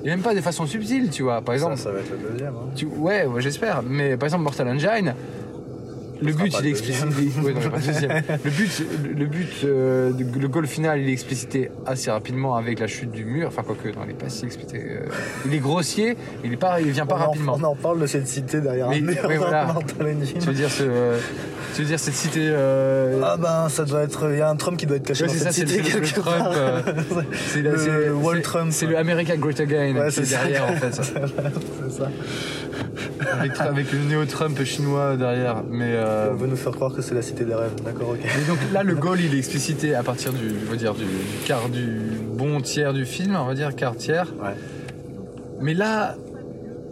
Et 0.04 0.08
même 0.08 0.22
pas 0.22 0.34
de 0.34 0.42
façon 0.42 0.66
subtile, 0.66 1.10
tu 1.12 1.22
vois. 1.22 1.42
Par 1.42 1.54
exemple, 1.54 1.78
Ça, 1.78 1.84
ça 1.84 1.92
va 1.92 2.00
être 2.00 2.10
le 2.12 2.32
deuxième. 2.32 2.54
hein. 2.56 2.70
tu- 2.76 2.88
ouais, 2.88 3.26
ouais, 3.28 3.42
j'espère. 3.42 3.84
Mais 3.84 4.18
par 4.18 4.26
exemple, 4.26 4.44
Mortal 4.44 4.68
Engine, 4.70 5.14
le 6.22 6.34
but, 6.34 6.54
il 6.60 6.68
est 6.68 6.70
explicité. 6.70 7.06
Ouais, 7.42 7.54
non, 7.54 7.60
mais 7.64 7.70
pas 8.22 8.38
le 8.44 8.50
but, 8.52 8.84
le, 9.18 9.26
but, 9.26 9.50
euh, 9.66 10.12
le 10.40 10.48
goal 10.48 10.68
final, 10.68 11.00
il 11.02 11.10
est 11.10 11.14
explicité 11.14 11.70
assez 11.86 12.10
rapidement 12.12 12.56
avec 12.56 12.80
la 12.80 12.88
chute 12.88 13.12
du 13.12 13.26
mur. 13.26 13.48
Enfin, 13.50 13.64
quoique, 13.66 13.88
non, 13.90 14.04
il 14.06 14.12
est 14.12 14.14
pas 14.14 14.30
si 14.30 14.46
explicité. 14.46 14.82
euh, 14.84 15.06
il 15.46 15.54
est 15.54 15.60
grossier, 15.60 16.16
il 16.44 16.54
est 16.54 16.58
pas, 16.58 16.80
il 16.82 16.92
vient 16.92 17.06
pas 17.06 17.16
on, 17.16 17.22
en, 17.22 17.26
rapidement. 17.28 17.58
on 17.60 17.64
en 17.64 17.76
parle 17.76 18.00
de 18.00 18.06
cette 18.08 18.28
cité 18.28 18.62
derrière 18.62 18.90
Mais- 18.90 18.98
un 18.98 19.02
mur 19.02 19.18
oui, 19.28 19.36
voilà. 19.38 19.76
Tu 20.40 20.48
veux 20.48 20.54
dire 20.54 20.70
ce, 20.70 20.84
tu 21.76 21.82
veux 21.82 21.88
dire 21.88 22.00
cette 22.00 22.14
cité. 22.14 22.42
euh, 22.44 23.22
Ah 23.24 23.38
ben 23.38 23.68
ça 23.70 23.86
doit 23.86 24.04
être. 24.04 24.30
Il 24.32 24.38
y 24.38 24.42
a 24.42 24.50
un 24.50 24.56
Trump 24.56 24.78
qui 24.78 24.86
doit 24.86 24.98
être 24.98 25.06
caché 25.08 25.24
Ouais, 25.24 25.28
dans 25.28 25.34
c'est 25.34 25.40
cette 25.40 25.54
ça, 25.54 25.54
c'est 25.54 25.68
cité 25.68 25.78
le, 25.82 25.84
c'est 25.86 25.94
le 26.00 26.06
quelque 26.06 26.20
Trump. 26.20 26.38
part. 26.38 26.52
euh, 26.56 26.82
c'est 27.48 27.62
Le- 27.62 28.06
le 28.08 28.14
Wall 28.16 28.42
Trump, 28.42 28.70
C'est 28.72 28.86
le 28.86 28.98
America 28.98 29.36
Great 29.38 29.60
Again 29.60 29.96
Ouais, 29.96 30.10
qui 30.10 30.20
est 30.20 30.26
ça. 30.26 30.38
derrière 30.38 30.66
en 30.70 30.76
fait. 30.76 30.92
c'est 30.94 31.04
ça. 31.92 32.10
avec, 33.32 33.60
avec 33.60 33.92
le 33.92 34.00
néo-Trump 34.00 34.64
chinois 34.64 35.16
derrière. 35.18 35.64
Mais, 35.70 35.94
euh, 36.14 36.30
On 36.32 36.36
veut 36.36 36.48
nous 36.48 36.56
faire 36.56 36.72
croire 36.72 36.94
que 36.94 37.02
c'est 37.02 37.16
la 37.16 37.22
cité 37.22 37.46
des 37.46 37.54
rêves. 37.54 37.76
D'accord, 37.84 38.10
ok. 38.10 38.20
mais 38.24 38.46
donc 38.46 38.58
là, 38.72 38.84
le 38.84 38.96
goal, 38.96 39.20
il 39.22 39.34
est 39.34 39.38
explicité 39.38 39.96
à 39.96 40.04
partir 40.04 40.34
du, 40.34 40.52
on 40.68 40.72
va 40.72 40.78
dire, 40.78 40.94
du, 40.94 41.06
quart 41.46 41.70
du 41.70 41.88
bon 42.34 42.62
tiers 42.62 42.94
du 42.94 43.06
film, 43.06 43.36
on 43.36 43.46
va 43.46 43.54
dire 43.54 43.76
quart 43.76 43.96
tiers. 43.96 44.34
Ouais. 44.42 44.56
Mais 45.62 45.74
là, 45.74 46.16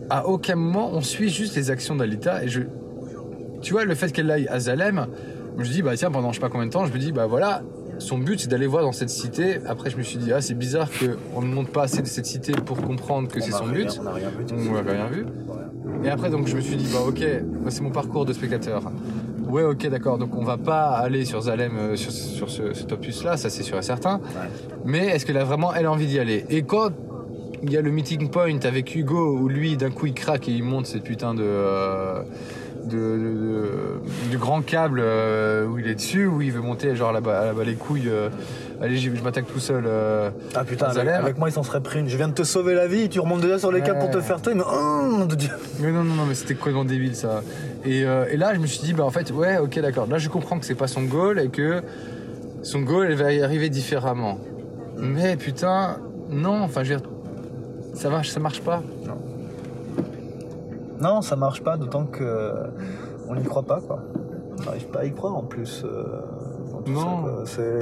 à 0.09 0.27
aucun 0.27 0.55
moment, 0.55 0.91
on 0.93 1.01
suit 1.01 1.29
juste 1.29 1.55
les 1.55 1.71
actions 1.71 1.95
d'Alita. 1.95 2.43
Et 2.43 2.49
je, 2.49 2.61
tu 3.61 3.73
vois, 3.73 3.85
le 3.85 3.95
fait 3.95 4.11
qu'elle 4.11 4.29
aille 4.29 4.47
à 4.47 4.59
Zalem, 4.59 5.07
je 5.57 5.63
me 5.63 5.67
dis, 5.67 5.81
bah 5.81 5.95
tiens, 5.95 6.11
pendant 6.11 6.31
je 6.31 6.35
sais 6.35 6.41
pas 6.41 6.49
combien 6.49 6.67
de 6.67 6.71
temps, 6.71 6.85
je 6.85 6.93
me 6.93 6.97
dis, 6.97 7.11
bah 7.11 7.27
voilà, 7.27 7.61
son 7.99 8.17
but 8.17 8.39
c'est 8.39 8.49
d'aller 8.49 8.67
voir 8.67 8.83
dans 8.83 8.91
cette 8.91 9.09
cité. 9.09 9.59
Après, 9.67 9.89
je 9.89 9.97
me 9.97 10.03
suis 10.03 10.17
dit, 10.17 10.33
ah, 10.33 10.41
c'est 10.41 10.53
bizarre 10.53 10.89
qu'on 10.89 11.41
ne 11.41 11.53
montre 11.53 11.71
pas 11.71 11.83
assez 11.83 12.01
de 12.01 12.07
cette 12.07 12.25
cité 12.25 12.53
pour 12.53 12.81
comprendre 12.81 13.27
que 13.29 13.39
c'est 13.39 13.51
son 13.51 13.67
but. 13.67 13.89
On 13.99 14.03
n'a 14.03 14.13
rien 14.13 14.29
vu. 14.29 14.45
On 14.69 14.73
n'avait 14.73 14.91
rien 14.91 15.07
vu. 15.07 15.25
Et 16.03 16.09
après, 16.09 16.29
donc, 16.29 16.47
je 16.47 16.55
me 16.55 16.61
suis 16.61 16.75
dit, 16.75 16.87
bah 16.91 16.99
ok, 17.07 17.23
c'est 17.69 17.81
mon 17.81 17.91
parcours 17.91 18.25
de 18.25 18.33
spectateur. 18.33 18.81
Ouais, 19.47 19.63
ok, 19.63 19.87
d'accord. 19.89 20.17
Donc, 20.17 20.35
on 20.35 20.43
va 20.43 20.57
pas 20.57 20.89
aller 20.91 21.25
sur 21.25 21.41
Zalem, 21.41 21.73
euh, 21.77 21.95
sur, 21.95 22.11
sur 22.11 22.49
ce, 22.49 22.73
cet 22.73 22.91
opus-là, 22.91 23.37
ça 23.37 23.49
c'est 23.49 23.63
sûr 23.63 23.77
et 23.77 23.81
certain. 23.83 24.19
Mais 24.85 25.07
est-ce 25.07 25.25
qu'elle 25.25 25.37
a 25.37 25.43
vraiment, 25.43 25.73
elle, 25.73 25.87
envie 25.87 26.07
d'y 26.07 26.19
aller? 26.19 26.45
Et 26.49 26.63
quand 26.63 26.89
il 27.63 27.71
y 27.71 27.77
a 27.77 27.81
le 27.81 27.91
meeting 27.91 28.29
point 28.29 28.57
avec 28.63 28.95
Hugo, 28.95 29.37
où 29.37 29.47
lui, 29.47 29.77
d'un 29.77 29.91
coup, 29.91 30.07
il 30.07 30.13
craque 30.13 30.47
et 30.47 30.51
il 30.51 30.63
monte 30.63 30.85
cette 30.87 31.03
putain 31.03 31.33
de. 31.33 31.43
euh, 31.43 32.21
de, 32.83 32.97
de- 32.97 32.97
de- 32.97 34.29
du 34.31 34.37
grand 34.39 34.61
câble 34.65 35.01
euh, 35.03 35.67
où 35.67 35.77
il 35.77 35.87
est 35.87 35.93
dessus, 35.93 36.25
où 36.25 36.41
il 36.41 36.51
veut 36.51 36.61
monter 36.61 36.95
genre 36.95 37.11
là-bas, 37.11 37.45
là-bas 37.45 37.63
les 37.63 37.75
couilles. 37.75 38.09
euh, 38.09 38.29
allez, 38.81 38.97
je 38.97 39.09
m'attaque 39.23 39.45
tout 39.47 39.59
seul. 39.59 39.83
euh, 39.87 40.29
Ah 40.55 40.63
putain, 40.63 40.87
avec, 40.87 41.07
avec 41.07 41.37
moi 41.37 41.49
ils 41.49 41.53
s'en 41.53 41.63
seraient 41.63 41.81
pris 41.81 41.99
une. 41.99 42.09
Je 42.09 42.17
viens 42.17 42.27
de 42.27 42.33
te 42.33 42.43
sauver 42.43 42.73
la 42.73 42.87
vie, 42.87 43.07
tu 43.09 43.19
remontes 43.19 43.41
déjà 43.41 43.57
sur 43.59 43.71
les 43.71 43.81
câbles 43.81 43.99
pour 43.99 44.09
te 44.11 44.19
faire 44.21 44.41
taire, 44.41 44.55
mais 44.55 44.63
oh 44.65 45.01
mon 45.09 45.25
dieu. 45.25 45.49
Mais 45.79 45.91
non, 45.91 46.03
non, 46.03 46.15
non, 46.15 46.25
mais 46.25 46.33
c'était 46.35 46.55
complètement 46.55 46.85
débile 46.85 47.15
ça. 47.15 47.41
Et, 47.85 48.03
euh, 48.05 48.25
et 48.29 48.37
là, 48.37 48.53
je 48.53 48.59
me 48.59 48.65
suis 48.67 48.81
dit, 48.81 48.93
bah 48.93 49.03
en 49.05 49.11
fait, 49.11 49.31
ouais, 49.31 49.57
ok, 49.57 49.79
d'accord. 49.79 50.07
Là, 50.07 50.17
je 50.17 50.29
comprends 50.29 50.59
que 50.59 50.65
c'est 50.65 50.75
pas 50.75 50.87
son 50.87 51.03
goal 51.03 51.39
et 51.39 51.49
que 51.49 51.81
son 52.63 52.81
goal, 52.81 53.07
elle 53.09 53.15
va 53.15 53.31
y 53.33 53.41
arriver 53.41 53.69
différemment. 53.69 54.37
Mais 54.97 55.35
putain, 55.37 55.97
non, 56.29 56.61
enfin, 56.61 56.83
je 56.83 56.93
veux 56.93 56.99
dire, 56.99 57.09
ça 57.93 58.09
marche, 58.09 58.29
ça 58.29 58.39
marche 58.39 58.61
pas. 58.61 58.81
Non, 60.99 61.21
ça 61.21 61.35
marche 61.35 61.63
pas, 61.63 61.77
d'autant 61.77 62.05
que 62.05 62.23
euh, 62.23 62.53
on 63.27 63.35
n'y 63.35 63.43
croit 63.43 63.63
pas 63.63 63.79
quoi. 63.81 64.03
On 64.59 64.63
n'arrive 64.65 64.85
pas 64.87 64.99
à 64.99 65.05
y 65.05 65.11
croire 65.11 65.35
en 65.35 65.41
plus. 65.41 65.83
euh, 65.83 66.03
Non. 66.85 67.21
quoi. 67.23 67.43
C'est, 67.45 67.79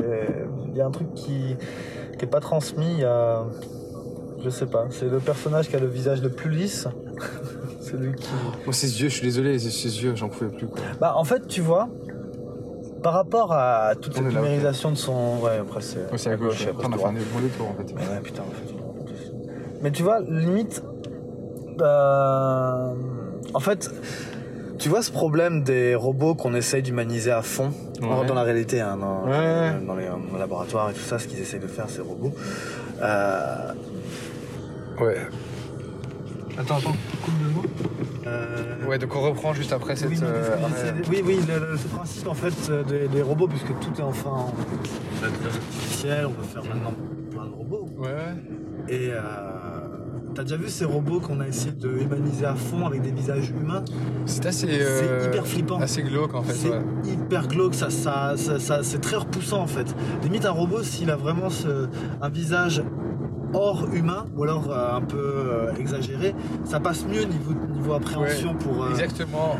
il 0.72 0.78
y 0.78 0.82
a 0.82 0.86
un 0.86 0.92
truc 0.92 1.14
qui 1.14 1.56
qui 2.18 2.26
est 2.26 2.30
pas 2.30 2.40
transmis. 2.40 3.04
A, 3.04 3.46
je 4.44 4.50
sais 4.50 4.66
pas. 4.66 4.88
C'est 4.92 5.10
le 5.10 5.20
personnage 5.20 5.70
qui 5.70 5.76
a 5.76 5.80
le 5.80 5.88
visage 5.88 6.22
le 6.22 6.30
plus 6.30 6.50
lisse. 6.50 6.88
c'est 7.82 7.98
lui 7.98 8.14
qui. 8.16 8.30
Moi, 8.66 8.74
ses 8.74 9.02
yeux, 9.02 9.10
je 9.10 9.14
suis 9.16 9.26
désolé, 9.26 9.58
ses, 9.60 10.04
yeux, 10.04 10.16
j'en 10.16 10.30
pouvais 10.30 10.50
plus, 10.50 10.68
quoi. 10.68 10.80
Bah 11.00 11.14
en 11.16 11.24
fait, 11.24 11.48
tu 11.48 11.62
vois. 11.62 11.90
Par 13.04 13.14
rapport 13.14 13.54
à 13.54 13.94
toute 13.96 14.14
cette 14.14 14.26
numérisation 14.26 14.92
de 14.92 14.98
son. 14.98 15.40
Ouais, 15.42 15.58
après 15.62 15.82
c'est. 15.82 16.10
Moi, 16.10 16.18
c'est 16.18 16.32
à 16.32 16.36
gauche, 16.36 16.68
après, 16.68 16.86
on 16.88 16.92
a 16.92 16.98
fait 16.98 17.06
un 17.06 17.12
bon 17.14 17.40
détour, 17.42 17.70
en 17.70 17.74
fait. 17.76 17.94
Mais 17.96 18.02
ouais, 18.02 18.22
putain, 18.22 18.42
en 18.42 18.52
fait. 18.52 18.74
Mais 19.82 19.92
tu 19.92 20.04
vois, 20.04 20.20
limite. 20.20 20.84
euh, 21.82 22.94
en 23.54 23.60
fait, 23.60 23.90
tu 24.80 24.90
vois 24.90 25.02
ce 25.04 25.12
problème 25.12 25.64
des 25.64 25.94
robots 25.96 26.36
qu'on 26.36 26.54
essaye 26.56 26.82
d'humaniser 26.82 27.32
à 27.32 27.42
fond 27.42 27.72
Ouais. 28.02 28.26
dans 28.26 28.34
la 28.34 28.44
réalité, 28.44 28.80
hein, 28.82 28.98
dans, 28.98 29.26
Ouais. 29.30 29.74
dans 29.86 29.96
les 29.96 30.08
laboratoires 30.38 30.90
et 30.90 30.94
tout 30.94 31.00
ça, 31.02 31.20
ce 31.20 31.28
qu'ils 31.28 31.40
essayent 31.40 31.60
de 31.60 31.68
faire, 31.68 31.90
ces 31.90 32.02
robots. 32.02 32.34
Euh, 33.02 33.74
Ouais. 35.00 35.18
Attends, 36.58 36.78
attends, 36.78 36.96
coupe 37.24 37.40
de 37.42 37.54
mots. 37.54 37.64
Euh, 38.28 38.86
Ouais, 38.88 38.98
donc 38.98 39.16
on 39.16 39.22
reprend 39.22 39.54
juste 39.54 39.72
après 39.72 39.96
cette. 39.96 40.10
oui, 40.10 40.20
euh, 40.24 40.58
de- 40.58 41.10
oui, 41.10 41.22
oui, 41.26 41.40
le, 41.48 41.72
le- 41.72 41.78
ce 41.78 41.88
principe 41.88 42.28
en 42.28 42.34
fait 42.34 42.54
euh, 42.70 42.84
des, 42.84 43.08
des 43.08 43.22
robots, 43.22 43.48
puisque 43.48 43.68
tout 43.80 43.94
est 43.98 44.04
enfin 44.04 44.30
en 44.32 44.54
intelligence 45.26 45.56
artificielle, 45.56 46.26
on 46.28 46.32
peut 46.32 46.44
faire 46.44 46.64
maintenant 46.66 46.94
plein 47.32 47.46
de 47.46 47.54
robots. 47.54 47.88
Ouais, 47.98 48.08
ouais. 48.08 48.94
Et 48.94 49.10
euh, 49.12 49.20
t'as 50.40 50.44
déjà 50.46 50.56
vu 50.56 50.70
ces 50.70 50.86
robots 50.86 51.20
qu'on 51.20 51.42
a 51.42 51.48
essayé 51.50 51.74
de 51.74 51.90
humaniser 51.90 52.46
à 52.46 52.56
fond 52.56 52.86
avec 52.86 53.02
des 53.02 53.12
visages 53.12 53.50
humains 53.50 53.84
C'est 54.26 54.46
assez. 54.46 54.68
C'est 54.68 54.82
euh, 54.82 55.26
hyper 55.28 55.46
flippant. 55.46 55.80
Assez 55.82 56.02
glauque, 56.02 56.34
en 56.34 56.44
fait, 56.44 56.54
C'est 56.54 56.70
ouais. 56.70 56.80
hyper 57.06 57.50
glauque, 57.50 57.76
ça, 57.76 57.90
ça, 57.90 58.36
ça, 58.38 58.58
ça- 58.58 58.82
c'est 58.82 59.00
très 59.00 59.18
repoussant 59.18 59.62
en 59.62 59.68
fait. 59.68 59.94
Limite 60.24 60.46
un 60.46 60.52
robot 60.52 60.82
s'il 60.82 61.12
a 61.12 61.18
vraiment 61.18 61.50
ce- 61.50 61.88
un 62.22 62.30
visage 62.30 62.82
hors 63.54 63.88
humain 63.94 64.28
ou 64.38 64.44
alors 64.44 64.70
euh, 64.72 64.96
un 64.96 65.02
peu 65.02 65.18
euh, 65.20 65.74
exagéré, 65.78 66.34
ça 66.64 66.80
passe 66.80 67.04
mieux 67.06 67.24
niveau, 67.24 67.52
niveau 67.74 67.92
appréhension 67.94 68.54
pour. 68.54 68.86
euh, 68.86 68.92
Exactement. 68.92 69.58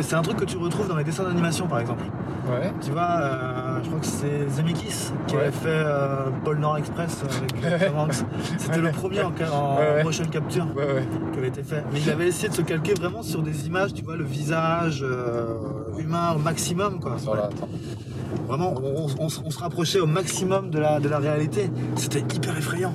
c'est 0.00 0.14
un 0.14 0.22
truc 0.22 0.36
que 0.36 0.44
tu 0.44 0.58
retrouves 0.58 0.86
dans 0.86 0.96
les 0.96 1.04
dessins 1.04 1.24
d'animation 1.24 1.66
par 1.66 1.80
exemple. 1.80 2.04
Ouais. 2.50 2.72
Tu 2.80 2.90
vois, 2.90 3.08
euh, 3.22 3.78
je 3.82 3.88
crois 3.88 4.00
que 4.00 4.06
c'est 4.06 4.48
Zemeckis 4.48 5.12
qui 5.26 5.34
Ouais. 5.36 5.42
avait 5.42 5.50
fait 5.52 5.68
euh, 5.68 6.30
Pôle 6.44 6.58
Nord 6.58 6.78
Express 6.78 7.22
avec 7.22 7.80
Tom 7.86 7.96
Hanks. 7.98 8.14
C'était 8.58 8.80
le 8.80 8.90
premier 8.90 9.22
en, 9.22 9.28
en 9.52 10.02
motion 10.04 10.24
capture 10.26 10.66
qui 11.32 11.38
avait 11.38 11.48
été 11.48 11.62
fait. 11.62 11.84
Mais 11.92 12.00
il 12.00 12.10
avait 12.10 12.28
essayé 12.28 12.48
de 12.48 12.54
se 12.54 12.62
calquer 12.62 12.94
vraiment 12.94 13.22
sur 13.22 13.42
des 13.42 13.66
images, 13.66 13.94
tu 13.94 14.02
vois, 14.02 14.16
le 14.16 14.24
visage 14.24 15.02
euh, 15.02 15.54
humain 15.98 16.32
au 16.34 16.38
maximum, 16.38 17.00
quoi. 17.00 17.16
Voilà, 17.24 17.44
attends. 17.44 17.68
Vraiment, 18.48 18.74
on 19.18 19.28
se 19.28 19.58
rapprochait 19.58 20.00
au 20.00 20.06
maximum 20.06 20.70
de 20.70 20.78
la, 20.78 20.98
de 21.00 21.08
la 21.08 21.18
réalité. 21.18 21.70
C'était 21.94 22.20
hyper 22.34 22.56
effrayant. 22.58 22.92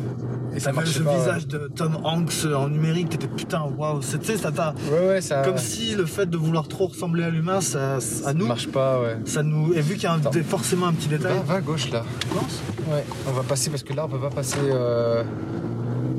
Et 0.55 0.59
ça 0.59 0.71
marchait 0.71 0.99
ce 0.99 1.03
pas, 1.03 1.17
visage 1.17 1.47
de 1.47 1.69
Tom 1.75 1.97
Hanks 2.03 2.45
en 2.55 2.69
numérique, 2.69 3.09
t'étais 3.09 3.27
putain, 3.27 3.63
waouh. 3.77 4.01
Sais, 4.01 4.37
ça 4.37 4.51
t'a. 4.51 4.73
Ouais, 4.91 5.07
ouais, 5.07 5.21
ça. 5.21 5.41
Comme 5.43 5.57
si 5.57 5.95
le 5.95 6.05
fait 6.05 6.25
de 6.29 6.37
vouloir 6.37 6.67
trop 6.69 6.87
ressembler 6.87 7.23
à 7.25 7.29
l'humain, 7.29 7.59
ça, 7.61 7.95
à 7.95 7.99
Ça 7.99 8.33
nous, 8.33 8.47
marche 8.47 8.67
pas, 8.69 9.01
ouais. 9.01 9.17
ça 9.25 9.43
nous. 9.43 9.73
Et 9.73 9.81
vu 9.81 9.95
qu'il 9.95 10.03
y 10.03 10.07
a 10.07 10.13
un- 10.13 10.21
forcément 10.43 10.87
un 10.87 10.93
petit 10.93 11.09
détail. 11.09 11.33
Va, 11.33 11.41
va 11.43 11.53
à 11.55 11.61
gauche 11.61 11.91
là. 11.91 12.03
Tu 12.21 12.27
penses 12.27 12.61
Ouais. 12.89 13.03
On 13.27 13.31
va 13.31 13.41
passer 13.43 13.69
parce 13.69 13.83
que 13.83 13.93
là 13.93 14.05
on 14.05 14.09
peut 14.09 14.19
pas 14.19 14.29
passer. 14.29 14.57
euh, 14.63 15.23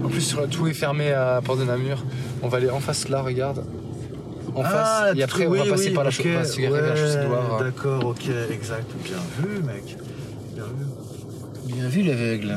En 0.05 0.09
plus 0.09 0.21
sur 0.21 0.41
le 0.43 0.49
tout 0.49 0.67
est 0.67 0.75
fermé 0.75 1.13
à 1.13 1.41
Port 1.45 1.57
de 1.57 1.65
Namur. 1.65 2.05
On 2.43 2.49
va 2.49 2.59
aller 2.59 2.69
en 2.71 2.81
face 2.81 3.09
là, 3.09 3.23
regarde. 3.23 3.65
En 4.55 4.63
face. 4.65 5.17
Et 5.17 5.23
après 5.23 5.47
on 5.47 5.51
va 5.53 5.63
Ah, 5.65 5.71
passer 5.71 5.89
oui, 5.89 5.95
par 5.95 6.05
la 6.05 6.11
ok, 6.11 6.15
chose, 6.17 6.25
par 6.27 6.35
la 6.43 6.45
cigarette, 6.45 6.83
ouais, 6.83 6.89
la 6.89 6.97
chose 6.97 7.17
noire. 7.29 7.59
D'accord, 7.63 8.05
ok, 8.07 8.29
exact. 8.51 8.91
Bien 9.05 9.17
vu, 9.39 9.63
mec. 9.63 9.97
Bien 10.55 10.65
vu. 10.65 10.85
Bien 11.67 11.89
vu 11.89 12.03
l'aveugle. 12.03 12.57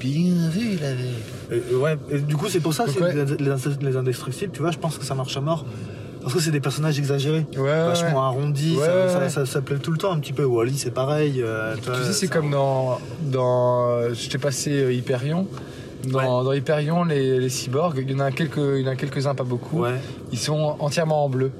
Bien 0.00 0.48
vu, 0.50 0.76
l'aveugle. 0.80 1.70
Et, 1.70 1.74
ouais, 1.74 1.96
et 2.10 2.18
du 2.18 2.36
coup, 2.36 2.48
c'est 2.48 2.60
pour 2.60 2.74
ça 2.74 2.84
ouais. 2.86 3.14
les, 3.14 3.24
les- 3.24 3.90
les 3.90 3.96
indestructibles, 3.96 4.52
tu 4.52 4.60
vois, 4.60 4.70
je 4.70 4.78
pense 4.78 4.98
que 4.98 5.04
ça 5.04 5.14
marche 5.14 5.36
à 5.36 5.40
mort. 5.40 5.64
Parce 6.20 6.32
que 6.34 6.40
c'est 6.40 6.50
des 6.50 6.60
personnages 6.60 6.98
exagérés, 6.98 7.44
Ouais, 7.54 7.60
ouais. 7.60 7.84
vachement 7.86 8.24
arrondis, 8.24 8.76
ça, 8.76 9.08
ça, 9.10 9.18
ouais. 9.18 9.28
ça- 9.28 9.44
ça 9.46 9.60
plaît 9.60 9.76
tout 9.76 9.92
le 9.92 9.98
temps 9.98 10.10
un 10.12 10.18
petit 10.20 10.32
peu. 10.32 10.44
Wally, 10.44 10.76
c'est 10.78 10.90
pareil. 10.90 11.42
euh, 11.42 11.76
Tu 11.76 11.90
sais, 12.04 12.12
c'est 12.14 12.28
comme 12.28 12.50
dans. 12.50 12.98
dans 13.30 14.12
je 14.14 14.28
t'ai 14.30 14.38
passé 14.38 14.70
euh, 14.72 14.92
Hyperion. 14.92 15.46
Dans, 16.10 16.42
dans 16.44 16.52
Hyperion, 16.52 17.04
les, 17.04 17.38
les 17.40 17.48
cyborgs, 17.48 17.98
il 18.06 18.10
y 18.10 18.14
en 18.14 18.20
a 18.20 18.30
quelques, 18.30 18.56
il 18.58 18.80
y 18.82 18.88
en 18.88 18.92
a 18.92 18.96
quelques-uns, 18.96 19.34
pas 19.34 19.44
beaucoup. 19.44 19.80
Ouais. 19.82 20.00
Ils 20.32 20.38
sont 20.38 20.76
entièrement 20.78 21.24
en 21.24 21.28
bleu. 21.28 21.50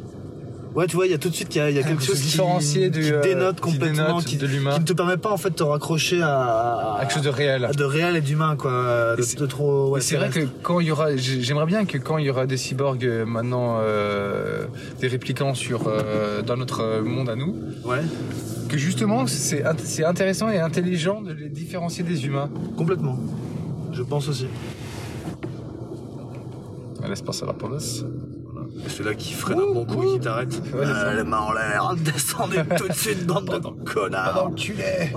Ouais, 0.75 0.89
tu 0.89 0.97
vois, 0.97 1.07
il 1.07 1.13
y 1.13 1.15
a 1.15 1.19
tout 1.19 1.29
de 1.29 1.35
suite 1.35 1.55
il 1.55 1.59
y 1.59 1.61
a, 1.61 1.71
il 1.71 1.77
y 1.77 1.79
a 1.79 1.83
Ah, 1.85 1.89
quelque 1.89 2.03
se 2.03 2.09
chose 2.09 2.19
qui, 2.19 2.25
différencier 2.27 2.91
du, 2.91 3.01
qui 3.01 3.13
euh, 3.13 3.21
dénote 3.21 3.57
qui 3.57 3.61
complètement, 3.61 4.07
dénote 4.09 4.25
qui, 4.25 4.37
de 4.39 4.47
l'humain. 4.49 4.75
qui 4.75 4.81
ne 4.81 4.85
te 4.85 4.93
permet 4.93 5.17
pas 5.17 5.31
en 5.31 5.37
fait 5.37 5.51
de 5.51 5.55
te 5.55 5.63
raccrocher 5.63 6.21
à, 6.21 6.95
À 6.95 6.99
quelque 7.03 7.13
chose 7.15 7.23
de 7.23 7.29
réel. 7.29 7.71
de 7.77 7.85
réel 7.85 8.17
et 8.17 8.21
d'humain, 8.21 8.57
quoi. 8.57 9.15
De, 9.17 9.23
c'est- 9.23 9.39
de 9.39 9.47
trop. 9.47 9.91
ouais, 9.91 10.01
Et 10.01 10.03
c'est 10.03 10.17
vrai 10.17 10.31
que 10.31 10.41
quand 10.65 10.81
il 10.81 10.89
y 10.89 10.91
aura, 10.91 11.15
j'ai- 11.17 11.43
j'aimerais 11.43 11.67
bien 11.67 11.85
que 11.85 11.97
quand 11.97 12.19
il 12.19 12.25
y 12.27 12.31
aura 12.31 12.47
des 12.47 12.57
cyborgs 12.57 13.05
euh, 13.05 13.25
maintenant, 13.25 13.79
euh, 13.83 14.65
des 15.01 15.07
réplicants 15.07 15.55
sur 15.55 15.87
euh, 15.87 16.43
dans 16.43 16.57
notre 16.57 17.03
monde 17.03 17.29
à 17.29 17.37
nous, 17.37 17.55
Ouais, 17.85 18.01
que 18.69 18.77
justement 18.77 19.29
c'est 19.29 19.63
int- 19.63 19.77
c'est 19.79 20.05
intéressant 20.05 20.49
et 20.51 20.59
intelligent 20.59 21.23
de 21.23 21.33
les 21.35 21.51
différencier 21.51 22.03
des 22.03 22.27
humains. 22.27 22.51
complètement. 22.77 23.17
Je 23.93 24.03
pense 24.03 24.29
aussi. 24.29 24.49
Laisse 27.09 27.23
passer 27.23 27.47
la 27.47 27.53
police. 27.53 28.03
C'est 28.89 29.05
là 29.05 29.15
qu'il 29.15 29.35
freine 29.35 29.59
un 29.59 29.73
bon 29.73 29.85
coup 29.85 30.03
et 30.03 30.13
qu'il 30.13 30.21
t'arrête. 30.21 30.61
Ouais. 30.75 30.85
Ah, 30.85 31.15
les 31.15 31.25
mains 31.25 31.39
en 31.39 31.53
l'air, 31.53 31.95
descendez 31.97 32.63
tout 32.77 32.89
de 32.89 32.93
suite, 32.93 33.27
bande 33.27 33.47
de 33.47 33.85
connards. 33.85 34.35
Bande 34.35 34.55
d'enculés. 34.55 35.13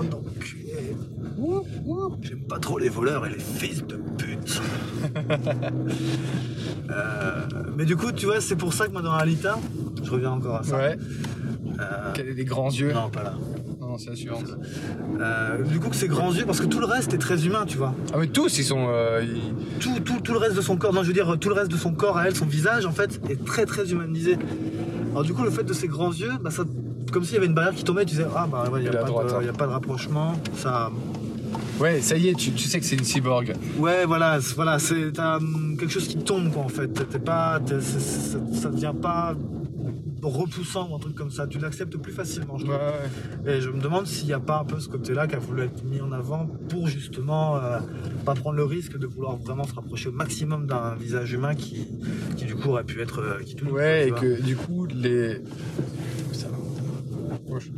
J'aime 2.22 2.40
pas 2.48 2.58
trop 2.58 2.78
les 2.78 2.88
voleurs 2.88 3.26
et 3.26 3.30
les 3.30 3.38
fils 3.38 3.84
de 3.86 3.96
pute. 4.16 4.60
Euh, 6.90 7.42
mais 7.76 7.84
du 7.84 7.96
coup, 7.96 8.12
tu 8.12 8.24
vois, 8.24 8.40
c'est 8.40 8.56
pour 8.56 8.72
ça 8.72 8.86
que 8.86 8.92
moi 8.92 9.02
dans 9.02 9.12
Alita, 9.12 9.58
je 10.02 10.10
reviens 10.10 10.30
encore 10.30 10.56
à 10.56 10.62
ça. 10.62 10.78
Ouais. 10.78 10.96
Euh, 11.78 12.10
Quel 12.14 12.28
est 12.28 12.34
des 12.34 12.46
grands 12.46 12.70
yeux 12.70 12.94
non, 12.94 13.10
pas 13.10 13.22
là. 13.24 13.34
Non, 13.88 13.96
c'est 13.96 14.10
assurant. 14.10 14.40
Euh, 15.18 15.62
du 15.62 15.80
coup, 15.80 15.88
que 15.88 15.96
c'est 15.96 16.08
grands 16.08 16.30
yeux, 16.34 16.44
parce 16.44 16.60
que 16.60 16.66
tout 16.66 16.78
le 16.78 16.84
reste 16.84 17.14
est 17.14 17.18
très 17.18 17.46
humain, 17.46 17.64
tu 17.66 17.78
vois. 17.78 17.94
Ah 18.12 18.16
mais 18.20 18.26
tous 18.26 18.58
ils 18.58 18.64
sont... 18.64 18.86
euh, 18.90 19.24
ils- 19.24 19.78
Tout, 19.80 19.98
tout, 20.04 20.20
tout 20.20 20.32
le 20.32 20.38
reste 20.38 20.56
de 20.56 20.60
son 20.60 20.76
corps, 20.76 20.92
non, 20.92 21.02
je 21.02 21.08
veux 21.08 21.14
dire, 21.14 21.38
tout 21.40 21.48
le 21.48 21.54
reste 21.54 21.70
de 21.70 21.76
son 21.78 21.92
corps 21.92 22.18
à 22.18 22.26
elle, 22.26 22.36
son 22.36 22.44
visage, 22.44 22.84
en 22.84 22.92
fait, 22.92 23.18
est 23.30 23.42
très 23.46 23.64
très 23.64 23.90
humanisé. 23.90 24.36
Alors, 25.12 25.22
du 25.22 25.32
coup, 25.32 25.42
le 25.42 25.50
fait 25.50 25.62
de 25.64 25.72
ses 25.72 25.88
grands 25.88 26.12
yeux, 26.12 26.32
bah, 26.42 26.50
ça, 26.50 26.64
comme 27.12 27.24
s'il 27.24 27.34
y 27.34 27.38
avait 27.38 27.46
une 27.46 27.54
barrière 27.54 27.74
qui 27.74 27.82
tombait, 27.82 28.04
tu 28.04 28.10
disais, 28.10 28.26
ah, 28.36 28.46
bah, 28.50 28.64
il 28.76 28.82
Il 28.84 28.90
n'y 28.90 28.96
a, 28.96 29.00
hein. 29.06 29.42
y 29.42 29.48
a 29.48 29.52
pas 29.54 29.66
de 29.66 29.72
rapprochement. 29.72 30.34
Ça. 30.54 30.90
Ouais, 31.80 32.02
ça 32.02 32.16
y 32.18 32.28
est, 32.28 32.34
tu, 32.34 32.52
tu 32.52 32.68
sais 32.68 32.78
que 32.80 32.84
c'est 32.84 32.96
une 32.96 33.04
cyborg. 33.04 33.54
Ouais, 33.78 34.04
voilà, 34.04 34.38
c'est- 34.42 34.54
voilà, 34.54 34.78
c'est 34.78 35.18
hum, 35.18 35.76
quelque 35.80 35.92
chose 35.92 36.08
qui 36.08 36.18
tombe, 36.18 36.52
quoi, 36.52 36.62
en 36.64 36.68
fait. 36.68 36.88
T'es 36.88 37.18
pas. 37.18 37.58
t'es- 37.64 37.80
c'est- 37.80 38.00
c'est- 38.00 38.32
ça, 38.32 38.38
ça 38.62 38.68
devient 38.68 38.92
pas 39.00 39.34
repoussant 40.26 40.88
ou 40.90 40.94
un 40.96 40.98
truc 40.98 41.14
comme 41.14 41.30
ça. 41.30 41.46
Tu 41.46 41.58
l'acceptes 41.58 41.96
plus 41.96 42.12
facilement, 42.12 42.58
je 42.58 42.64
trouve. 42.64 42.76
Et 43.46 43.60
je 43.60 43.70
me 43.70 43.80
demande 43.80 44.06
s'il 44.06 44.26
n'y 44.26 44.32
a 44.32 44.40
pas 44.40 44.58
un 44.60 44.64
peu 44.64 44.80
ce 44.80 44.88
côté-là 44.88 45.26
qui 45.26 45.36
a 45.36 45.38
voulu 45.38 45.62
être 45.62 45.84
mis 45.84 46.00
en 46.00 46.10
avant 46.12 46.46
pour 46.68 46.88
justement 46.88 47.56
euh, 47.56 47.78
pas 48.24 48.34
prendre 48.34 48.56
le 48.56 48.64
risque 48.64 48.98
de 48.98 49.06
vouloir 49.06 49.36
vraiment 49.36 49.64
se 49.64 49.74
rapprocher 49.74 50.08
au 50.08 50.12
maximum 50.12 50.66
d'un 50.66 50.94
visage 50.96 51.32
humain 51.32 51.54
qui, 51.54 51.86
qui 52.36 52.44
du 52.46 52.54
coup 52.56 52.70
aurait 52.70 52.84
pu 52.84 53.00
être 53.00 53.20
euh, 53.20 53.42
qui 53.44 53.54
tout 53.54 53.66
Ouais, 53.66 54.08
et 54.08 54.10
que 54.12 54.40
du 54.42 54.56
coup, 54.56 54.86
les... 54.86 55.40
Putain. 56.32 56.48
Gauche. 57.46 57.70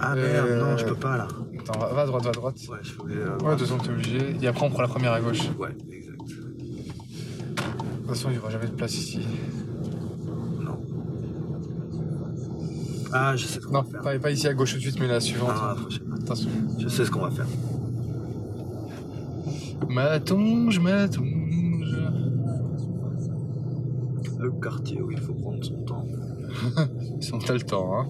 Ah 0.00 0.14
merde, 0.14 0.46
Euh, 0.48 0.60
non, 0.70 0.76
je 0.76 0.84
peux 0.84 0.94
pas 0.94 1.16
là. 1.16 1.28
Attends, 1.60 1.78
va, 1.78 1.92
va 1.92 2.02
à 2.02 2.06
droite, 2.06 2.24
va 2.24 2.30
à 2.30 2.32
droite. 2.32 2.56
Ouais, 2.68 2.78
je 2.82 2.92
voulais. 2.94 3.14
euh, 3.16 3.38
Ouais, 3.38 3.54
de 3.54 3.58
toute 3.60 3.68
façon, 3.68 3.78
t'es 3.78 3.90
obligé. 3.90 4.18
Et 4.42 4.46
après, 4.46 4.66
on 4.66 4.70
prend 4.70 4.82
la 4.82 4.88
première 4.88 5.12
à 5.12 5.20
gauche. 5.20 5.48
De 5.48 5.54
Ouais, 5.56 5.70
exact. 5.90 6.18
toute 6.18 8.06
façon, 8.08 8.28
il 8.30 8.32
n'y 8.32 8.38
aura 8.38 8.50
jamais 8.50 8.66
de 8.66 8.72
place 8.72 8.94
ici. 8.94 9.20
Ah, 13.16 13.36
je 13.36 13.46
sais 13.46 13.60
ce 13.60 13.66
qu'on 13.66 13.72
Non, 13.74 13.82
va 13.82 13.90
faire. 13.90 14.00
pas, 14.02 14.18
pas 14.18 14.30
ici 14.32 14.48
à 14.48 14.54
gauche 14.54 14.72
tout 14.72 14.78
de 14.78 14.82
suite, 14.82 14.98
mais 14.98 15.06
la 15.06 15.20
suivante. 15.20 15.50
Ah. 15.54 15.76
Attention. 16.20 16.50
Je 16.78 16.88
sais 16.88 17.04
ce 17.04 17.10
qu'on 17.10 17.20
va 17.20 17.30
faire. 17.30 17.46
Matonge, 19.88 20.80
matonge. 20.80 21.96
Le 24.40 24.50
quartier 24.60 25.00
où 25.00 25.10
il 25.12 25.20
faut 25.20 25.34
prendre 25.34 25.62
son 25.64 25.76
temps. 25.84 26.04
Ils 27.20 27.22
sont 27.24 27.38
t'as 27.38 27.54
le 27.54 27.60
temps, 27.60 28.00
hein. 28.00 28.06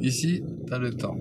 Ici, 0.00 0.42
t'as 0.68 0.78
le 0.78 0.92
temps. 0.92 1.16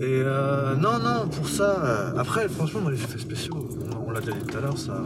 Et 0.00 0.02
euh, 0.02 0.74
non, 0.76 0.98
non, 0.98 1.28
pour 1.30 1.48
ça. 1.48 1.76
euh, 1.84 2.18
après, 2.18 2.48
franchement, 2.48 2.80
moi, 2.82 2.90
les 2.90 2.98
effets 3.02 3.18
spéciaux, 3.18 3.68
on 4.06 4.10
l'a 4.10 4.20
déjà 4.20 4.32
dit 4.32 4.44
tout 4.46 4.58
à 4.58 4.60
l'heure, 4.60 4.76
ça. 4.78 5.02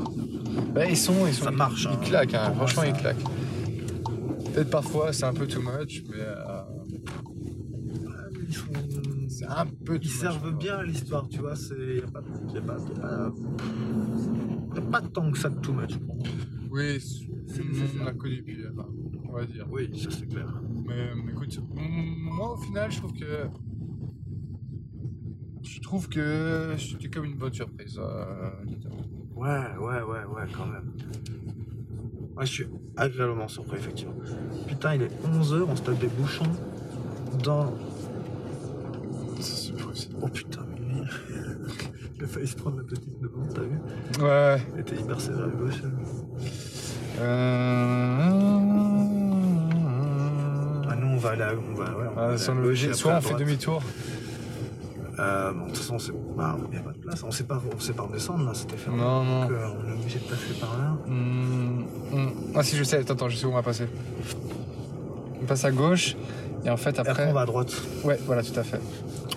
Ouais, 0.74 0.90
ils 0.90 0.96
sont, 0.96 1.14
ils 1.26 1.34
sont. 1.34 1.44
Ça 1.44 1.50
marche, 1.50 1.84
Ils, 1.84 1.88
hein. 1.94 1.98
claquent, 2.02 2.34
hein. 2.34 2.52
Franchement, 2.56 2.82
ça- 2.82 2.88
ils 2.88 2.94
claquent. 2.94 3.24
Peut-être 4.58 4.70
parfois, 4.70 5.12
c'est 5.12 5.22
un 5.24 5.32
peu 5.34 5.46
too 5.46 5.62
much, 5.62 6.02
mais 6.10 6.16
euh, 6.18 6.62
Ils, 8.48 8.52
sont- 8.54 8.66
c'est 9.28 9.44
un 9.46 9.66
peu 9.66 10.00
too 10.00 10.02
ils 10.02 10.08
much, 10.08 10.16
servent 10.18 10.58
bien 10.58 10.78
à 10.78 10.82
l'histoire, 10.82 11.28
tu 11.28 11.38
vois. 11.38 11.54
Il 11.70 11.94
n'y 11.94 12.00
a 12.00 12.06
pas, 12.08 12.18
a 12.18 12.60
pas, 12.60 12.76
a 14.76 14.80
pas- 14.80 14.98
a 14.98 15.02
tant 15.02 15.30
que 15.30 15.38
ça 15.38 15.48
de 15.50 15.60
too 15.60 15.72
much. 15.72 15.92
Oui, 16.72 17.00
c'est- 17.00 17.62
on 18.00 18.04
l'a 18.04 18.12
connu 18.14 18.38
depuis, 18.38 18.58
enfin, 18.72 18.88
on 19.28 19.32
va 19.32 19.44
dire. 19.46 19.64
Oui, 19.70 19.96
ça 19.96 20.10
c'est 20.10 20.26
clair. 20.26 20.52
Mais, 20.84 21.14
mais 21.24 21.30
écoute, 21.30 21.60
moi 21.76 22.54
au 22.54 22.56
final, 22.56 22.90
je 22.90 22.98
trouve 22.98 23.12
que. 23.12 23.46
Je 25.62 25.80
trouve 25.80 26.08
que 26.08 26.74
c'était 26.78 27.08
comme 27.10 27.26
une 27.26 27.36
bonne 27.36 27.52
surprise. 27.52 27.96
euh, 27.96 28.50
Ouais, 29.36 29.46
ouais, 29.78 30.02
ouais, 30.02 30.24
ouais, 30.34 30.46
quand 30.52 30.66
même. 30.66 30.92
Je 32.40 32.46
suis 32.46 32.66
agréablement 32.96 33.48
surpris, 33.48 33.78
effectivement. 33.78 34.14
Putain, 34.66 34.94
il 34.94 35.02
est 35.02 35.10
11h, 35.26 35.64
on 35.68 35.76
se 35.76 35.82
tape 35.82 35.98
des 35.98 36.06
bouchons 36.08 36.44
dans. 37.42 37.72
c'est 39.40 39.76
possible. 39.76 40.16
Oh 40.22 40.28
putain, 40.28 40.60
minuit. 40.78 41.02
Il 42.18 42.24
a 42.24 42.26
failli 42.26 42.48
se 42.48 42.56
prendre 42.56 42.78
la 42.78 42.82
petite 42.82 43.20
devant, 43.20 43.46
t'as 43.54 43.60
vu 43.62 43.78
Ouais. 44.20 44.60
Il 44.74 44.80
était 44.80 44.96
hyper 44.96 45.20
sévère 45.20 45.44
à 45.44 45.48
gauche. 45.48 45.82
Euh... 47.20 48.18
Ah, 50.88 50.96
nous, 50.96 51.06
on 51.06 51.16
va 51.16 51.30
aller 51.30 51.42
à, 51.42 51.52
on 51.54 51.74
va, 51.74 51.84
ouais, 51.84 52.06
on 52.10 52.14
va 52.14 52.34
Ah, 52.34 52.54
le 52.54 52.72
et 52.72 52.94
Soit 52.94 53.14
on 53.14 53.20
fait 53.20 53.34
demi-tour. 53.34 53.82
Euh, 55.20 55.52
bon, 55.52 55.66
de 55.66 55.68
toute 55.68 55.78
façon, 55.78 55.98
c'est. 55.98 56.12
Bah, 56.38 56.56
il 56.66 56.70
n'y 56.70 56.76
a 56.76 56.82
pas 56.82 56.92
de 56.92 56.98
place. 56.98 57.24
On 57.24 57.32
sait 57.32 57.42
pas, 57.42 57.60
on 57.74 57.80
sait 57.80 57.92
pas 57.92 58.04
redescendre 58.04 58.44
là, 58.44 58.54
c'était 58.54 58.76
fermé. 58.76 58.98
Non, 58.98 59.24
non. 59.24 59.40
Donc, 59.42 59.50
euh, 59.50 59.66
on 59.82 59.88
est 59.88 59.92
obligé 59.92 60.20
de 60.20 60.24
passer 60.24 60.54
par 60.60 60.78
là. 60.78 60.96
Hmm, 61.04 61.82
hmm. 62.12 62.30
Ah 62.54 62.62
si 62.62 62.76
je 62.76 62.84
sais, 62.84 62.98
attends, 62.98 63.14
attends, 63.14 63.28
je 63.28 63.36
sais 63.36 63.44
où 63.44 63.50
on 63.50 63.54
va 63.54 63.62
passer. 63.64 63.88
On 65.42 65.46
passe 65.46 65.64
à 65.64 65.72
gauche 65.72 66.16
et 66.64 66.70
en 66.70 66.76
fait 66.76 66.94
Et 66.96 67.00
après... 67.00 67.28
on 67.28 67.32
va 67.32 67.40
à 67.40 67.46
droite. 67.46 67.74
Ouais, 68.04 68.20
voilà, 68.24 68.44
tout 68.44 68.58
à 68.58 68.62
fait. 68.62 68.80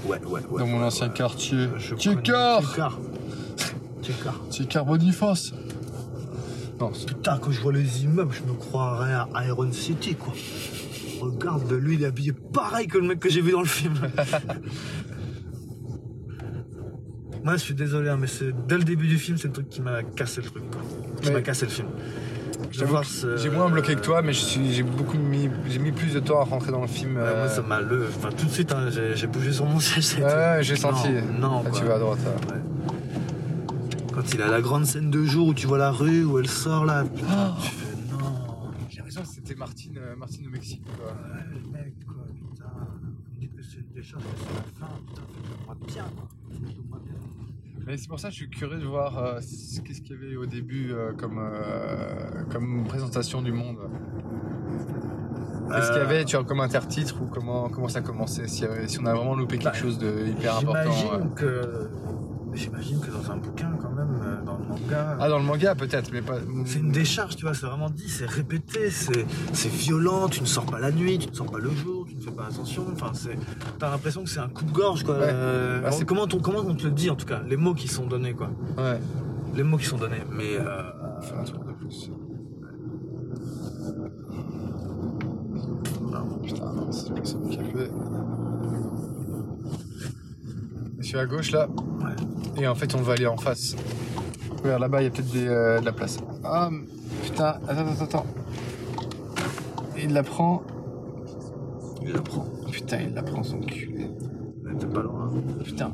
Ouais, 0.05 0.19
ouais, 0.25 0.41
ouais. 0.47 0.59
Dans 0.59 0.67
mon 0.67 0.77
ouais, 0.77 0.85
ancien 0.85 1.07
ouais. 1.07 1.13
quartier. 1.13 1.69
Tchekar. 1.97 2.61
Tchekar. 4.03 4.39
Tchekar 4.51 4.85
Boniface 4.85 5.53
Non, 6.79 6.91
Putain, 6.91 7.39
quand 7.39 7.51
je 7.51 7.61
vois 7.61 7.73
les 7.73 8.03
immeubles, 8.03 8.33
je 8.33 8.43
me 8.43 8.55
croirais 8.55 9.13
à 9.13 9.47
Iron 9.47 9.71
City, 9.71 10.13
quoi. 10.13 10.33
Regarde, 11.19 11.71
lui, 11.71 11.95
il 11.95 12.03
est 12.03 12.07
habillé 12.07 12.31
pareil 12.31 12.87
que 12.87 12.99
le 12.99 13.07
mec 13.07 13.19
que 13.19 13.29
j'ai 13.29 13.41
vu 13.41 13.51
dans 13.51 13.61
le 13.61 13.67
film. 13.67 13.95
Moi, 17.43 17.53
je 17.53 17.61
suis 17.61 17.73
désolé, 17.73 18.09
hein, 18.09 18.17
mais 18.19 18.27
c'est 18.27 18.51
dès 18.67 18.77
le 18.77 18.83
début 18.83 19.07
du 19.07 19.17
film, 19.17 19.37
c'est 19.37 19.47
le 19.47 19.53
truc 19.53 19.69
qui 19.69 19.81
m'a 19.81 20.03
cassé 20.03 20.41
le 20.41 20.47
truc, 20.47 20.63
quoi. 20.71 20.81
Qui 21.21 21.27
Mais- 21.29 21.33
m'a 21.35 21.41
cassé 21.41 21.65
le 21.65 21.71
film. 21.71 21.87
Ce- 22.71 23.37
J'ai 23.37 23.49
moins 23.49 23.69
bloqué 23.69 23.95
que 23.95 24.01
toi, 24.01 24.21
mais 24.21 24.31
j'ai 24.33 24.83
beaucoup 24.83 25.17
mis, 25.17 25.49
j'ai 25.67 25.79
mis 25.79 25.91
plus 25.91 26.13
de 26.13 26.19
temps 26.19 26.39
à 26.39 26.43
rentrer 26.45 26.71
dans 26.71 26.81
le 26.81 26.87
film. 26.87 27.15
Ouais, 27.17 27.23
euh, 27.23 27.39
moi, 27.39 27.49
ça 27.49 27.61
m'a 27.63 27.81
le. 27.81 28.07
Enfin, 28.07 28.29
tout 28.29 28.45
de 28.45 28.51
suite, 28.51 28.71
hein, 28.71 28.89
j'ai 28.89 29.27
bougé 29.27 29.51
sur 29.51 29.65
mon 29.65 29.79
siège. 29.79 30.17
Ouais, 30.23 30.59
j'ai 30.61 30.75
senti. 30.75 31.09
Non, 31.39 31.63
Là, 31.63 31.69
quoi. 31.69 31.79
tu 31.79 31.85
vas 31.85 31.95
à 31.95 31.99
droite. 31.99 32.19
là. 32.23 32.55
Ouais. 32.55 32.61
Quand 34.13 34.33
il 34.33 34.41
a 34.41 34.47
la 34.47 34.61
grande 34.61 34.85
scène 34.85 35.09
de 35.09 35.23
jour 35.23 35.47
où 35.47 35.53
tu 35.53 35.67
vois 35.67 35.77
la 35.79 35.91
rue, 35.91 36.23
où 36.23 36.37
elle 36.39 36.47
sort 36.49 36.85
là. 36.85 37.03
Putain, 37.03 37.55
Oh. 37.57 37.61
tu 37.61 37.69
fais 37.71 37.95
non. 38.11 38.71
J'ai 38.89 38.97
l'impression 38.97 39.21
que 39.23 39.27
c'était 39.27 39.55
Martine, 39.55 39.97
euh, 39.97 40.15
Martine 40.15 40.47
au 40.47 40.49
Mexique. 40.51 40.83
Quoi. 40.97 41.07
Ouais, 41.07 41.43
le 41.49 41.71
mec, 41.71 41.93
quoi, 42.05 42.23
putain. 42.51 42.65
Dites 43.39 43.55
que 43.55 43.63
c'est 43.63 43.79
une 43.79 43.91
décharge, 43.95 44.23
c'est 44.37 44.53
la 44.53 44.87
fin, 44.87 44.93
putain, 45.07 45.21
faites-moi 45.33 45.75
bien, 45.87 46.03
quoi. 46.15 46.27
Faites-moi 46.51 46.99
bien. 47.03 47.15
Mais 47.85 47.97
c'est 47.97 48.07
pour 48.07 48.19
ça 48.19 48.27
que 48.29 48.33
je 48.33 48.39
suis 48.39 48.49
curieux 48.49 48.79
de 48.79 48.85
voir 48.85 49.17
euh, 49.17 49.39
qu'est-ce 49.85 50.01
qu'il 50.01 50.11
y 50.11 50.13
avait 50.13 50.35
au 50.35 50.45
début 50.45 50.91
euh, 50.91 51.13
comme, 51.13 51.39
euh, 51.39 52.43
comme 52.51 52.83
présentation 52.85 53.41
du 53.41 53.51
monde. 53.51 53.77
Qu'est-ce 55.69 55.91
qu'il 55.91 56.01
y 56.01 56.05
avait, 56.05 56.25
tu 56.25 56.35
vois, 56.35 56.45
comme 56.45 56.59
intertitre 56.59 57.21
ou 57.21 57.25
comment, 57.25 57.69
comment 57.69 57.87
ça 57.87 58.01
commençait 58.01 58.47
si, 58.47 58.65
si 58.87 58.99
on 58.99 59.05
a 59.05 59.13
vraiment 59.13 59.35
loupé 59.35 59.57
quelque 59.57 59.73
Bah, 59.73 59.79
chose 59.79 59.97
de 59.97 60.27
hyper 60.27 60.57
important. 60.57 61.29
Que. 61.35 61.89
J'imagine 62.53 62.99
que 62.99 63.09
dans 63.09 63.31
un 63.31 63.37
bouquin, 63.37 63.71
quand 63.81 63.91
même, 63.91 64.43
dans 64.45 64.57
le 64.57 64.65
manga. 64.65 65.17
Ah, 65.21 65.29
dans 65.29 65.37
le 65.39 65.45
manga 65.45 65.73
peut-être, 65.73 66.11
mais 66.11 66.21
pas. 66.21 66.35
C'est 66.65 66.79
une 66.79 66.91
décharge, 66.91 67.37
tu 67.37 67.45
vois, 67.45 67.53
c'est 67.53 67.65
vraiment 67.65 67.89
dit, 67.89 68.09
c'est 68.09 68.25
répété, 68.29 68.89
c'est 68.91 69.71
violent, 69.71 70.27
tu 70.27 70.41
ne 70.41 70.45
sors 70.45 70.65
pas 70.65 70.79
la 70.79 70.91
nuit, 70.91 71.17
tu 71.17 71.29
ne 71.29 71.33
sors 71.33 71.49
pas 71.49 71.59
le 71.59 71.69
jour, 71.69 72.00
ne 72.21 72.29
fais 72.29 72.31
pas 72.35 72.45
attention, 72.47 72.85
enfin 72.93 73.11
c'est... 73.13 73.37
T'as 73.79 73.89
l'impression 73.91 74.23
que 74.23 74.29
c'est 74.29 74.39
un 74.39 74.49
coup 74.49 74.63
de 74.65 74.71
gorge, 74.71 75.03
quoi. 75.03 75.15
Ouais. 75.15 75.25
Euh, 75.27 75.81
Ah, 75.85 75.91
c'est- 75.91 76.05
comment, 76.05 76.23
on, 76.31 76.39
comment 76.39 76.59
on 76.59 76.75
te 76.75 76.83
le 76.83 76.91
dit, 76.91 77.09
en 77.09 77.15
tout 77.15 77.25
cas, 77.25 77.41
les 77.47 77.57
mots 77.57 77.73
qui 77.73 77.87
sont 77.87 78.05
donnés, 78.07 78.33
quoi. 78.33 78.49
Ouais. 78.77 78.99
Les 79.55 79.63
mots 79.63 79.77
qui 79.77 79.85
sont 79.85 79.97
donnés, 79.97 80.23
mais... 80.31 80.57
Euh, 80.57 80.83
Faire 81.21 81.39
un 81.39 81.43
tour 81.43 81.63
de 81.63 81.71
plus. 81.73 82.09
non. 86.01 86.39
Putain, 86.43 86.73
non, 86.73 86.91
c'est 86.91 87.13
pas 87.13 87.23
ça 87.25 87.37
me 87.37 87.49
café. 87.55 87.91
Je 90.99 91.05
suis 91.07 91.17
à 91.17 91.25
gauche 91.25 91.51
là, 91.51 91.67
Ouais. 91.67 92.61
et 92.63 92.67
en 92.67 92.75
fait 92.75 92.93
on 92.95 93.01
va 93.01 93.13
aller 93.13 93.27
en 93.27 93.37
face. 93.37 93.75
Regarde 94.63 94.81
là-bas, 94.81 95.01
il 95.01 95.05
y 95.05 95.07
a 95.07 95.09
peut-être 95.11 95.31
des, 95.31 95.47
euh, 95.47 95.79
de 95.79 95.85
la 95.85 95.91
place. 95.91 96.17
Ah 96.43 96.69
putain, 97.23 97.55
attends, 97.67 97.87
attends, 97.87 98.03
attends. 98.03 98.25
Il 99.97 100.13
la 100.13 100.23
prend. 100.23 100.63
Il 102.03 102.11
la 102.13 102.21
prend. 102.21 102.45
Putain, 102.71 103.01
il 103.01 103.13
la 103.13 103.23
prend 103.23 103.43
son 103.43 103.59
cul. 103.59 103.91
Elle 104.67 104.75
était 104.75 104.85
pas 104.87 105.01
loin, 105.01 105.31
Putain, 105.63 105.93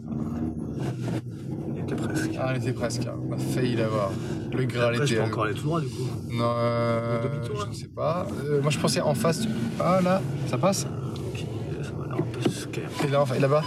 il 1.76 1.82
était 1.84 1.96
presque. 1.96 2.32
ah, 2.40 2.48
elle 2.52 2.58
était 2.62 2.74
presque. 2.74 3.06
hein. 3.08 3.16
On 3.30 3.34
a 3.34 3.38
failli 3.38 3.76
l'avoir. 3.76 4.12
Le 4.54 4.66
Graal 4.66 4.94
Après, 4.96 5.08
je 5.08 5.14
était. 5.14 5.24
peux 5.24 5.28
encore 5.30 5.44
aller 5.46 5.54
tout 5.54 5.64
droit, 5.66 5.82
du 5.82 5.88
coup. 5.88 6.04
Non, 6.32 6.44
euh, 6.58 7.22
je 7.44 7.54
là 7.54 7.66
ne 7.70 7.74
sais 7.74 7.88
pas. 7.88 8.28
Euh, 8.46 8.62
moi 8.62 8.72
je 8.72 8.80
pensais 8.80 9.02
en 9.02 9.14
face. 9.14 9.48
Ah 9.80 10.00
là, 10.02 10.22
ça 10.48 10.58
passe 10.58 10.86
Ok, 11.34 11.46
ça 11.84 11.92
m'a 11.98 12.06
l'air 12.08 12.16
un 12.18 12.22
peu 12.22 12.50
scare. 12.50 12.84
Et 13.06 13.08
là, 13.10 13.22
enfin, 13.22 13.36
et 13.36 13.40
là-bas 13.40 13.64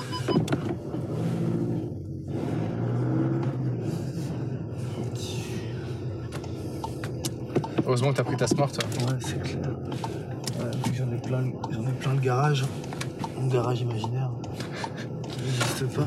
Heureusement 7.87 8.13
que 8.13 8.17
t'as 8.19 8.25
pris 8.25 8.37
ta 8.37 8.47
smart. 8.47 8.71
toi. 8.71 8.85
Ouais, 9.07 9.19
c'est 9.21 9.43
clair. 9.43 9.71
Ouais, 10.59 10.71
j'en 10.97 11.11
ai 11.13 11.21
plein, 11.21 11.43
j'en 11.71 11.83
ai 11.83 11.93
plein 11.93 12.15
le 12.15 12.21
garage. 12.21 12.65
Mon 13.39 13.47
garage 13.49 13.81
imaginaire. 13.81 14.31
Il 15.39 15.45
n'existe 15.45 15.97
pas. 15.97 16.07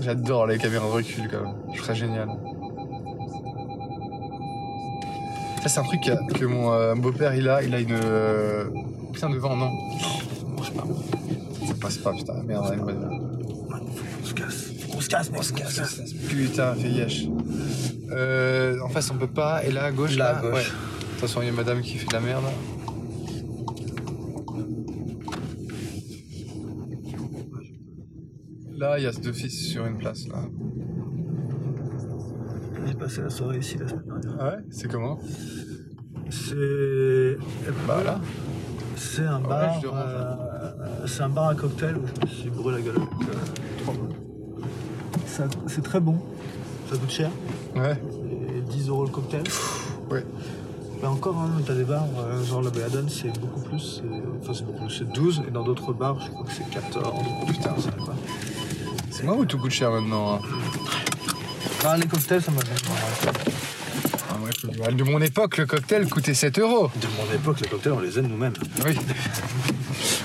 J'adore 0.00 0.46
les 0.46 0.58
caméras 0.58 0.86
de 0.86 0.92
recul 0.92 1.28
quand 1.30 1.42
même. 1.42 1.54
Je 1.74 1.82
ça 1.82 1.94
génial. 1.94 2.28
Ça 5.62 5.68
c'est 5.68 5.80
un 5.80 5.84
truc 5.84 6.00
que, 6.02 6.32
que 6.38 6.44
mon 6.44 6.72
euh, 6.72 6.94
beau-père 6.94 7.34
il 7.34 7.48
a. 7.48 7.62
Il 7.62 7.74
a 7.74 7.80
une... 7.80 7.92
euh, 7.92 8.64
Putain 9.12 9.30
devant 9.30 9.56
non? 9.56 9.70
Ça 10.00 10.46
marche 10.56 10.70
pas. 10.72 10.84
Ça 11.66 11.74
passe 11.80 11.98
pas 11.98 12.12
putain. 12.12 12.34
Merde, 12.46 12.70
elle 12.72 12.78
va- 12.80 12.92
On 14.22 14.24
se 14.24 14.34
casse. 14.34 14.70
On 14.96 15.00
se 15.00 15.08
casse, 15.08 15.30
on 15.36 15.42
se 15.42 15.52
casse. 15.52 16.00
Putain, 16.28 16.74
fais 16.74 16.88
yesh. 16.88 17.26
Euh, 18.10 18.78
en 18.84 18.88
face 18.88 19.10
on 19.10 19.16
peut 19.16 19.26
pas. 19.26 19.64
Et 19.64 19.70
là 19.72 19.84
à 19.84 19.90
gauche 19.90 20.16
Là, 20.16 20.32
là, 20.32 20.38
à 20.38 20.42
gauche. 20.42 20.52
ouais. 20.54 20.62
De 20.62 21.10
toute 21.10 21.20
façon 21.20 21.42
il 21.42 21.46
y 21.46 21.50
a 21.50 21.52
madame 21.52 21.80
qui 21.82 21.98
fait 21.98 22.06
de 22.06 22.12
la 22.12 22.20
merde. 22.20 22.44
Là 28.78 28.98
il 28.98 29.04
y 29.04 29.06
a 29.06 29.12
deux 29.12 29.32
fils 29.32 29.68
sur 29.70 29.86
une 29.86 29.96
place 29.98 30.26
là. 30.28 30.36
J'ai 32.86 32.94
passé 32.94 33.20
la 33.22 33.30
soirée 33.30 33.58
ici 33.58 33.76
la 33.78 33.88
semaine 33.88 34.04
dernière. 34.06 34.36
Ah 34.40 34.44
ouais? 34.50 34.62
C'est 34.70 34.90
comment? 34.90 35.18
C'est. 36.30 37.36
Bah 37.86 38.02
là. 38.04 38.20
C'est 38.96 39.22
un 39.22 39.40
Ouais, 39.42 39.48
bar. 39.48 39.80
euh, 39.84 41.06
c'est 41.06 41.22
un 41.22 41.28
bar 41.28 41.48
à 41.48 41.54
cocktail 41.54 41.96
où 41.96 42.06
je 42.06 42.26
me 42.26 42.30
suis 42.32 42.50
brûlé 42.50 42.78
la 42.78 42.82
gueule 42.84 42.96
avec 42.96 43.28
euh, 43.28 43.82
trois 43.82 43.94
C'est 45.66 45.82
très 45.82 46.00
bon. 46.00 46.16
Ça 46.90 46.96
coûte 46.96 47.10
cher. 47.10 47.30
Ouais. 47.76 48.00
Et 48.56 48.60
10 48.60 48.88
euros 48.88 49.04
le 49.04 49.10
cocktail. 49.10 49.42
Ouais. 50.10 50.24
Mais 51.00 51.06
encore, 51.06 51.36
hein, 51.38 51.50
t'as 51.64 51.74
des 51.74 51.84
bars, 51.84 52.06
euh, 52.18 52.42
genre 52.44 52.62
la 52.62 52.70
Belladone, 52.70 53.08
c'est 53.08 53.38
beaucoup 53.38 53.60
plus. 53.60 54.00
c'est- 54.02 54.22
Enfin, 54.42 54.52
c'est 54.54 54.64
beaucoup 54.64 54.84
plus. 54.86 54.90
C'est 54.98 55.12
12. 55.12 55.42
Et 55.46 55.50
dans 55.52 55.62
d'autres 55.62 55.92
bars, 55.92 56.18
je 56.20 56.30
crois 56.30 56.44
que 56.44 56.52
c'est 56.52 56.68
14. 56.70 57.14
Putain, 57.46 57.76
sais 57.78 57.90
pas. 57.92 58.14
C'est 59.18 59.24
moi 59.24 59.34
ou 59.34 59.44
tout 59.44 59.58
coûte 59.58 59.72
cher 59.72 59.90
maintenant 59.90 60.34
hein 60.34 60.40
Ah, 61.84 61.96
les 61.96 62.06
cocktails, 62.06 62.40
ça 62.40 62.52
m'a 62.52 62.60
bien. 62.62 62.72
Ah 64.30 64.34
ouais, 64.40 64.92
De 64.92 65.02
mon 65.02 65.20
époque, 65.20 65.56
le 65.56 65.66
cocktail 65.66 66.08
coûtait 66.08 66.34
7 66.34 66.60
euros. 66.60 66.88
De 66.94 67.08
mon 67.18 67.34
époque, 67.34 67.58
les 67.60 67.66
cocktails, 67.66 67.94
on 67.94 67.98
les 67.98 68.16
aime 68.16 68.28
nous-mêmes. 68.28 68.52
Oui. 68.86 68.96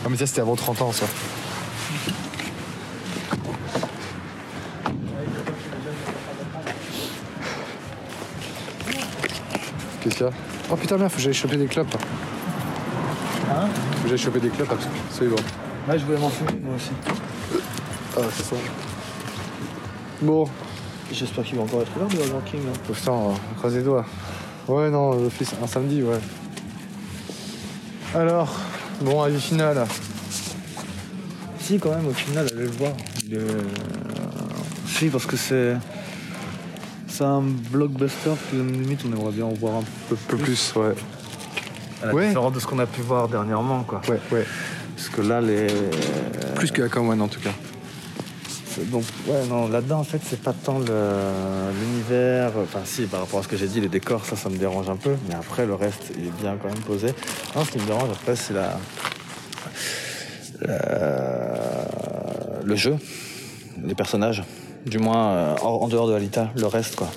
Ah 0.06 0.10
mais 0.12 0.18
ça 0.18 0.28
c'était 0.28 0.41
avant 0.41 0.56
30 0.56 0.84
ans 0.84 0.91
ça. 0.91 1.08
Qu'est-ce 10.02 10.16
qu'il 10.18 10.26
y 10.28 10.30
a? 10.30 10.34
Oh 10.70 10.76
putain 10.76 10.98
merde, 10.98 11.10
faut 11.10 11.18
que 11.18 11.24
j'aille 11.24 11.34
choper 11.34 11.58
des 11.58 11.66
clopes. 11.66 11.96
Hein? 13.50 13.70
Faut 13.96 14.04
que 14.04 14.10
j'aille 14.10 14.18
choper 14.20 14.39
des 14.39 14.50
clopes 14.50 14.70
parce 14.70 14.86
que 14.86 14.91
c'est 15.10 15.26
bon. 15.26 15.38
Ouais, 15.89 15.98
je 15.98 16.06
voulais 16.06 16.20
m'en 16.20 16.30
fumer, 16.30 16.60
moi 16.62 16.76
aussi. 16.76 16.91
Ah 18.16 18.22
c'est 18.36 18.44
ça. 18.44 18.56
Bon, 20.24 20.47
J'espère 21.11 21.43
qu'il 21.43 21.57
va 21.57 21.63
encore 21.63 21.82
être 21.82 21.91
ouvert, 21.95 22.07
le 22.09 22.15
Burger 22.15 22.45
King. 22.49 22.61
hein. 22.67 22.80
putain, 22.91 23.11
on 23.11 23.34
croise 23.57 23.76
les 23.76 23.84
doigts. 23.84 24.05
Ouais 24.67 24.89
non, 24.89 25.11
l'office 25.21 25.53
un 25.61 25.67
samedi, 25.67 26.01
ouais. 26.01 26.17
Alors, 28.15 28.55
bon, 29.01 29.21
avis 29.21 29.39
final. 29.41 29.86
Si, 31.59 31.78
quand 31.78 31.91
même, 31.91 32.07
au 32.07 32.13
final, 32.13 32.47
allez 32.51 32.63
le 32.63 32.71
voir. 32.71 32.91
Il 33.28 33.34
est, 33.36 33.38
euh, 33.38 33.61
Si, 34.88 35.07
parce 35.09 35.26
que 35.26 35.36
c'est. 35.38 35.76
C'est 37.07 37.26
un 37.26 37.41
blockbuster 37.41 38.32
que 38.49 38.55
limite 38.55 39.01
on 39.07 39.15
aimerait 39.15 39.32
bien 39.34 39.45
en 39.45 39.53
voir 39.53 39.76
un 39.76 39.84
peu 40.09 40.15
Un 40.15 40.17
peu 40.30 40.38
plus, 40.38 40.74
ouais. 40.76 40.93
À 42.01 42.07
la 42.07 42.13
Ouais. 42.15 42.28
différence 42.28 42.53
de 42.53 42.59
ce 42.59 42.65
qu'on 42.65 42.80
a 42.80 42.88
pu 42.88 43.01
voir 43.01 43.28
dernièrement, 43.28 43.84
quoi. 43.84 44.01
Ouais, 44.09 44.19
ouais. 44.32 44.45
Parce 44.95 45.09
que 45.09 45.21
là, 45.21 45.41
les. 45.41 45.67
Plus 46.55 46.71
que 46.71 46.82
Aquaman 46.82 47.21
en 47.21 47.28
tout 47.28 47.39
cas. 47.41 47.51
Donc, 48.91 49.03
ouais, 49.28 49.45
non, 49.49 49.67
là-dedans, 49.67 49.99
en 49.99 50.03
fait, 50.03 50.21
c'est 50.28 50.41
pas 50.41 50.53
tant 50.53 50.80
l'univers. 50.80 52.51
Enfin, 52.63 52.80
si, 52.86 53.03
par 53.03 53.21
rapport 53.21 53.39
à 53.39 53.43
ce 53.43 53.47
que 53.47 53.57
j'ai 53.57 53.67
dit, 53.67 53.82
les 53.82 53.89
décors, 53.89 54.26
ça, 54.26 54.36
ça 54.36 54.49
me 54.49 54.57
dérange 54.57 54.89
un 54.89 54.95
peu. 54.97 55.15
Mais 55.30 55.36
après, 55.36 55.65
le 55.65 55.76
reste, 55.76 56.11
il 56.17 56.28
est 56.28 56.41
bien 56.41 56.57
quand 56.61 56.69
même 56.69 56.80
posé. 56.84 57.07
Non, 57.55 57.63
ce 57.65 57.71
qui 57.71 57.80
me 57.80 57.86
dérange, 57.86 58.09
après, 58.11 58.36
c'est 58.36 58.53
la. 58.53 58.78
la- 60.61 62.63
Le 62.63 62.76
jeu, 62.76 62.95
les 63.84 63.95
personnages. 63.95 64.43
Du 64.86 64.99
moins, 64.99 65.28
euh, 65.32 65.55
en 65.61 65.84
en 65.84 65.88
dehors 65.88 66.07
de 66.07 66.13
Alita, 66.13 66.49
le 66.57 66.67
reste, 66.67 66.95
quoi. 66.95 67.09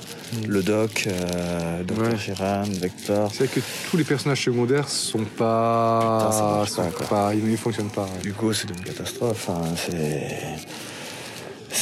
Le 0.46 0.62
doc, 0.62 1.08
euh, 1.08 1.82
Dr. 1.82 2.00
Ouais. 2.00 2.68
Vector. 2.80 3.28
C'est 3.32 3.44
vrai 3.44 3.48
que 3.48 3.60
tous 3.90 3.96
les 3.96 4.04
personnages 4.04 4.44
secondaires 4.44 4.88
sont 4.88 5.24
pas. 5.24 6.18
Putain, 6.20 6.32
ça 6.32 6.42
marche 6.42 6.70
sont 6.70 6.82
pas, 6.82 6.90
quoi. 6.90 7.06
pas- 7.06 7.34
ils 7.34 7.48
ne 7.48 7.56
fonctionnent 7.56 7.90
pas. 7.90 8.02
ouais. 8.02 8.28
Hugo, 8.28 8.52
c'est 8.52 8.68
une 8.70 8.80
catastrophe. 8.84 9.48
hein, 9.50 9.62
C'est. 9.76 10.28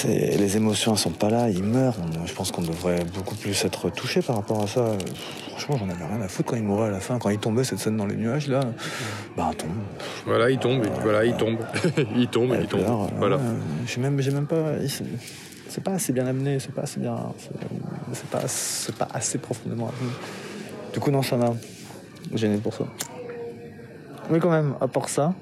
Les 0.05 0.57
émotions, 0.57 0.93
elles 0.93 0.99
sont 0.99 1.11
pas 1.11 1.31
là, 1.31 1.49
il 1.49 1.63
meurt. 1.63 1.97
Je 2.27 2.33
pense 2.35 2.51
qu'on 2.51 2.63
devrait 2.63 3.05
beaucoup 3.15 3.35
plus 3.37 3.65
être 3.65 3.91
touché 3.91 4.21
par 4.23 4.37
rapport 4.37 4.63
à 4.63 4.67
ça. 4.67 4.85
Franchement, 5.51 5.77
j'en 5.79 5.89
avais 5.89 6.05
rien 6.05 6.21
à 6.21 6.29
foutre 6.29 6.51
quand 6.51 6.57
il 6.57 6.65
mourait 6.65 6.89
à 6.89 6.91
la 6.91 7.01
fin. 7.01 7.19
Quand 7.19 7.31
il 7.31 7.39
tombait, 7.39 7.65
cette 7.65 7.79
scène 7.79 7.97
dans 7.97 8.07
les 8.07 8.17
nuages, 8.17 8.49
là. 8.49 8.61
Bah, 9.37 9.51
tombe. 9.57 9.71
Voilà, 10.27 10.51
il 10.51 10.59
tombe, 10.59 10.85
voilà, 11.03 11.25
il 11.25 11.35
tombe. 11.37 11.59
il 12.17 12.27
tombe, 12.29 12.57
il 12.61 12.67
tombe. 12.67 12.83
Voilà. 13.19 13.39
J'ai 13.87 14.01
même, 14.01 14.21
j'ai 14.21 14.31
même 14.33 14.47
pas. 14.47 14.73
c'est- 14.89 15.81
pas 15.83 15.93
assez 15.93 16.13
bien 16.13 16.27
amené, 16.27 16.59
c'est 16.61 16.73
pas 16.73 16.83
assez 16.83 17.01
bien. 17.01 17.17
C'est 17.39 17.51
c'est 18.13 18.31
pas, 18.31 18.43
c'est 18.47 18.95
pas 18.97 19.09
assez 19.13 19.39
profondément 19.39 19.89
amené. 19.89 20.13
Du 20.93 21.01
coup, 21.01 21.11
non, 21.11 21.23
ça 21.23 21.37
m'a 21.37 21.53
gêné 22.35 22.59
pour 22.59 22.75
ça. 22.75 22.85
Mais 24.31 24.39
quand 24.39 24.51
même, 24.51 24.75
à 24.81 24.89
part 24.89 25.09
ça, 25.09 25.35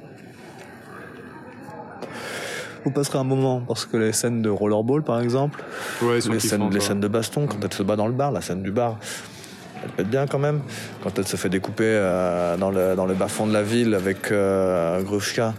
vous 2.85 2.91
passerez 2.91 3.19
un 3.19 3.25
moment 3.25 3.63
parce 3.67 3.87
que 3.87 3.97
les 3.97 4.13
scènes 4.13 4.43
de 4.43 4.51
rollerball, 4.51 5.03
par 5.03 5.21
exemple, 5.21 5.63
Ouais, 6.03 6.19
les 6.31 6.41
scènes, 6.41 6.71
les 6.71 6.81
scènes 6.81 7.01
de 7.01 7.09
baston, 7.09 7.47
quand 7.47 7.59
elle 7.63 7.73
se 7.73 7.83
bat 7.83 7.97
dans 7.97 8.07
le 8.07 8.13
bar, 8.13 8.33
la 8.33 8.41
scène 8.41 8.63
du 8.63 8.71
bar, 8.71 8.99
elle 9.85 9.91
pète 9.91 10.09
bien 10.11 10.27
quand 10.27 10.39
même. 10.39 10.61
Quand 11.03 11.19
elle 11.19 11.27
se 11.27 11.37
fait 11.37 11.49
découper 11.49 11.85
euh, 11.87 12.57
dans, 12.57 12.71
le, 12.71 12.95
dans 12.95 13.07
le 13.07 13.15
bas-fond 13.15 13.47
de 13.47 13.53
la 13.53 13.63
ville 13.63 13.95
avec 13.95 14.31
euh, 14.31 15.03
Grushka, 15.03 15.55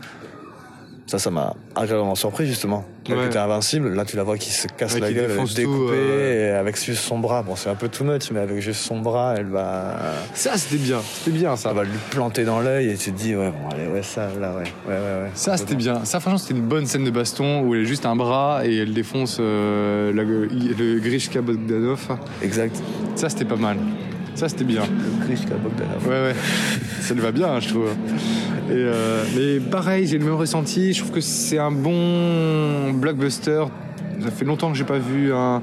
ça, 1.06 1.20
ça 1.20 1.30
m'a 1.32 1.54
agréablement 1.76 2.16
surpris 2.16 2.48
justement. 2.48 2.86
Elle 3.10 3.16
Ouais. 3.18 3.26
était 3.26 3.38
invincible, 3.38 3.94
là 3.94 4.06
tu 4.06 4.16
la 4.16 4.24
vois 4.24 4.38
qui 4.38 4.50
se 4.52 4.68
casse 4.68 4.94
Ouais, 4.94 5.02
la 5.02 5.12
gueule, 5.12 5.32
elle 5.32 5.40
est 5.44 5.56
découpée, 5.56 5.92
euh. 5.94 6.60
avec 6.60 6.82
juste 6.82 7.02
son 7.04 7.20
bras. 7.20 7.44
Bon, 7.44 7.56
c'est 7.58 7.70
un 7.70 7.76
peu 7.76 7.90
too 7.90 8.06
much, 8.06 8.32
mais 8.32 8.40
avec 8.40 8.62
juste 8.62 8.80
son 8.82 9.00
bras, 9.02 9.36
elle 9.38 9.48
va, 9.48 9.98
Ça, 10.34 10.58
c'était 10.58 10.78
bien. 10.82 11.00
C'était 11.04 11.38
bien, 11.38 11.56
ça. 11.58 11.70
ça 11.70 11.74
va 11.74 11.84
lui 11.84 11.98
planter 12.12 12.46
dans 12.46 12.62
l'œil 12.62 12.90
et 12.90 12.96
tu 12.96 13.12
te 13.12 13.18
dis, 13.18 13.36
ouais, 13.36 13.52
bon, 13.52 13.76
allez, 13.76 13.88
ouais, 13.88 14.02
ça, 14.04 14.30
là, 14.40 14.54
ouais, 14.56 14.64
ouais, 14.88 14.94
ouais. 14.94 14.96
ouais. 15.24 15.30
Ça, 15.36 15.58
c'était 15.58 15.76
bien. 15.76 16.06
Ça, 16.06 16.22
franchement, 16.22 16.38
c'était 16.38 16.54
une 16.58 16.66
bonne 16.66 16.86
scène 16.86 17.04
de 17.04 17.12
baston 17.12 17.62
où 17.64 17.76
elle 17.76 17.82
a 17.82 17.84
juste 17.86 18.06
un 18.06 18.16
bras 18.16 18.62
et 18.66 18.78
elle 18.78 18.94
défonce 18.94 19.38
euh, 19.42 20.14
la- 20.14 20.24
le 20.24 21.00
Grishka 21.00 21.42
Bogdanov. 21.42 22.08
Exact. 22.42 22.78
Ça, 23.16 23.28
c'était 23.30 23.46
pas 23.46 23.58
mal. 23.58 23.78
Ça, 24.36 24.48
c'était 24.50 24.64
bien. 24.64 24.84
Grishka 25.28 25.56
Bogdanov. 25.56 26.08
Ouais, 26.08 26.30
ouais. 26.30 26.36
Ça 27.02 27.14
lui 27.14 27.22
va 27.22 27.32
bien, 27.34 27.60
je 27.60 27.68
trouve. 27.70 27.90
Et 28.70 28.74
euh, 28.74 29.24
mais 29.36 29.60
pareil, 29.60 30.08
j'ai 30.08 30.18
le 30.18 30.26
même 30.26 30.36
ressenti. 30.36 30.94
Je 30.94 31.00
trouve 31.00 31.12
que 31.12 31.22
c'est 31.22 31.58
un 31.60 31.72
bon 31.72 32.92
blockbuster. 32.94 33.66
Ça 34.22 34.32
fait 34.32 34.46
longtemps 34.46 34.72
que 34.72 34.78
j'ai 34.78 34.84
pas 34.84 35.00
vu 35.00 35.34
un, 35.34 35.62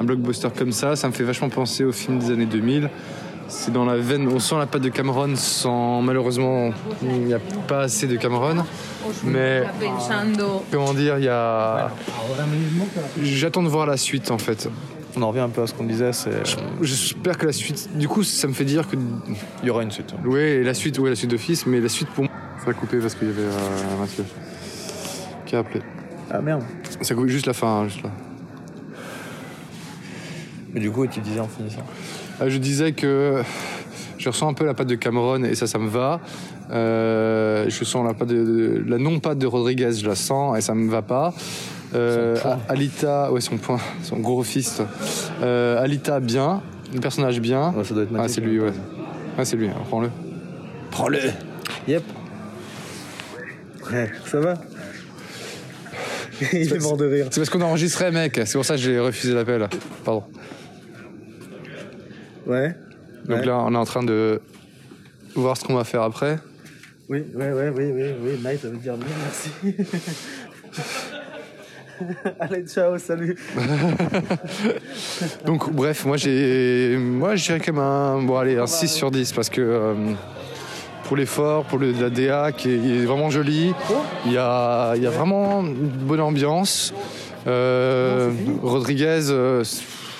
un 0.00 0.04
blockbuster 0.04 0.48
comme 0.56 0.72
ça. 0.72 0.96
Ça 0.96 1.08
me 1.08 1.12
fait 1.12 1.24
vachement 1.24 1.48
penser 1.48 1.84
aux 1.84 1.92
films 1.92 2.18
des 2.18 2.30
années 2.30 2.46
2000. 2.46 2.90
C'est 3.50 3.72
dans 3.72 3.84
la 3.84 3.96
veine, 3.96 4.28
on 4.28 4.38
sent 4.38 4.54
la 4.58 4.66
patte 4.66 4.82
de 4.82 4.90
Cameron 4.90 5.34
sans 5.34 6.02
malheureusement 6.02 6.70
il 7.02 7.24
n'y 7.24 7.34
a 7.34 7.40
pas 7.66 7.80
assez 7.80 8.06
de 8.06 8.14
Cameron. 8.16 8.64
Mais 9.24 9.64
comment 10.70 10.94
dire, 10.94 11.18
il 11.18 11.24
y 11.24 11.28
a. 11.28 11.90
J'attends 13.20 13.64
de 13.64 13.68
voir 13.68 13.86
la 13.86 13.96
suite 13.96 14.30
en 14.30 14.38
fait. 14.38 14.68
On 15.16 15.22
en 15.22 15.28
revient 15.28 15.40
un 15.40 15.48
peu 15.48 15.62
à 15.62 15.66
ce 15.66 15.74
qu'on 15.74 15.84
disait, 15.84 16.12
c'est. 16.12 16.30
J'espère 16.80 17.36
que 17.36 17.46
la 17.46 17.52
suite. 17.52 17.90
Du 17.96 18.06
coup, 18.06 18.22
ça 18.22 18.46
me 18.46 18.52
fait 18.52 18.64
dire 18.64 18.88
que 18.88 18.94
Il 19.62 19.66
y 19.66 19.70
aura 19.70 19.82
une 19.82 19.90
suite. 19.90 20.14
Oui, 20.24 20.62
la 20.62 20.72
suite, 20.74 21.00
ouais, 21.00 21.10
la 21.10 21.16
suite 21.16 21.30
d'office, 21.30 21.66
mais 21.66 21.80
la 21.80 21.88
suite 21.88 22.08
pour 22.10 22.24
moi. 22.24 22.32
Ça 22.64 22.70
a 22.70 22.72
coupé 22.74 22.98
parce 22.98 23.14
qu'il 23.14 23.28
y 23.28 23.30
avait 23.30 23.42
euh, 23.42 24.00
Mathieu 24.00 24.24
qui 25.46 25.56
a 25.56 25.60
appelé. 25.60 25.80
Ah 26.30 26.40
merde. 26.40 26.62
Ça 27.00 27.14
coupe 27.14 27.28
juste 27.28 27.46
la 27.46 27.52
fin, 27.54 27.80
hein, 27.80 27.88
juste 27.88 28.02
là. 28.02 28.10
Mais 30.72 30.80
du 30.80 30.90
coup, 30.90 31.06
tu 31.06 31.20
disais 31.20 31.40
en 31.40 31.48
finissant. 31.48 31.82
Euh, 32.40 32.48
je 32.50 32.58
disais 32.58 32.92
que 32.92 33.42
je 34.18 34.28
ressens 34.28 34.48
un 34.48 34.54
peu 34.54 34.64
la 34.64 34.74
patte 34.74 34.86
de 34.86 34.94
Cameron 34.94 35.42
et 35.42 35.54
ça, 35.54 35.66
ça 35.66 35.78
me 35.78 35.88
va. 35.88 36.20
Euh, 36.70 37.64
je 37.68 37.84
sens 37.84 38.06
la 38.06 38.14
patte 38.14 38.28
de, 38.28 38.44
de- 38.44 38.84
la 38.86 38.98
non 38.98 39.18
patte 39.18 39.38
de 39.38 39.46
Rodriguez, 39.46 39.92
je 39.92 40.06
la 40.06 40.14
sens 40.14 40.56
et 40.56 40.60
ça 40.60 40.74
me 40.74 40.88
va 40.90 41.02
pas. 41.02 41.34
Euh, 41.94 42.36
Alita, 42.68 43.32
ouais, 43.32 43.40
son 43.40 43.56
point, 43.56 43.80
son 44.04 44.18
gros 44.18 44.44
fist. 44.44 44.82
Euh, 45.42 45.82
Alita, 45.82 46.20
bien. 46.20 46.62
Le 46.94 47.00
personnage, 47.00 47.40
bien. 47.40 47.72
Ouais, 47.72 47.82
ça 47.84 47.94
doit 47.94 48.04
être 48.04 48.10
ah, 48.14 48.18
Mathieu 48.18 48.34
c'est 48.34 48.40
qui 48.42 48.46
lui, 48.46 48.60
ouais. 48.60 48.72
Ah, 49.38 49.44
c'est 49.44 49.56
lui, 49.56 49.68
hein, 49.68 49.74
prends-le. 49.88 50.10
Prends-le 50.92 51.18
Yep. 51.88 52.04
Ouais, 53.92 54.10
ça 54.26 54.40
va 54.40 54.54
Il 56.52 56.72
est 56.72 56.78
mort 56.80 56.96
de 56.96 57.06
rire. 57.06 57.26
C'est 57.30 57.40
parce 57.40 57.50
qu'on 57.50 57.60
enregistrait, 57.60 58.10
mec. 58.12 58.40
C'est 58.44 58.52
pour 58.54 58.64
ça 58.64 58.74
que 58.76 58.80
j'ai 58.80 58.98
refusé 58.98 59.34
l'appel. 59.34 59.68
Pardon. 60.04 60.24
Ouais. 62.46 62.74
Donc 63.26 63.38
Ouais. 63.40 63.44
là, 63.46 63.58
on 63.58 63.74
est 63.74 63.78
en 63.78 63.84
train 63.84 64.02
de 64.02 64.40
voir 65.34 65.56
ce 65.56 65.64
qu'on 65.64 65.74
va 65.74 65.84
faire 65.84 66.02
après. 66.02 66.38
Oui, 67.08 67.24
oui, 67.34 67.44
oui, 67.52 67.64
oui, 67.74 67.92
oui, 67.92 68.04
oui, 68.22 68.30
nice, 68.44 68.60
ça 68.62 68.68
veut 68.68 68.76
dire 68.76 68.96
non, 68.96 69.06
merci. 69.22 69.50
Allez, 72.40 72.62
ciao, 72.66 72.96
salut. 72.98 73.36
Donc 75.44 75.70
bref, 75.72 76.06
moi 76.06 76.16
j'ai 76.16 76.96
moi 76.98 77.36
je 77.36 77.44
dirais 77.44 77.60
quand 77.60 77.72
même 77.74 77.82
un 77.82 78.22
bon 78.22 78.38
allez 78.38 78.56
un 78.56 78.66
6 78.66 78.88
sur 78.88 79.10
10 79.10 79.32
parce 79.32 79.50
que 79.50 79.60
euh, 79.60 79.94
pour 81.10 81.16
l'effort, 81.16 81.64
pour 81.64 81.80
le, 81.80 81.90
la 81.90 82.08
DA 82.08 82.52
qui 82.52 82.70
est, 82.70 83.04
vraiment 83.04 83.30
joli, 83.30 83.74
il 84.26 84.32
y 84.32 84.36
a, 84.38 84.92
il 84.94 85.02
y 85.02 85.08
a 85.08 85.10
vraiment 85.10 85.60
une 85.60 85.88
bonne 85.88 86.20
ambiance. 86.20 86.94
Euh, 87.48 88.30
Rodriguez, 88.62 89.22
euh, 89.28 89.64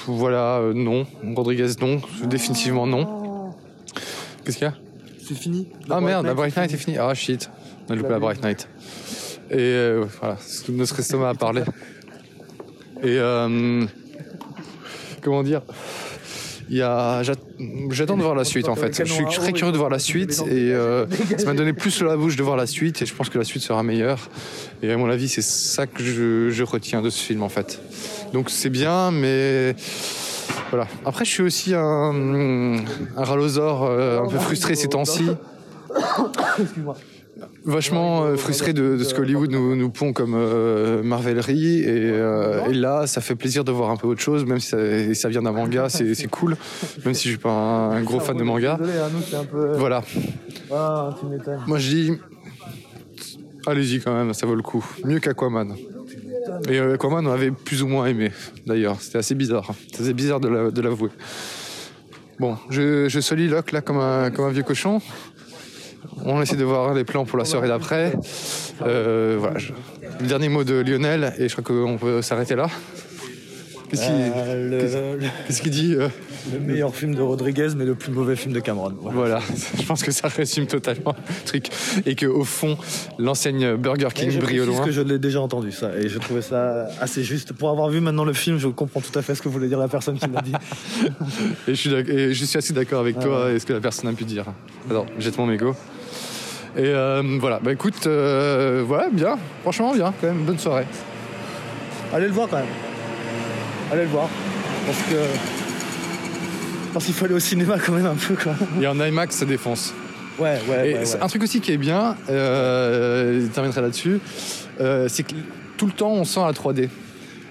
voilà, 0.08 0.56
euh, 0.56 0.72
non. 0.74 1.06
Rodriguez, 1.36 1.68
non. 1.80 2.00
Définitivement 2.24 2.88
non. 2.88 3.52
Qu'est-ce 4.44 4.56
qu'il 4.58 4.66
y 4.66 4.68
a? 4.68 4.74
C'est 5.24 5.36
fini. 5.36 5.68
Ah 5.88 6.00
merde, 6.00 6.26
la 6.26 6.34
Bright 6.34 6.56
Night 6.56 6.74
est 6.74 6.76
finie. 6.76 6.98
Ah 6.98 7.14
shit, 7.14 7.48
on 7.88 7.92
a 7.92 7.94
loupé 7.94 8.08
la 8.08 8.18
Bright 8.18 8.42
Night. 8.42 8.68
Et 9.48 9.58
euh, 9.58 10.06
voilà, 10.20 10.38
notre 10.70 10.98
estomac 10.98 11.28
a 11.28 11.34
parlé. 11.34 11.62
Et 13.04 13.16
euh, 13.16 13.86
comment 15.22 15.44
dire? 15.44 15.62
J'attends 16.70 18.16
de 18.16 18.22
voir 18.22 18.34
la 18.34 18.44
suite 18.44 18.68
en 18.68 18.76
fait. 18.76 19.04
Je 19.04 19.12
suis 19.12 19.24
très 19.24 19.52
curieux 19.52 19.72
de 19.72 19.78
voir 19.78 19.90
la 19.90 19.98
suite 19.98 20.42
et 20.46 20.72
euh, 20.72 21.06
ça 21.36 21.46
m'a 21.46 21.54
donné 21.54 21.72
plus 21.72 22.00
la 22.02 22.16
bouche 22.16 22.36
de 22.36 22.42
voir 22.42 22.56
la 22.56 22.66
suite 22.66 23.02
et 23.02 23.06
je 23.06 23.14
pense 23.14 23.28
que 23.28 23.38
la 23.38 23.44
suite 23.44 23.62
sera 23.62 23.82
meilleure. 23.82 24.28
Et 24.82 24.92
à 24.92 24.96
mon 24.96 25.10
avis, 25.10 25.28
c'est 25.28 25.42
ça 25.42 25.86
que 25.86 26.02
je, 26.02 26.50
je 26.50 26.62
retiens 26.64 27.02
de 27.02 27.10
ce 27.10 27.22
film 27.22 27.42
en 27.42 27.48
fait. 27.48 27.80
Donc 28.32 28.50
c'est 28.50 28.70
bien, 28.70 29.10
mais 29.10 29.74
voilà. 30.70 30.86
Après, 31.04 31.24
je 31.24 31.30
suis 31.30 31.42
aussi 31.42 31.74
un, 31.74 32.76
un 33.16 33.24
ralosor 33.24 33.84
euh, 33.84 34.20
un 34.20 34.28
peu 34.28 34.38
frustré 34.38 34.74
ces 34.76 34.88
temps-ci. 34.88 35.28
Vachement 37.64 38.24
euh, 38.24 38.36
frustré 38.36 38.72
de, 38.72 38.96
de 38.96 39.04
ce 39.04 39.14
qu'Hollywood 39.14 39.50
nous, 39.50 39.76
nous 39.76 39.90
pond 39.90 40.12
comme 40.12 40.34
euh, 40.34 41.02
marvelerie 41.02 41.80
et, 41.80 41.86
euh, 41.88 42.64
et 42.70 42.74
là 42.74 43.06
ça 43.06 43.20
fait 43.20 43.34
plaisir 43.34 43.64
de 43.64 43.70
voir 43.72 43.90
un 43.90 43.96
peu 43.96 44.06
autre 44.08 44.20
chose 44.20 44.44
même 44.46 44.60
si 44.60 45.14
ça, 45.14 45.28
vient 45.28 45.42
d'un 45.42 45.52
manga 45.52 45.88
c'est 45.90 46.30
cool 46.30 46.56
même 47.04 47.14
si 47.14 47.24
je 47.24 47.34
suis 47.34 47.38
pas 47.38 47.50
un, 47.50 47.90
un 47.92 48.02
gros 48.02 48.20
fan 48.20 48.36
de 48.36 48.42
manga. 48.42 48.78
peu. 49.50 49.72
voilà. 49.76 50.02
Ah, 50.72 51.14
moi 51.66 51.78
je 51.78 51.88
dis 51.90 52.12
allez-y 53.66 54.00
quand 54.00 54.14
même 54.14 54.32
ça 54.34 54.46
vaut 54.46 54.54
le 54.54 54.62
coup. 54.62 54.84
Mieux 55.04 55.18
qu'Aquaman. 55.20 55.74
Et 56.68 56.78
euh, 56.78 56.94
Aquaman 56.94 57.26
on 57.26 57.30
avait 57.32 57.50
plus 57.50 57.82
ou 57.82 57.86
moins 57.88 58.06
aimé 58.06 58.32
d'ailleurs. 58.66 59.00
C'était 59.00 59.18
assez 59.18 59.34
bizarre. 59.34 59.70
C'était 59.94 60.14
bizarre 60.14 60.40
de 60.40 60.48
la- 60.48 60.70
de 60.70 60.80
l'avouer. 60.80 61.10
Bon 62.38 62.56
je, 62.70 63.08
je 63.08 63.20
soliloque 63.20 63.72
là 63.72 63.82
comme 63.82 63.98
un, 63.98 64.30
comme 64.30 64.46
un 64.46 64.50
vieux 64.50 64.62
cochon 64.62 65.00
on 66.24 66.40
essaie 66.42 66.56
de 66.56 66.64
voir 66.64 66.94
les 66.94 67.04
plans 67.04 67.24
pour 67.24 67.38
la 67.38 67.44
soirée 67.44 67.68
d'après. 67.68 68.12
Euh, 68.82 69.38
le 70.20 70.26
dernier 70.26 70.48
mot 70.48 70.64
de 70.64 70.74
Lionel 70.74 71.34
et 71.38 71.48
je 71.48 71.56
crois 71.56 71.64
qu'on 71.64 71.98
peut 71.98 72.22
s'arrêter 72.22 72.56
là 72.56 72.68
qu'est-ce 73.90 74.02
qu'il 74.02 74.14
Euh, 74.14 75.16
le, 75.16 75.26
qu'est-ce 75.46 75.60
qu'il 75.62 75.70
dit 75.72 75.94
euh 75.94 76.08
le 76.54 76.58
meilleur 76.58 76.94
film 76.96 77.14
de 77.14 77.20
Rodriguez, 77.20 77.68
mais 77.76 77.84
le 77.84 77.94
plus 77.94 78.10
mauvais 78.12 78.34
film 78.34 78.54
de 78.54 78.60
Cameron. 78.60 78.94
Voilà. 79.02 79.18
Voilà, 79.18 79.40
je 79.78 79.84
pense 79.84 80.02
que 80.02 80.10
ça 80.10 80.28
résume 80.28 80.66
totalement 80.66 81.14
le 81.14 81.44
truc. 81.46 81.66
Et 82.06 82.14
que 82.14 82.24
au 82.24 82.44
fond, 82.44 82.78
l'enseigne 83.18 83.76
Burger 83.76 84.08
King 84.14 84.38
brille 84.38 84.60
au 84.60 84.64
loin. 84.64 84.82
que 84.82 84.90
je 84.90 85.02
l'ai 85.02 85.18
déjà 85.18 85.42
entendu 85.42 85.70
ça 85.70 85.90
et 85.98 86.08
je 86.08 86.18
trouvais 86.18 86.40
ça 86.40 86.88
assez 86.98 87.22
juste. 87.24 87.52
Pour 87.52 87.68
avoir 87.68 87.90
vu 87.90 88.00
maintenant 88.00 88.24
le 88.24 88.32
film, 88.32 88.56
je 88.58 88.68
comprends 88.68 89.02
tout 89.02 89.16
à 89.18 89.20
fait 89.20 89.34
ce 89.34 89.42
que 89.42 89.50
voulait 89.50 89.68
dire 89.68 89.78
la 89.78 89.88
personne 89.88 90.18
qui 90.18 90.26
l'a 90.30 90.40
dit. 90.40 90.52
Et 91.68 91.74
je 91.74 91.74
suis, 91.74 91.90
d'ac- 91.90 92.08
et 92.08 92.32
je 92.32 92.44
suis 92.46 92.56
assez 92.56 92.72
d'accord 92.72 93.00
avec 93.00 93.16
Ah 93.18 93.22
toi 93.22 93.44
ouais. 93.44 93.54
et 93.56 93.58
ce 93.58 93.66
que 93.66 93.74
la 93.74 93.80
personne 93.80 94.08
a 94.08 94.12
pu 94.14 94.24
dire. 94.24 94.46
Alors, 94.88 95.04
jette 95.18 95.36
mon 95.36 95.44
mégot. 95.46 95.74
Et 96.76 96.84
euh, 96.86 97.22
voilà, 97.38 97.60
bah 97.62 97.72
écoute, 97.72 98.06
voilà, 98.06 99.08
bien, 99.12 99.36
franchement 99.60 99.92
bien, 99.92 100.14
quand 100.20 100.26
même, 100.28 100.44
bonne 100.44 100.58
soirée. 100.58 100.86
Allez 102.14 102.26
le 102.28 102.32
voir 102.32 102.48
quand 102.48 102.56
même. 102.56 102.66
Allez 103.90 104.02
le 104.02 104.08
voir. 104.08 104.28
Parce 104.86 104.98
que. 104.98 105.24
Parce 106.92 107.04
qu'il 107.04 107.14
faut 107.14 107.24
aller 107.24 107.34
au 107.34 107.40
cinéma 107.40 107.76
quand 107.84 107.92
même 107.92 108.06
un 108.06 108.14
peu 108.16 108.34
quoi. 108.34 108.52
Et 108.80 108.86
en 108.86 108.98
IMAX, 109.00 109.36
ça 109.36 109.44
défonce. 109.44 109.94
Ouais, 110.38 110.58
ouais, 110.68 110.90
Et 110.90 110.94
ouais. 110.94 111.00
ouais. 111.00 111.22
un 111.22 111.26
truc 111.28 111.42
aussi 111.42 111.60
qui 111.60 111.72
est 111.72 111.76
bien, 111.76 112.16
euh, 112.30 113.42
je 113.42 113.46
terminerai 113.48 113.82
là-dessus, 113.82 114.20
euh, 114.80 115.06
c'est 115.08 115.22
que 115.22 115.34
tout 115.76 115.86
le 115.86 115.92
temps 115.92 116.12
on 116.12 116.24
sent 116.24 116.40
la 116.40 116.52
3D. 116.52 116.88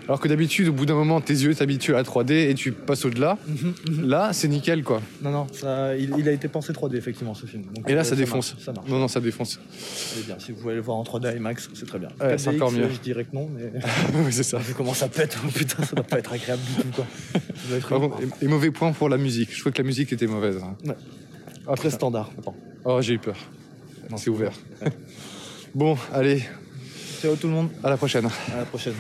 Alors 0.10 0.20
que 0.20 0.28
d'habitude, 0.28 0.68
au 0.70 0.74
bout 0.74 0.88
d'un 0.88 0.96
moment, 0.96 1.22
tes 1.22 1.34
yeux 1.34 1.54
t'habituent 1.54 1.94
à 1.94 1.98
la 1.98 2.04
3D 2.04 2.32
et 2.50 2.56
tu 2.56 2.72
passes 2.72 3.06
au-delà. 3.06 3.38
Mhm, 3.48 4.08
Là, 4.10 4.34
c'est 4.34 4.48
nickel 4.48 4.84
quoi. 4.84 5.04
Non, 5.22 5.30
non, 5.30 5.46
ça, 5.54 5.96
il, 5.96 6.12
il 6.18 6.28
a 6.28 6.32
été 6.32 6.48
pensé 6.48 6.74
3D 6.74 6.96
effectivement 6.96 7.36
ce 7.36 7.46
film. 7.46 7.62
Donc, 7.76 7.88
Et 7.88 7.94
là, 7.94 8.02
euh, 8.02 8.04
ça 8.04 8.16
défonce. 8.16 8.54
marche, 8.54 8.66
ça 8.66 8.74
marche. 8.74 8.88
Non, 8.90 8.98
non, 8.98 9.08
ça 9.08 9.20
défonce. 9.20 9.60
C'est 9.80 10.26
bien. 10.26 10.38
Si 10.40 10.52
vous 10.52 10.62
voulez 10.62 10.74
le 10.78 10.82
voir 10.82 10.98
en 10.98 11.04
3D 11.04 11.38
IMAX, 11.38 11.70
c'est 11.76 11.86
très 11.88 12.00
bien. 12.00 12.10
Ouais, 12.20 12.40
c'est 12.40 12.50
4DX, 12.50 12.56
encore 12.56 12.72
mieux. 12.72 12.90
Je 12.92 13.00
dirais 13.02 13.24
que 13.24 13.36
non, 13.36 13.48
mais 13.56 13.72
oui, 14.26 14.32
c'est 14.34 14.42
ça. 14.42 14.58
vu 14.58 14.74
comment 14.74 14.96
ça 14.96 15.10
pète, 15.10 15.38
oh, 15.46 15.48
putain, 15.54 15.84
ça 15.84 15.96
doit 15.96 16.04
pas 16.04 16.18
être 16.18 16.34
agréable 16.34 16.62
du 16.76 16.82
tout 16.82 16.90
quoi. 16.96 17.06
Ça 17.34 17.40
doit 17.70 17.78
être 17.78 17.88
Par 17.90 18.00
contre, 18.00 18.18
et, 18.42 18.46
et 18.46 18.48
mauvais 18.48 18.72
point 18.72 18.92
pour 18.94 19.10
la 19.10 19.18
musique. 19.18 19.54
Je 19.54 19.60
trouvais 19.60 19.74
que 19.74 19.82
la 19.84 19.86
musique 19.88 20.12
était 20.12 20.26
mauvaise. 20.26 20.58
hein. 20.64 20.76
Ouais. 20.86 20.96
Ah, 21.68 21.76
très 21.76 21.92
standard. 21.92 22.32
Oh, 22.84 22.98
j'ai 23.00 23.14
eu 23.14 23.20
peur. 23.20 23.38
C'est 24.16 24.32
ouvert. 24.32 24.54
bon, 25.76 25.96
allez, 26.12 26.42
Ciao 27.22 27.36
tout 27.36 27.46
le 27.48 27.54
monde. 27.54 27.70
à 27.84 27.92
la 27.92 27.98
prochaine. 27.98 28.26
À 28.26 28.58
la 28.58 28.66
prochaine. 28.66 28.94